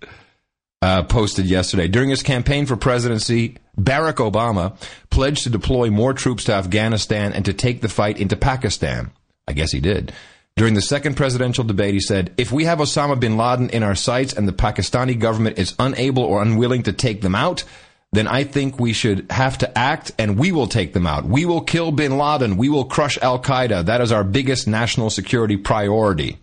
uh, 0.83 1.03
posted 1.03 1.47
yesterday 1.47 1.89
during 1.89 2.11
his 2.11 2.23
campaign 2.23 2.65
for 2.65 2.77
presidency. 2.77 3.57
Barack 3.77 4.19
Obama 4.31 4.77
pledged 5.11 5.43
to 5.45 5.51
deploy 5.51 5.91
more 5.91 6.15
troops 6.15 6.45
to 6.45 6.53
Afghanistan 6.53 7.33
and 7.33 7.45
to 7.47 7.53
take 7.53 7.81
the 7.81 7.89
fight 7.89 8.21
into 8.21 8.37
Pakistan. 8.37 9.11
I 9.49 9.53
guess 9.53 9.73
he 9.73 9.81
did. 9.81 10.13
During 10.55 10.75
the 10.75 10.83
second 10.83 11.17
presidential 11.17 11.65
debate, 11.65 11.95
he 11.95 12.01
said, 12.01 12.33
If 12.37 12.53
we 12.53 12.67
have 12.67 12.79
Osama 12.79 13.19
bin 13.19 13.37
Laden 13.37 13.71
in 13.71 13.83
our 13.83 13.97
sights 13.97 14.33
and 14.33 14.47
the 14.47 14.53
Pakistani 14.53 15.19
government 15.19 15.59
is 15.59 15.75
unable 15.81 16.23
or 16.23 16.41
unwilling 16.41 16.85
to 16.85 16.93
take 16.93 17.23
them 17.23 17.35
out, 17.35 17.65
then 18.13 18.29
I 18.29 18.45
think 18.45 18.79
we 18.79 18.93
should 18.93 19.31
have 19.31 19.59
to 19.59 19.79
act 19.79 20.13
and 20.19 20.39
we 20.39 20.53
will 20.53 20.67
take 20.67 20.93
them 20.93 21.07
out. 21.07 21.25
We 21.25 21.47
will 21.47 21.63
kill 21.63 21.93
bin 21.93 22.19
Laden. 22.19 22.59
We 22.59 22.69
will 22.69 22.85
crush 22.85 23.19
Al 23.23 23.41
Qaeda. 23.41 23.87
That 23.87 24.03
is 24.03 24.13
our 24.13 24.23
biggest 24.23 24.69
national 24.69 25.09
security 25.09 25.57
priority. 25.57 26.39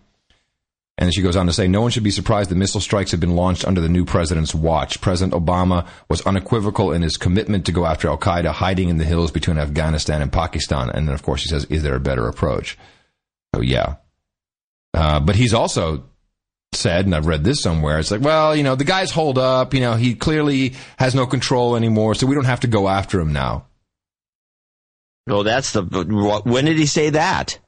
And 0.98 1.14
she 1.14 1.22
goes 1.22 1.36
on 1.36 1.46
to 1.46 1.52
say, 1.52 1.66
no 1.66 1.80
one 1.80 1.90
should 1.90 2.02
be 2.02 2.10
surprised 2.10 2.50
that 2.50 2.56
missile 2.56 2.80
strikes 2.80 3.12
have 3.12 3.20
been 3.20 3.34
launched 3.34 3.64
under 3.64 3.80
the 3.80 3.88
new 3.88 4.04
president's 4.04 4.54
watch. 4.54 5.00
President 5.00 5.32
Obama 5.32 5.86
was 6.10 6.20
unequivocal 6.26 6.92
in 6.92 7.00
his 7.00 7.16
commitment 7.16 7.64
to 7.66 7.72
go 7.72 7.86
after 7.86 8.08
Al 8.08 8.18
Qaeda 8.18 8.50
hiding 8.50 8.90
in 8.90 8.98
the 8.98 9.04
hills 9.06 9.30
between 9.30 9.56
Afghanistan 9.56 10.20
and 10.20 10.30
Pakistan. 10.30 10.90
And 10.90 11.08
then, 11.08 11.14
of 11.14 11.22
course, 11.22 11.42
he 11.42 11.48
says, 11.48 11.64
is 11.66 11.82
there 11.82 11.94
a 11.94 12.00
better 12.00 12.28
approach? 12.28 12.76
So, 13.54 13.62
yeah. 13.62 13.96
Uh, 14.92 15.20
but 15.20 15.36
he's 15.36 15.54
also 15.54 16.09
said, 16.72 17.04
and 17.04 17.14
I've 17.14 17.26
read 17.26 17.44
this 17.44 17.62
somewhere, 17.62 17.98
it's 17.98 18.10
like, 18.10 18.20
well, 18.20 18.54
you 18.54 18.62
know, 18.62 18.74
the 18.74 18.84
guy's 18.84 19.10
holed 19.10 19.38
up, 19.38 19.74
you 19.74 19.80
know, 19.80 19.94
he 19.94 20.14
clearly 20.14 20.74
has 20.98 21.14
no 21.14 21.26
control 21.26 21.76
anymore, 21.76 22.14
so 22.14 22.26
we 22.26 22.34
don't 22.34 22.44
have 22.44 22.60
to 22.60 22.68
go 22.68 22.88
after 22.88 23.20
him 23.20 23.32
now. 23.32 23.66
Oh, 25.28 25.42
that's 25.42 25.72
the. 25.72 25.82
When 26.44 26.64
did 26.64 26.76
he 26.76 26.86
say 26.86 27.10
that? 27.10 27.58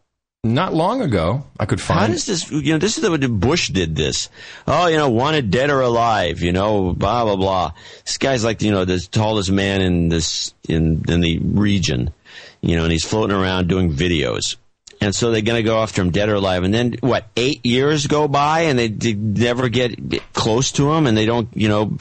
Not 0.45 0.75
long 0.75 1.03
ago, 1.03 1.45
I 1.61 1.67
could 1.67 1.81
find. 1.81 2.01
How 2.01 2.07
does 2.09 2.27
this? 2.27 2.51
You 2.51 2.73
know, 2.73 2.79
this 2.79 2.97
is 2.97 3.03
the 3.05 3.13
way 3.13 3.19
Bush 3.19 3.69
did 3.69 3.95
this. 3.95 4.29
Oh, 4.67 4.89
you 4.89 4.97
know, 4.97 5.09
wanted 5.09 5.53
dead 5.53 5.71
or 5.71 5.81
alive. 5.81 6.41
You 6.41 6.53
know, 6.53 6.93
blah 6.93 7.25
blah 7.25 7.37
blah. 7.37 7.73
This 8.05 8.19
guy's 8.19 8.43
like 8.43 8.61
you 8.63 8.73
know 8.73 8.85
the 8.85 8.99
tallest 8.99 9.53
man 9.53 9.83
in 9.83 10.09
this 10.09 10.53
in 10.69 11.05
in 11.09 11.21
the 11.21 11.39
region. 11.39 12.13
You 12.61 12.77
know, 12.77 12.83
and 12.83 12.91
he's 12.91 13.05
floating 13.05 13.37
around 13.37 13.69
doing 13.69 13.93
videos. 13.93 14.57
And 15.03 15.15
so 15.15 15.31
they're 15.31 15.43
going 15.43 15.63
to 15.63 15.69
go 15.69 15.81
after 15.81 16.01
him 16.01 16.11
dead 16.11 16.29
or 16.29 16.35
alive. 16.35 16.63
And 16.63 16.73
then, 16.73 16.95
what, 17.01 17.27
eight 17.37 17.67
years 17.67 18.07
go 18.07 18.29
by 18.29 18.63
and 18.63 18.79
they, 18.79 18.89
they 18.89 19.15
never 19.15 19.69
get 19.69 20.33
close 20.33 20.73
to 20.73 20.93
him 20.93 21.07
and 21.07 21.17
they 21.17 21.27
don't, 21.27 21.49
you 21.55 21.69
know, 21.69 21.97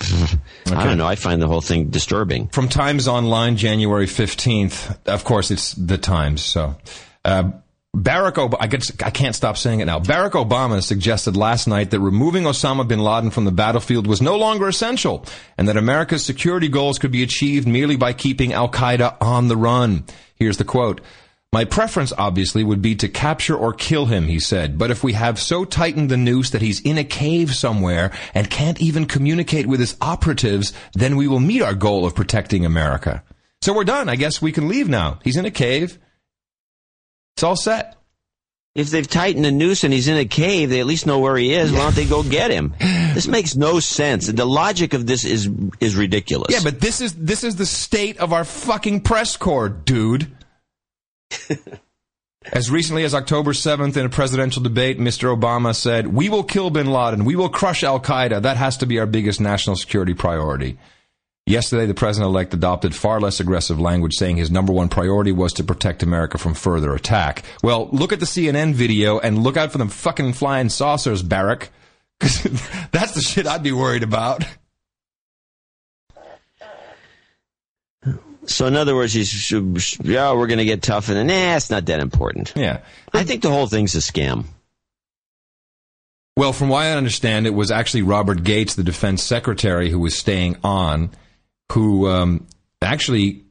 I 0.67 0.83
don't 0.85 0.97
know. 0.97 1.07
I 1.07 1.15
find 1.15 1.41
the 1.41 1.47
whole 1.47 1.61
thing 1.61 1.89
disturbing. 1.89 2.47
From 2.47 2.69
Times 2.69 3.07
Online, 3.07 3.57
January 3.57 4.05
15th. 4.05 4.97
Of 5.07 5.23
course, 5.23 5.51
it's 5.51 5.73
the 5.73 5.97
Times, 5.97 6.41
so. 6.43 6.75
Uh, 7.25 7.51
Barack 7.95 8.35
Obama, 8.35 8.57
I, 8.61 8.67
guess, 8.67 8.91
I 9.03 9.09
can't 9.09 9.35
stop 9.35 9.57
saying 9.57 9.81
it 9.81 9.85
now. 9.85 9.99
Barack 9.99 10.31
Obama 10.31 10.81
suggested 10.81 11.35
last 11.35 11.67
night 11.67 11.91
that 11.91 11.99
removing 11.99 12.43
Osama 12.43 12.87
bin 12.87 12.99
Laden 12.99 13.31
from 13.31 13.43
the 13.43 13.51
battlefield 13.51 14.07
was 14.07 14.21
no 14.21 14.37
longer 14.37 14.69
essential 14.69 15.25
and 15.57 15.67
that 15.67 15.75
America's 15.75 16.23
security 16.23 16.69
goals 16.69 16.99
could 16.99 17.11
be 17.11 17.21
achieved 17.21 17.67
merely 17.67 17.97
by 17.97 18.13
keeping 18.13 18.53
Al 18.53 18.69
Qaeda 18.69 19.17
on 19.19 19.49
the 19.49 19.57
run. 19.57 20.05
Here's 20.35 20.55
the 20.57 20.63
quote. 20.63 21.01
My 21.53 21.65
preference, 21.65 22.13
obviously, 22.17 22.63
would 22.63 22.81
be 22.81 22.95
to 22.95 23.09
capture 23.09 23.57
or 23.57 23.73
kill 23.73 24.05
him, 24.05 24.27
he 24.27 24.39
said. 24.39 24.77
But 24.77 24.89
if 24.89 25.03
we 25.03 25.11
have 25.13 25.37
so 25.37 25.65
tightened 25.65 26.09
the 26.09 26.15
noose 26.15 26.49
that 26.51 26.61
he's 26.61 26.79
in 26.79 26.97
a 26.97 27.03
cave 27.03 27.53
somewhere 27.53 28.13
and 28.33 28.49
can't 28.49 28.79
even 28.79 29.05
communicate 29.05 29.67
with 29.67 29.81
his 29.81 29.97
operatives, 29.99 30.71
then 30.93 31.17
we 31.17 31.27
will 31.27 31.41
meet 31.41 31.61
our 31.61 31.73
goal 31.73 32.05
of 32.05 32.15
protecting 32.15 32.65
America. 32.65 33.21
So 33.61 33.73
we're 33.73 33.83
done. 33.83 34.07
I 34.07 34.15
guess 34.15 34.41
we 34.41 34.53
can 34.53 34.69
leave 34.69 34.87
now. 34.87 35.19
He's 35.25 35.35
in 35.35 35.43
a 35.45 35.51
cave. 35.51 35.99
It's 37.35 37.43
all 37.43 37.57
set. 37.57 37.97
If 38.73 38.89
they've 38.89 39.07
tightened 39.07 39.43
the 39.43 39.51
noose 39.51 39.83
and 39.83 39.91
he's 39.91 40.07
in 40.07 40.15
a 40.15 40.23
cave, 40.23 40.69
they 40.69 40.79
at 40.79 40.85
least 40.85 41.05
know 41.05 41.19
where 41.19 41.35
he 41.35 41.53
is. 41.53 41.73
Why 41.73 41.79
don't 41.79 41.95
they 41.95 42.05
go 42.05 42.23
get 42.23 42.51
him? 42.51 42.73
This 43.11 43.27
makes 43.27 43.57
no 43.57 43.81
sense. 43.81 44.27
The 44.27 44.45
logic 44.45 44.93
of 44.93 45.05
this 45.05 45.25
is 45.25 45.49
is 45.81 45.97
ridiculous. 45.97 46.53
Yeah, 46.53 46.61
but 46.63 46.79
this 46.79 47.01
is 47.01 47.13
this 47.13 47.43
is 47.43 47.57
the 47.57 47.65
state 47.65 48.17
of 48.19 48.31
our 48.31 48.45
fucking 48.45 49.01
press 49.01 49.35
corps, 49.35 49.67
dude. 49.67 50.31
As 52.51 52.71
recently 52.71 53.03
as 53.03 53.13
October 53.13 53.53
7th 53.53 53.95
in 53.97 54.05
a 54.05 54.09
presidential 54.09 54.63
debate, 54.63 54.97
Mr. 54.97 55.35
Obama 55.35 55.75
said, 55.75 56.07
We 56.07 56.27
will 56.27 56.43
kill 56.43 56.71
bin 56.71 56.87
Laden. 56.91 57.23
We 57.23 57.35
will 57.35 57.49
crush 57.49 57.83
Al 57.83 57.99
Qaeda. 57.99 58.41
That 58.41 58.57
has 58.57 58.77
to 58.77 58.87
be 58.87 58.97
our 58.97 59.05
biggest 59.05 59.39
national 59.39 59.75
security 59.75 60.15
priority. 60.15 60.79
Yesterday, 61.45 61.85
the 61.85 61.93
president 61.93 62.29
elect 62.29 62.53
adopted 62.55 62.95
far 62.95 63.19
less 63.21 63.39
aggressive 63.39 63.79
language, 63.79 64.13
saying 64.15 64.37
his 64.37 64.49
number 64.49 64.73
one 64.73 64.89
priority 64.89 65.31
was 65.31 65.53
to 65.53 65.63
protect 65.63 66.01
America 66.01 66.39
from 66.39 66.55
further 66.55 66.95
attack. 66.95 67.43
Well, 67.61 67.89
look 67.91 68.11
at 68.11 68.19
the 68.19 68.25
CNN 68.25 68.73
video 68.73 69.19
and 69.19 69.43
look 69.43 69.55
out 69.55 69.71
for 69.71 69.77
them 69.77 69.89
fucking 69.89 70.33
flying 70.33 70.69
saucers, 70.69 71.21
Barack. 71.21 71.67
'Cause 72.19 72.41
that's 72.91 73.13
the 73.13 73.21
shit 73.21 73.45
I'd 73.45 73.63
be 73.63 73.71
worried 73.71 74.03
about. 74.03 74.43
So 78.53 78.65
in 78.67 78.75
other 78.75 78.95
words, 78.95 79.13
he's 79.13 79.51
yeah, 79.51 80.33
we're 80.33 80.47
going 80.47 80.59
to 80.59 80.65
get 80.65 80.81
tough, 80.81 81.09
and 81.09 81.27
nah, 81.27 81.55
it's 81.55 81.69
not 81.69 81.85
that 81.85 81.99
important. 81.99 82.53
Yeah. 82.55 82.79
I 83.13 83.23
think 83.23 83.41
the 83.41 83.49
whole 83.49 83.67
thing's 83.67 83.95
a 83.95 83.99
scam. 83.99 84.45
Well, 86.37 86.53
from 86.53 86.69
what 86.69 86.83
I 86.83 86.91
understand, 86.91 87.45
it 87.45 87.53
was 87.53 87.71
actually 87.71 88.03
Robert 88.03 88.43
Gates, 88.43 88.75
the 88.75 88.83
defense 88.83 89.21
secretary, 89.21 89.89
who 89.89 89.99
was 89.99 90.17
staying 90.17 90.57
on, 90.63 91.11
who 91.71 92.07
um, 92.07 92.47
actually 92.81 93.43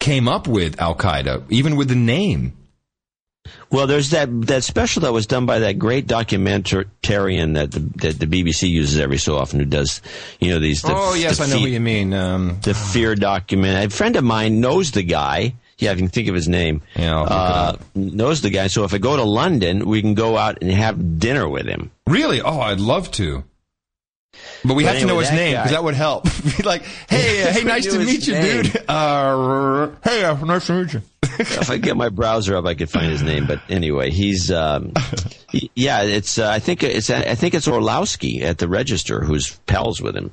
came 0.00 0.28
up 0.28 0.48
with 0.48 0.80
Al 0.80 0.96
Qaeda, 0.96 1.44
even 1.50 1.76
with 1.76 1.88
the 1.88 1.94
name. 1.94 2.56
Well, 3.70 3.86
there's 3.86 4.10
that 4.10 4.28
that 4.46 4.64
special 4.64 5.02
that 5.02 5.12
was 5.12 5.26
done 5.26 5.46
by 5.46 5.60
that 5.60 5.78
great 5.78 6.06
documentarian 6.06 7.54
that 7.54 7.72
the, 7.72 7.80
that 8.08 8.18
the 8.18 8.26
BBC 8.26 8.68
uses 8.68 8.98
every 8.98 9.18
so 9.18 9.36
often, 9.36 9.58
who 9.60 9.66
does 9.66 10.00
you 10.40 10.50
know 10.50 10.58
these. 10.58 10.82
The, 10.82 10.92
oh 10.94 11.14
yes, 11.14 11.38
the 11.38 11.44
I 11.44 11.46
know 11.48 11.56
fe- 11.56 11.60
what 11.62 11.70
you 11.70 11.80
mean. 11.80 12.12
Um, 12.14 12.58
The 12.62 12.74
fear 12.74 13.14
document. 13.14 13.92
A 13.92 13.94
friend 13.94 14.16
of 14.16 14.24
mine 14.24 14.60
knows 14.60 14.90
the 14.92 15.02
guy. 15.02 15.54
Yeah, 15.78 15.92
I 15.92 15.94
can 15.94 16.08
think 16.08 16.28
of 16.28 16.34
his 16.34 16.48
name. 16.48 16.80
Yeah, 16.94 17.14
I'll 17.16 17.22
look 17.24 17.80
it 17.80 17.80
uh, 17.80 18.16
knows 18.16 18.40
the 18.40 18.48
guy. 18.50 18.68
So 18.68 18.84
if 18.84 18.94
I 18.94 18.98
go 18.98 19.14
to 19.16 19.24
London, 19.24 19.86
we 19.86 20.00
can 20.00 20.14
go 20.14 20.38
out 20.38 20.58
and 20.62 20.70
have 20.70 21.18
dinner 21.18 21.46
with 21.46 21.66
him. 21.66 21.90
really? 22.06 22.40
Oh, 22.40 22.60
I'd 22.60 22.80
love 22.80 23.10
to. 23.12 23.44
But 24.64 24.74
we 24.74 24.84
But 24.84 24.92
have 24.94 25.00
to 25.02 25.06
know 25.06 25.18
his 25.18 25.30
name 25.30 25.52
because 25.56 25.70
that 25.70 25.84
would 25.84 25.94
help. 25.94 26.24
Be 26.56 26.62
like, 26.64 26.82
hey, 27.08 27.42
uh, 27.48 27.52
hey, 27.52 27.62
nice 27.64 27.84
to 27.86 27.98
meet 27.98 28.26
you, 28.26 28.32
name. 28.34 28.62
dude. 28.64 28.82
Uh, 28.88 29.90
hey, 30.02 30.24
uh, 30.24 30.34
nice 30.44 30.66
to 30.66 30.82
meet 30.82 30.92
you. 30.94 31.02
if 31.38 31.70
I 31.70 31.76
get 31.76 31.96
my 31.96 32.08
browser 32.08 32.56
up, 32.56 32.64
I 32.64 32.74
could 32.74 32.90
find 32.90 33.06
his 33.10 33.22
name. 33.22 33.46
But 33.46 33.60
anyway, 33.68 34.10
he's 34.10 34.50
um, 34.50 34.92
he- 35.50 35.70
yeah. 35.74 36.02
It's 36.02 36.38
uh, 36.38 36.48
I 36.50 36.58
think 36.58 36.82
it's 36.82 37.10
I 37.10 37.34
think 37.34 37.54
it's 37.54 37.68
Orlowski 37.68 38.42
at 38.42 38.58
the 38.58 38.68
Register 38.68 39.22
who's 39.24 39.56
pals 39.66 40.00
with 40.00 40.16
him. 40.16 40.32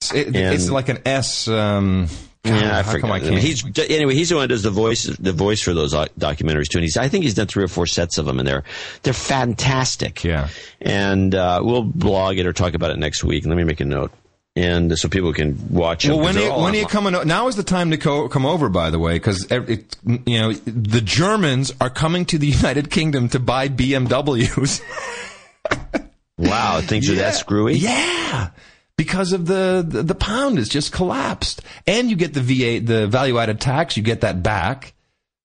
It's, 0.00 0.12
it- 0.12 0.36
it's 0.36 0.70
like 0.70 0.88
an 0.88 0.98
S. 1.06 1.48
Um, 1.48 2.08
Yeah, 2.46 2.78
I 2.78 2.82
how 2.82 2.92
forgot. 2.92 3.10
I 3.10 3.20
can't? 3.20 3.38
He's 3.38 3.64
anyway. 3.90 4.14
He's 4.14 4.28
the 4.28 4.36
one 4.36 4.42
who 4.44 4.48
does 4.48 4.62
the 4.62 4.70
voice, 4.70 5.04
the 5.04 5.32
voice 5.32 5.60
for 5.60 5.74
those 5.74 5.92
documentaries 5.94 6.68
too. 6.68 6.78
And 6.78 6.84
he's, 6.84 6.96
I 6.96 7.08
think 7.08 7.24
he's 7.24 7.34
done 7.34 7.46
three 7.46 7.64
or 7.64 7.68
four 7.68 7.86
sets 7.86 8.18
of 8.18 8.26
them, 8.26 8.38
and 8.38 8.46
they're 8.48 8.64
they're 9.02 9.12
fantastic. 9.12 10.22
Yeah. 10.24 10.48
And 10.80 11.34
uh, 11.34 11.60
we'll 11.62 11.82
blog 11.82 12.38
it 12.38 12.46
or 12.46 12.52
talk 12.52 12.74
about 12.74 12.90
it 12.90 12.98
next 12.98 13.24
week. 13.24 13.44
Let 13.46 13.56
me 13.56 13.64
make 13.64 13.80
a 13.80 13.84
note, 13.84 14.12
and 14.54 14.98
so 14.98 15.08
people 15.08 15.32
can 15.32 15.72
watch 15.72 16.04
it. 16.04 16.08
Well, 16.10 16.20
when 16.20 16.36
are 16.36 16.40
you, 16.40 16.52
when 16.52 16.74
are 16.74 16.78
you 16.78 16.86
coming? 16.86 17.14
o- 17.14 17.22
Now 17.22 17.48
is 17.48 17.56
the 17.56 17.62
time 17.64 17.90
to 17.90 17.96
co- 17.96 18.28
come 18.28 18.46
over, 18.46 18.68
by 18.68 18.90
the 18.90 18.98
way, 18.98 19.14
because 19.14 19.46
you 19.50 20.38
know 20.38 20.52
the 20.52 21.00
Germans 21.02 21.72
are 21.80 21.90
coming 21.90 22.24
to 22.26 22.38
the 22.38 22.46
United 22.48 22.90
Kingdom 22.90 23.28
to 23.30 23.38
buy 23.40 23.68
BMWs. 23.68 24.80
Wow, 26.38 26.82
things 26.82 27.08
are 27.08 27.14
that 27.14 27.34
screwy. 27.34 27.76
Yeah, 27.76 28.50
because 28.96 29.32
of 29.32 29.46
the, 29.46 29.84
the 29.86 30.02
the 30.02 30.14
pound 30.14 30.58
has 30.58 30.68
just 30.68 30.92
collapsed, 30.92 31.62
and 31.86 32.10
you 32.10 32.16
get 32.16 32.34
the 32.34 32.40
VA, 32.40 32.84
the 32.84 33.06
value 33.06 33.38
added 33.38 33.60
tax. 33.60 33.96
You 33.96 34.02
get 34.02 34.22
that 34.22 34.42
back. 34.42 34.94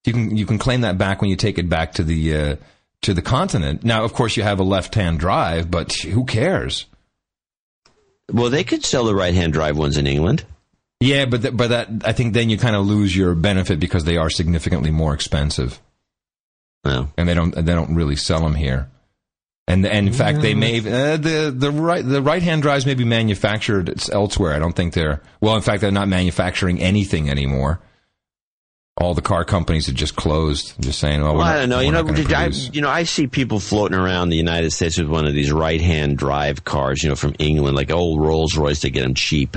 You 0.05 0.13
can 0.13 0.37
you 0.37 0.45
can 0.45 0.57
claim 0.57 0.81
that 0.81 0.97
back 0.97 1.21
when 1.21 1.29
you 1.29 1.35
take 1.35 1.57
it 1.57 1.69
back 1.69 1.93
to 1.93 2.03
the 2.03 2.35
uh, 2.35 2.55
to 3.01 3.13
the 3.13 3.21
continent. 3.21 3.83
Now, 3.83 4.03
of 4.03 4.13
course, 4.13 4.37
you 4.37 4.43
have 4.43 4.59
a 4.59 4.63
left 4.63 4.95
hand 4.95 5.19
drive, 5.19 5.69
but 5.69 5.93
who 5.93 6.25
cares? 6.25 6.85
Well, 8.31 8.49
they 8.49 8.63
could 8.63 8.85
sell 8.85 9.03
the 9.03 9.15
right-hand 9.15 9.51
drive 9.51 9.77
ones 9.77 9.97
in 9.97 10.07
England. 10.07 10.45
Yeah, 11.01 11.25
but 11.25 11.41
th- 11.41 11.57
but 11.57 11.69
that 11.69 11.89
I 12.05 12.13
think 12.13 12.33
then 12.33 12.49
you 12.49 12.57
kind 12.57 12.75
of 12.75 12.85
lose 12.85 13.15
your 13.15 13.35
benefit 13.35 13.79
because 13.79 14.05
they 14.05 14.17
are 14.17 14.29
significantly 14.29 14.91
more 14.91 15.13
expensive. 15.13 15.79
Well, 16.85 17.11
and 17.17 17.27
they 17.27 17.33
don't 17.33 17.53
they 17.53 17.73
don't 17.73 17.95
really 17.95 18.15
sell 18.15 18.41
them 18.41 18.55
here. 18.55 18.89
And 19.67 19.85
and 19.85 20.07
in 20.07 20.13
fact, 20.13 20.41
they 20.41 20.53
may 20.53 20.79
uh, 20.79 21.17
the 21.17 21.53
the 21.55 21.71
right 21.71 22.05
the 22.05 22.21
right 22.21 22.41
hand 22.41 22.61
drives 22.61 22.85
may 22.85 22.95
be 22.95 23.05
manufactured 23.05 23.93
elsewhere. 24.11 24.53
I 24.53 24.59
don't 24.59 24.75
think 24.75 24.93
they're 24.93 25.21
well. 25.39 25.55
In 25.55 25.61
fact, 25.61 25.81
they're 25.81 25.91
not 25.91 26.07
manufacturing 26.07 26.79
anything 26.81 27.29
anymore. 27.29 27.79
All 28.97 29.13
the 29.13 29.21
car 29.21 29.45
companies 29.45 29.85
have 29.85 29.95
just 29.95 30.15
closed. 30.15 30.73
I'm 30.77 30.83
Just 30.83 30.99
saying, 30.99 31.21
well, 31.21 31.35
Well, 31.35 31.45
we're 31.45 31.51
I 31.51 31.59
don't 31.59 31.69
know. 31.69 31.79
You 31.79 31.91
know, 31.91 32.03
did 32.03 32.33
I, 32.33 32.47
you 32.47 32.81
know, 32.81 32.89
I 32.89 33.03
see 33.03 33.25
people 33.25 33.59
floating 33.59 33.97
around 33.97 34.29
the 34.29 34.35
United 34.35 34.71
States 34.71 34.97
with 34.97 35.07
one 35.07 35.25
of 35.25 35.33
these 35.33 35.51
right-hand 35.51 36.17
drive 36.17 36.65
cars, 36.65 37.01
you 37.01 37.09
know, 37.09 37.15
from 37.15 37.33
England, 37.39 37.75
like 37.75 37.89
old 37.89 38.19
Rolls 38.19 38.57
Royce. 38.57 38.81
They 38.81 38.89
get 38.89 39.03
them 39.03 39.13
cheap. 39.15 39.55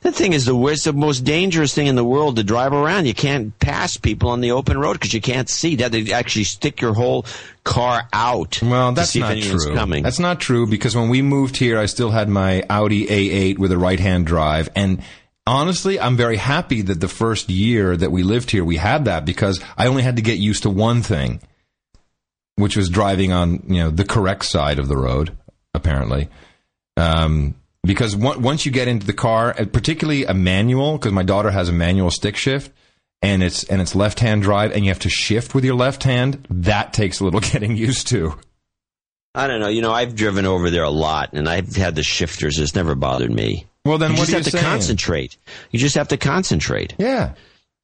The 0.00 0.12
thing 0.12 0.32
is, 0.32 0.44
the 0.44 0.54
worst, 0.54 0.84
the 0.84 0.92
most 0.92 1.20
dangerous 1.24 1.74
thing 1.74 1.88
in 1.88 1.96
the 1.96 2.04
world 2.04 2.36
to 2.36 2.44
drive 2.44 2.72
around. 2.72 3.06
You 3.06 3.14
can't 3.14 3.58
pass 3.58 3.96
people 3.96 4.30
on 4.30 4.40
the 4.40 4.52
open 4.52 4.78
road 4.78 4.92
because 4.94 5.12
you 5.12 5.20
can't 5.20 5.48
see. 5.48 5.76
That 5.76 5.90
they 5.90 6.12
actually 6.12 6.44
stick 6.44 6.80
your 6.80 6.94
whole 6.94 7.26
car 7.64 8.08
out. 8.12 8.62
Well, 8.62 8.90
to 8.90 8.94
that's 8.94 9.10
see 9.10 9.20
not 9.20 9.36
true. 9.38 9.74
Coming. 9.74 10.04
That's 10.04 10.20
not 10.20 10.40
true 10.40 10.66
because 10.68 10.94
when 10.94 11.08
we 11.08 11.20
moved 11.20 11.56
here, 11.56 11.78
I 11.78 11.86
still 11.86 12.10
had 12.10 12.28
my 12.28 12.62
Audi 12.70 13.06
A8 13.06 13.58
with 13.58 13.72
a 13.72 13.78
right-hand 13.78 14.26
drive, 14.26 14.68
and 14.76 15.02
honestly, 15.48 15.98
I'm 15.98 16.16
very 16.16 16.36
happy 16.36 16.82
that 16.82 17.00
the 17.00 17.08
first 17.08 17.48
year 17.48 17.96
that 17.96 18.12
we 18.12 18.22
lived 18.22 18.50
here, 18.50 18.64
we 18.64 18.76
had 18.76 19.06
that 19.06 19.24
because 19.24 19.60
I 19.76 19.88
only 19.88 20.02
had 20.02 20.16
to 20.16 20.22
get 20.22 20.38
used 20.38 20.62
to 20.62 20.70
one 20.70 21.02
thing, 21.02 21.40
which 22.54 22.76
was 22.76 22.88
driving 22.88 23.32
on 23.32 23.64
you 23.66 23.82
know 23.82 23.90
the 23.90 24.04
correct 24.04 24.44
side 24.44 24.78
of 24.78 24.86
the 24.86 24.96
road, 24.96 25.36
apparently. 25.74 26.28
Um, 26.96 27.54
because 27.88 28.14
once 28.14 28.66
you 28.66 28.70
get 28.70 28.86
into 28.86 29.06
the 29.06 29.14
car, 29.14 29.54
uh, 29.58 29.64
particularly 29.64 30.26
a 30.26 30.34
manual, 30.34 30.98
because 30.98 31.12
my 31.12 31.22
daughter 31.22 31.50
has 31.50 31.70
a 31.70 31.72
manual 31.72 32.10
stick 32.10 32.36
shift, 32.36 32.70
and 33.22 33.42
it's 33.42 33.64
and 33.64 33.80
it's 33.80 33.94
left 33.94 34.20
hand 34.20 34.42
drive, 34.42 34.72
and 34.72 34.84
you 34.84 34.90
have 34.90 34.98
to 35.00 35.08
shift 35.08 35.54
with 35.54 35.64
your 35.64 35.74
left 35.74 36.02
hand. 36.04 36.46
That 36.50 36.92
takes 36.92 37.18
a 37.18 37.24
little 37.24 37.40
getting 37.52 37.76
used 37.76 38.06
to. 38.08 38.38
I 39.34 39.46
don't 39.46 39.60
know. 39.60 39.68
You 39.68 39.80
know, 39.80 39.90
I've 39.92 40.14
driven 40.14 40.44
over 40.44 40.68
there 40.68 40.82
a 40.82 40.90
lot, 40.90 41.30
and 41.32 41.48
I've 41.48 41.74
had 41.76 41.94
the 41.94 42.02
shifters. 42.02 42.58
It's 42.58 42.74
never 42.74 42.94
bothered 42.94 43.32
me. 43.32 43.64
Well, 43.86 43.96
then 43.96 44.10
you 44.12 44.18
what 44.18 44.28
just 44.28 44.34
have 44.34 44.44
to 44.44 44.50
saying? 44.50 44.64
concentrate. 44.64 45.38
You 45.70 45.78
just 45.78 45.94
have 45.94 46.08
to 46.08 46.18
concentrate. 46.18 46.94
Yeah. 46.98 47.32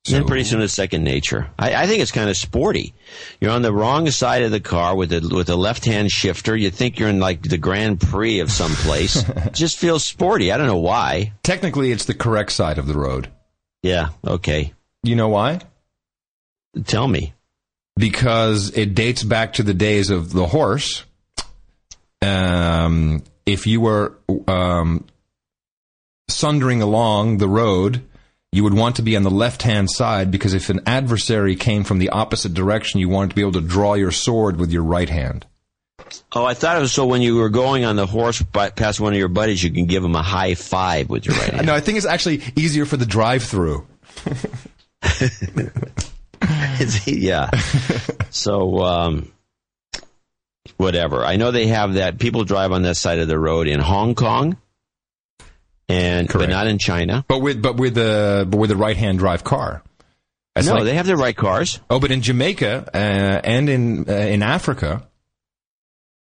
Then 0.06 0.22
So- 0.22 0.26
pretty 0.26 0.44
soon 0.44 0.60
it's 0.60 0.74
second 0.74 1.02
nature. 1.04 1.48
I, 1.58 1.74
I 1.74 1.86
think 1.86 2.02
it's 2.02 2.12
kind 2.12 2.28
of 2.28 2.36
sporty. 2.36 2.94
You're 3.40 3.50
on 3.52 3.62
the 3.62 3.72
wrong 3.72 4.10
side 4.10 4.42
of 4.42 4.50
the 4.50 4.60
car 4.60 4.94
with 4.94 5.12
a 5.12 5.20
with 5.34 5.48
a 5.48 5.56
left 5.56 5.84
hand 5.84 6.10
shifter. 6.10 6.54
You 6.56 6.70
think 6.70 6.98
you're 6.98 7.08
in 7.08 7.20
like 7.20 7.42
the 7.42 7.58
Grand 7.58 8.00
Prix 8.00 8.40
of 8.40 8.50
some 8.50 8.72
place. 8.72 9.24
just 9.52 9.78
feels 9.78 10.04
sporty. 10.04 10.52
I 10.52 10.58
don't 10.58 10.66
know 10.66 10.76
why. 10.78 11.32
Technically, 11.42 11.90
it's 11.90 12.04
the 12.04 12.14
correct 12.14 12.52
side 12.52 12.78
of 12.78 12.86
the 12.86 12.98
road. 12.98 13.28
Yeah. 13.82 14.10
Okay. 14.26 14.72
You 15.02 15.16
know 15.16 15.28
why? 15.28 15.60
Tell 16.86 17.06
me. 17.08 17.32
Because 17.96 18.70
it 18.76 18.94
dates 18.94 19.22
back 19.22 19.54
to 19.54 19.62
the 19.62 19.74
days 19.74 20.10
of 20.10 20.32
the 20.32 20.46
horse. 20.46 21.04
Um, 22.20 23.22
if 23.46 23.66
you 23.66 23.80
were 23.80 24.16
um, 24.48 25.04
sundering 26.28 26.82
along 26.82 27.38
the 27.38 27.48
road, 27.48 28.02
you 28.54 28.62
would 28.62 28.74
want 28.74 28.96
to 28.96 29.02
be 29.02 29.16
on 29.16 29.24
the 29.24 29.30
left 29.30 29.62
hand 29.62 29.90
side 29.90 30.30
because 30.30 30.54
if 30.54 30.70
an 30.70 30.80
adversary 30.86 31.56
came 31.56 31.82
from 31.82 31.98
the 31.98 32.10
opposite 32.10 32.54
direction, 32.54 33.00
you 33.00 33.08
wanted 33.08 33.30
to 33.30 33.36
be 33.36 33.42
able 33.42 33.52
to 33.52 33.60
draw 33.60 33.94
your 33.94 34.12
sword 34.12 34.58
with 34.58 34.70
your 34.70 34.84
right 34.84 35.08
hand. 35.08 35.44
Oh, 36.32 36.44
I 36.44 36.54
thought 36.54 36.76
it 36.76 36.80
was 36.80 36.92
so 36.92 37.06
when 37.06 37.22
you 37.22 37.36
were 37.36 37.48
going 37.48 37.84
on 37.84 37.96
the 37.96 38.06
horse 38.06 38.42
by, 38.42 38.70
past 38.70 39.00
one 39.00 39.12
of 39.12 39.18
your 39.18 39.28
buddies, 39.28 39.62
you 39.62 39.70
can 39.70 39.86
give 39.86 40.04
him 40.04 40.14
a 40.14 40.22
high 40.22 40.54
five 40.54 41.08
with 41.08 41.26
your 41.26 41.34
right 41.36 41.50
hand. 41.54 41.66
No, 41.66 41.74
I 41.74 41.80
think 41.80 41.96
it's 41.96 42.06
actually 42.06 42.42
easier 42.56 42.86
for 42.86 42.96
the 42.96 43.06
drive 43.06 43.42
through. 43.42 43.86
Yeah. 47.06 47.50
so, 48.30 48.78
um, 48.80 49.32
whatever. 50.76 51.24
I 51.24 51.36
know 51.36 51.50
they 51.50 51.68
have 51.68 51.94
that. 51.94 52.18
People 52.18 52.44
drive 52.44 52.72
on 52.72 52.82
that 52.82 52.96
side 52.96 53.18
of 53.18 53.28
the 53.28 53.38
road 53.38 53.68
in 53.68 53.80
Hong 53.80 54.14
Kong, 54.14 54.56
and 55.88 56.28
but 56.28 56.48
not 56.48 56.66
in 56.66 56.78
China. 56.78 57.24
But 57.28 57.40
with 57.40 57.60
but 57.62 57.76
with 57.76 57.94
the 57.94 58.46
but 58.48 58.58
with 58.58 58.70
the 58.70 58.76
right 58.76 58.96
hand 58.96 59.18
drive 59.18 59.44
car. 59.44 59.82
That's 60.54 60.68
no, 60.68 60.74
like- 60.74 60.84
they 60.84 60.94
have 60.94 61.06
the 61.06 61.16
right 61.16 61.36
cars. 61.36 61.80
oh, 61.90 61.98
but 61.98 62.10
in 62.10 62.22
Jamaica 62.22 62.90
uh, 62.94 62.96
and 62.96 63.68
in 63.68 64.08
uh, 64.08 64.12
in 64.12 64.42
Africa, 64.42 65.06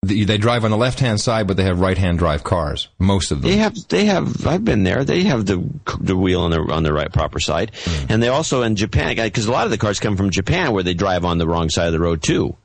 the, 0.03 0.25
they 0.25 0.37
drive 0.37 0.63
on 0.63 0.71
the 0.71 0.77
left 0.77 0.99
hand 0.99 1.19
side, 1.19 1.47
but 1.47 1.57
they 1.57 1.63
have 1.63 1.79
right 1.79 1.97
hand 1.97 2.19
drive 2.19 2.43
cars. 2.43 2.89
Most 2.99 3.31
of 3.31 3.41
them. 3.41 3.49
They 3.49 3.57
have, 3.57 3.87
they 3.87 4.05
have. 4.05 4.45
I've 4.45 4.63
been 4.63 4.83
there. 4.83 5.03
They 5.03 5.23
have 5.23 5.45
the 5.45 5.67
the 5.99 6.15
wheel 6.15 6.41
on 6.41 6.51
the 6.51 6.59
on 6.59 6.83
the 6.83 6.93
right 6.93 7.11
proper 7.11 7.39
side, 7.39 7.71
and 8.09 8.21
they 8.21 8.27
also 8.27 8.63
in 8.63 8.75
Japan 8.75 9.15
because 9.15 9.47
a 9.47 9.51
lot 9.51 9.65
of 9.65 9.71
the 9.71 9.77
cars 9.77 9.99
come 9.99 10.17
from 10.17 10.29
Japan 10.29 10.73
where 10.73 10.83
they 10.83 10.93
drive 10.93 11.25
on 11.25 11.37
the 11.37 11.47
wrong 11.47 11.69
side 11.69 11.87
of 11.87 11.93
the 11.93 11.99
road 11.99 12.21
too, 12.21 12.55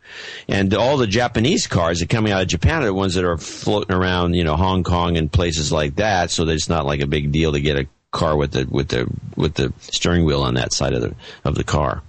and 0.48 0.74
all 0.74 0.96
the 0.96 1.06
Japanese 1.06 1.66
cars 1.66 2.00
that 2.00 2.04
are 2.06 2.14
coming 2.14 2.32
out 2.32 2.42
of 2.42 2.48
Japan 2.48 2.82
are 2.82 2.86
the 2.86 2.94
ones 2.94 3.14
that 3.14 3.24
are 3.24 3.38
floating 3.38 3.94
around, 3.94 4.34
you 4.34 4.44
know, 4.44 4.56
Hong 4.56 4.82
Kong 4.82 5.16
and 5.16 5.30
places 5.30 5.72
like 5.72 5.96
that. 5.96 6.30
So 6.30 6.44
that 6.44 6.52
it's 6.52 6.68
not 6.68 6.86
like 6.86 7.00
a 7.00 7.06
big 7.06 7.32
deal 7.32 7.52
to 7.52 7.60
get 7.60 7.76
a 7.76 7.86
car 8.10 8.36
with 8.36 8.52
the 8.52 8.66
with 8.70 8.88
the 8.88 9.08
with 9.36 9.54
the 9.54 9.72
steering 9.78 10.24
wheel 10.24 10.42
on 10.42 10.54
that 10.54 10.72
side 10.72 10.94
of 10.94 11.02
the 11.02 11.14
of 11.44 11.54
the 11.54 11.64
car. 11.64 12.02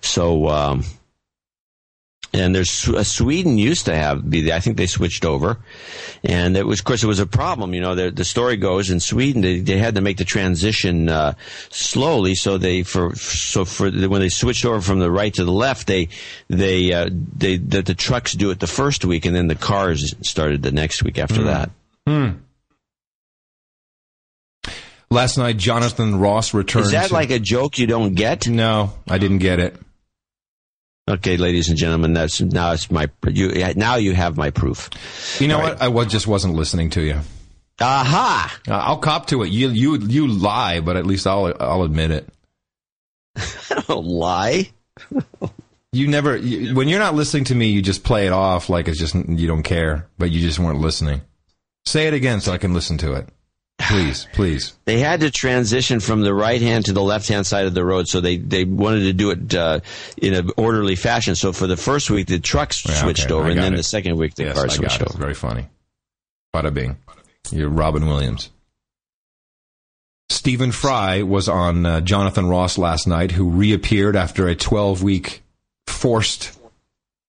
So. 0.00 0.48
Um, 0.48 0.84
and 2.32 2.54
there's 2.54 2.88
uh, 2.88 3.02
Sweden 3.02 3.58
used 3.58 3.86
to 3.86 3.94
have 3.94 4.28
be 4.28 4.52
I 4.52 4.60
think 4.60 4.76
they 4.76 4.86
switched 4.86 5.24
over, 5.24 5.58
and 6.22 6.56
it 6.56 6.66
was 6.66 6.80
of 6.80 6.84
course 6.84 7.02
it 7.02 7.06
was 7.06 7.18
a 7.18 7.26
problem. 7.26 7.74
You 7.74 7.80
know, 7.80 7.94
the, 7.94 8.10
the 8.10 8.24
story 8.24 8.56
goes 8.56 8.90
in 8.90 9.00
Sweden 9.00 9.42
they, 9.42 9.60
they 9.60 9.78
had 9.78 9.94
to 9.96 10.00
make 10.00 10.16
the 10.16 10.24
transition 10.24 11.08
uh, 11.08 11.34
slowly, 11.70 12.34
so 12.34 12.58
they 12.58 12.82
for 12.82 13.14
so 13.16 13.64
for 13.64 13.90
the, 13.90 14.08
when 14.08 14.20
they 14.20 14.28
switched 14.28 14.64
over 14.64 14.80
from 14.80 15.00
the 15.00 15.10
right 15.10 15.34
to 15.34 15.44
the 15.44 15.52
left, 15.52 15.86
they 15.86 16.08
they 16.48 16.92
uh, 16.92 17.08
they 17.36 17.56
the, 17.56 17.82
the 17.82 17.94
trucks 17.94 18.32
do 18.32 18.50
it 18.50 18.60
the 18.60 18.66
first 18.66 19.04
week, 19.04 19.26
and 19.26 19.34
then 19.34 19.48
the 19.48 19.54
cars 19.56 20.14
started 20.22 20.62
the 20.62 20.72
next 20.72 21.02
week 21.02 21.18
after 21.18 21.42
that. 21.44 21.70
Last 25.12 25.38
night, 25.38 25.56
Jonathan 25.56 26.20
Ross 26.20 26.54
returned. 26.54 26.86
Is 26.86 26.92
that 26.92 27.08
to- 27.08 27.14
like 27.14 27.30
a 27.30 27.40
joke 27.40 27.78
you 27.78 27.88
don't 27.88 28.14
get? 28.14 28.46
No, 28.46 28.92
I 29.08 29.18
didn't 29.18 29.38
get 29.38 29.58
it. 29.58 29.74
Okay, 31.10 31.36
ladies 31.36 31.68
and 31.68 31.76
gentlemen, 31.76 32.12
that's 32.12 32.40
now 32.40 32.72
it's 32.72 32.88
my 32.88 33.10
you 33.26 33.48
now 33.74 33.96
you 33.96 34.14
have 34.14 34.36
my 34.36 34.50
proof. 34.50 34.88
You 35.40 35.48
know 35.48 35.58
what? 35.58 35.82
I 35.82 35.88
was, 35.88 36.06
just 36.06 36.28
wasn't 36.28 36.54
listening 36.54 36.90
to 36.90 37.02
you. 37.02 37.20
Aha! 37.80 38.60
Uh, 38.68 38.74
I'll 38.74 38.98
cop 38.98 39.26
to 39.28 39.42
it. 39.42 39.48
You 39.48 39.70
you 39.70 39.98
you 39.98 40.28
lie, 40.28 40.78
but 40.78 40.96
at 40.96 41.06
least 41.06 41.26
I'll 41.26 41.52
I'll 41.58 41.82
admit 41.82 42.12
it. 42.12 42.28
I 43.36 43.82
don't 43.86 44.06
lie. 44.06 44.70
You 45.92 46.06
never 46.06 46.36
you, 46.36 46.76
when 46.76 46.88
you're 46.88 47.00
not 47.00 47.16
listening 47.16 47.42
to 47.46 47.54
me, 47.56 47.66
you 47.66 47.82
just 47.82 48.04
play 48.04 48.28
it 48.28 48.32
off 48.32 48.68
like 48.68 48.86
it's 48.86 48.96
just 48.96 49.12
you 49.12 49.48
don't 49.48 49.64
care, 49.64 50.06
but 50.18 50.30
you 50.30 50.40
just 50.40 50.60
weren't 50.60 50.78
listening. 50.78 51.20
Say 51.84 52.06
it 52.06 52.14
again 52.14 52.40
so 52.40 52.52
I 52.52 52.58
can 52.58 52.72
listen 52.72 52.96
to 52.98 53.14
it. 53.14 53.28
Please, 53.88 54.26
please. 54.32 54.72
they 54.84 54.98
had 55.00 55.20
to 55.20 55.30
transition 55.30 56.00
from 56.00 56.20
the 56.20 56.32
right 56.34 56.60
hand 56.60 56.84
to 56.86 56.92
the 56.92 57.02
left 57.02 57.28
hand 57.28 57.46
side 57.46 57.66
of 57.66 57.74
the 57.74 57.84
road, 57.84 58.08
so 58.08 58.20
they, 58.20 58.36
they 58.36 58.64
wanted 58.64 59.00
to 59.00 59.12
do 59.12 59.30
it 59.30 59.54
uh, 59.54 59.80
in 60.16 60.34
an 60.34 60.50
orderly 60.56 60.96
fashion. 60.96 61.34
So 61.34 61.52
for 61.52 61.66
the 61.66 61.76
first 61.76 62.10
week, 62.10 62.26
the 62.28 62.38
trucks 62.38 62.84
Yeah, 62.86 62.94
switched 62.94 63.26
okay, 63.26 63.34
over, 63.34 63.48
and 63.48 63.58
then 63.58 63.74
it. 63.74 63.78
the 63.78 63.82
second 63.82 64.16
week, 64.16 64.34
the 64.34 64.44
Yes, 64.44 64.56
cars 64.56 64.74
switched 64.74 65.02
over. 65.02 65.18
Very 65.18 65.34
funny. 65.34 65.66
Bada 66.54 66.72
bing. 66.72 66.96
You're 67.50 67.68
Robin 67.70 68.06
Williams. 68.06 68.50
Stephen 70.28 70.70
Fry 70.72 71.22
was 71.22 71.48
on 71.48 71.84
uh, 71.84 72.00
Jonathan 72.00 72.46
Ross 72.48 72.78
last 72.78 73.06
night, 73.06 73.32
who 73.32 73.48
reappeared 73.50 74.14
after 74.14 74.46
a 74.46 74.54
12 74.54 75.02
week 75.02 75.42
forced 75.86 76.56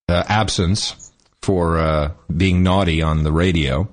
uh, 0.08 0.24
absence 0.28 1.12
for 1.42 1.80
uh, 1.80 2.12
being 2.36 2.62
naughty 2.62 3.02
on 3.02 3.24
the 3.24 3.32
radio. 3.32 3.88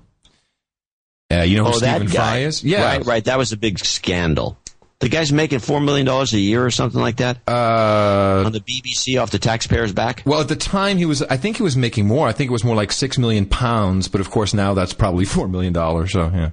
Uh, 1.31 1.43
you 1.43 1.57
know 1.59 1.65
who 1.65 1.75
Oh, 1.77 1.79
that 1.81 1.97
Stephen 1.97 2.07
guy. 2.07 2.13
Fry 2.13 2.39
is? 2.39 2.65
Yeah. 2.65 2.85
right, 2.85 3.05
right. 3.05 3.25
That 3.25 3.37
was 3.39 3.53
a 3.53 3.57
big 3.57 3.79
scandal. 3.79 4.59
The 5.01 5.09
guy's 5.09 5.31
making 5.33 5.61
four 5.61 5.81
million 5.81 6.07
dollars 6.07 6.33
a 6.33 6.39
year 6.41 6.65
or 6.65 6.71
something 6.73 7.01
like 7.01 7.19
that 7.19 7.39
Uh, 7.47 8.43
on 8.47 8.53
the 8.53 8.61
BBC 8.61 9.21
off 9.23 9.31
the 9.31 9.39
taxpayers' 9.39 9.93
back. 9.93 10.23
well, 10.27 10.41
at 10.41 10.49
the 10.49 10.57
time 10.57 10.97
he 10.99 11.05
was, 11.07 11.23
I 11.23 11.37
think 11.37 11.57
he 11.59 11.63
was 11.63 11.77
making 11.77 12.07
more. 12.09 12.27
I 12.27 12.33
think 12.33 12.49
it 12.51 12.53
was 12.53 12.65
more 12.65 12.75
like 12.75 12.91
six 12.91 13.17
million 13.19 13.47
pounds, 13.47 14.09
but 14.09 14.21
of 14.21 14.31
course 14.31 14.55
now 14.55 14.75
that's 14.75 14.93
probably 14.95 15.25
four 15.37 15.47
million 15.49 15.73
dollars. 15.73 16.13
So 16.13 16.31
yeah. 16.35 16.51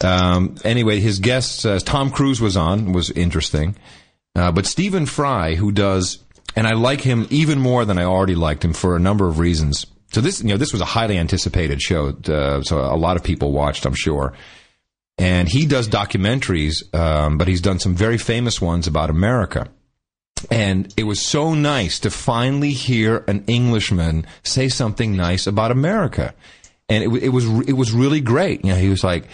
Um, 0.00 0.56
anyway, 0.64 0.98
his 1.00 1.18
guest, 1.20 1.64
uh, 1.64 1.78
Tom 1.78 2.10
Cruise 2.10 2.40
was 2.40 2.56
on, 2.56 2.92
was 2.92 3.10
interesting. 3.10 3.76
Uh, 4.34 4.50
but 4.50 4.66
Stephen 4.66 5.06
Fry, 5.06 5.54
who 5.54 5.70
does, 5.70 6.18
and 6.56 6.66
I 6.66 6.72
like 6.72 7.00
him 7.02 7.26
even 7.30 7.60
more 7.60 7.84
than 7.84 7.98
I 7.98 8.04
already 8.04 8.34
liked 8.34 8.64
him 8.64 8.72
for 8.72 8.96
a 8.96 9.00
number 9.00 9.28
of 9.28 9.38
reasons. 9.38 9.86
So 10.14 10.20
this, 10.20 10.40
you 10.40 10.50
know, 10.50 10.56
this 10.56 10.70
was 10.70 10.80
a 10.80 10.84
highly 10.84 11.18
anticipated 11.18 11.82
show. 11.82 12.10
Uh, 12.10 12.62
so 12.62 12.78
a 12.78 12.94
lot 12.94 13.16
of 13.16 13.24
people 13.24 13.50
watched, 13.50 13.84
I'm 13.84 13.96
sure. 13.96 14.32
And 15.18 15.48
he 15.48 15.66
does 15.66 15.88
documentaries, 15.88 16.94
um, 16.94 17.36
but 17.36 17.48
he's 17.48 17.60
done 17.60 17.80
some 17.80 17.96
very 17.96 18.16
famous 18.16 18.60
ones 18.60 18.86
about 18.86 19.10
America. 19.10 19.66
And 20.52 20.94
it 20.96 21.02
was 21.02 21.20
so 21.20 21.52
nice 21.54 21.98
to 22.00 22.10
finally 22.10 22.70
hear 22.70 23.24
an 23.26 23.42
Englishman 23.48 24.24
say 24.44 24.68
something 24.68 25.16
nice 25.16 25.48
about 25.48 25.72
America. 25.72 26.32
And 26.88 27.02
it, 27.02 27.24
it 27.24 27.28
was 27.30 27.46
it 27.68 27.72
was 27.72 27.90
really 27.90 28.20
great. 28.20 28.64
You 28.64 28.70
know, 28.70 28.78
he 28.78 28.90
was 28.90 29.02
like, 29.02 29.24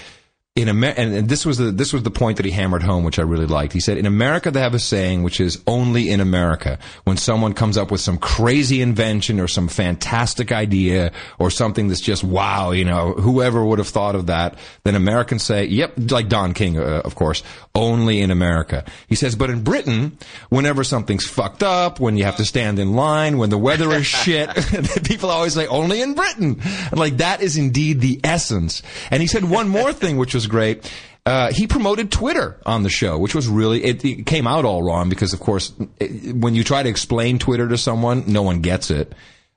in 0.57 0.69
America, 0.69 1.01
and, 1.01 1.15
and 1.15 1.29
this 1.29 1.47
was 1.47 1.59
the 1.59 1.71
this 1.71 1.93
was 1.93 2.03
the 2.03 2.11
point 2.11 2.37
that 2.39 2.45
he 2.45 2.51
hammered 2.51 2.83
home, 2.83 3.05
which 3.05 3.21
I 3.21 3.23
really 3.23 3.47
liked. 3.47 3.73
He 3.73 3.79
said, 3.79 3.99
"In 3.99 4.05
America, 4.05 4.51
they 4.51 4.61
have 4.61 4.75
a 4.75 4.81
saying 4.81 5.23
which 5.23 5.41
is 5.41 5.63
only 5.67 6.11
in 6.11 6.21
America. 6.21 6.81
When 7.05 7.17
someone 7.17 7.55
comes 7.55 7.79
up 7.79 7.93
with 7.93 8.01
some 8.01 8.19
crazy 8.19 8.83
invention 8.83 9.39
or 9.39 9.47
some 9.47 9.69
fantastic 9.69 10.51
idea 10.51 11.13
or 11.39 11.51
something 11.51 11.87
that's 11.87 12.01
just 12.01 12.25
wow, 12.25 12.73
you 12.73 12.85
know, 12.85 13.13
whoever 13.13 13.65
would 13.65 13.79
have 13.79 13.89
thought 13.89 14.17
of 14.17 14.27
that, 14.27 14.57
then 14.83 14.97
Americans 14.97 15.45
say, 15.45 15.67
"Yep," 15.67 16.11
like 16.11 16.29
Don 16.29 16.53
King, 16.53 16.79
uh, 16.79 17.03
of 17.05 17.15
course, 17.15 17.45
only 17.75 18.21
in 18.21 18.31
America. 18.31 18.85
He 19.07 19.15
says, 19.15 19.37
but 19.37 19.49
in 19.49 19.63
Britain, 19.63 20.19
whenever 20.49 20.83
something's 20.83 21.27
fucked 21.27 21.63
up, 21.63 22.01
when 22.01 22.17
you 22.17 22.25
have 22.25 22.37
to 22.37 22.45
stand 22.45 22.79
in 22.79 22.95
line, 22.95 23.39
when 23.39 23.51
the 23.51 23.59
weather 23.59 23.93
is 23.93 24.07
shit, 24.25 24.51
people 25.05 25.31
always 25.31 25.55
say, 25.55 25.67
only 25.69 26.03
in 26.03 26.15
Britain. 26.15 26.61
And 26.91 26.99
like 26.99 27.19
that 27.19 27.43
is 27.43 27.57
indeed 27.57 28.01
the 28.01 28.21
essence. 28.25 28.83
And 29.11 29.21
he 29.23 29.29
said 29.29 29.45
one 29.45 29.69
more 29.69 29.93
thing, 29.93 30.17
which 30.17 30.35
was 30.35 30.40
great. 30.47 30.91
Uh, 31.27 31.53
he 31.53 31.67
promoted 31.67 32.11
Twitter 32.11 32.59
on 32.65 32.83
the 32.83 32.89
show, 32.89 33.19
which 33.19 33.35
was 33.35 33.47
really, 33.47 33.85
it, 33.85 34.05
it 34.05 34.27
came 34.27 34.47
out 34.47 34.65
all 34.65 34.83
wrong 34.83 35.09
because, 35.09 35.33
of 35.33 35.41
course, 35.41 35.73
it, 35.99 36.35
when 36.35 36.55
you 36.55 36.65
try 36.65 36.83
to 36.83 36.89
explain 36.89 37.39
Twitter 37.39 37.69
to 37.69 37.77
someone, 37.77 38.25
no 38.27 38.43
one 38.43 38.61
gets 38.61 38.91
it. 38.91 39.15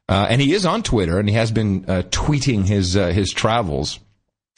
Uh, 0.09 0.27
and 0.29 0.41
he 0.41 0.53
is 0.53 0.65
on 0.65 0.83
Twitter 0.83 1.17
and 1.17 1.29
he 1.29 1.35
has 1.35 1.51
been 1.51 1.85
uh, 1.87 2.03
tweeting 2.09 2.65
his 2.65 2.97
uh, 2.97 3.07
his 3.07 3.31
travels. 3.31 3.99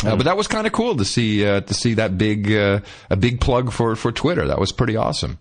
Uh, 0.04 0.16
but 0.16 0.24
that 0.24 0.36
was 0.36 0.48
kind 0.48 0.68
of 0.68 0.74
cool 0.74 0.98
to 0.98 1.06
see 1.06 1.46
uh, 1.46 1.62
to 1.62 1.74
see 1.74 1.94
that 1.94 2.18
big 2.18 2.52
uh, 2.52 2.80
a 3.10 3.16
big 3.16 3.40
plug 3.40 3.72
for 3.72 3.96
for 3.96 4.12
Twitter. 4.12 4.48
That 4.48 4.60
was 4.60 4.72
pretty 4.72 4.96
awesome. 4.96 5.40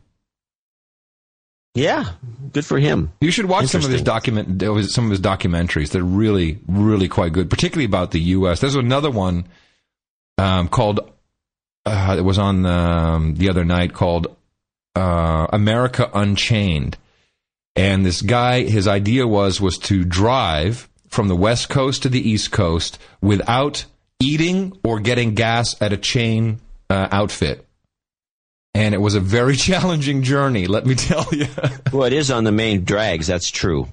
Yeah, 1.74 2.12
good 2.52 2.64
for 2.64 2.78
him. 2.78 3.12
You 3.20 3.32
should 3.32 3.46
watch 3.46 3.66
some 3.66 3.84
of 3.84 3.90
his 3.90 4.02
document 4.02 4.62
some 4.90 5.06
of 5.06 5.10
his 5.10 5.20
documentaries. 5.20 5.90
They're 5.90 6.04
really 6.04 6.60
really 6.68 7.08
quite 7.08 7.32
good, 7.32 7.50
particularly 7.50 7.86
about 7.86 8.12
the 8.12 8.20
U.S. 8.20 8.60
There's 8.60 8.76
another 8.76 9.10
one 9.10 9.46
um, 10.38 10.68
called 10.68 11.12
uh, 11.86 12.16
it 12.18 12.22
was 12.22 12.38
on 12.38 12.64
um, 12.64 13.34
the 13.34 13.50
other 13.50 13.64
night 13.64 13.92
called 13.92 14.34
uh, 14.94 15.46
America 15.52 16.10
Unchained, 16.14 16.96
and 17.76 18.04
this 18.04 18.22
guy 18.22 18.62
his 18.62 18.88
idea 18.88 19.26
was 19.26 19.60
was 19.60 19.78
to 19.78 20.04
drive 20.04 20.88
from 21.08 21.28
the 21.28 21.36
west 21.36 21.68
coast 21.68 22.02
to 22.02 22.08
the 22.08 22.28
east 22.28 22.50
coast 22.50 22.98
without 23.20 23.84
eating 24.20 24.76
or 24.82 25.00
getting 25.00 25.34
gas 25.34 25.80
at 25.80 25.92
a 25.92 25.96
chain 25.96 26.60
uh, 26.90 27.08
outfit. 27.10 27.66
And 28.74 28.94
it 28.94 28.98
was 28.98 29.14
a 29.14 29.20
very 29.20 29.56
challenging 29.68 30.22
journey, 30.22 30.66
let 30.66 30.84
me 30.86 30.94
tell 30.94 31.26
you. 31.32 31.46
Well, 31.92 32.04
it 32.04 32.12
is 32.12 32.30
on 32.30 32.44
the 32.44 32.52
main 32.52 32.84
drags. 32.84 33.28
That's 33.28 33.50
true. 33.50 33.88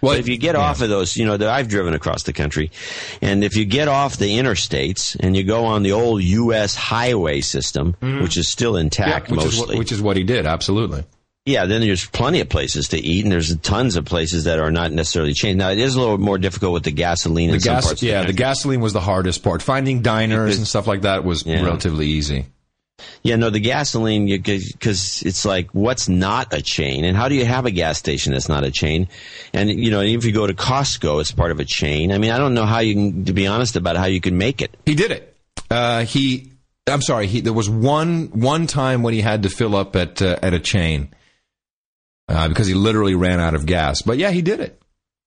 Well, 0.00 0.12
but 0.14 0.20
if 0.20 0.28
you 0.28 0.36
get 0.38 0.54
yeah. 0.54 0.62
off 0.62 0.80
of 0.80 0.88
those, 0.88 1.16
you 1.16 1.24
know, 1.24 1.36
that 1.36 1.48
I've 1.48 1.68
driven 1.68 1.94
across 1.94 2.24
the 2.24 2.32
country, 2.32 2.70
and 3.22 3.42
if 3.44 3.56
you 3.56 3.64
get 3.64 3.88
off 3.88 4.16
the 4.16 4.38
interstates 4.38 5.16
and 5.18 5.36
you 5.36 5.44
go 5.44 5.64
on 5.64 5.82
the 5.82 5.92
old 5.92 6.22
U.S. 6.22 6.74
highway 6.74 7.40
system, 7.40 7.94
mm-hmm. 8.00 8.22
which 8.22 8.36
is 8.36 8.48
still 8.48 8.76
intact 8.76 9.30
which 9.30 9.40
is, 9.40 9.44
mostly, 9.58 9.74
what, 9.74 9.78
which 9.78 9.92
is 9.92 10.02
what 10.02 10.16
he 10.16 10.22
did, 10.22 10.46
absolutely. 10.46 11.04
yeah, 11.44 11.66
then 11.66 11.80
there's 11.80 12.06
plenty 12.06 12.40
of 12.40 12.48
places 12.48 12.88
to 12.88 12.98
eat, 12.98 13.24
and 13.24 13.32
there's 13.32 13.56
tons 13.58 13.96
of 13.96 14.04
places 14.04 14.44
that 14.44 14.58
are 14.58 14.70
not 14.70 14.92
necessarily 14.92 15.32
changed. 15.32 15.58
Now, 15.58 15.70
it 15.70 15.78
is 15.78 15.94
a 15.94 16.00
little 16.00 16.18
more 16.18 16.38
difficult 16.38 16.72
with 16.72 16.82
the 16.84 16.90
gasoline 16.92 17.50
The 17.50 17.54
in 17.54 17.60
some 17.60 17.74
gas, 17.76 18.02
yeah, 18.02 18.24
the 18.24 18.32
gasoline 18.32 18.80
was 18.80 18.92
the 18.92 19.00
hardest 19.00 19.42
part. 19.42 19.62
Finding 19.62 20.02
diners 20.02 20.58
and 20.58 20.66
stuff 20.66 20.86
like 20.86 21.02
that 21.02 21.24
was 21.24 21.44
Yeah. 21.46 21.62
relatively 21.62 22.06
easy. 22.06 22.46
Yeah, 23.22 23.36
no, 23.36 23.50
the 23.50 23.60
gasoline 23.60 24.26
because 24.26 25.22
it's 25.22 25.44
like 25.44 25.70
what's 25.72 26.08
not 26.08 26.54
a 26.54 26.62
chain, 26.62 27.04
and 27.04 27.16
how 27.16 27.28
do 27.28 27.34
you 27.34 27.44
have 27.44 27.66
a 27.66 27.70
gas 27.70 27.98
station 27.98 28.32
that's 28.32 28.48
not 28.48 28.64
a 28.64 28.70
chain? 28.70 29.08
And 29.52 29.68
you 29.68 29.90
know, 29.90 30.00
if 30.00 30.24
you 30.24 30.32
go 30.32 30.46
to 30.46 30.54
Costco, 30.54 31.20
it's 31.20 31.32
part 31.32 31.50
of 31.50 31.60
a 31.60 31.64
chain. 31.64 32.12
I 32.12 32.18
mean, 32.18 32.30
I 32.30 32.38
don't 32.38 32.54
know 32.54 32.64
how 32.64 32.78
you 32.78 32.94
can, 32.94 33.24
to 33.26 33.32
be 33.32 33.46
honest 33.46 33.76
about 33.76 33.96
how 33.96 34.06
you 34.06 34.20
can 34.20 34.38
make 34.38 34.62
it. 34.62 34.76
He 34.86 34.94
did 34.94 35.10
it. 35.10 35.36
Uh, 35.70 36.04
he, 36.04 36.52
I'm 36.86 37.02
sorry. 37.02 37.26
He, 37.26 37.40
there 37.40 37.52
was 37.52 37.68
one 37.68 38.28
one 38.28 38.66
time 38.66 39.02
when 39.02 39.12
he 39.12 39.20
had 39.20 39.42
to 39.42 39.50
fill 39.50 39.76
up 39.76 39.96
at 39.96 40.22
uh, 40.22 40.38
at 40.40 40.54
a 40.54 40.60
chain 40.60 41.10
uh, 42.28 42.48
because 42.48 42.66
he 42.66 42.74
literally 42.74 43.14
ran 43.14 43.40
out 43.40 43.54
of 43.54 43.66
gas. 43.66 44.02
But 44.02 44.18
yeah, 44.18 44.30
he 44.30 44.40
did 44.40 44.60
it. 44.60 44.80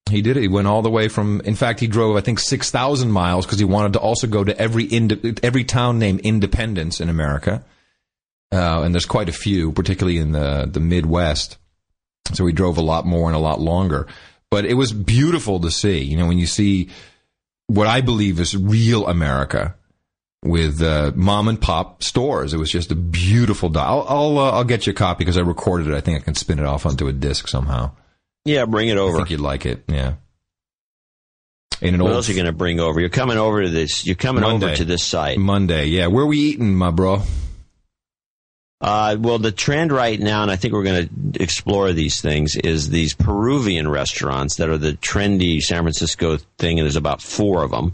He 0.10 0.22
did 0.22 0.38
it. 0.38 0.42
He 0.42 0.48
went 0.48 0.68
all 0.68 0.82
the 0.82 0.90
way 0.90 1.08
from. 1.08 1.42
In 1.42 1.56
fact, 1.56 1.80
he 1.80 1.88
drove 1.88 2.16
I 2.18 2.22
think 2.22 2.40
six 2.40 2.72
thousand 2.72 3.12
miles 3.12 3.46
because 3.46 3.60
he 3.60 3.66
wanted 3.66 3.94
to 3.94 4.00
also 4.00 4.28
go 4.28 4.44
to 4.44 4.58
every 4.60 4.86
ind- 4.86 5.40
every 5.44 5.64
town 5.64 6.00
named 6.00 6.22
Independence 6.22 7.00
in 7.00 7.10
America. 7.10 7.64
Uh, 8.52 8.82
and 8.82 8.96
there's 8.96 9.06
quite 9.06 9.30
a 9.30 9.34
few, 9.34 9.72
particularly 9.72 10.18
in 10.18 10.32
the 10.32 10.68
the 10.72 10.80
Midwest. 10.80 11.58
So 12.34 12.46
he 12.46 12.54
drove 12.54 12.78
a 12.78 12.82
lot 12.82 13.06
more 13.06 13.28
and 13.28 13.36
a 13.36 13.40
lot 13.40 13.60
longer. 13.60 14.08
But 14.52 14.66
it 14.66 14.74
was 14.74 14.92
beautiful 14.92 15.60
to 15.60 15.70
see. 15.70 16.00
You 16.02 16.18
know, 16.18 16.28
when 16.28 16.40
you 16.40 16.48
see 16.48 16.90
what 17.68 17.86
I 17.86 18.02
believe 18.02 18.40
is 18.40 18.58
real 18.58 19.08
America 19.08 19.76
with 20.44 20.82
uh, 20.82 21.12
mom 21.16 21.48
and 21.48 21.62
pop 21.62 22.02
stores, 22.04 22.54
it 22.54 22.58
was 22.58 22.72
just 22.72 22.92
a 22.92 22.96
beautiful. 22.96 23.70
Do- 23.70 23.80
I'll 23.80 24.06
I'll, 24.10 24.38
uh, 24.40 24.52
I'll 24.52 24.64
get 24.64 24.88
you 24.88 24.92
a 24.92 24.96
copy 24.96 25.20
because 25.20 25.38
I 25.38 25.42
recorded 25.42 25.88
it. 25.88 25.94
I 25.94 26.02
think 26.02 26.20
I 26.20 26.24
can 26.24 26.34
spin 26.34 26.58
it 26.58 26.66
off 26.66 26.88
onto 26.88 27.08
a 27.08 27.14
disc 27.14 27.48
somehow. 27.48 27.92
Yeah, 28.46 28.66
bring 28.66 28.90
it 28.90 28.98
over. 28.98 29.16
I 29.16 29.20
think 29.20 29.32
you'd 29.32 29.40
like 29.42 29.66
it. 29.66 29.84
Yeah. 29.88 30.14
In 31.82 31.94
an 31.94 32.02
What 32.02 32.10
old 32.10 32.16
else 32.18 32.30
are 32.30 32.32
you 32.34 32.36
going 32.36 32.46
to 32.46 32.52
bring 32.52 32.80
over? 32.80 33.00
You're 33.00 33.10
coming 33.10 33.38
over 33.38 33.62
to 33.64 33.70
this. 33.70 34.06
You're 34.06 34.16
coming 34.16 34.44
over 34.44 34.76
to 34.76 34.86
this 34.86 35.04
site. 35.04 35.38
Monday, 35.38 35.86
yeah. 35.86 36.08
Where 36.08 36.26
we 36.26 36.38
eating, 36.38 36.76
my 36.76 36.92
bro? 36.92 37.22
Uh, 38.82 39.18
well, 39.20 39.40
the 39.40 39.52
trend 39.52 39.92
right 39.92 40.20
now, 40.20 40.42
and 40.42 40.50
I 40.50 40.56
think 40.56 40.74
we're 40.74 40.84
going 40.84 41.08
to 41.34 41.44
explore 41.44 41.92
these 41.92 42.22
things, 42.22 42.56
is 42.56 42.90
these 42.90 43.14
Peruvian 43.14 43.88
restaurants 43.90 44.56
that 44.56 44.70
are 44.70 44.78
the 44.78 44.94
trendy 44.94 45.60
San 45.60 45.84
Francisco 45.84 46.38
thing, 46.58 46.80
and 46.80 46.86
there's 46.86 46.96
about 46.96 47.22
four 47.22 47.64
of 47.64 47.72
them 47.72 47.94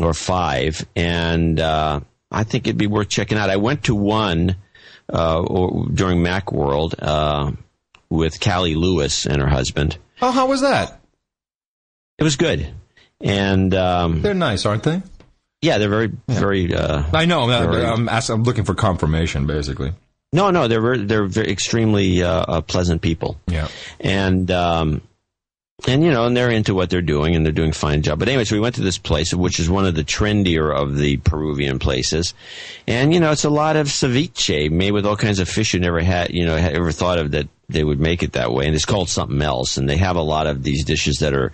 or 0.00 0.14
five, 0.14 0.86
and 0.96 1.58
uh, 1.60 2.00
I 2.30 2.44
think 2.44 2.66
it'd 2.66 2.78
be 2.78 2.86
worth 2.86 3.08
checking 3.08 3.38
out. 3.38 3.50
I 3.50 3.56
went 3.56 3.84
to 3.84 3.94
one 3.94 4.56
uh, 5.12 5.40
or, 5.40 5.86
during 5.92 6.18
MacWorld 6.20 6.94
uh, 6.98 7.52
with 8.12 8.38
Cali 8.40 8.74
Lewis 8.74 9.26
and 9.26 9.40
her 9.40 9.48
husband. 9.48 9.96
Oh, 10.20 10.30
how 10.30 10.46
was 10.46 10.60
that? 10.60 11.00
It 12.18 12.24
was 12.24 12.36
good, 12.36 12.68
and 13.20 13.74
um, 13.74 14.22
They're 14.22 14.34
nice, 14.34 14.64
aren't 14.66 14.82
they? 14.84 15.02
yeah, 15.62 15.78
they're 15.78 15.88
very, 15.88 16.12
very. 16.28 16.74
Uh, 16.74 17.02
I 17.12 17.24
know. 17.24 17.42
I'm, 17.50 17.70
Very- 17.70 17.84
I'm, 17.84 18.08
asking, 18.08 18.34
I'm 18.36 18.42
looking 18.44 18.64
for 18.64 18.74
confirmation, 18.74 19.46
basically. 19.46 19.92
no, 20.32 20.50
no, 20.50 20.68
they're 20.68 20.80
very, 20.80 21.04
they're 21.04 21.26
very 21.26 21.50
extremely 21.50 22.22
uh, 22.22 22.28
uh, 22.46 22.60
pleasant 22.60 23.00
people. 23.02 23.40
Yeah. 23.48 23.68
and 24.00 24.50
um, 24.50 25.00
and 25.88 26.04
you 26.04 26.10
know, 26.10 26.26
and 26.26 26.36
they're 26.36 26.50
into 26.50 26.74
what 26.74 26.90
they're 26.90 27.02
doing, 27.02 27.34
and 27.34 27.44
they're 27.44 27.52
doing 27.52 27.70
a 27.70 27.74
fine 27.74 28.02
job. 28.02 28.18
But 28.18 28.28
anyway, 28.28 28.44
so 28.44 28.54
we 28.54 28.60
went 28.60 28.76
to 28.76 28.82
this 28.82 28.98
place, 28.98 29.34
which 29.34 29.58
is 29.58 29.68
one 29.68 29.86
of 29.86 29.94
the 29.94 30.04
trendier 30.04 30.74
of 30.74 30.96
the 30.96 31.16
Peruvian 31.18 31.78
places, 31.78 32.34
and 32.86 33.12
you 33.12 33.20
know, 33.20 33.32
it's 33.32 33.44
a 33.44 33.50
lot 33.50 33.76
of 33.76 33.88
ceviche 33.88 34.70
made 34.70 34.92
with 34.92 35.06
all 35.06 35.16
kinds 35.16 35.38
of 35.38 35.48
fish 35.48 35.74
you 35.74 35.80
never 35.80 36.00
had, 36.00 36.30
you 36.30 36.44
know, 36.44 36.56
had 36.56 36.74
ever 36.74 36.92
thought 36.92 37.18
of 37.18 37.32
that 37.32 37.48
they 37.68 37.84
would 37.84 38.00
make 38.00 38.22
it 38.22 38.32
that 38.32 38.52
way, 38.52 38.66
and 38.66 38.74
it's 38.74 38.84
called 38.84 39.08
something 39.08 39.42
else. 39.42 39.76
And 39.76 39.88
they 39.88 39.96
have 39.96 40.16
a 40.16 40.22
lot 40.22 40.46
of 40.46 40.62
these 40.62 40.84
dishes 40.84 41.18
that 41.18 41.34
are 41.34 41.52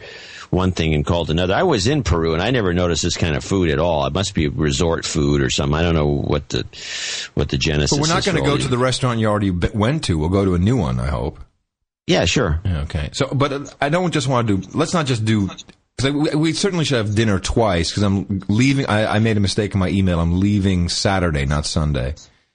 one 0.50 0.72
thing 0.72 0.94
and 0.94 1.04
called 1.04 1.30
another. 1.30 1.54
I 1.54 1.62
was 1.62 1.86
in 1.86 2.02
Peru, 2.02 2.32
and 2.32 2.42
I 2.42 2.50
never 2.50 2.72
noticed 2.72 3.02
this 3.02 3.16
kind 3.16 3.36
of 3.36 3.44
food 3.44 3.70
at 3.70 3.78
all. 3.78 4.06
It 4.06 4.12
must 4.12 4.34
be 4.34 4.48
resort 4.48 5.04
food 5.04 5.42
or 5.42 5.50
something. 5.50 5.74
I 5.74 5.82
don't 5.82 5.94
know 5.94 6.06
what 6.06 6.48
the 6.48 6.64
what 7.34 7.48
the 7.50 7.58
genesis. 7.58 7.96
But 7.96 8.06
we're 8.06 8.14
not 8.14 8.24
going 8.24 8.36
to 8.36 8.42
go 8.42 8.56
to 8.56 8.68
the 8.68 8.78
restaurant 8.78 9.20
you 9.20 9.26
already 9.26 9.50
went 9.50 10.04
to. 10.04 10.18
We'll 10.18 10.28
go 10.28 10.44
to 10.44 10.54
a 10.54 10.58
new 10.58 10.76
one, 10.76 11.00
I 11.00 11.08
hope. 11.08 11.38
Yeah, 12.08 12.24
sure. 12.24 12.60
Yeah, 12.64 12.80
Okay. 12.82 13.10
So, 13.12 13.28
but 13.28 13.76
I 13.82 13.90
don't 13.90 14.12
just 14.12 14.26
want 14.28 14.48
to 14.48 14.56
do. 14.56 14.68
Let's 14.72 14.94
not 14.94 15.06
just 15.06 15.24
do. 15.24 15.48
Because 15.96 16.12
we, 16.12 16.34
we 16.36 16.52
certainly 16.54 16.84
should 16.86 16.96
have 16.96 17.14
dinner 17.14 17.38
twice. 17.38 17.90
Because 17.90 18.02
I'm 18.02 18.42
leaving. 18.48 18.86
I, 18.86 19.16
I 19.16 19.18
made 19.18 19.36
a 19.36 19.40
mistake 19.40 19.74
in 19.74 19.80
my 19.80 19.88
email. 19.90 20.18
I'm 20.18 20.40
leaving 20.40 20.88
Saturday, 20.88 21.44
not 21.44 21.66
Sunday. 21.66 22.14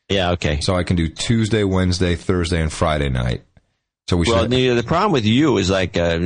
Yeah, 0.09 0.31
okay. 0.31 0.59
So 0.61 0.75
I 0.75 0.83
can 0.83 0.95
do 0.95 1.07
Tuesday, 1.07 1.63
Wednesday, 1.63 2.15
Thursday, 2.15 2.61
and 2.61 2.71
Friday 2.73 3.09
night. 3.09 3.43
So 4.09 4.17
we 4.17 4.25
Well, 4.27 4.41
should. 4.41 4.51
the, 4.51 4.69
the 4.69 4.83
problem 4.83 5.11
with 5.11 5.25
you 5.25 5.57
is 5.57 5.69
like 5.69 5.97
uh, 5.97 6.19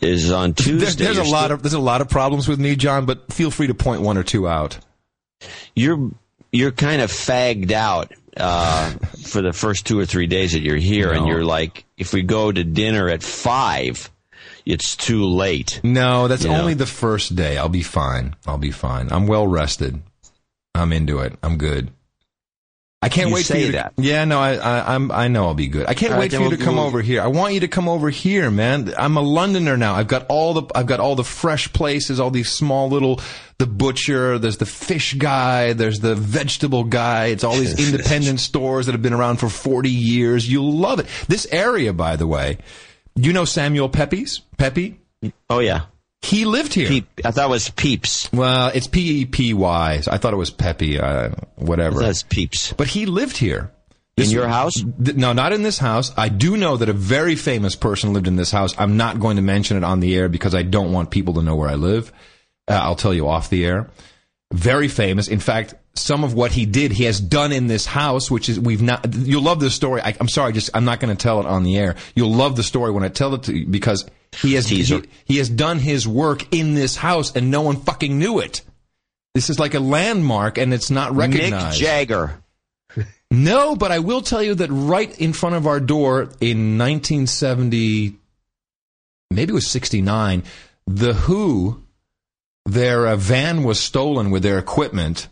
is 0.00 0.30
on 0.30 0.52
Tuesday. 0.54 0.78
There's, 0.78 0.96
there's 0.96 1.18
a 1.28 1.30
lot 1.32 1.50
of 1.52 1.62
there's 1.62 1.72
a 1.74 1.78
lot 1.78 2.00
of 2.00 2.08
problems 2.08 2.48
with 2.48 2.58
me, 2.58 2.74
John. 2.76 3.06
But 3.06 3.32
feel 3.32 3.50
free 3.52 3.68
to 3.68 3.74
point 3.74 4.02
one 4.02 4.18
or 4.18 4.22
two 4.24 4.48
out. 4.48 4.78
you're 5.74 6.10
you're 6.56 6.72
kind 6.72 7.02
of 7.02 7.10
fagged 7.10 7.70
out 7.72 8.12
uh, 8.36 8.90
for 9.24 9.42
the 9.42 9.52
first 9.52 9.86
two 9.86 9.98
or 9.98 10.06
three 10.06 10.26
days 10.26 10.52
that 10.52 10.60
you're 10.60 10.76
here, 10.76 11.12
and 11.12 11.26
you're 11.26 11.44
like, 11.44 11.84
if 11.96 12.12
we 12.12 12.22
go 12.22 12.50
to 12.50 12.64
dinner 12.64 13.08
at 13.08 13.22
five, 13.22 14.10
it's 14.64 14.96
too 14.96 15.24
late. 15.24 15.80
No, 15.84 16.28
that's 16.28 16.44
Yeah. 16.44 16.58
only 16.60 16.74
the 16.74 16.86
first 16.86 17.36
day. 17.36 17.56
I'll 17.56 17.68
be 17.68 17.82
fine. 17.82 18.34
I'll 18.46 18.58
be 18.58 18.70
fine. 18.72 19.08
I'm 19.12 19.26
well 19.26 19.46
rested. 19.46 20.02
I'm 20.74 20.92
into 20.92 21.20
it. 21.20 21.34
I'm 21.42 21.56
good. 21.56 21.90
I 23.02 23.08
can't 23.08 23.28
You 23.28 23.34
wait 23.34 23.46
for 23.46 23.56
you 23.56 23.66
to, 23.66 23.72
that. 23.72 23.92
Yeah, 23.98 24.24
no, 24.24 24.40
I, 24.40 24.54
I, 24.54 24.94
I'm, 24.94 25.12
I 25.12 25.28
know 25.28 25.44
I'll 25.46 25.54
be 25.54 25.68
good. 25.68 25.86
I 25.86 25.94
can't 25.94 26.12
All 26.12 26.18
right, 26.18 26.32
wait 26.32 26.36
for 26.36 26.42
you 26.42 26.50
to 26.50 26.56
we'll- 26.56 26.64
come 26.64 26.76
we'll- 26.76 26.86
over 26.86 27.02
here. 27.02 27.20
I 27.22 27.26
want 27.28 27.54
you 27.54 27.60
to 27.60 27.68
come 27.68 27.88
over 27.88 28.08
here, 28.10 28.50
man. 28.50 28.92
I'm 28.98 29.16
a 29.16 29.20
Londoner 29.20 29.76
now. 29.76 29.94
I've 29.94 30.08
got 30.08 30.26
all 30.28 30.54
the, 30.54 30.62
I've 30.74 30.86
got 30.86 30.98
all 30.98 31.14
the 31.14 31.22
fresh 31.22 31.72
places, 31.72 32.18
all 32.18 32.30
these 32.30 32.50
small 32.50 32.88
little, 32.88 33.20
the 33.58 33.66
butcher. 33.66 34.38
There's 34.38 34.56
the 34.56 34.66
fish 34.66 35.14
guy. 35.14 35.74
There's 35.74 36.00
the 36.00 36.14
vegetable 36.14 36.84
guy. 36.84 37.26
It's 37.26 37.44
all 37.44 37.54
these 37.56 37.78
independent 37.92 38.40
stores 38.40 38.86
that 38.86 38.92
have 38.92 39.02
been 39.02 39.12
around 39.12 39.36
for 39.36 39.48
40 39.50 39.90
years. 39.90 40.50
You'll 40.50 40.72
love 40.72 40.98
it. 40.98 41.06
This 41.28 41.46
area, 41.52 41.92
by 41.92 42.16
the 42.16 42.26
way, 42.26 42.58
you 43.14 43.32
know 43.32 43.44
Samuel 43.44 43.88
Pepys? 43.90 44.40
Pepe? 44.56 44.98
Oh 45.50 45.58
yeah, 45.60 45.82
He 46.22 46.44
lived 46.44 46.74
here. 46.74 46.88
Peep. 46.88 47.06
I 47.24 47.30
thought 47.30 47.46
it 47.46 47.50
was 47.50 47.70
Peeps. 47.70 48.30
Well, 48.32 48.72
it's 48.74 48.86
P 48.88 49.20
E 49.20 49.26
P 49.26 49.54
Y. 49.54 50.02
I 50.06 50.18
thought 50.18 50.32
it 50.32 50.36
was 50.36 50.50
Peppy, 50.50 50.98
uh, 50.98 51.30
whatever. 51.54 52.00
That's 52.00 52.22
Peeps. 52.24 52.72
but 52.72 52.88
he 52.88 53.06
lived 53.06 53.36
here. 53.36 53.70
In 54.16 54.30
your 54.30 54.48
house? 54.48 54.74
Th- 54.76 55.14
no, 55.14 55.34
not 55.34 55.52
in 55.52 55.62
this 55.62 55.78
house. 55.78 56.10
I 56.16 56.30
do 56.30 56.56
know 56.56 56.78
that 56.78 56.88
a 56.88 56.94
very 56.94 57.36
famous 57.36 57.76
person 57.76 58.14
lived 58.14 58.26
in 58.26 58.36
this 58.36 58.50
house. 58.50 58.74
I'm 58.78 58.96
not 58.96 59.20
going 59.20 59.36
to 59.36 59.42
mention 59.42 59.76
it 59.76 59.84
on 59.84 60.00
the 60.00 60.16
air 60.16 60.30
because 60.30 60.54
I 60.54 60.62
don't 60.62 60.90
want 60.90 61.10
people 61.10 61.34
to 61.34 61.42
know 61.42 61.54
where 61.54 61.68
I 61.68 61.74
live. 61.74 62.12
Uh, 62.66 62.80
I'll 62.82 62.96
tell 62.96 63.12
you 63.12 63.28
off 63.28 63.50
the 63.50 63.66
air. 63.66 63.90
Very 64.54 64.88
famous. 64.88 65.28
In 65.28 65.38
fact, 65.38 65.74
some 65.94 66.24
of 66.24 66.32
what 66.32 66.50
he 66.52 66.64
did, 66.64 66.92
he 66.92 67.04
has 67.04 67.20
done 67.20 67.52
in 67.52 67.66
this 67.66 67.84
house, 67.84 68.30
which 68.30 68.48
is 68.48 68.58
we've 68.58 68.80
not. 68.80 69.14
You'll 69.14 69.42
love 69.42 69.60
this 69.60 69.74
story. 69.74 70.00
I, 70.00 70.16
I'm 70.18 70.28
sorry, 70.28 70.54
just 70.54 70.70
I'm 70.72 70.86
not 70.86 70.98
going 70.98 71.14
to 71.14 71.22
tell 71.22 71.38
it 71.40 71.46
on 71.46 71.62
the 71.62 71.76
air. 71.76 71.96
You'll 72.14 72.32
love 72.32 72.56
the 72.56 72.62
story 72.62 72.92
when 72.92 73.04
I 73.04 73.08
tell 73.08 73.34
it 73.34 73.42
to 73.44 73.54
you 73.54 73.66
because 73.66 74.06
he 74.34 74.54
has 74.54 74.66
he, 74.68 74.82
he 75.24 75.38
has 75.38 75.48
done 75.48 75.78
his 75.78 76.06
work 76.06 76.54
in 76.54 76.74
this 76.74 76.96
house 76.96 77.34
and 77.34 77.50
no 77.50 77.62
one 77.62 77.76
fucking 77.76 78.18
knew 78.18 78.38
it. 78.40 78.62
This 79.34 79.50
is 79.50 79.58
like 79.58 79.74
a 79.74 79.80
landmark 79.80 80.58
and 80.58 80.72
it's 80.72 80.90
not 80.90 81.14
recognized. 81.14 81.78
Mick. 81.78 81.80
Jagger. 81.80 82.42
No, 83.28 83.74
but 83.74 83.90
I 83.90 83.98
will 83.98 84.22
tell 84.22 84.40
you 84.40 84.54
that 84.54 84.70
right 84.70 85.18
in 85.18 85.32
front 85.32 85.56
of 85.56 85.66
our 85.66 85.80
door 85.80 86.22
in 86.40 86.78
1970, 86.78 88.16
maybe 89.32 89.50
it 89.50 89.52
was 89.52 89.66
69, 89.66 90.44
The 90.86 91.12
Who, 91.12 91.82
their 92.66 93.06
uh, 93.08 93.16
van 93.16 93.64
was 93.64 93.80
stolen 93.80 94.30
with 94.30 94.44
their 94.44 94.58
equipment. 94.58 95.28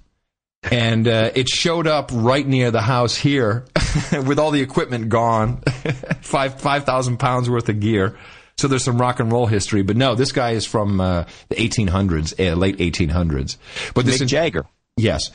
And 0.71 1.07
uh, 1.07 1.31
it 1.35 1.49
showed 1.49 1.87
up 1.87 2.11
right 2.13 2.47
near 2.47 2.71
the 2.71 2.81
house 2.81 3.15
here 3.15 3.65
with 4.13 4.39
all 4.39 4.51
the 4.51 4.63
equipment 4.63 5.09
gone. 5.09 5.59
Five 6.23 6.61
5,000 6.61 7.19
pounds 7.19 7.49
worth 7.49 7.69
of 7.69 7.81
gear. 7.81 8.17
So 8.57 8.69
there's 8.69 8.85
some 8.85 8.99
rock 8.99 9.21
and 9.21 9.33
roll 9.33 9.47
history. 9.47 9.83
But 9.83 9.97
no, 9.97 10.15
this 10.15 10.33
guy 10.33 10.51
is 10.53 10.65
from 10.65 11.01
uh, 11.01 11.25
the 11.49 11.57
1800s, 11.57 12.39
uh, 12.39 12.55
late 12.55 12.79
1800s. 12.79 13.57
But 13.95 14.07
this 14.07 14.19
Mick 14.19 14.23
is- 14.25 14.31
Jagger. 14.31 14.67
Yes, 14.97 15.31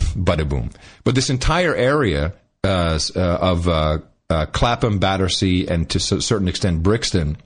bada 0.00 0.46
boom. 0.48 0.70
But 1.04 1.14
this 1.14 1.30
entire 1.30 1.74
area 1.74 2.34
uh, 2.62 2.98
uh, 3.16 3.20
of 3.20 3.68
uh, 3.68 3.98
uh, 4.28 4.46
Clapham, 4.46 4.98
Battersea, 4.98 5.66
and 5.66 5.88
to 5.90 5.98
a 5.98 6.20
certain 6.20 6.48
extent 6.48 6.82
Brixton, 6.82 7.38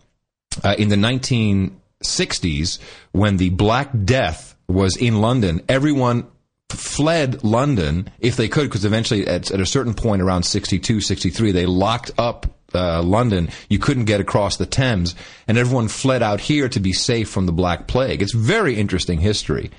uh, 0.65 0.75
in 0.77 0.89
the 0.89 0.97
1960s, 0.97 2.79
when 3.13 3.37
the 3.37 3.51
Black 3.51 3.91
Death 4.05 4.57
was 4.69 4.97
in 4.97 5.21
London, 5.21 5.63
everyone 5.69 6.27
fled 6.71 7.45
London 7.45 8.11
if 8.19 8.37
they 8.37 8.49
could, 8.49 8.65
because 8.65 8.85
eventually, 8.85 9.27
at, 9.27 9.51
at 9.51 9.61
a 9.61 9.67
certain 9.67 9.95
point 9.95 10.23
around 10.23 10.43
62, 10.45 11.01
63, 11.01 11.53
they 11.53 11.67
locked 11.67 12.11
up 12.19 12.47
uh, 12.75 13.03
London. 13.03 13.49
You 13.69 13.79
couldn't 13.79 14.05
get 14.05 14.21
across 14.21 14.57
the 14.57 14.67
Thames, 14.67 15.15
and 15.47 15.59
everyone 15.59 15.89
fled 15.89 16.23
out 16.23 16.41
here 16.41 16.69
to 16.69 16.81
be 16.81 16.93
safe 16.93 17.29
from 17.29 17.47
the 17.47 17.53
Black 17.53 17.87
Plague. 17.87 18.23
It's 18.23 18.35
very 18.35 18.77
interesting 18.77 19.19
history. 19.19 19.71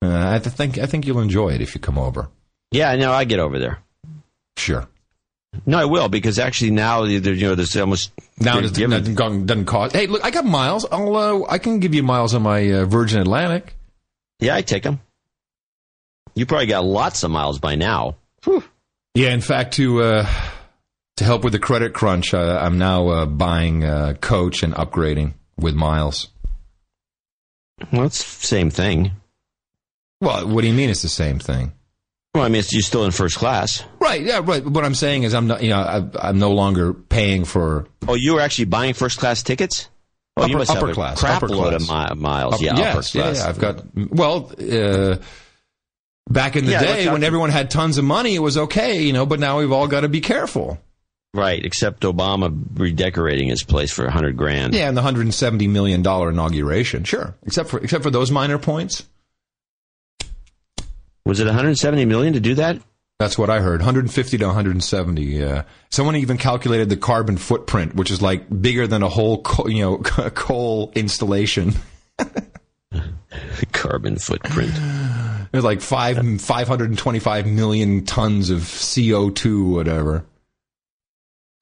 Uh, 0.00 0.28
I 0.28 0.38
think 0.38 0.78
I 0.78 0.86
think 0.86 1.06
you'll 1.06 1.20
enjoy 1.20 1.50
it 1.50 1.60
if 1.60 1.74
you 1.74 1.80
come 1.80 1.98
over. 1.98 2.28
Yeah, 2.70 2.94
no, 2.96 3.12
I 3.12 3.24
get 3.24 3.40
over 3.40 3.58
there. 3.58 3.78
Sure. 4.56 4.86
No, 5.66 5.78
I 5.78 5.86
will 5.86 6.08
because 6.08 6.38
actually 6.38 6.70
now 6.70 7.04
you 7.04 7.20
know 7.20 7.54
there's 7.54 7.76
almost 7.76 8.12
Now 8.38 8.58
it 8.58 8.62
doesn't, 8.62 9.16
doesn't, 9.46 9.64
cost. 9.64 9.96
Hey, 9.96 10.06
look, 10.06 10.24
I 10.24 10.30
got 10.30 10.44
miles. 10.44 10.86
I'll 10.90 11.16
uh, 11.16 11.46
I 11.48 11.58
can 11.58 11.80
give 11.80 11.94
you 11.94 12.02
miles 12.02 12.34
on 12.34 12.42
my 12.42 12.70
uh, 12.70 12.84
Virgin 12.84 13.20
Atlantic. 13.20 13.74
Yeah, 14.40 14.54
I 14.54 14.62
take 14.62 14.82
them. 14.82 15.00
You 16.34 16.46
probably 16.46 16.66
got 16.66 16.84
lots 16.84 17.24
of 17.24 17.30
miles 17.30 17.58
by 17.58 17.74
now. 17.74 18.16
Yeah, 19.14 19.30
in 19.30 19.40
fact, 19.40 19.74
to 19.74 20.02
uh, 20.02 20.32
to 21.18 21.24
help 21.24 21.44
with 21.44 21.52
the 21.52 21.58
credit 21.58 21.92
crunch, 21.94 22.32
uh, 22.34 22.58
I'm 22.60 22.78
now 22.78 23.08
uh, 23.08 23.26
buying 23.26 23.84
uh, 23.84 24.14
Coach 24.20 24.62
and 24.62 24.74
upgrading 24.74 25.34
with 25.58 25.74
miles. 25.74 26.28
Well, 27.92 28.04
it's 28.04 28.40
the 28.40 28.46
same 28.46 28.70
thing. 28.70 29.12
Well, 30.20 30.48
what 30.48 30.62
do 30.62 30.66
you 30.68 30.74
mean? 30.74 30.90
It's 30.90 31.02
the 31.02 31.08
same 31.08 31.38
thing, 31.38 31.72
Well, 32.34 32.42
I 32.44 32.48
mean, 32.48 32.58
it's, 32.60 32.72
you're 32.72 32.82
still 32.82 33.04
in 33.04 33.12
first 33.12 33.36
class. 33.36 33.84
right? 34.00 34.20
Yeah, 34.20 34.40
right. 34.44 34.64
What 34.64 34.84
I'm 34.84 34.94
saying 34.96 35.22
is, 35.22 35.32
I'm 35.34 35.46
not. 35.46 35.62
You 35.62 35.70
know, 35.70 35.78
I, 35.78 36.28
I'm 36.28 36.38
no 36.40 36.52
longer 36.52 36.92
paying 36.92 37.44
for. 37.44 37.86
Oh, 38.08 38.14
you 38.14 38.34
were 38.34 38.40
actually 38.40 38.64
buying 38.64 38.94
first 38.94 39.18
class 39.20 39.42
tickets? 39.44 39.88
Oh, 40.36 40.42
you 40.46 40.50
Upper- 40.50 40.58
must 40.58 40.70
have 40.72 40.82
upper 40.82 40.90
a 40.90 40.94
class, 40.94 41.20
crap 41.20 41.36
upper 41.42 41.48
load 41.54 41.70
class. 41.80 42.10
of 42.12 42.16
mi- 42.18 42.22
miles. 42.22 42.54
Up- 42.54 42.60
yeah, 42.60 42.76
yes, 42.76 42.96
upper 43.14 43.18
yeah, 43.18 43.24
class. 43.24 43.38
yeah, 43.38 43.48
I've 43.48 43.58
got. 43.58 43.84
Well, 44.12 44.52
uh, 44.60 45.16
back 46.28 46.56
in 46.56 46.64
the 46.64 46.72
Yeah, 46.72 46.82
day 46.82 47.08
when 47.12 47.22
everyone 47.22 47.50
had 47.50 47.70
tons 47.70 47.96
of 47.98 48.04
money, 48.04 48.34
it 48.34 48.40
was 48.40 48.56
okay, 48.56 49.02
you 49.02 49.12
know. 49.12 49.24
But 49.26 49.38
now 49.40 49.58
we've 49.60 49.72
all 49.72 49.86
got 49.88 50.00
to 50.00 50.08
be 50.08 50.20
careful. 50.20 50.80
Right, 51.34 51.62
except 51.64 52.02
Obama 52.02 52.52
redecorating 52.74 53.48
his 53.48 53.62
place 53.62 53.90
for 53.90 54.06
a 54.06 54.10
hundred 54.10 54.36
grand. 54.36 54.74
Yeah, 54.74 54.88
and 54.88 54.96
the 54.96 55.02
170 55.02 55.66
million 55.68 56.02
dollar 56.02 56.30
inauguration, 56.30 57.04
sure. 57.04 57.34
Except 57.44 57.68
for 57.68 57.78
except 57.80 58.02
for 58.02 58.10
those 58.10 58.30
minor 58.30 58.58
points. 58.58 59.06
Was 61.26 61.40
it 61.40 61.44
170 61.44 62.06
million 62.06 62.32
to 62.32 62.40
do 62.40 62.54
that? 62.54 62.80
That's 63.18 63.36
what 63.36 63.50
I 63.50 63.60
heard. 63.60 63.80
150 63.80 64.38
to 64.38 64.46
170. 64.46 65.22
Yeah. 65.24 65.64
Someone 65.90 66.16
even 66.16 66.38
calculated 66.38 66.88
the 66.88 66.96
carbon 66.96 67.36
footprint, 67.36 67.94
which 67.96 68.10
is 68.10 68.22
like 68.22 68.46
bigger 68.62 68.86
than 68.86 69.02
a 69.02 69.08
whole, 69.08 69.42
co- 69.42 69.66
you 69.66 69.82
know, 69.82 69.98
coal 70.34 70.92
installation. 70.94 71.74
Carbon 73.72 74.16
footprint. 74.16 74.72
It's 75.52 75.64
like 75.64 75.80
five 75.80 76.16
525 76.40 77.46
million 77.46 78.04
tons 78.04 78.50
of 78.50 78.60
CO2, 78.60 79.70
whatever. 79.74 80.24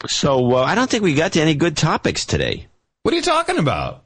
So 0.09 0.55
uh, 0.55 0.63
I 0.63 0.75
don't 0.75 0.91
think 0.91 1.03
we 1.03 1.15
got 1.15 1.33
to 1.33 1.41
any 1.41 1.55
good 1.55 1.77
topics 1.77 2.27
today. 2.27 2.67
What 3.03 3.15
are 3.15 3.17
you 3.17 3.23
talking 3.23 3.59
about? 3.59 4.05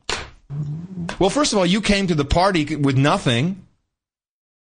Well, 1.18 1.30
first 1.30 1.52
of 1.52 1.58
all, 1.58 1.66
you 1.66 1.80
came 1.80 2.06
to 2.06 2.14
the 2.14 2.24
party 2.24 2.76
with 2.76 2.96
nothing. 2.96 3.66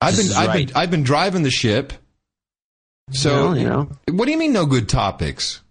I've 0.02 0.18
been, 0.18 0.32
I've 0.36 0.48
right. 0.48 0.68
been, 0.68 0.76
I've 0.76 0.92
been 0.92 1.04
driving 1.04 1.44
the 1.44 1.52
ship. 1.52 1.94
So, 3.12 3.48
Well, 3.48 3.58
you 3.58 3.66
know, 3.66 3.90
what 4.10 4.26
do 4.26 4.32
you 4.32 4.38
mean 4.38 4.54
no 4.54 4.66
good 4.66 4.90
topics? 4.90 5.62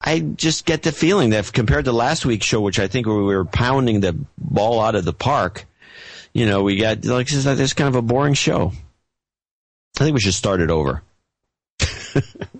I 0.00 0.20
just 0.20 0.64
get 0.64 0.82
the 0.82 0.92
feeling 0.92 1.30
that 1.30 1.52
compared 1.52 1.86
to 1.86 1.92
last 1.92 2.24
week's 2.24 2.46
show, 2.46 2.60
which 2.60 2.78
I 2.78 2.86
think 2.86 3.06
we 3.06 3.14
were 3.14 3.44
pounding 3.44 4.00
the 4.00 4.16
ball 4.36 4.80
out 4.80 4.94
of 4.94 5.04
the 5.04 5.12
park, 5.12 5.66
you 6.32 6.46
know, 6.46 6.62
we 6.62 6.76
got 6.76 7.04
like 7.04 7.28
this 7.28 7.46
is 7.46 7.72
kind 7.72 7.88
of 7.88 7.96
a 7.96 8.02
boring 8.02 8.34
show. 8.34 8.72
I 9.98 10.04
think 10.04 10.14
we 10.14 10.20
should 10.20 10.34
start 10.34 10.60
it 10.60 10.70
over. 10.70 11.02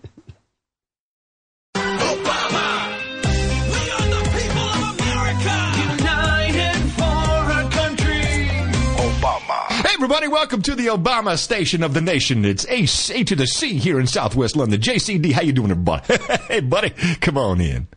everybody, 9.98 10.28
welcome 10.28 10.62
to 10.62 10.76
the 10.76 10.86
Obama 10.86 11.36
station 11.36 11.82
of 11.82 11.92
the 11.92 12.00
nation. 12.00 12.44
It's 12.44 12.64
Ace 12.68 13.10
A 13.10 13.24
to 13.24 13.34
the 13.34 13.48
C 13.48 13.78
here 13.78 13.98
in 13.98 14.06
Southwest 14.06 14.54
London. 14.54 14.80
JCD, 14.80 15.32
how 15.32 15.42
you 15.42 15.52
doing, 15.52 15.72
everybody? 15.72 16.16
hey, 16.48 16.60
buddy, 16.60 16.90
come 17.20 17.36
on 17.36 17.60
in. 17.60 17.88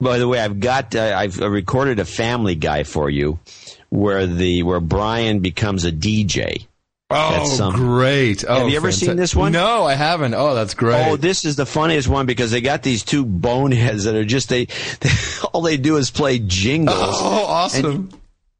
By 0.00 0.18
the 0.18 0.26
way, 0.26 0.40
I've 0.40 0.58
got 0.58 0.96
uh, 0.96 1.14
I've 1.16 1.38
recorded 1.38 2.00
a 2.00 2.04
Family 2.04 2.56
Guy 2.56 2.82
for 2.82 3.08
you, 3.08 3.38
where 3.90 4.26
the 4.26 4.64
where 4.64 4.80
Brian 4.80 5.38
becomes 5.38 5.84
a 5.84 5.92
DJ. 5.92 6.66
Oh, 7.10 7.30
That's 7.30 7.56
some- 7.56 7.74
great. 7.74 8.44
Oh, 8.44 8.58
Have 8.58 8.68
you 8.68 8.76
ever 8.76 8.88
fanta- 8.88 8.94
seen 9.06 9.16
this 9.16 9.36
one? 9.36 9.52
No, 9.52 9.84
I 9.84 9.94
haven't. 9.94 10.34
Oh, 10.34 10.56
that's 10.56 10.74
great. 10.74 11.06
Oh, 11.06 11.16
this 11.16 11.44
is 11.44 11.54
the 11.54 11.66
funniest 11.66 12.08
one 12.08 12.26
because 12.26 12.50
they 12.50 12.60
got 12.60 12.82
these 12.82 13.04
two 13.04 13.24
boneheads 13.24 14.02
that 14.04 14.16
are 14.16 14.24
just 14.24 14.48
they, 14.48 14.64
they 14.98 15.10
all 15.52 15.62
they 15.62 15.76
do 15.76 15.96
is 15.96 16.10
play 16.10 16.40
jingles. 16.40 16.98
Oh, 16.98 17.44
awesome. 17.46 18.08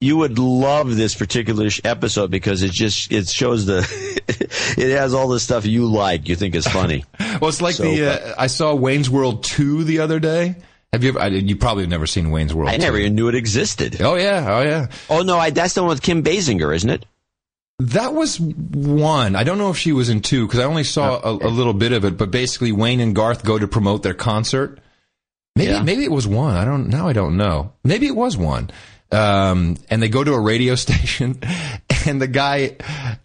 You 0.02 0.16
would 0.18 0.38
love 0.38 0.96
this 0.96 1.14
particular 1.14 1.68
episode 1.84 2.30
because 2.30 2.62
it 2.62 2.72
just 2.72 3.12
it 3.12 3.28
shows 3.28 3.66
the 3.66 3.78
it 4.76 4.96
has 4.98 5.14
all 5.14 5.28
the 5.28 5.38
stuff 5.38 5.64
you 5.64 5.86
like 5.86 6.28
you 6.28 6.34
think 6.36 6.54
is 6.56 6.66
funny. 6.66 7.04
well, 7.40 7.48
it's 7.48 7.62
like 7.62 7.76
so, 7.76 7.84
the, 7.84 8.06
uh, 8.30 8.34
I 8.36 8.48
saw 8.48 8.74
Wayne's 8.74 9.08
World 9.08 9.44
2 9.44 9.84
the 9.84 10.00
other 10.00 10.18
day. 10.18 10.56
Have 10.92 11.04
you 11.04 11.10
ever, 11.10 11.20
I, 11.20 11.26
you 11.28 11.56
probably 11.56 11.84
have 11.84 11.90
never 11.90 12.06
seen 12.06 12.30
Wayne's 12.32 12.52
World 12.52 12.68
I 12.68 12.76
2. 12.76 12.82
never 12.82 12.98
even 12.98 13.14
knew 13.14 13.28
it 13.28 13.34
existed. 13.36 14.02
Oh, 14.02 14.16
yeah. 14.16 14.44
Oh, 14.48 14.62
yeah. 14.62 14.86
Oh 15.08 15.22
no, 15.22 15.38
I, 15.38 15.50
that's 15.50 15.74
the 15.74 15.82
one 15.82 15.90
with 15.90 16.02
Kim 16.02 16.22
Basinger, 16.22 16.74
isn't 16.74 16.90
it? 16.90 17.06
That 17.78 18.12
was 18.12 18.38
one. 18.40 19.34
I 19.36 19.44
don't 19.44 19.58
know 19.58 19.70
if 19.70 19.76
she 19.78 19.92
was 19.92 20.08
in 20.08 20.20
two 20.20 20.46
because 20.46 20.60
I 20.60 20.64
only 20.64 20.84
saw 20.84 21.20
a, 21.22 21.30
a 21.32 21.48
little 21.48 21.72
bit 21.74 21.92
of 21.92 22.04
it. 22.04 22.16
But 22.18 22.30
basically, 22.30 22.72
Wayne 22.72 23.00
and 23.00 23.14
Garth 23.14 23.44
go 23.44 23.58
to 23.58 23.66
promote 23.66 24.02
their 24.02 24.14
concert. 24.14 24.78
Maybe 25.56 25.70
Yeah. 25.72 25.82
maybe 25.82 26.04
it 26.04 26.10
was 26.10 26.26
one. 26.26 26.56
I 26.56 26.64
don't 26.64 26.88
now. 26.88 27.08
I 27.08 27.12
don't 27.12 27.36
know. 27.36 27.72
Maybe 27.84 28.06
it 28.06 28.16
was 28.16 28.36
one. 28.36 28.70
Um, 29.12 29.76
and 29.90 30.02
they 30.02 30.08
go 30.08 30.24
to 30.24 30.32
a 30.32 30.40
radio 30.40 30.74
station, 30.86 31.38
and 32.06 32.20
the 32.20 32.26
guy, 32.26 32.76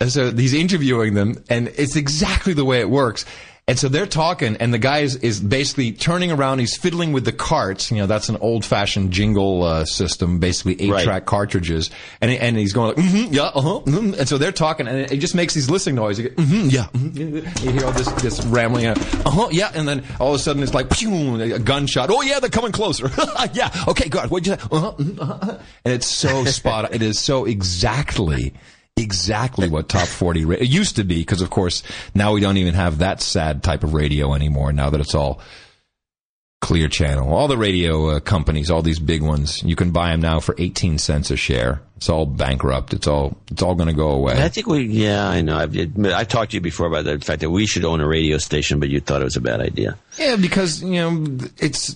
so 0.07 0.31
he's 0.31 0.53
interviewing 0.53 1.13
them, 1.13 1.43
and 1.49 1.69
it's 1.69 1.95
exactly 1.95 2.53
the 2.53 2.65
way 2.65 2.79
it 2.81 2.89
works. 2.89 3.25
And 3.69 3.77
so 3.77 3.89
they're 3.89 4.05
talking, 4.05 4.55
and 4.61 4.73
the 4.73 4.77
guy 4.77 4.99
is, 4.99 5.17
is 5.17 5.41
basically 5.41 5.91
turning 5.91 6.31
around. 6.31 6.59
He's 6.59 6.77
fiddling 6.77 7.11
with 7.11 7.25
the 7.25 7.33
carts. 7.33 7.91
You 7.91 7.97
know, 7.97 8.05
that's 8.07 8.29
an 8.29 8.37
old-fashioned 8.37 9.11
jingle 9.11 9.63
uh, 9.63 9.83
system, 9.83 10.39
basically 10.39 10.81
eight-track 10.81 11.05
Right. 11.05 11.25
cartridges. 11.25 11.89
And 12.21 12.31
and 12.31 12.55
he's 12.55 12.71
going 12.71 12.95
like, 12.95 13.05
mm-hmm, 13.05 13.33
yeah, 13.33 13.41
uh-huh, 13.53 13.81
mhm." 13.85 14.17
and 14.19 14.25
so 14.29 14.37
they're 14.37 14.53
talking, 14.53 14.87
and 14.87 14.99
it, 14.99 15.11
it 15.11 15.17
just 15.17 15.35
makes 15.35 15.53
these 15.53 15.69
listening 15.69 15.95
noises. 15.95 16.23
You, 16.23 16.29
mm-hmm, 16.29 16.69
yeah, 16.69 16.85
mhm." 16.93 17.63
you 17.65 17.71
hear 17.73 17.83
all 17.85 17.91
this 17.91 18.07
this 18.21 18.41
rambling, 18.45 18.85
uh 18.87 18.95
huh, 19.25 19.49
yeah, 19.51 19.69
and 19.75 19.85
then 19.85 20.05
all 20.17 20.29
of 20.33 20.39
a 20.39 20.41
sudden 20.41 20.63
it's 20.63 20.73
like, 20.73 20.89
pew, 20.89 21.35
a 21.41 21.59
gunshot. 21.59 22.09
Oh 22.09 22.21
yeah, 22.21 22.39
they're 22.39 22.49
coming 22.49 22.71
closer. 22.71 23.11
yeah, 23.51 23.69
okay, 23.89 24.07
God, 24.07 24.29
What'd 24.29 24.47
you 24.47 24.53
say? 24.55 24.61
Uh-huh, 24.71 24.93
mhm, 24.93 25.19
uh-huh. 25.19 25.59
And 25.83 25.93
it's 25.93 26.07
so 26.07 26.45
spot. 26.45 26.85
on. 26.85 26.93
It 26.93 27.01
is 27.01 27.19
so 27.19 27.43
exactly 27.43 28.53
exactly 28.97 29.69
what 29.69 29.87
top 29.89 30.07
40 30.07 30.45
ra- 30.45 30.57
it 30.59 30.67
used 30.67 30.95
to 30.95 31.03
be 31.03 31.19
because 31.19 31.41
of 31.41 31.49
course 31.49 31.83
now 32.15 32.33
we 32.33 32.41
don't 32.41 32.57
even 32.57 32.73
have 32.73 32.97
that 32.99 33.21
sad 33.21 33.63
type 33.63 33.83
of 33.83 33.93
radio 33.93 34.33
anymore 34.33 34.73
now 34.73 34.89
that 34.89 34.99
it's 34.99 35.15
all 35.15 35.39
clear 36.59 36.87
channel 36.87 37.33
all 37.33 37.47
the 37.47 37.57
radio 37.57 38.07
uh, 38.09 38.19
companies 38.19 38.71
all 38.71 38.81
these 38.81 38.99
big 38.99 39.21
ones 39.21 39.61
you 39.61 39.75
can 39.75 39.91
buy 39.91 40.09
them 40.09 40.21
now 40.21 40.39
for 40.39 40.55
18 40.57 40.97
cents 40.97 41.29
a 41.29 41.35
share 41.37 41.81
it's 41.97 42.09
all 42.09 42.25
bankrupt 42.25 42.93
it's 42.93 43.05
all 43.05 43.37
it's 43.51 43.61
all 43.61 43.75
going 43.75 43.87
to 43.89 43.93
go 43.95 44.09
away 44.09 44.33
I 44.41 44.49
think 44.49 44.65
we, 44.67 44.85
yeah, 44.85 45.27
I 45.27 45.41
know. 45.41 45.55
I've, 45.57 45.75
I've 46.05 46.27
talked 46.27 46.51
to 46.51 46.57
you 46.57 46.61
before 46.61 46.87
about 46.87 47.05
the 47.05 47.19
fact 47.19 47.41
that 47.41 47.49
we 47.51 47.65
should 47.67 47.85
own 47.85 48.01
a 48.01 48.07
radio 48.07 48.37
station, 48.37 48.79
but 48.79 48.89
you 48.89 48.99
thought 48.99 49.21
it 49.21 49.25
was 49.25 49.35
a 49.35 49.41
bad 49.41 49.61
idea. 49.61 49.97
yeah 50.17 50.35
because 50.35 50.81
you 50.83 50.95
know 50.99 51.25
it's 51.57 51.95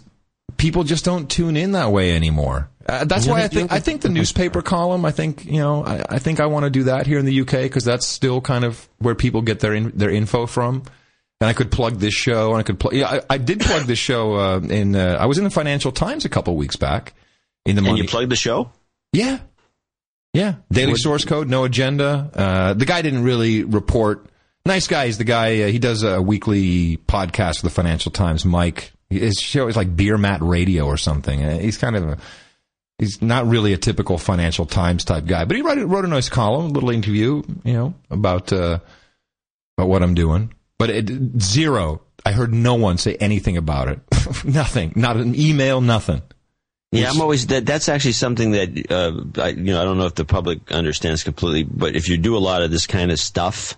people 0.61 0.83
just 0.83 1.03
don't 1.03 1.29
tune 1.29 1.57
in 1.57 1.71
that 1.71 1.91
way 1.91 2.15
anymore 2.15 2.69
uh, 2.87 3.05
that's 3.05 3.27
why 3.27 3.43
I 3.43 3.47
think 3.47 3.71
I 3.71 3.79
think 3.79 4.01
the 4.01 4.09
newspaper 4.09 4.61
column. 4.61 5.05
I 5.05 5.11
think 5.11 5.45
you 5.45 5.59
know. 5.59 5.85
I, 5.85 6.03
I 6.09 6.19
think 6.19 6.39
I 6.39 6.47
want 6.47 6.65
to 6.65 6.69
do 6.69 6.83
that 6.83 7.05
here 7.05 7.19
in 7.19 7.25
the 7.25 7.41
UK 7.41 7.51
because 7.51 7.85
that's 7.85 8.07
still 8.07 8.41
kind 8.41 8.63
of 8.65 8.89
where 8.97 9.15
people 9.15 9.41
get 9.41 9.59
their 9.59 9.73
in, 9.73 9.91
their 9.95 10.09
info 10.09 10.45
from. 10.47 10.83
And 11.39 11.49
I 11.49 11.53
could 11.53 11.71
plug 11.71 11.97
this 11.97 12.13
show, 12.13 12.51
and 12.51 12.57
I 12.59 12.63
could 12.63 12.79
plug. 12.79 12.93
Yeah, 12.93 13.07
I, 13.09 13.21
I 13.31 13.37
did 13.37 13.59
plug 13.61 13.83
this 13.83 13.99
show 13.99 14.35
uh, 14.35 14.59
in. 14.59 14.95
Uh, 14.95 15.17
I 15.19 15.25
was 15.25 15.37
in 15.37 15.43
the 15.43 15.49
Financial 15.49 15.91
Times 15.91 16.25
a 16.25 16.29
couple 16.29 16.55
weeks 16.55 16.75
back. 16.75 17.13
In 17.65 17.75
the 17.75 17.87
And 17.87 17.97
you 17.97 18.05
plugged 18.05 18.31
the 18.31 18.35
show? 18.35 18.71
yeah, 19.13 19.39
yeah. 20.33 20.55
Daily 20.71 20.95
source 20.95 21.23
code, 21.23 21.49
no 21.49 21.63
agenda. 21.63 22.31
Uh, 22.33 22.73
the 22.73 22.85
guy 22.85 23.01
didn't 23.01 23.23
really 23.23 23.63
report. 23.63 24.25
Nice 24.65 24.87
guy. 24.87 25.05
He's 25.05 25.17
the 25.17 25.23
guy. 25.23 25.63
Uh, 25.63 25.67
he 25.67 25.79
does 25.79 26.03
a 26.03 26.21
weekly 26.21 26.97
podcast 26.97 27.57
for 27.57 27.67
the 27.67 27.71
Financial 27.71 28.11
Times. 28.11 28.43
Mike. 28.43 28.91
His 29.11 29.37
show 29.39 29.67
is 29.67 29.75
like 29.75 29.95
Beer 29.95 30.17
Mat 30.17 30.41
Radio 30.41 30.85
or 30.85 30.97
something. 30.97 31.43
Uh, 31.43 31.59
he's 31.59 31.77
kind 31.77 31.95
of 31.95 32.03
a, 32.03 32.17
he's 32.97 33.21
not 33.21 33.45
really 33.45 33.73
a 33.73 33.77
typical 33.77 34.17
Financial 34.17 34.65
Times 34.65 35.03
type 35.03 35.25
guy, 35.25 35.45
but 35.45 35.55
he 35.55 35.61
wrote, 35.61 35.77
wrote 35.85 36.05
a 36.05 36.07
nice 36.07 36.29
column, 36.29 36.67
a 36.67 36.69
little 36.69 36.91
interview, 36.91 37.43
you 37.63 37.73
know, 37.73 37.93
about 38.09 38.53
uh, 38.53 38.79
about 39.77 39.89
what 39.89 40.01
I'm 40.01 40.13
doing. 40.13 40.53
But 40.77 40.89
it, 40.89 41.11
zero. 41.39 42.01
I 42.25 42.31
heard 42.31 42.53
no 42.53 42.75
one 42.75 42.97
say 42.97 43.15
anything 43.15 43.57
about 43.57 43.87
it. 43.87 43.99
nothing. 44.45 44.93
Not 44.95 45.17
an 45.17 45.35
email. 45.35 45.81
Nothing. 45.81 46.21
Yeah, 46.91 47.09
I'm 47.09 47.21
always 47.21 47.47
that. 47.47 47.65
That's 47.65 47.87
actually 47.87 48.11
something 48.13 48.51
that 48.51 48.91
uh, 48.91 49.41
I, 49.41 49.49
you 49.49 49.63
know. 49.63 49.81
I 49.81 49.85
don't 49.85 49.97
know 49.97 50.07
if 50.07 50.15
the 50.15 50.25
public 50.25 50.71
understands 50.71 51.23
completely, 51.23 51.63
but 51.63 51.95
if 51.95 52.09
you 52.09 52.17
do 52.17 52.35
a 52.35 52.39
lot 52.39 52.63
of 52.63 52.71
this 52.71 52.85
kind 52.85 53.11
of 53.11 53.19
stuff, 53.19 53.77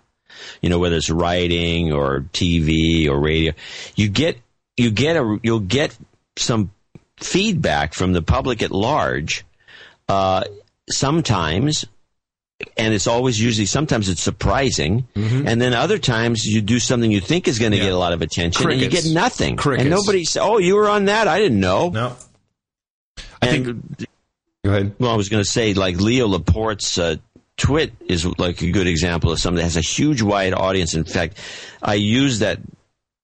you 0.61 0.69
know, 0.69 0.79
whether 0.79 0.95
it's 0.95 1.11
writing 1.11 1.93
or 1.93 2.21
TV 2.33 3.07
or 3.07 3.19
radio, 3.19 3.53
you 3.95 4.09
get 4.09 4.39
you 4.77 4.91
get 4.91 5.15
a 5.17 5.39
you'll 5.43 5.59
get 5.59 5.95
some 6.37 6.71
feedback 7.17 7.93
from 7.93 8.13
the 8.13 8.21
public 8.21 8.61
at 8.63 8.71
large. 8.71 9.45
Uh, 10.09 10.43
sometimes, 10.89 11.85
and 12.77 12.93
it's 12.93 13.07
always 13.07 13.39
usually 13.41 13.65
sometimes 13.65 14.09
it's 14.09 14.21
surprising, 14.21 15.07
and 15.15 15.61
then 15.61 15.73
other 15.73 15.97
times 15.97 16.45
you 16.45 16.61
do 16.61 16.79
something 16.79 17.11
you 17.11 17.21
think 17.21 17.47
is 17.47 17.59
going 17.59 17.71
to 17.71 17.77
Mm-hmm. 17.77 17.83
Yeah. 17.83 17.89
get 17.91 17.95
a 17.95 17.97
lot 17.97 18.13
of 18.13 18.21
attention, 18.21 18.69
and 18.69 18.79
you 18.81 18.89
get 18.89 19.05
nothing, 19.05 19.55
Crickets. 19.57 19.81
and 19.83 19.89
nobody. 19.89 20.23
says 20.25 20.41
oh, 20.43 20.57
you 20.59 20.75
were 20.75 20.89
on 20.89 21.05
that? 21.05 21.27
I 21.27 21.39
didn't 21.39 21.59
know. 21.59 21.89
No. 21.89 22.15
I 23.41 23.47
think. 23.47 23.65
Go 24.65 24.69
ahead. 24.71 24.95
well, 24.97 25.11
I 25.11 25.15
was 25.15 25.27
going 25.29 25.43
to 25.43 25.49
say, 25.49 25.73
like 25.73 25.97
Leo 25.97 26.27
Laporte's 26.27 26.97
uh, 26.97 27.17
Twit 27.57 27.91
is 28.07 28.25
like 28.37 28.61
a 28.61 28.71
good 28.71 28.87
example 28.87 29.31
of 29.31 29.39
something 29.39 29.57
that 29.57 29.63
has 29.63 29.75
a 29.77 29.81
huge 29.81 30.21
wide 30.21 30.53
audience. 30.53 30.93
In 30.95 31.03
fact, 31.03 31.37
I 31.81 31.95
use 31.95 32.39
that 32.39 32.59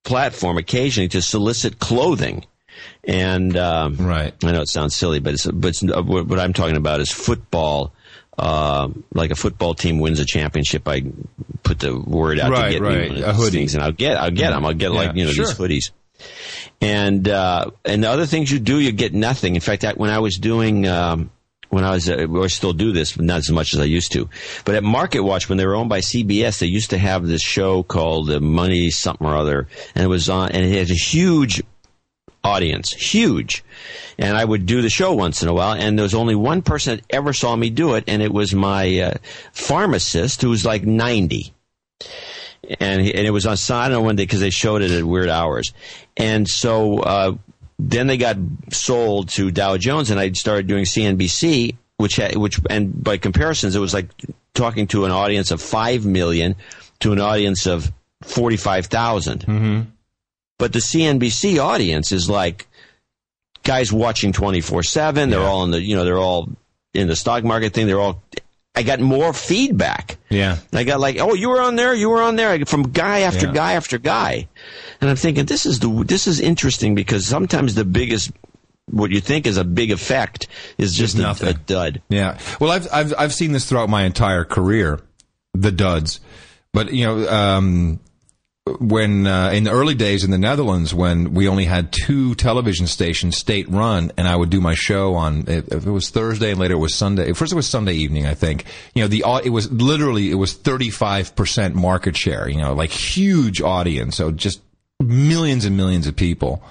platform 0.04 0.58
occasionally 0.58 1.08
to 1.10 1.22
solicit 1.22 1.80
clothing. 1.80 2.46
And 3.04 3.56
um, 3.58 3.98
Right. 3.98 4.34
I 4.44 4.52
know 4.52 4.62
it 4.62 4.70
sounds 4.70 4.96
silly, 4.96 5.20
but 5.20 5.34
it's, 5.34 5.46
but 5.46 5.70
it's, 5.70 5.84
uh, 5.84 6.02
what 6.02 6.40
I'm 6.40 6.54
talking 6.54 6.78
about 6.78 7.00
is 7.00 7.12
football. 7.12 7.94
Uh, 8.38 8.88
like 9.14 9.32
a 9.32 9.36
football 9.36 9.74
team 9.74 10.00
wins 10.00 10.18
a 10.22 10.26
championship, 10.26 10.88
I 10.88 11.04
put 11.64 11.80
the 11.80 12.00
word 12.00 12.40
out 12.40 12.52
Right, 12.52 12.68
to 12.68 12.72
get 12.72 12.82
right. 12.82 13.12
me 13.12 13.22
one 13.22 13.36
these 13.36 13.50
things, 13.50 13.76
and 13.76 13.84
I'll 13.84 13.92
get, 13.92 14.16
I'll 14.16 14.32
get 14.32 14.52
them. 14.52 14.66
I'll 14.66 14.74
get 14.74 14.92
like 14.92 15.14
you 15.18 15.26
know 15.26 15.32
sure. 15.32 15.46
these 15.46 15.56
hoodies. 15.56 15.92
And 16.80 17.28
uh, 17.28 17.72
and 17.84 18.02
the 18.02 18.10
other 18.10 18.26
things 18.26 18.50
you 18.50 18.60
do, 18.60 18.80
you 18.80 18.94
get 18.94 19.14
nothing. 19.14 19.56
In 19.56 19.62
fact, 19.62 19.82
that, 19.82 19.98
when 19.98 20.10
I 20.10 20.20
was 20.20 20.38
doing. 20.38 20.88
Um, 20.88 21.32
when 21.70 21.84
I 21.84 21.92
was, 21.92 22.10
uh, 22.10 22.28
or 22.30 22.44
I 22.44 22.48
still 22.48 22.74
do 22.74 22.92
this, 22.92 23.16
but 23.16 23.26
not 23.26 23.38
as 23.38 23.52
much 23.52 23.74
as 23.74 23.80
I 23.80 23.86
used 23.86 24.12
to. 24.14 24.30
But 24.66 24.76
at 24.76 24.84
Market 24.84 25.22
Watch, 25.22 25.50
when 25.50 25.58
they 25.58 25.66
were 25.66 25.76
owned 25.76 25.90
by 25.90 26.00
CBS, 26.00 26.60
they 26.60 26.68
used 26.68 26.90
to 26.92 26.98
have 26.98 27.26
this 27.26 27.42
show 27.42 27.84
called 27.84 28.30
uh, 28.30 28.40
Money 28.40 28.90
Something 28.90 29.28
or 29.28 29.36
Other, 29.36 29.68
and 29.96 30.04
it 30.04 30.08
was 30.08 30.30
on, 30.30 30.52
and 30.52 30.66
it 30.66 30.78
had 30.78 30.90
a 30.90 31.00
huge 31.00 31.62
audience, 32.44 32.92
huge. 32.92 33.64
And 34.18 34.36
I 34.36 34.44
would 34.44 34.66
do 34.66 34.82
the 34.82 34.90
show 34.90 35.14
once 35.14 35.44
in 35.44 35.50
a 35.50 35.54
while, 35.54 35.74
and 35.74 35.98
there 35.98 36.04
was 36.04 36.16
only 36.16 36.36
one 36.36 36.62
person 36.62 36.98
that 36.98 37.06
ever 37.10 37.34
saw 37.34 37.56
me 37.56 37.70
do 37.70 37.96
it, 37.96 38.04
and 38.08 38.22
it 38.22 38.34
was 38.34 38.54
my 38.54 39.00
uh, 39.00 39.14
pharmacist 39.54 40.42
who 40.42 40.50
was 40.50 40.66
like 40.66 40.84
90 40.84 41.54
and 42.80 43.02
and 43.02 43.28
it 43.28 43.32
was 43.32 43.46
on 43.46 43.58
know 43.92 44.02
when 44.02 44.16
they 44.16 44.24
because 44.24 44.40
they 44.40 44.50
showed 44.50 44.82
it 44.82 44.92
at 44.92 45.04
weird 45.04 45.30
hours, 45.30 45.74
and 46.18 46.48
so 46.48 47.00
uh, 47.00 47.34
then 47.80 48.08
they 48.08 48.18
got 48.18 48.38
sold 48.72 49.30
to 49.30 49.52
Dow 49.52 49.78
Jones, 49.78 50.12
and 50.12 50.20
I 50.20 50.32
started 50.34 50.68
doing 50.68 50.84
CNBC, 50.84 51.76
which 51.98 52.18
had, 52.18 52.36
which 52.36 52.60
and 52.70 53.02
by 53.04 53.18
comparisons, 53.18 53.76
it 53.76 53.80
was 53.80 53.94
like 53.94 54.08
talking 54.54 54.88
to 54.88 55.06
an 55.06 55.12
audience 55.12 55.52
of 55.52 55.62
five 55.62 56.06
million 56.06 56.56
to 57.00 57.14
an 57.14 57.20
audience 57.22 57.66
of 57.66 57.92
forty 58.22 58.58
five 58.58 58.90
Mm-hmm. 58.90 59.82
But 60.58 60.74
the 60.74 60.80
CNBC 60.80 61.58
audience 61.58 62.12
is 62.12 62.30
like 62.30 62.68
guys 63.64 63.94
watching 63.94 64.34
twenty 64.34 64.60
four 64.62 64.84
seven. 64.84 65.30
They're 65.30 65.40
all 65.40 65.64
in 65.64 65.72
the 65.72 65.82
you 65.82 65.96
know 65.96 66.04
they're 66.04 66.18
all 66.18 66.50
in 66.94 67.08
the 67.08 67.16
stock 67.16 67.44
market 67.46 67.74
thing. 67.74 67.88
They're 67.88 68.00
all. 68.00 68.22
I 68.76 68.84
got 68.84 69.00
more 69.00 69.34
feedback. 69.34 70.18
Yeah. 70.30 70.58
I 70.72 70.84
got 70.86 71.00
like, 71.02 71.18
oh, 71.20 71.34
you 71.34 71.50
were 71.50 71.60
on 71.60 71.76
there, 71.76 71.94
you 71.94 72.10
were 72.10 72.22
on 72.22 72.36
there, 72.38 72.66
from 72.66 72.84
guy 72.92 73.22
after 73.22 73.48
Yeah. 73.48 73.54
guy 73.54 73.74
after 73.74 73.98
guy, 73.98 74.48
and 75.02 75.10
I'm 75.10 75.16
thinking 75.16 75.46
this 75.46 75.66
is 75.66 75.80
the 75.80 75.90
this 76.06 76.28
is 76.28 76.40
interesting 76.40 76.96
because 76.96 77.26
sometimes 77.26 77.76
the 77.76 77.86
biggest 77.86 78.32
what 78.92 79.12
you 79.12 79.22
think 79.22 79.46
is 79.46 79.58
a 79.58 79.64
big 79.64 79.92
effect 79.92 80.48
is 80.78 80.94
just 80.94 81.18
a, 81.20 81.48
a 81.48 81.54
dud. 81.54 82.02
Yeah. 82.10 82.40
Well, 82.60 82.72
I've 82.72 82.88
I've 82.92 83.14
I've 83.18 83.34
seen 83.34 83.52
this 83.52 83.68
throughout 83.68 83.90
my 83.90 84.04
entire 84.04 84.46
career, 84.46 85.00
the 85.54 85.72
duds. 85.72 86.20
But 86.74 86.94
you 86.94 87.06
know, 87.06 87.30
um, 87.30 88.00
when 88.80 89.26
uh, 89.26 89.52
in 89.52 89.64
the 89.64 89.72
early 89.72 89.96
days 89.96 90.24
in 90.24 90.32
the 90.32 90.38
Netherlands, 90.38 90.94
when 90.94 91.34
we 91.34 91.48
only 91.48 91.66
had 91.66 91.92
two 91.92 92.36
television 92.36 92.88
stations, 92.88 93.38
state 93.38 93.68
run, 93.70 94.12
and 94.18 94.28
I 94.28 94.36
would 94.36 94.50
do 94.50 94.62
my 94.62 94.76
show 94.76 95.16
on 95.16 95.46
if 95.48 95.72
it 95.72 95.92
was 95.92 96.10
Thursday 96.10 96.52
and 96.52 96.60
later 96.60 96.76
it 96.76 96.80
was 96.80 96.96
Sunday. 96.96 97.34
First 97.34 97.52
it 97.52 97.56
was 97.56 97.68
Sunday 97.68 97.94
evening, 97.94 98.28
I 98.28 98.34
think. 98.34 98.66
You 98.94 99.04
know, 99.04 99.08
the 99.08 99.24
it 99.44 99.50
was 99.50 99.72
literally 99.72 100.30
it 100.30 100.36
was 100.36 100.54
thirty 100.54 100.90
five 100.90 101.36
percent 101.36 101.76
market 101.76 102.16
share. 102.16 102.48
You 102.50 102.58
know, 102.58 102.74
like 102.74 102.92
huge 102.92 103.62
audience, 103.62 104.18
so 104.18 104.32
just 104.32 104.62
millions 105.00 105.66
and 105.66 105.78
millions 105.78 106.08
of 106.08 106.16
people 106.16 106.64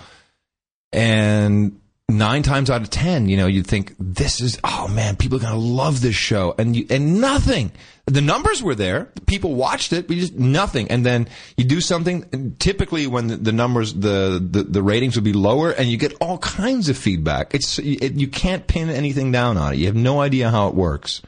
and 0.92 1.80
nine 2.08 2.42
times 2.42 2.70
out 2.70 2.80
of 2.80 2.90
ten, 2.90 3.28
you 3.28 3.36
know, 3.36 3.46
you'd 3.46 3.66
think 3.66 3.94
this 3.98 4.40
is 4.40 4.58
oh 4.64 4.88
man, 4.88 5.16
people 5.16 5.38
are 5.38 5.42
gonna 5.42 5.56
love 5.56 6.00
this 6.00 6.14
show, 6.14 6.54
and 6.58 6.74
you 6.74 6.86
and 6.90 7.20
nothing. 7.20 7.72
The 8.06 8.22
numbers 8.22 8.62
were 8.62 8.74
there, 8.74 9.12
people 9.26 9.54
watched 9.54 9.92
it, 9.92 10.08
but 10.08 10.16
just 10.16 10.34
nothing. 10.34 10.90
And 10.90 11.04
then 11.04 11.28
you 11.58 11.64
do 11.64 11.82
something. 11.82 12.56
Typically, 12.58 13.06
when 13.06 13.26
the, 13.26 13.36
the 13.36 13.52
numbers, 13.52 13.92
the, 13.92 14.42
the 14.50 14.62
the 14.62 14.82
ratings 14.82 15.14
would 15.16 15.24
be 15.24 15.34
lower, 15.34 15.70
and 15.70 15.88
you 15.88 15.98
get 15.98 16.14
all 16.20 16.38
kinds 16.38 16.88
of 16.88 16.96
feedback. 16.96 17.54
It's 17.54 17.78
it, 17.78 18.14
you 18.14 18.28
can't 18.28 18.66
pin 18.66 18.88
anything 18.88 19.30
down 19.30 19.58
on 19.58 19.74
it. 19.74 19.78
You 19.78 19.86
have 19.86 19.96
no 19.96 20.20
idea 20.20 20.50
how 20.50 20.68
it 20.68 20.74
works. 20.74 21.20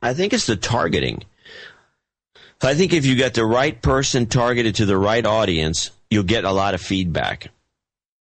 I 0.00 0.14
think 0.14 0.32
it's 0.32 0.46
the 0.46 0.56
targeting. 0.56 1.24
I 2.62 2.74
think 2.74 2.92
if 2.92 3.06
you 3.06 3.14
get 3.14 3.34
the 3.34 3.44
right 3.44 3.80
person 3.80 4.26
targeted 4.26 4.76
to 4.76 4.86
the 4.86 4.98
right 4.98 5.24
audience, 5.24 5.90
you'll 6.10 6.22
get 6.24 6.44
a 6.44 6.52
lot 6.52 6.74
of 6.74 6.80
feedback. 6.80 7.50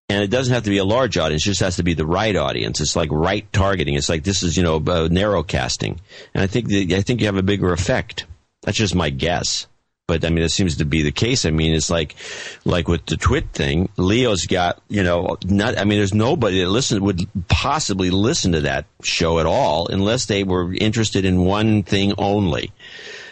And 0.10 0.24
it 0.24 0.30
doesn't 0.30 0.54
have 0.54 0.64
to 0.64 0.70
be 0.70 0.78
a 0.78 0.86
large 0.86 1.18
audience; 1.18 1.44
it 1.44 1.50
just 1.50 1.60
has 1.60 1.76
to 1.78 1.84
be 1.84 1.94
the 1.94 2.06
right 2.06 2.36
audience. 2.36 2.80
It's 2.80 2.96
like 2.96 3.10
right 3.12 3.52
targeting. 3.52 3.96
It's 3.96 4.08
like 4.08 4.24
this 4.24 4.42
is 4.42 4.56
you 4.56 4.64
know 4.64 4.82
uh, 4.88 5.10
narrow 5.12 5.44
casting, 5.44 6.00
and 6.34 6.42
I 6.42 6.48
think 6.48 6.68
the, 6.68 6.96
I 6.96 7.02
think 7.02 7.20
you 7.20 7.26
have 7.26 7.36
a 7.36 7.44
bigger 7.44 7.74
effect. 7.74 8.26
That's 8.64 8.78
just 8.78 8.96
my 8.96 9.10
guess, 9.10 9.68
but 10.08 10.24
I 10.24 10.30
mean 10.30 10.46
it 10.46 10.52
seems 10.52 10.78
to 10.78 10.86
be 10.86 11.02
the 11.02 11.12
case. 11.12 11.46
I 11.46 11.52
mean 11.52 11.74
it's 11.74 11.90
like 11.90 12.16
like 12.64 12.88
with 12.88 13.06
the 13.06 13.18
Twit 13.18 13.50
thing, 13.52 13.90
Leo's 13.98 14.46
got 14.46 14.82
you 14.88 15.04
know 15.04 15.38
not. 15.44 15.78
I 15.78 15.84
mean 15.84 16.00
there's 16.00 16.14
nobody 16.14 16.62
that 16.62 16.70
listen 16.70 17.04
would 17.04 17.28
possibly 17.50 18.10
listen 18.10 18.54
to 18.54 18.62
that 18.62 18.86
show 19.04 19.40
at 19.40 19.46
all 19.46 19.90
unless 19.90 20.26
they 20.26 20.46
were 20.46 20.74
interested 20.74 21.26
in 21.26 21.44
one 21.44 21.84
thing 21.84 22.14
only. 22.18 22.72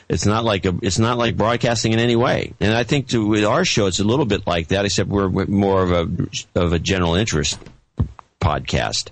It's 0.08 0.26
not 0.26 0.44
like 0.44 0.66
a, 0.66 0.78
it's 0.82 1.00
not 1.00 1.18
like 1.18 1.36
broadcasting 1.36 1.94
in 1.94 2.00
any 2.00 2.16
way. 2.16 2.54
And 2.60 2.74
I 2.74 2.84
think 2.84 3.10
to, 3.10 3.26
with 3.26 3.44
our 3.44 3.66
show, 3.66 3.88
it's 3.88 4.00
a 4.00 4.04
little 4.04 4.26
bit 4.26 4.46
like 4.46 4.68
that, 4.70 4.86
except 4.86 5.10
we're 5.10 5.30
more 5.30 5.84
of 5.84 5.92
a 5.92 6.28
of 6.56 6.74
a 6.74 6.80
general 6.80 7.16
interest 7.16 7.60
podcast. 8.40 9.10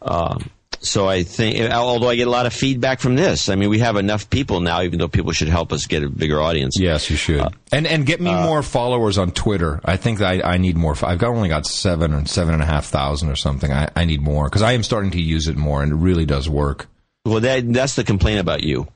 Uh, 0.00 0.38
so 0.80 1.08
I 1.08 1.24
think, 1.24 1.72
although 1.72 2.08
I 2.08 2.14
get 2.14 2.28
a 2.28 2.30
lot 2.30 2.46
of 2.46 2.52
feedback 2.52 3.00
from 3.00 3.16
this, 3.16 3.48
I 3.48 3.56
mean, 3.56 3.68
we 3.68 3.80
have 3.80 3.96
enough 3.96 4.30
people 4.30 4.60
now, 4.60 4.82
even 4.82 5.00
though 5.00 5.08
people 5.08 5.32
should 5.32 5.48
help 5.48 5.72
us 5.72 5.86
get 5.86 6.04
a 6.04 6.08
bigger 6.08 6.40
audience. 6.40 6.78
Yes, 6.78 7.10
you 7.10 7.16
should. 7.16 7.40
Uh, 7.40 7.50
and 7.72 7.86
and 7.86 8.06
get 8.06 8.20
me 8.20 8.30
uh, 8.30 8.44
more 8.44 8.62
followers 8.62 9.18
on 9.18 9.32
Twitter. 9.32 9.80
I 9.84 9.96
think 9.96 10.20
I 10.20 10.40
I 10.40 10.58
need 10.58 10.76
more. 10.76 10.94
I've 11.02 11.18
got 11.18 11.30
only 11.30 11.48
got 11.48 11.66
seven 11.66 12.14
and 12.14 12.28
seven 12.28 12.54
and 12.54 12.62
a 12.62 12.66
half 12.66 12.86
thousand 12.86 13.28
or 13.28 13.36
something. 13.36 13.72
I, 13.72 13.88
I 13.96 14.04
need 14.04 14.20
more 14.20 14.44
because 14.44 14.62
I 14.62 14.72
am 14.72 14.84
starting 14.84 15.10
to 15.12 15.20
use 15.20 15.48
it 15.48 15.56
more, 15.56 15.82
and 15.82 15.92
it 15.92 15.96
really 15.96 16.26
does 16.26 16.48
work. 16.48 16.86
Well, 17.24 17.40
that 17.40 17.72
that's 17.72 17.96
the 17.96 18.04
complaint 18.04 18.38
about 18.38 18.62
you. 18.62 18.86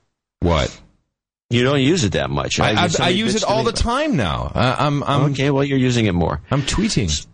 What? 0.40 0.80
You 1.52 1.64
don't 1.64 1.80
use 1.80 2.04
it 2.04 2.12
that 2.12 2.30
much. 2.30 2.58
I, 2.58 2.84
I, 2.84 2.88
I 3.00 3.08
use 3.10 3.34
it 3.34 3.44
all 3.44 3.62
the 3.62 3.72
time 3.72 4.16
now. 4.16 4.50
I, 4.54 4.86
I'm 4.86 5.02
I'm 5.02 5.32
Okay, 5.32 5.50
well, 5.50 5.64
you're 5.64 5.78
using 5.78 6.06
it 6.06 6.12
more. 6.12 6.40
I'm 6.50 6.62
tweeting. 6.62 7.26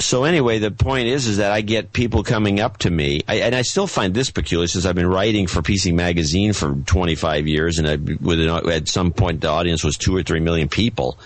so 0.00 0.24
anyway, 0.24 0.58
the 0.58 0.70
point 0.70 1.06
is, 1.06 1.26
is 1.26 1.36
that 1.36 1.52
I 1.52 1.60
get 1.60 1.92
people 1.92 2.22
coming 2.24 2.60
up 2.60 2.78
to 2.78 2.90
me, 2.90 3.20
I, 3.28 3.36
and 3.36 3.54
I 3.54 3.62
still 3.62 3.86
find 3.86 4.14
this 4.14 4.30
peculiar 4.30 4.66
since 4.66 4.84
I've 4.84 4.96
been 4.96 5.06
writing 5.06 5.46
for 5.46 5.62
PC 5.62 5.94
Magazine 5.94 6.52
for 6.52 6.74
25 6.74 7.46
years, 7.46 7.78
and 7.78 7.88
I, 7.88 7.96
with 7.96 8.40
an, 8.40 8.70
at 8.70 8.88
some 8.88 9.12
point 9.12 9.40
the 9.40 9.48
audience 9.48 9.84
was 9.84 9.96
two 9.96 10.16
or 10.16 10.22
three 10.22 10.40
million 10.40 10.68
people. 10.68 11.18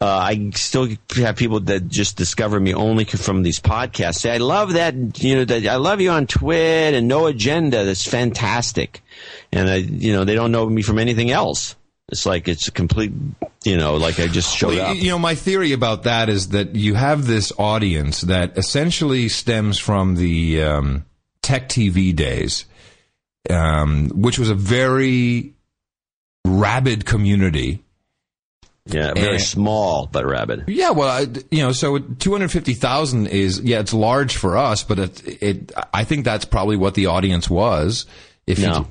Uh, 0.00 0.06
I 0.06 0.50
still 0.54 0.88
have 1.16 1.34
people 1.36 1.58
that 1.60 1.88
just 1.88 2.16
discover 2.16 2.60
me 2.60 2.72
only 2.72 3.04
from 3.04 3.42
these 3.42 3.58
podcasts. 3.58 4.20
Say, 4.20 4.32
I 4.32 4.36
love 4.36 4.74
that, 4.74 4.94
you 5.22 5.34
know, 5.36 5.44
that 5.44 5.66
I 5.66 5.74
love 5.76 6.00
you 6.00 6.10
on 6.10 6.28
Twitter 6.28 6.96
and 6.96 7.08
No 7.08 7.26
Agenda. 7.26 7.84
That's 7.84 8.06
fantastic. 8.06 9.02
And 9.50 9.68
I, 9.68 9.76
you 9.76 10.12
know, 10.12 10.24
they 10.24 10.36
don't 10.36 10.52
know 10.52 10.68
me 10.70 10.82
from 10.82 11.00
anything 11.00 11.32
else. 11.32 11.74
It's 12.10 12.24
like 12.24 12.46
it's 12.46 12.68
a 12.68 12.70
complete, 12.72 13.12
you 13.64 13.76
know, 13.76 13.96
like 13.96 14.20
I 14.20 14.28
just 14.28 14.56
showed 14.56 14.74
Well, 14.76 14.90
up. 14.92 14.96
you, 14.96 15.02
you 15.02 15.10
know, 15.10 15.18
my 15.18 15.34
theory 15.34 15.72
about 15.72 16.04
that 16.04 16.28
is 16.28 16.50
that 16.50 16.76
you 16.76 16.94
have 16.94 17.26
this 17.26 17.52
audience 17.58 18.20
that 18.22 18.56
essentially 18.56 19.28
stems 19.28 19.78
from 19.78 20.14
the 20.14 20.62
um, 20.62 21.04
tech 21.42 21.68
TV 21.68 22.14
days, 22.14 22.64
um, 23.50 24.10
which 24.14 24.38
was 24.38 24.48
a 24.48 24.54
very 24.54 25.54
rabid 26.46 27.04
community. 27.04 27.82
Yeah, 28.88 29.12
very 29.14 29.34
And- 29.36 29.42
small 29.42 30.06
but 30.10 30.24
rabid. 30.26 30.64
Yeah, 30.66 30.90
well, 30.90 31.08
I, 31.08 31.26
you 31.50 31.62
know, 31.62 31.72
so 31.72 31.98
two 31.98 32.32
hundred 32.32 32.50
fifty 32.50 32.74
thousand 32.74 33.26
is 33.28 33.60
yeah, 33.60 33.80
it's 33.80 33.92
large 33.94 34.36
for 34.36 34.56
us, 34.56 34.82
but 34.82 34.98
it, 34.98 35.42
it 35.42 35.72
I 35.92 36.04
think 36.04 36.24
that's 36.24 36.44
probably 36.44 36.76
what 36.76 36.94
the 36.94 37.06
audience 37.06 37.48
was. 37.50 38.06
If 38.46 38.60
No. 38.60 38.88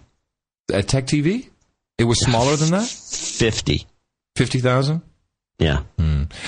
you, 0.69 0.76
at 0.76 0.88
Tech 0.88 1.07
TV, 1.07 1.49
it 1.98 2.03
was 2.03 2.19
smaller 2.19 2.56
than 2.56 2.72
that, 2.72 2.88
50. 2.88 3.86
fifty 4.36 4.60
thousand. 4.60 5.02
Yeah. 5.60 5.82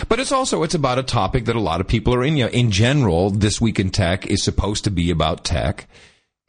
But 0.10 0.20
it's 0.20 0.32
also 0.34 0.62
it's 0.64 0.76
about 0.76 1.00
a 1.00 1.04
topic 1.04 1.46
that 1.46 1.56
a 1.56 1.60
lot 1.62 1.80
of 1.82 1.88
people 1.88 2.14
are 2.14 2.24
in. 2.24 2.36
You 2.38 2.44
know, 2.46 2.52
in 2.52 2.70
general, 2.70 3.30
this 3.32 3.60
week 3.62 3.80
in 3.80 3.90
tech 3.92 4.28
is 4.28 4.44
supposed 4.44 4.84
to 4.84 4.92
be 4.92 5.10
about 5.10 5.44
tech, 5.46 5.88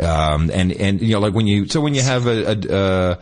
um, 0.00 0.50
and 0.52 0.72
and 0.72 1.00
you 1.00 1.14
know, 1.14 1.20
like 1.20 1.32
when 1.32 1.46
you 1.46 1.68
so 1.68 1.80
when 1.80 1.94
you 1.94 2.02
have 2.02 2.26
a, 2.26 2.52
a, 2.52 3.12
a 3.12 3.18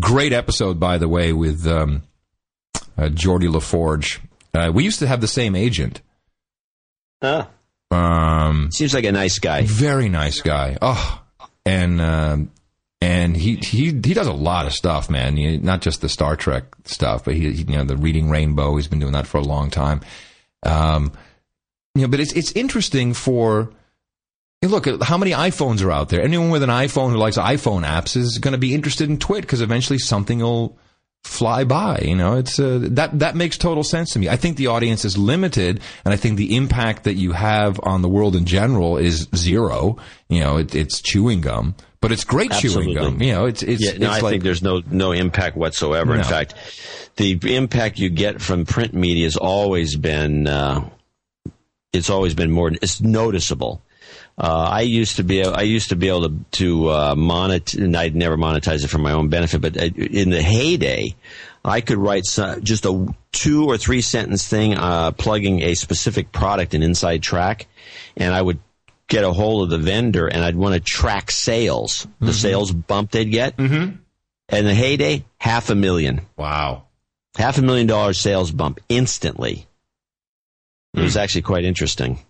great 0.00 0.32
episode, 0.32 0.80
by 0.80 0.98
the 0.98 1.08
way, 1.08 1.32
with 1.32 1.66
um, 1.68 2.02
uh, 2.96 3.08
Geordi 3.08 3.52
La 3.52 3.60
Forge. 3.60 4.20
Uh, 4.52 4.70
we 4.72 4.84
used 4.84 4.98
to 5.00 5.06
have 5.06 5.20
the 5.20 5.28
same 5.28 5.56
agent. 5.56 6.00
Um, 7.90 8.70
Seems 8.70 8.94
like 8.94 9.04
a 9.04 9.12
nice 9.12 9.38
guy. 9.38 9.62
very 9.62 10.08
nice 10.08 10.40
guy. 10.40 10.76
Oh, 10.82 11.22
and 11.64 12.00
um, 12.00 12.50
and 13.00 13.36
he 13.36 13.56
he 13.56 13.86
he 13.86 14.14
does 14.14 14.26
a 14.26 14.32
lot 14.32 14.66
of 14.66 14.72
stuff, 14.72 15.08
man. 15.08 15.36
You 15.36 15.58
not 15.58 15.80
just 15.80 16.00
the 16.00 16.08
Star 16.08 16.36
Trek 16.36 16.64
stuff, 16.84 17.24
but 17.24 17.34
he, 17.34 17.52
he 17.52 17.62
you 17.62 17.76
know 17.76 17.84
the 17.84 17.96
Reading 17.96 18.28
Rainbow. 18.30 18.76
He's 18.76 18.88
been 18.88 18.98
doing 19.00 19.12
that 19.12 19.26
for 19.26 19.38
a 19.38 19.42
long 19.42 19.70
time. 19.70 20.00
Um, 20.64 21.12
you 21.94 22.02
know, 22.02 22.08
but 22.08 22.20
it's 22.20 22.32
it's 22.32 22.52
interesting 22.52 23.14
for 23.14 23.70
Look 24.68 24.86
at 24.86 25.02
how 25.02 25.18
many 25.18 25.32
iPhones 25.32 25.84
are 25.84 25.90
out 25.90 26.08
there. 26.08 26.22
Anyone 26.22 26.50
with 26.50 26.62
an 26.62 26.70
iPhone 26.70 27.10
who 27.10 27.18
likes 27.18 27.36
iPhone 27.36 27.84
apps 27.84 28.16
is 28.16 28.38
going 28.38 28.52
to 28.52 28.58
be 28.58 28.74
interested 28.74 29.10
in 29.10 29.18
Twit 29.18 29.42
because 29.42 29.60
eventually 29.60 29.98
something 29.98 30.38
will 30.38 30.78
fly 31.24 31.64
by. 31.64 31.98
You 32.04 32.14
know, 32.14 32.36
it's 32.36 32.58
uh, 32.58 32.78
that 32.92 33.18
that 33.18 33.34
makes 33.34 33.58
total 33.58 33.82
sense 33.82 34.10
to 34.12 34.18
me. 34.18 34.28
I 34.28 34.36
think 34.36 34.56
the 34.56 34.68
audience 34.68 35.04
is 35.04 35.18
limited, 35.18 35.80
and 36.04 36.14
I 36.14 36.16
think 36.16 36.36
the 36.36 36.54
impact 36.54 37.04
that 37.04 37.14
you 37.14 37.32
have 37.32 37.80
on 37.82 38.02
the 38.02 38.08
world 38.08 38.36
in 38.36 38.44
general 38.44 38.98
is 38.98 39.28
zero. 39.34 39.96
You 40.28 40.40
know, 40.40 40.58
it, 40.58 40.74
it's 40.74 41.00
chewing 41.00 41.40
gum, 41.40 41.74
but 42.00 42.12
it's 42.12 42.24
great 42.24 42.52
chewing 42.52 42.94
gum. 42.94 43.20
You 43.20 43.32
know, 43.32 43.46
it's 43.46 43.62
it's, 43.62 43.82
Yeah, 43.82 43.98
no, 43.98 44.06
it's 44.06 44.16
I 44.16 44.20
like 44.20 44.32
think 44.32 44.44
there's 44.44 44.62
no 44.62 44.82
no 44.90 45.12
impact 45.12 45.56
whatsoever. 45.56 46.14
In 46.14 46.24
fact, 46.24 46.54
the 47.16 47.38
impact 47.56 47.98
you 47.98 48.10
get 48.10 48.40
from 48.40 48.64
print 48.64 48.94
media 48.94 49.24
has 49.24 49.36
always 49.36 49.96
been 49.96 50.46
uh, 50.46 50.88
it's 51.92 52.10
always 52.10 52.34
been 52.34 52.50
more 52.50 52.70
it's 52.70 53.00
noticeable. 53.00 53.82
Uh, 54.36 54.68
I 54.68 54.80
used 54.80 55.16
to 55.16 55.24
be 55.24 55.44
I 55.44 55.62
used 55.62 55.90
to 55.90 55.96
be 55.96 56.08
able 56.08 56.28
to 56.28 56.44
to 56.52 56.88
uh, 56.88 57.14
monetize, 57.14 57.78
and 57.78 57.96
I'd 57.96 58.16
never 58.16 58.36
monetize 58.36 58.84
it 58.84 58.88
for 58.88 58.98
my 58.98 59.12
own 59.12 59.28
benefit. 59.28 59.60
But 59.60 59.76
uh, 59.76 59.84
in 59.96 60.30
the 60.30 60.42
heyday, 60.42 61.14
I 61.64 61.80
could 61.80 61.98
write 61.98 62.26
so- 62.26 62.58
just 62.60 62.84
a 62.84 63.14
two 63.30 63.66
or 63.66 63.78
three 63.78 64.00
sentence 64.00 64.46
thing 64.48 64.74
uh, 64.74 65.12
plugging 65.12 65.62
a 65.62 65.74
specific 65.74 66.32
product 66.32 66.74
in 66.74 66.82
Inside 66.82 67.22
Track, 67.22 67.68
and 68.16 68.34
I 68.34 68.42
would 68.42 68.58
get 69.06 69.24
a 69.24 69.32
hold 69.32 69.64
of 69.64 69.70
the 69.70 69.78
vendor 69.78 70.26
and 70.26 70.42
I'd 70.42 70.56
want 70.56 70.74
to 70.74 70.80
track 70.80 71.30
sales, 71.30 72.06
the 72.20 72.32
sales 72.32 72.72
bump 72.72 73.10
they'd 73.10 73.30
get. 73.30 73.56
Mm-hmm. 73.56 73.96
And 74.48 74.66
the 74.66 74.74
heyday, 74.74 75.24
half 75.38 75.70
a 75.70 75.74
million, 75.74 76.20
wow. 76.36 76.84
half 77.36 77.58
a 77.58 77.62
million 77.62 77.86
dollar 77.86 78.12
sales 78.12 78.50
bump 78.50 78.80
instantly. 78.88 79.66
It 80.94 81.00
was 81.00 81.16
actually 81.16 81.42
quite 81.42 81.64
interesting. 81.64 82.20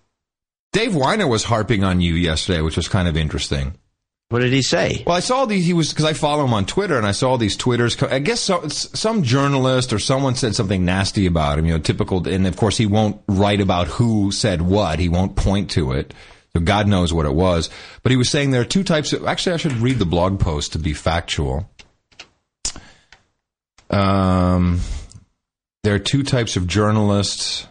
Dave 0.74 0.90
Winer 0.90 1.28
was 1.28 1.44
harping 1.44 1.84
on 1.84 2.00
you 2.00 2.14
yesterday, 2.14 2.60
which 2.60 2.76
was 2.76 2.88
kind 2.88 3.06
of 3.06 3.16
interesting. 3.16 3.74
What 4.30 4.40
did 4.40 4.52
he 4.52 4.60
say? 4.60 5.04
Well, 5.06 5.16
I 5.16 5.20
saw 5.20 5.44
these. 5.44 5.64
He 5.64 5.72
was 5.72 5.90
because 5.90 6.04
I 6.04 6.14
follow 6.14 6.44
him 6.44 6.52
on 6.52 6.66
Twitter, 6.66 6.98
and 6.98 7.06
I 7.06 7.12
saw 7.12 7.36
these 7.36 7.56
twitters. 7.56 8.02
I 8.02 8.18
guess 8.18 8.40
so, 8.40 8.66
some 8.66 9.22
journalist 9.22 9.92
or 9.92 10.00
someone 10.00 10.34
said 10.34 10.56
something 10.56 10.84
nasty 10.84 11.26
about 11.26 11.60
him. 11.60 11.66
You 11.66 11.74
know, 11.74 11.78
typical. 11.78 12.26
And 12.26 12.44
of 12.44 12.56
course, 12.56 12.76
he 12.76 12.86
won't 12.86 13.22
write 13.28 13.60
about 13.60 13.86
who 13.86 14.32
said 14.32 14.62
what. 14.62 14.98
He 14.98 15.08
won't 15.08 15.36
point 15.36 15.70
to 15.72 15.92
it. 15.92 16.12
So 16.56 16.60
God 16.60 16.88
knows 16.88 17.14
what 17.14 17.26
it 17.26 17.34
was. 17.34 17.70
But 18.02 18.10
he 18.10 18.16
was 18.16 18.28
saying 18.28 18.50
there 18.50 18.62
are 18.62 18.64
two 18.64 18.82
types 18.82 19.12
of. 19.12 19.24
Actually, 19.24 19.54
I 19.54 19.58
should 19.58 19.76
read 19.76 20.00
the 20.00 20.06
blog 20.06 20.40
post 20.40 20.72
to 20.72 20.80
be 20.80 20.92
factual. 20.92 21.70
Um, 23.90 24.80
there 25.84 25.94
are 25.94 26.00
two 26.00 26.24
types 26.24 26.56
of 26.56 26.66
journalists: 26.66 27.68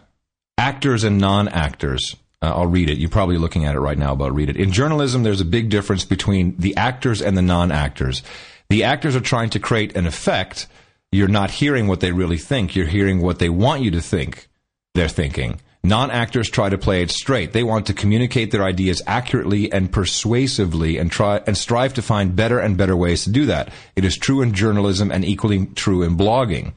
actors 0.57 1.03
and 1.03 1.17
non-actors. 1.17 2.15
Uh, 2.43 2.51
I'll 2.57 2.67
read 2.67 2.89
it. 2.89 2.97
You're 2.97 3.09
probably 3.09 3.37
looking 3.37 3.63
at 3.63 3.73
it 3.73 3.79
right 3.79 3.97
now, 3.97 4.15
but 4.15 4.25
I'll 4.25 4.31
read 4.31 4.49
it. 4.49 4.57
In 4.57 4.73
journalism, 4.73 5.23
there's 5.23 5.39
a 5.39 5.45
big 5.45 5.69
difference 5.69 6.03
between 6.03 6.57
the 6.57 6.75
actors 6.75 7.21
and 7.21 7.37
the 7.37 7.41
non-actors. 7.41 8.21
The 8.69 8.83
actors 8.83 9.15
are 9.15 9.21
trying 9.21 9.49
to 9.51 9.61
create 9.61 9.95
an 9.95 10.05
effect. 10.05 10.67
You're 11.09 11.29
not 11.29 11.51
hearing 11.51 11.87
what 11.87 12.01
they 12.01 12.11
really 12.11 12.37
think. 12.37 12.75
You're 12.75 12.85
hearing 12.85 13.21
what 13.21 13.39
they 13.39 13.47
want 13.47 13.81
you 13.81 13.91
to 13.91 14.01
think 14.01 14.49
they're 14.93 15.07
thinking. 15.07 15.61
Non-actors 15.85 16.49
try 16.49 16.67
to 16.67 16.77
play 16.77 17.01
it 17.01 17.11
straight. 17.11 17.53
They 17.53 17.63
want 17.63 17.87
to 17.87 17.93
communicate 17.93 18.51
their 18.51 18.63
ideas 18.63 19.01
accurately 19.07 19.71
and 19.71 19.89
persuasively 19.89 20.97
and 20.97 21.09
try 21.09 21.41
and 21.47 21.57
strive 21.57 21.93
to 21.93 22.01
find 22.01 22.35
better 22.35 22.59
and 22.59 22.75
better 22.75 22.97
ways 22.97 23.23
to 23.23 23.29
do 23.29 23.45
that. 23.45 23.71
It 23.95 24.03
is 24.03 24.17
true 24.17 24.41
in 24.41 24.53
journalism 24.53 25.11
and 25.11 25.23
equally 25.23 25.65
true 25.67 26.03
in 26.03 26.17
blogging. 26.17 26.73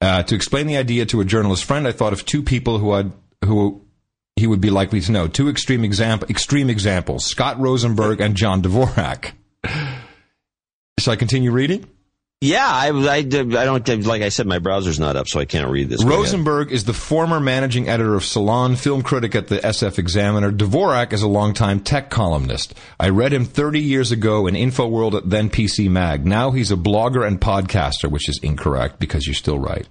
Uh, 0.00 0.22
to 0.22 0.34
explain 0.34 0.66
the 0.66 0.78
idea 0.78 1.04
to 1.06 1.20
a 1.20 1.26
journalist 1.26 1.64
friend, 1.64 1.86
I 1.86 1.92
thought 1.92 2.14
of 2.14 2.24
two 2.24 2.42
people 2.42 2.78
who 2.78 2.94
had 2.94 3.12
who 3.44 3.82
he 4.38 4.46
would 4.46 4.60
be 4.60 4.70
likely 4.70 5.00
to 5.02 5.12
know. 5.12 5.28
Two 5.28 5.48
extreme 5.48 5.84
example 5.84 6.28
extreme 6.28 6.70
examples: 6.70 7.24
Scott 7.24 7.60
Rosenberg 7.60 8.20
and 8.20 8.34
John 8.34 8.62
Dvorak. 8.62 9.32
Shall 10.98 11.12
I 11.12 11.16
continue 11.16 11.50
reading? 11.50 11.86
Yeah, 12.40 12.64
I, 12.64 12.90
I, 12.90 13.16
I 13.16 13.22
don't, 13.22 14.06
like 14.06 14.22
I 14.22 14.28
said, 14.28 14.46
my 14.46 14.60
browser's 14.60 15.00
not 15.00 15.16
up, 15.16 15.26
so 15.26 15.40
I 15.40 15.44
can't 15.44 15.68
read 15.68 15.88
this. 15.88 16.04
Rosenberg 16.04 16.70
is 16.70 16.84
the 16.84 16.92
former 16.92 17.40
managing 17.40 17.88
editor 17.88 18.14
of 18.14 18.24
Salon, 18.24 18.76
film 18.76 19.02
critic 19.02 19.34
at 19.34 19.48
the 19.48 19.58
SF 19.58 19.98
Examiner. 19.98 20.52
Dvorak 20.52 21.12
is 21.12 21.22
a 21.22 21.26
longtime 21.26 21.80
tech 21.80 22.10
columnist. 22.10 22.74
I 23.00 23.08
read 23.08 23.32
him 23.32 23.44
30 23.44 23.80
years 23.80 24.12
ago 24.12 24.46
in 24.46 24.54
InfoWorld 24.54 25.14
at 25.14 25.28
then 25.28 25.50
PC 25.50 25.90
Mag. 25.90 26.24
Now 26.26 26.52
he's 26.52 26.70
a 26.70 26.76
blogger 26.76 27.26
and 27.26 27.40
podcaster, 27.40 28.08
which 28.08 28.28
is 28.28 28.38
incorrect 28.40 29.00
because 29.00 29.26
you're 29.26 29.34
still 29.34 29.58
right. 29.58 29.88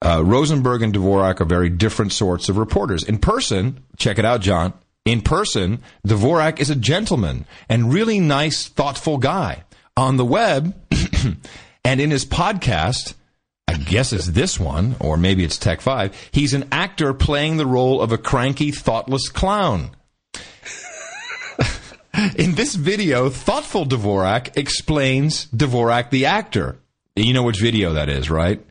Uh, 0.00 0.22
Rosenberg 0.24 0.82
and 0.82 0.94
Dvorak 0.94 1.40
are 1.40 1.44
very 1.44 1.68
different 1.68 2.12
sorts 2.12 2.48
of 2.48 2.56
reporters. 2.56 3.02
In 3.02 3.18
person, 3.18 3.84
check 3.96 4.18
it 4.18 4.24
out, 4.24 4.40
John. 4.40 4.72
In 5.04 5.22
person, 5.22 5.80
Dvorak 6.06 6.60
is 6.60 6.70
a 6.70 6.76
gentleman 6.76 7.46
and 7.68 7.92
really 7.92 8.20
nice, 8.20 8.68
thoughtful 8.68 9.18
guy. 9.18 9.64
On 9.96 10.16
the 10.16 10.24
web 10.24 10.74
and 11.84 12.00
in 12.00 12.10
his 12.10 12.24
podcast, 12.24 13.14
I 13.66 13.74
guess 13.74 14.12
it's 14.12 14.28
this 14.28 14.60
one, 14.60 14.94
or 15.00 15.16
maybe 15.16 15.44
it's 15.44 15.58
Tech 15.58 15.80
5, 15.80 16.30
he's 16.30 16.54
an 16.54 16.68
actor 16.70 17.12
playing 17.12 17.56
the 17.56 17.66
role 17.66 18.00
of 18.00 18.12
a 18.12 18.18
cranky, 18.18 18.70
thoughtless 18.70 19.28
clown. 19.28 19.90
in 22.36 22.54
this 22.54 22.76
video, 22.76 23.30
thoughtful 23.30 23.84
Dvorak 23.84 24.56
explains 24.56 25.46
Dvorak 25.46 26.10
the 26.10 26.26
actor. 26.26 26.78
You 27.16 27.32
know 27.32 27.42
which 27.42 27.60
video 27.60 27.94
that 27.94 28.08
is, 28.08 28.30
right? 28.30 28.64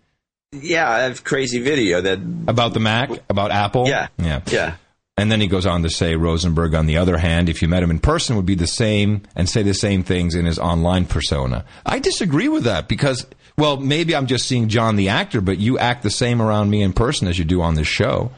Yeah, 0.51 0.89
I 0.89 0.99
have 0.99 1.23
crazy 1.23 1.59
video 1.59 2.01
that. 2.01 2.19
About 2.47 2.73
the 2.73 2.79
Mac, 2.79 3.09
about 3.29 3.51
Apple. 3.51 3.87
Yeah, 3.87 4.07
yeah, 4.17 4.41
yeah. 4.47 4.75
And 5.17 5.31
then 5.31 5.41
he 5.41 5.47
goes 5.47 5.65
on 5.65 5.81
to 5.83 5.89
say 5.89 6.15
Rosenberg, 6.15 6.75
on 6.75 6.85
the 6.85 6.97
other 6.97 7.17
hand, 7.17 7.49
if 7.49 7.61
you 7.61 7.67
met 7.67 7.81
him 7.81 7.89
in 7.91 7.99
person, 7.99 8.35
would 8.35 8.45
be 8.45 8.55
the 8.55 8.67
same 8.67 9.23
and 9.35 9.49
say 9.49 9.63
the 9.63 9.73
same 9.73 10.03
things 10.03 10.35
in 10.35 10.45
his 10.45 10.59
online 10.59 11.05
persona. 11.05 11.65
I 11.85 11.97
disagree 11.99 12.47
with 12.47 12.65
that 12.65 12.87
because, 12.87 13.25
well, 13.57 13.77
maybe 13.77 14.15
I'm 14.15 14.27
just 14.27 14.47
seeing 14.47 14.69
John 14.69 14.95
the 14.95 15.09
actor, 15.09 15.41
but 15.41 15.57
you 15.57 15.79
act 15.79 16.03
the 16.03 16.11
same 16.11 16.39
around 16.39 16.69
me 16.69 16.83
in 16.83 16.93
person 16.93 17.27
as 17.27 17.39
you 17.39 17.45
do 17.45 17.61
on 17.63 17.73
this 17.73 17.87
show. 17.87 18.31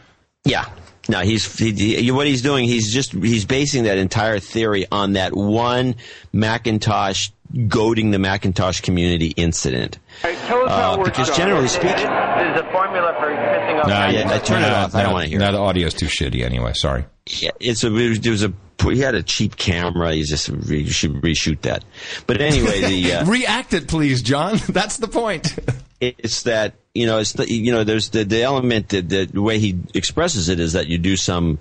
Yeah. 0.46 0.66
No, 1.10 1.20
he's 1.20 1.58
he, 1.58 1.72
he- 1.74 2.12
what 2.12 2.28
he's 2.28 2.42
doing. 2.42 2.66
He's 2.66 2.94
just 2.94 3.12
he's 3.12 3.44
basing 3.44 3.84
that 3.84 3.98
entire 3.98 4.40
theory 4.40 4.86
on 4.92 5.14
that 5.14 5.36
one 5.36 5.96
Macintosh 6.32 7.30
goading 7.68 8.12
the 8.12 8.20
Macintosh 8.20 8.82
community 8.82 9.28
incident. 9.36 9.98
All 10.24 10.30
right, 10.30 10.40
tell 10.48 10.64
us 10.66 10.72
how 10.72 10.94
Uh, 10.94 11.04
because 11.04 11.28
John. 11.30 11.38
generally 11.38 11.64
This 11.64 11.74
speaking- 11.74 11.94
is 11.96 12.60
a 12.60 12.68
formula 12.72 13.16
for 13.20 13.28
pissing 13.28 13.80
off. 13.82 13.88
Nah, 13.88 14.10
yeah, 14.10 14.26
Macintosh. 14.26 14.48
turn 14.48 14.64
it 14.64 14.72
off. 14.72 14.96
I 14.96 15.04
don't 15.04 15.14
wanna 15.14 15.26
hear 15.28 15.40
Now 15.40 15.50
it. 15.50 15.52
the 15.54 15.60
audio's 15.60 15.94
too 15.94 16.06
shitty 16.08 16.44
anyway. 16.46 16.74
Sorry. 16.74 17.06
Yeah, 17.28 17.52
it's 17.60 17.84
a 17.84 17.96
it 17.96 18.28
was 18.28 18.44
a 18.44 18.54
he 18.82 19.00
had 19.00 19.14
a 19.16 19.22
cheap 19.24 19.58
camera. 19.58 20.14
He's 20.14 20.30
just 20.30 20.48
you 20.48 20.90
should 20.90 21.16
reshoot 21.22 21.62
that. 21.62 21.84
But 22.28 22.40
anyway, 22.42 22.82
the 22.82 23.14
uh, 23.14 23.26
React 23.26 23.74
it, 23.74 23.88
please, 23.88 24.22
John. 24.22 24.58
That's 24.70 24.98
the 24.98 25.08
point. 25.08 25.54
it's 26.00 26.44
that 26.44 26.76
you 26.94 27.06
know 27.08 27.18
it's 27.18 27.34
the, 27.34 27.52
you 27.52 27.72
know 27.74 27.84
there's 27.84 28.10
the 28.10 28.24
the 28.24 28.42
element 28.44 28.90
that 28.90 29.10
the, 29.10 29.26
the 29.26 29.42
way 29.42 29.60
he 29.60 29.78
expresses 29.94 30.48
it 30.50 30.60
is 30.60 30.74
that 30.74 30.88
you 30.88 30.98
do 30.98 31.18
some 31.18 31.60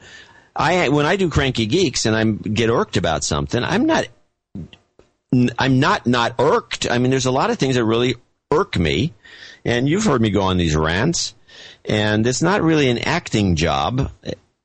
I 0.55 0.89
when 0.91 1.07
I 1.07 1.17
do 1.17 1.29
cranky 1.29 1.67
geeks 1.67 2.07
and 2.07 2.15
I 2.17 2.25
get 2.25 2.71
irked 2.71 2.97
about 2.97 3.25
something 3.25 3.63
I'm 3.65 3.87
not 3.87 4.07
I'm 5.33 5.79
not 5.79 6.07
not 6.07 6.35
irked. 6.39 6.91
I 6.91 6.99
mean 6.99 7.11
there's 7.11 7.27
a 7.27 7.31
lot 7.31 7.51
of 7.51 7.59
things 7.59 7.75
that 7.75 7.85
really 7.85 8.17
irk 8.51 8.79
me. 8.79 9.13
And 9.65 9.89
you've 9.89 10.05
heard 10.05 10.21
me 10.21 10.31
go 10.31 10.43
on 10.43 10.57
these 10.57 10.77
rants. 10.77 11.35
And 11.85 12.27
it's 12.27 12.43
not 12.43 12.63
really 12.63 12.89
an 12.89 12.99
acting 12.99 13.57
job 13.57 14.11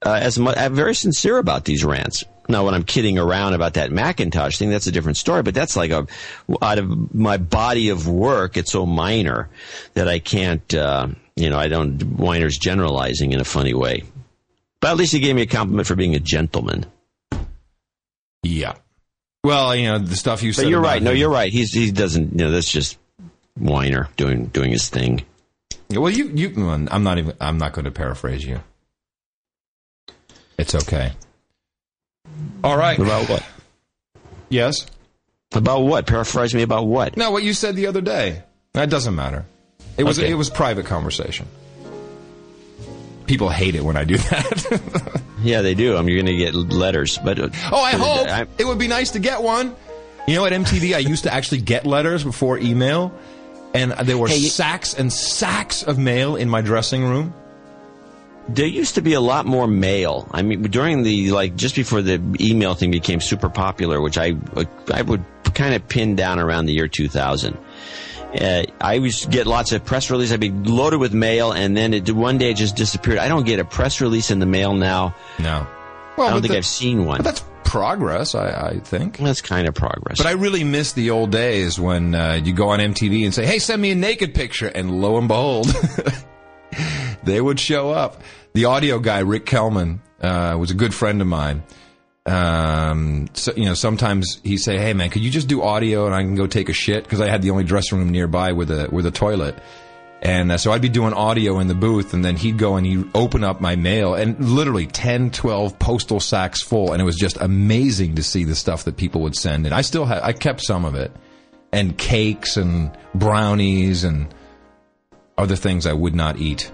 uh, 0.05 0.19
as 0.21 0.37
much 0.39 0.57
I'm 0.57 0.73
very 0.73 0.95
sincere 0.95 1.37
about 1.37 1.65
these 1.65 1.83
rants. 1.83 2.23
Now 2.47 2.65
when 2.65 2.73
I'm 2.73 2.83
kidding 2.83 3.17
around 3.17 3.53
about 3.53 3.75
that 3.75 3.91
Macintosh 3.91 4.57
thing 4.57 4.69
that's 4.69 4.87
a 4.87 4.91
different 4.91 5.17
story 5.17 5.43
but 5.43 5.53
that's 5.53 5.75
like 5.75 5.91
a 5.91 6.07
out 6.61 6.77
of 6.77 7.13
my 7.13 7.37
body 7.37 7.89
of 7.89 8.07
work 8.07 8.57
it's 8.57 8.71
so 8.71 8.85
minor 8.85 9.49
that 9.93 10.07
I 10.07 10.19
can't 10.19 10.73
uh, 10.73 11.07
you 11.35 11.49
know 11.49 11.57
I 11.57 11.67
don't 11.67 11.97
Winer's 12.17 12.57
generalizing 12.57 13.33
in 13.33 13.41
a 13.41 13.45
funny 13.45 13.73
way. 13.73 14.03
But 14.79 14.91
at 14.91 14.97
least 14.97 15.13
he 15.13 15.21
gave 15.21 15.35
me 15.35 15.43
a 15.43 15.47
compliment 15.47 15.87
for 15.87 15.95
being 15.95 16.15
a 16.15 16.19
gentleman. 16.19 16.85
Yeah. 18.43 18.73
Well, 19.43 19.75
you 19.75 19.87
know 19.87 19.99
the 19.99 20.15
stuff 20.15 20.41
you 20.43 20.53
said. 20.53 20.63
but 20.63 20.69
you're 20.69 20.81
right 20.81 21.01
no 21.03 21.11
you're 21.11 21.29
right 21.29 21.51
he's 21.51 21.73
he 21.73 21.91
doesn't 21.91 22.31
you 22.31 22.37
know 22.45 22.51
that's 22.51 22.71
just 22.71 22.97
Winer 23.59 24.07
doing 24.15 24.45
doing 24.47 24.71
his 24.71 24.89
thing 24.89 25.25
Well, 25.91 26.09
you 26.09 26.27
you. 26.29 26.69
I'm 26.69 27.03
not 27.03 27.17
even. 27.19 27.33
I'm 27.41 27.57
not 27.57 27.73
going 27.73 27.85
to 27.85 27.91
paraphrase 27.91 28.43
you. 28.43 28.61
It's 30.57 30.73
okay. 30.75 31.11
All 32.63 32.77
right. 32.77 32.97
about 32.97 33.29
what 33.29 33.43
Yes. 34.49 34.87
about 35.53 35.81
what 35.81 36.07
paraphrase 36.07 36.53
me 36.55 36.61
about 36.63 36.87
what 36.87 37.15
No, 37.17 37.29
what 37.31 37.43
you 37.43 37.53
said 37.53 37.75
the 37.75 37.87
other 37.87 38.01
day. 38.01 38.43
That 38.73 38.89
doesn't 38.89 39.13
matter. 39.13 39.45
It 39.97 40.03
was 40.03 40.17
Okay. 40.17 40.31
it 40.31 40.35
was 40.35 40.49
private 40.49 40.85
conversation. 40.87 41.45
People 43.25 43.49
hate 43.49 43.75
it 43.75 43.83
when 43.83 43.95
I 43.97 44.03
do 44.03 44.17
that. 44.17 45.21
yeah 45.43 45.61
they 45.61 45.73
do 45.73 45.97
I'm 45.97 46.07
you're 46.07 46.21
going 46.23 46.37
to 46.37 46.37
get 46.37 46.53
letters 46.55 47.17
but 47.17 47.39
uh, 47.39 47.49
oh, 47.71 47.81
I 47.81 47.91
hope 47.91 48.27
I- 48.27 48.47
it 48.57 48.65
would 48.65 48.79
be 48.79 48.87
nice 48.87 49.11
to 49.11 49.19
get 49.19 49.41
one. 49.41 49.75
You 50.27 50.35
know, 50.35 50.45
at 50.45 50.53
MTV, 50.53 50.95
I 50.95 50.99
used 50.99 51.23
to 51.23 51.33
actually 51.33 51.59
get 51.61 51.85
letters 51.85 52.23
before 52.23 52.57
email, 52.57 53.11
and 53.73 53.91
there 53.91 54.17
were 54.17 54.29
Hey, 54.29 54.39
sacks 54.39 54.93
and 54.93 55.11
sacks 55.11 55.83
of 55.83 55.97
mail 55.97 56.37
in 56.37 56.47
my 56.49 56.61
dressing 56.61 57.03
room. 57.03 57.33
there 58.47 58.65
used 58.67 58.95
to 58.95 59.01
be 59.01 59.13
a 59.13 59.19
lot 59.19 59.45
more 59.45 59.67
mail. 59.67 60.25
I 60.31 60.41
mean, 60.43 60.61
during 60.63 61.03
the 61.03 61.31
like 61.31 61.57
just 61.57 61.75
before 61.75 62.01
the 62.01 62.21
email 62.39 62.73
thing 62.73 62.91
became 62.91 63.19
super 63.19 63.49
popular, 63.49 63.99
which 63.99 64.17
I 64.17 64.33
I 64.93 65.01
would 65.01 65.25
kind 65.55 65.73
of 65.75 65.85
pin 65.89 66.15
down 66.15 66.39
around 66.39 66.67
the 66.67 66.73
year 66.73 66.87
2000. 66.87 67.57
Uh, 68.39 68.63
I 68.81 68.93
used 68.95 69.23
to 69.23 69.29
get 69.29 69.45
lots 69.47 69.71
of 69.71 69.85
press 69.85 70.09
releases. 70.09 70.33
I'd 70.33 70.39
be 70.39 70.49
loaded 70.51 70.99
with 70.99 71.13
mail, 71.13 71.51
and 71.51 71.75
then 71.77 71.93
it, 71.93 72.09
one 72.11 72.37
day 72.37 72.51
it 72.51 72.57
just 72.57 72.75
disappeared. 72.75 73.19
I 73.19 73.27
don't 73.27 73.45
get 73.45 73.59
a 73.59 73.65
press 73.65 74.01
release 74.01 74.31
in 74.31 74.39
the 74.39 74.45
mail 74.45 74.73
now. 74.73 75.15
No. 75.39 75.67
I 76.17 76.29
don't 76.29 76.41
think 76.41 76.51
the- 76.51 76.57
I've 76.57 76.65
seen 76.65 77.05
one. 77.05 77.17
but 77.17 77.23
that's 77.25 77.43
progress, 77.63 78.35
I, 78.35 78.69
I 78.69 78.79
think. 78.79 79.17
That's 79.17 79.41
kind 79.41 79.67
of 79.67 79.73
progress. 79.75 80.17
But 80.17 80.27
I 80.27 80.31
really 80.31 80.63
miss 80.63 80.93
the 80.93 81.09
old 81.11 81.31
days 81.31 81.79
when 81.79 82.13
uh, 82.15 82.39
you 82.43 82.53
go 82.53 82.69
on 82.69 82.79
MTV 82.79 83.23
and 83.25 83.33
say, 83.33 83.45
"Hey, 83.45 83.57
send 83.59 83.81
me 83.81 83.91
a 83.91 83.95
naked 83.95 84.33
picture," 84.35 84.67
and 84.67 85.01
lo 85.01 85.17
and 85.17 85.27
behold, 85.27 85.67
they 87.23 87.39
would 87.41 87.59
show 87.59 87.91
up. 87.91 88.21
The 88.53 88.65
audio 88.65 88.99
guy, 88.99 89.19
Rick 89.19 89.45
Kelman, 89.47 90.01
uh, 90.21 90.55
was 90.59 90.69
a 90.71 90.75
good 90.75 90.93
friend 90.93 91.21
of 91.21 91.27
mine. 91.27 91.63
Um, 92.25 93.27
so, 93.33 93.51
you 93.55 93.65
know, 93.65 93.73
sometimes 93.73 94.39
he'd 94.43 94.57
say, 94.57 94.77
"Hey, 94.77 94.93
man, 94.93 95.09
could 95.09 95.23
you 95.23 95.29
just 95.29 95.47
do 95.47 95.61
audio 95.61 96.05
and 96.05 96.15
I 96.15 96.21
can 96.21 96.35
go 96.35 96.47
take 96.47 96.69
a 96.69 96.73
shit?" 96.73 97.03
Because 97.03 97.19
I 97.19 97.27
had 97.27 97.41
the 97.41 97.51
only 97.51 97.65
dressing 97.65 97.97
room 97.97 98.09
nearby 98.09 98.53
with 98.53 98.71
a 98.71 98.87
with 98.91 99.05
a 99.05 99.11
toilet. 99.11 99.55
And 100.21 100.53
uh, 100.53 100.57
so 100.57 100.71
I'd 100.71 100.81
be 100.81 100.87
doing 100.87 101.13
audio 101.13 101.59
in 101.59 101.67
the 101.67 101.75
booth, 101.75 102.13
and 102.13 102.23
then 102.23 102.37
he'd 102.37 102.57
go 102.57 102.77
and 102.77 102.85
he'd 102.85 103.05
open 103.13 103.43
up 103.43 103.59
my 103.59 103.75
mail, 103.75 104.13
and 104.13 104.39
literally 104.39 104.87
10, 104.87 105.31
12 105.31 105.77
postal 105.79 106.21
sacks 106.21 106.61
full. 106.61 106.93
And 106.93 107.01
it 107.01 107.05
was 107.05 107.17
just 107.17 107.35
amazing 107.41 108.15
to 108.15 108.23
see 108.23 108.45
the 108.45 108.55
stuff 108.55 108.85
that 108.85 108.95
people 108.95 109.19
would 109.23 109.35
send. 109.35 109.65
And 109.65 109.75
I 109.75 109.81
still 109.81 110.05
had, 110.05 110.21
I 110.23 110.31
kept 110.31 110.61
some 110.61 110.85
of 110.85 110.95
it, 110.95 111.11
and 111.73 111.97
cakes 111.97 112.55
and 112.55 112.89
brownies 113.13 114.05
and 114.05 114.33
other 115.37 115.57
things 115.57 115.85
I 115.85 115.91
would 115.91 116.15
not 116.15 116.37
eat. 116.37 116.71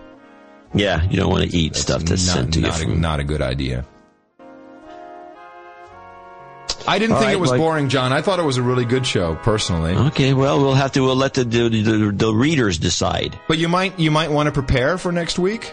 yeah, 0.75 1.01
you 1.09 1.17
don't 1.17 1.31
want 1.31 1.49
to 1.49 1.57
eat 1.57 1.75
stuff 1.75 2.03
that's 2.03 2.27
not, 2.27 2.33
sent 2.35 2.53
to 2.53 2.59
you 2.59 2.67
not, 2.67 2.81
a, 2.83 2.95
not 2.99 3.19
a 3.19 3.23
good 3.23 3.41
idea. 3.41 3.83
I 6.89 6.99
didn't 6.99 7.13
All 7.13 7.19
think 7.19 7.27
right, 7.27 7.35
it 7.35 7.39
was 7.39 7.51
like- 7.51 7.59
boring, 7.59 7.87
John. 7.89 8.11
I 8.11 8.21
thought 8.21 8.39
it 8.39 8.43
was 8.45 8.57
a 8.57 8.61
really 8.63 8.85
good 8.85 9.05
show, 9.05 9.35
personally. 9.35 9.93
Okay, 9.93 10.33
well, 10.33 10.59
we'll 10.59 10.73
have 10.73 10.91
to. 10.93 11.01
We'll 11.01 11.15
let 11.15 11.35
the 11.35 11.43
the, 11.43 11.69
the, 11.69 12.11
the 12.11 12.33
readers 12.33 12.77
decide. 12.79 13.39
But 13.47 13.57
you 13.59 13.67
might 13.69 13.99
you 13.99 14.11
might 14.11 14.31
want 14.31 14.47
to 14.47 14.51
prepare 14.51 14.97
for 14.97 15.11
next 15.11 15.37
week. 15.39 15.71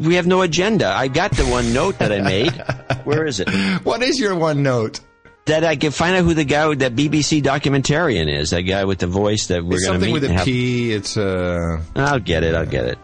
We 0.00 0.14
have 0.14 0.26
no 0.26 0.40
agenda. 0.42 0.88
I 0.88 1.08
got 1.08 1.32
the 1.32 1.44
one 1.44 1.74
note 1.74 1.98
that 1.98 2.10
I 2.12 2.20
made. 2.22 2.52
Where 3.04 3.26
is 3.26 3.40
it? 3.40 3.48
What 3.84 4.02
is 4.02 4.18
your 4.18 4.34
one 4.34 4.62
note? 4.62 5.00
That 5.46 5.64
I 5.64 5.76
can 5.76 5.90
find 5.92 6.16
out 6.16 6.24
who 6.24 6.34
the 6.34 6.44
guy, 6.44 6.74
that 6.76 6.96
BBC 6.96 7.42
documentarian 7.42 8.26
is. 8.34 8.50
That 8.50 8.62
guy 8.62 8.84
with 8.84 8.98
the 8.98 9.06
voice 9.06 9.46
that 9.48 9.62
we're 9.62 9.78
going 9.78 9.80
to 9.80 9.86
something 9.86 10.12
with 10.12 10.24
a 10.24 10.32
have- 10.32 10.44
P. 10.44 10.92
It's 10.92 11.16
uh, 11.16 11.80
I'll 11.94 12.18
get 12.20 12.42
it. 12.42 12.54
I'll 12.54 12.66
get 12.66 12.86
it. 12.86 12.98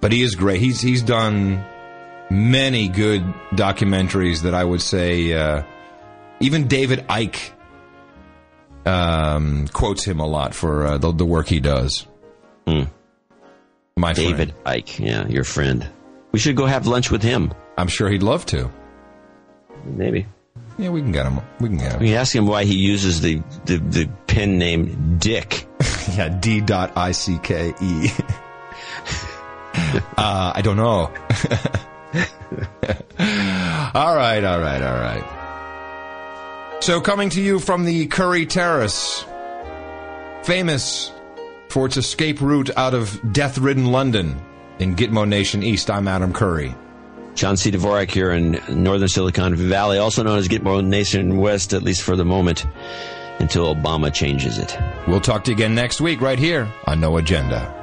but 0.00 0.12
he 0.12 0.22
is 0.22 0.34
great. 0.36 0.60
He's 0.60 0.80
he's 0.80 1.02
done 1.02 1.64
many 2.30 2.88
good 2.88 3.22
documentaries 3.52 4.42
that 4.42 4.54
I 4.54 4.64
would 4.64 4.80
say. 4.82 5.32
Uh, 5.34 5.62
even 6.40 6.68
David 6.68 7.06
Icke 7.08 7.50
um, 8.86 9.68
quotes 9.68 10.04
him 10.04 10.20
a 10.20 10.26
lot 10.26 10.54
for 10.54 10.86
uh, 10.86 10.98
the, 10.98 11.12
the 11.12 11.26
work 11.26 11.48
he 11.48 11.60
does. 11.60 12.06
Hmm. 12.66 12.84
My 13.96 14.12
David 14.12 14.54
friend. 14.54 14.84
Icke, 14.84 15.04
yeah, 15.04 15.26
your 15.28 15.44
friend. 15.44 15.88
We 16.32 16.38
should 16.38 16.56
go 16.56 16.66
have 16.66 16.86
lunch 16.86 17.10
with 17.10 17.22
him. 17.22 17.52
I'm 17.76 17.88
sure 17.88 18.08
he'd 18.08 18.22
love 18.22 18.46
to. 18.46 18.70
Maybe. 19.84 20.26
Yeah, 20.78 20.90
we 20.90 21.02
can 21.02 21.12
get 21.12 21.26
him. 21.26 21.40
We 21.60 21.68
can 21.68 21.78
get 21.78 21.92
him. 21.92 22.00
We 22.00 22.16
ask 22.16 22.34
him 22.34 22.46
why 22.46 22.64
he 22.64 22.76
uses 22.76 23.20
the 23.20 23.42
the, 23.66 23.76
the 23.76 24.08
pen 24.26 24.58
name 24.58 25.18
Dick. 25.18 25.66
Yeah, 26.16 26.28
D. 26.28 26.60
Dot 26.60 26.96
I 26.96 27.12
C 27.12 27.38
K 27.40 27.72
E. 27.80 28.08
uh, 30.16 30.52
I 30.56 30.60
don't 30.60 30.76
know. 30.76 31.02
all 33.94 34.16
right, 34.16 34.42
all 34.42 34.58
right, 34.58 34.82
all 34.82 34.98
right. 34.98 35.39
So, 36.80 36.98
coming 36.98 37.28
to 37.30 37.42
you 37.42 37.58
from 37.58 37.84
the 37.84 38.06
Curry 38.06 38.46
Terrace, 38.46 39.26
famous 40.44 41.12
for 41.68 41.84
its 41.84 41.98
escape 41.98 42.40
route 42.40 42.70
out 42.74 42.94
of 42.94 43.20
death-ridden 43.34 43.84
London 43.84 44.40
in 44.78 44.96
Gitmo 44.96 45.28
Nation 45.28 45.62
East. 45.62 45.90
I'm 45.90 46.08
Adam 46.08 46.32
Curry. 46.32 46.74
John 47.34 47.58
C. 47.58 47.70
Dvorak 47.70 48.10
here 48.10 48.32
in 48.32 48.58
northern 48.70 49.08
Silicon 49.08 49.54
Valley, 49.56 49.98
also 49.98 50.22
known 50.22 50.38
as 50.38 50.48
Gitmo 50.48 50.82
Nation 50.82 51.36
West, 51.36 51.74
at 51.74 51.82
least 51.82 52.02
for 52.02 52.16
the 52.16 52.24
moment, 52.24 52.66
until 53.40 53.74
Obama 53.74 54.12
changes 54.12 54.56
it. 54.56 54.74
We'll 55.06 55.20
talk 55.20 55.44
to 55.44 55.50
you 55.50 55.56
again 55.56 55.74
next 55.74 56.00
week, 56.00 56.22
right 56.22 56.38
here 56.38 56.66
on 56.86 56.98
No 56.98 57.18
Agenda. 57.18 57.79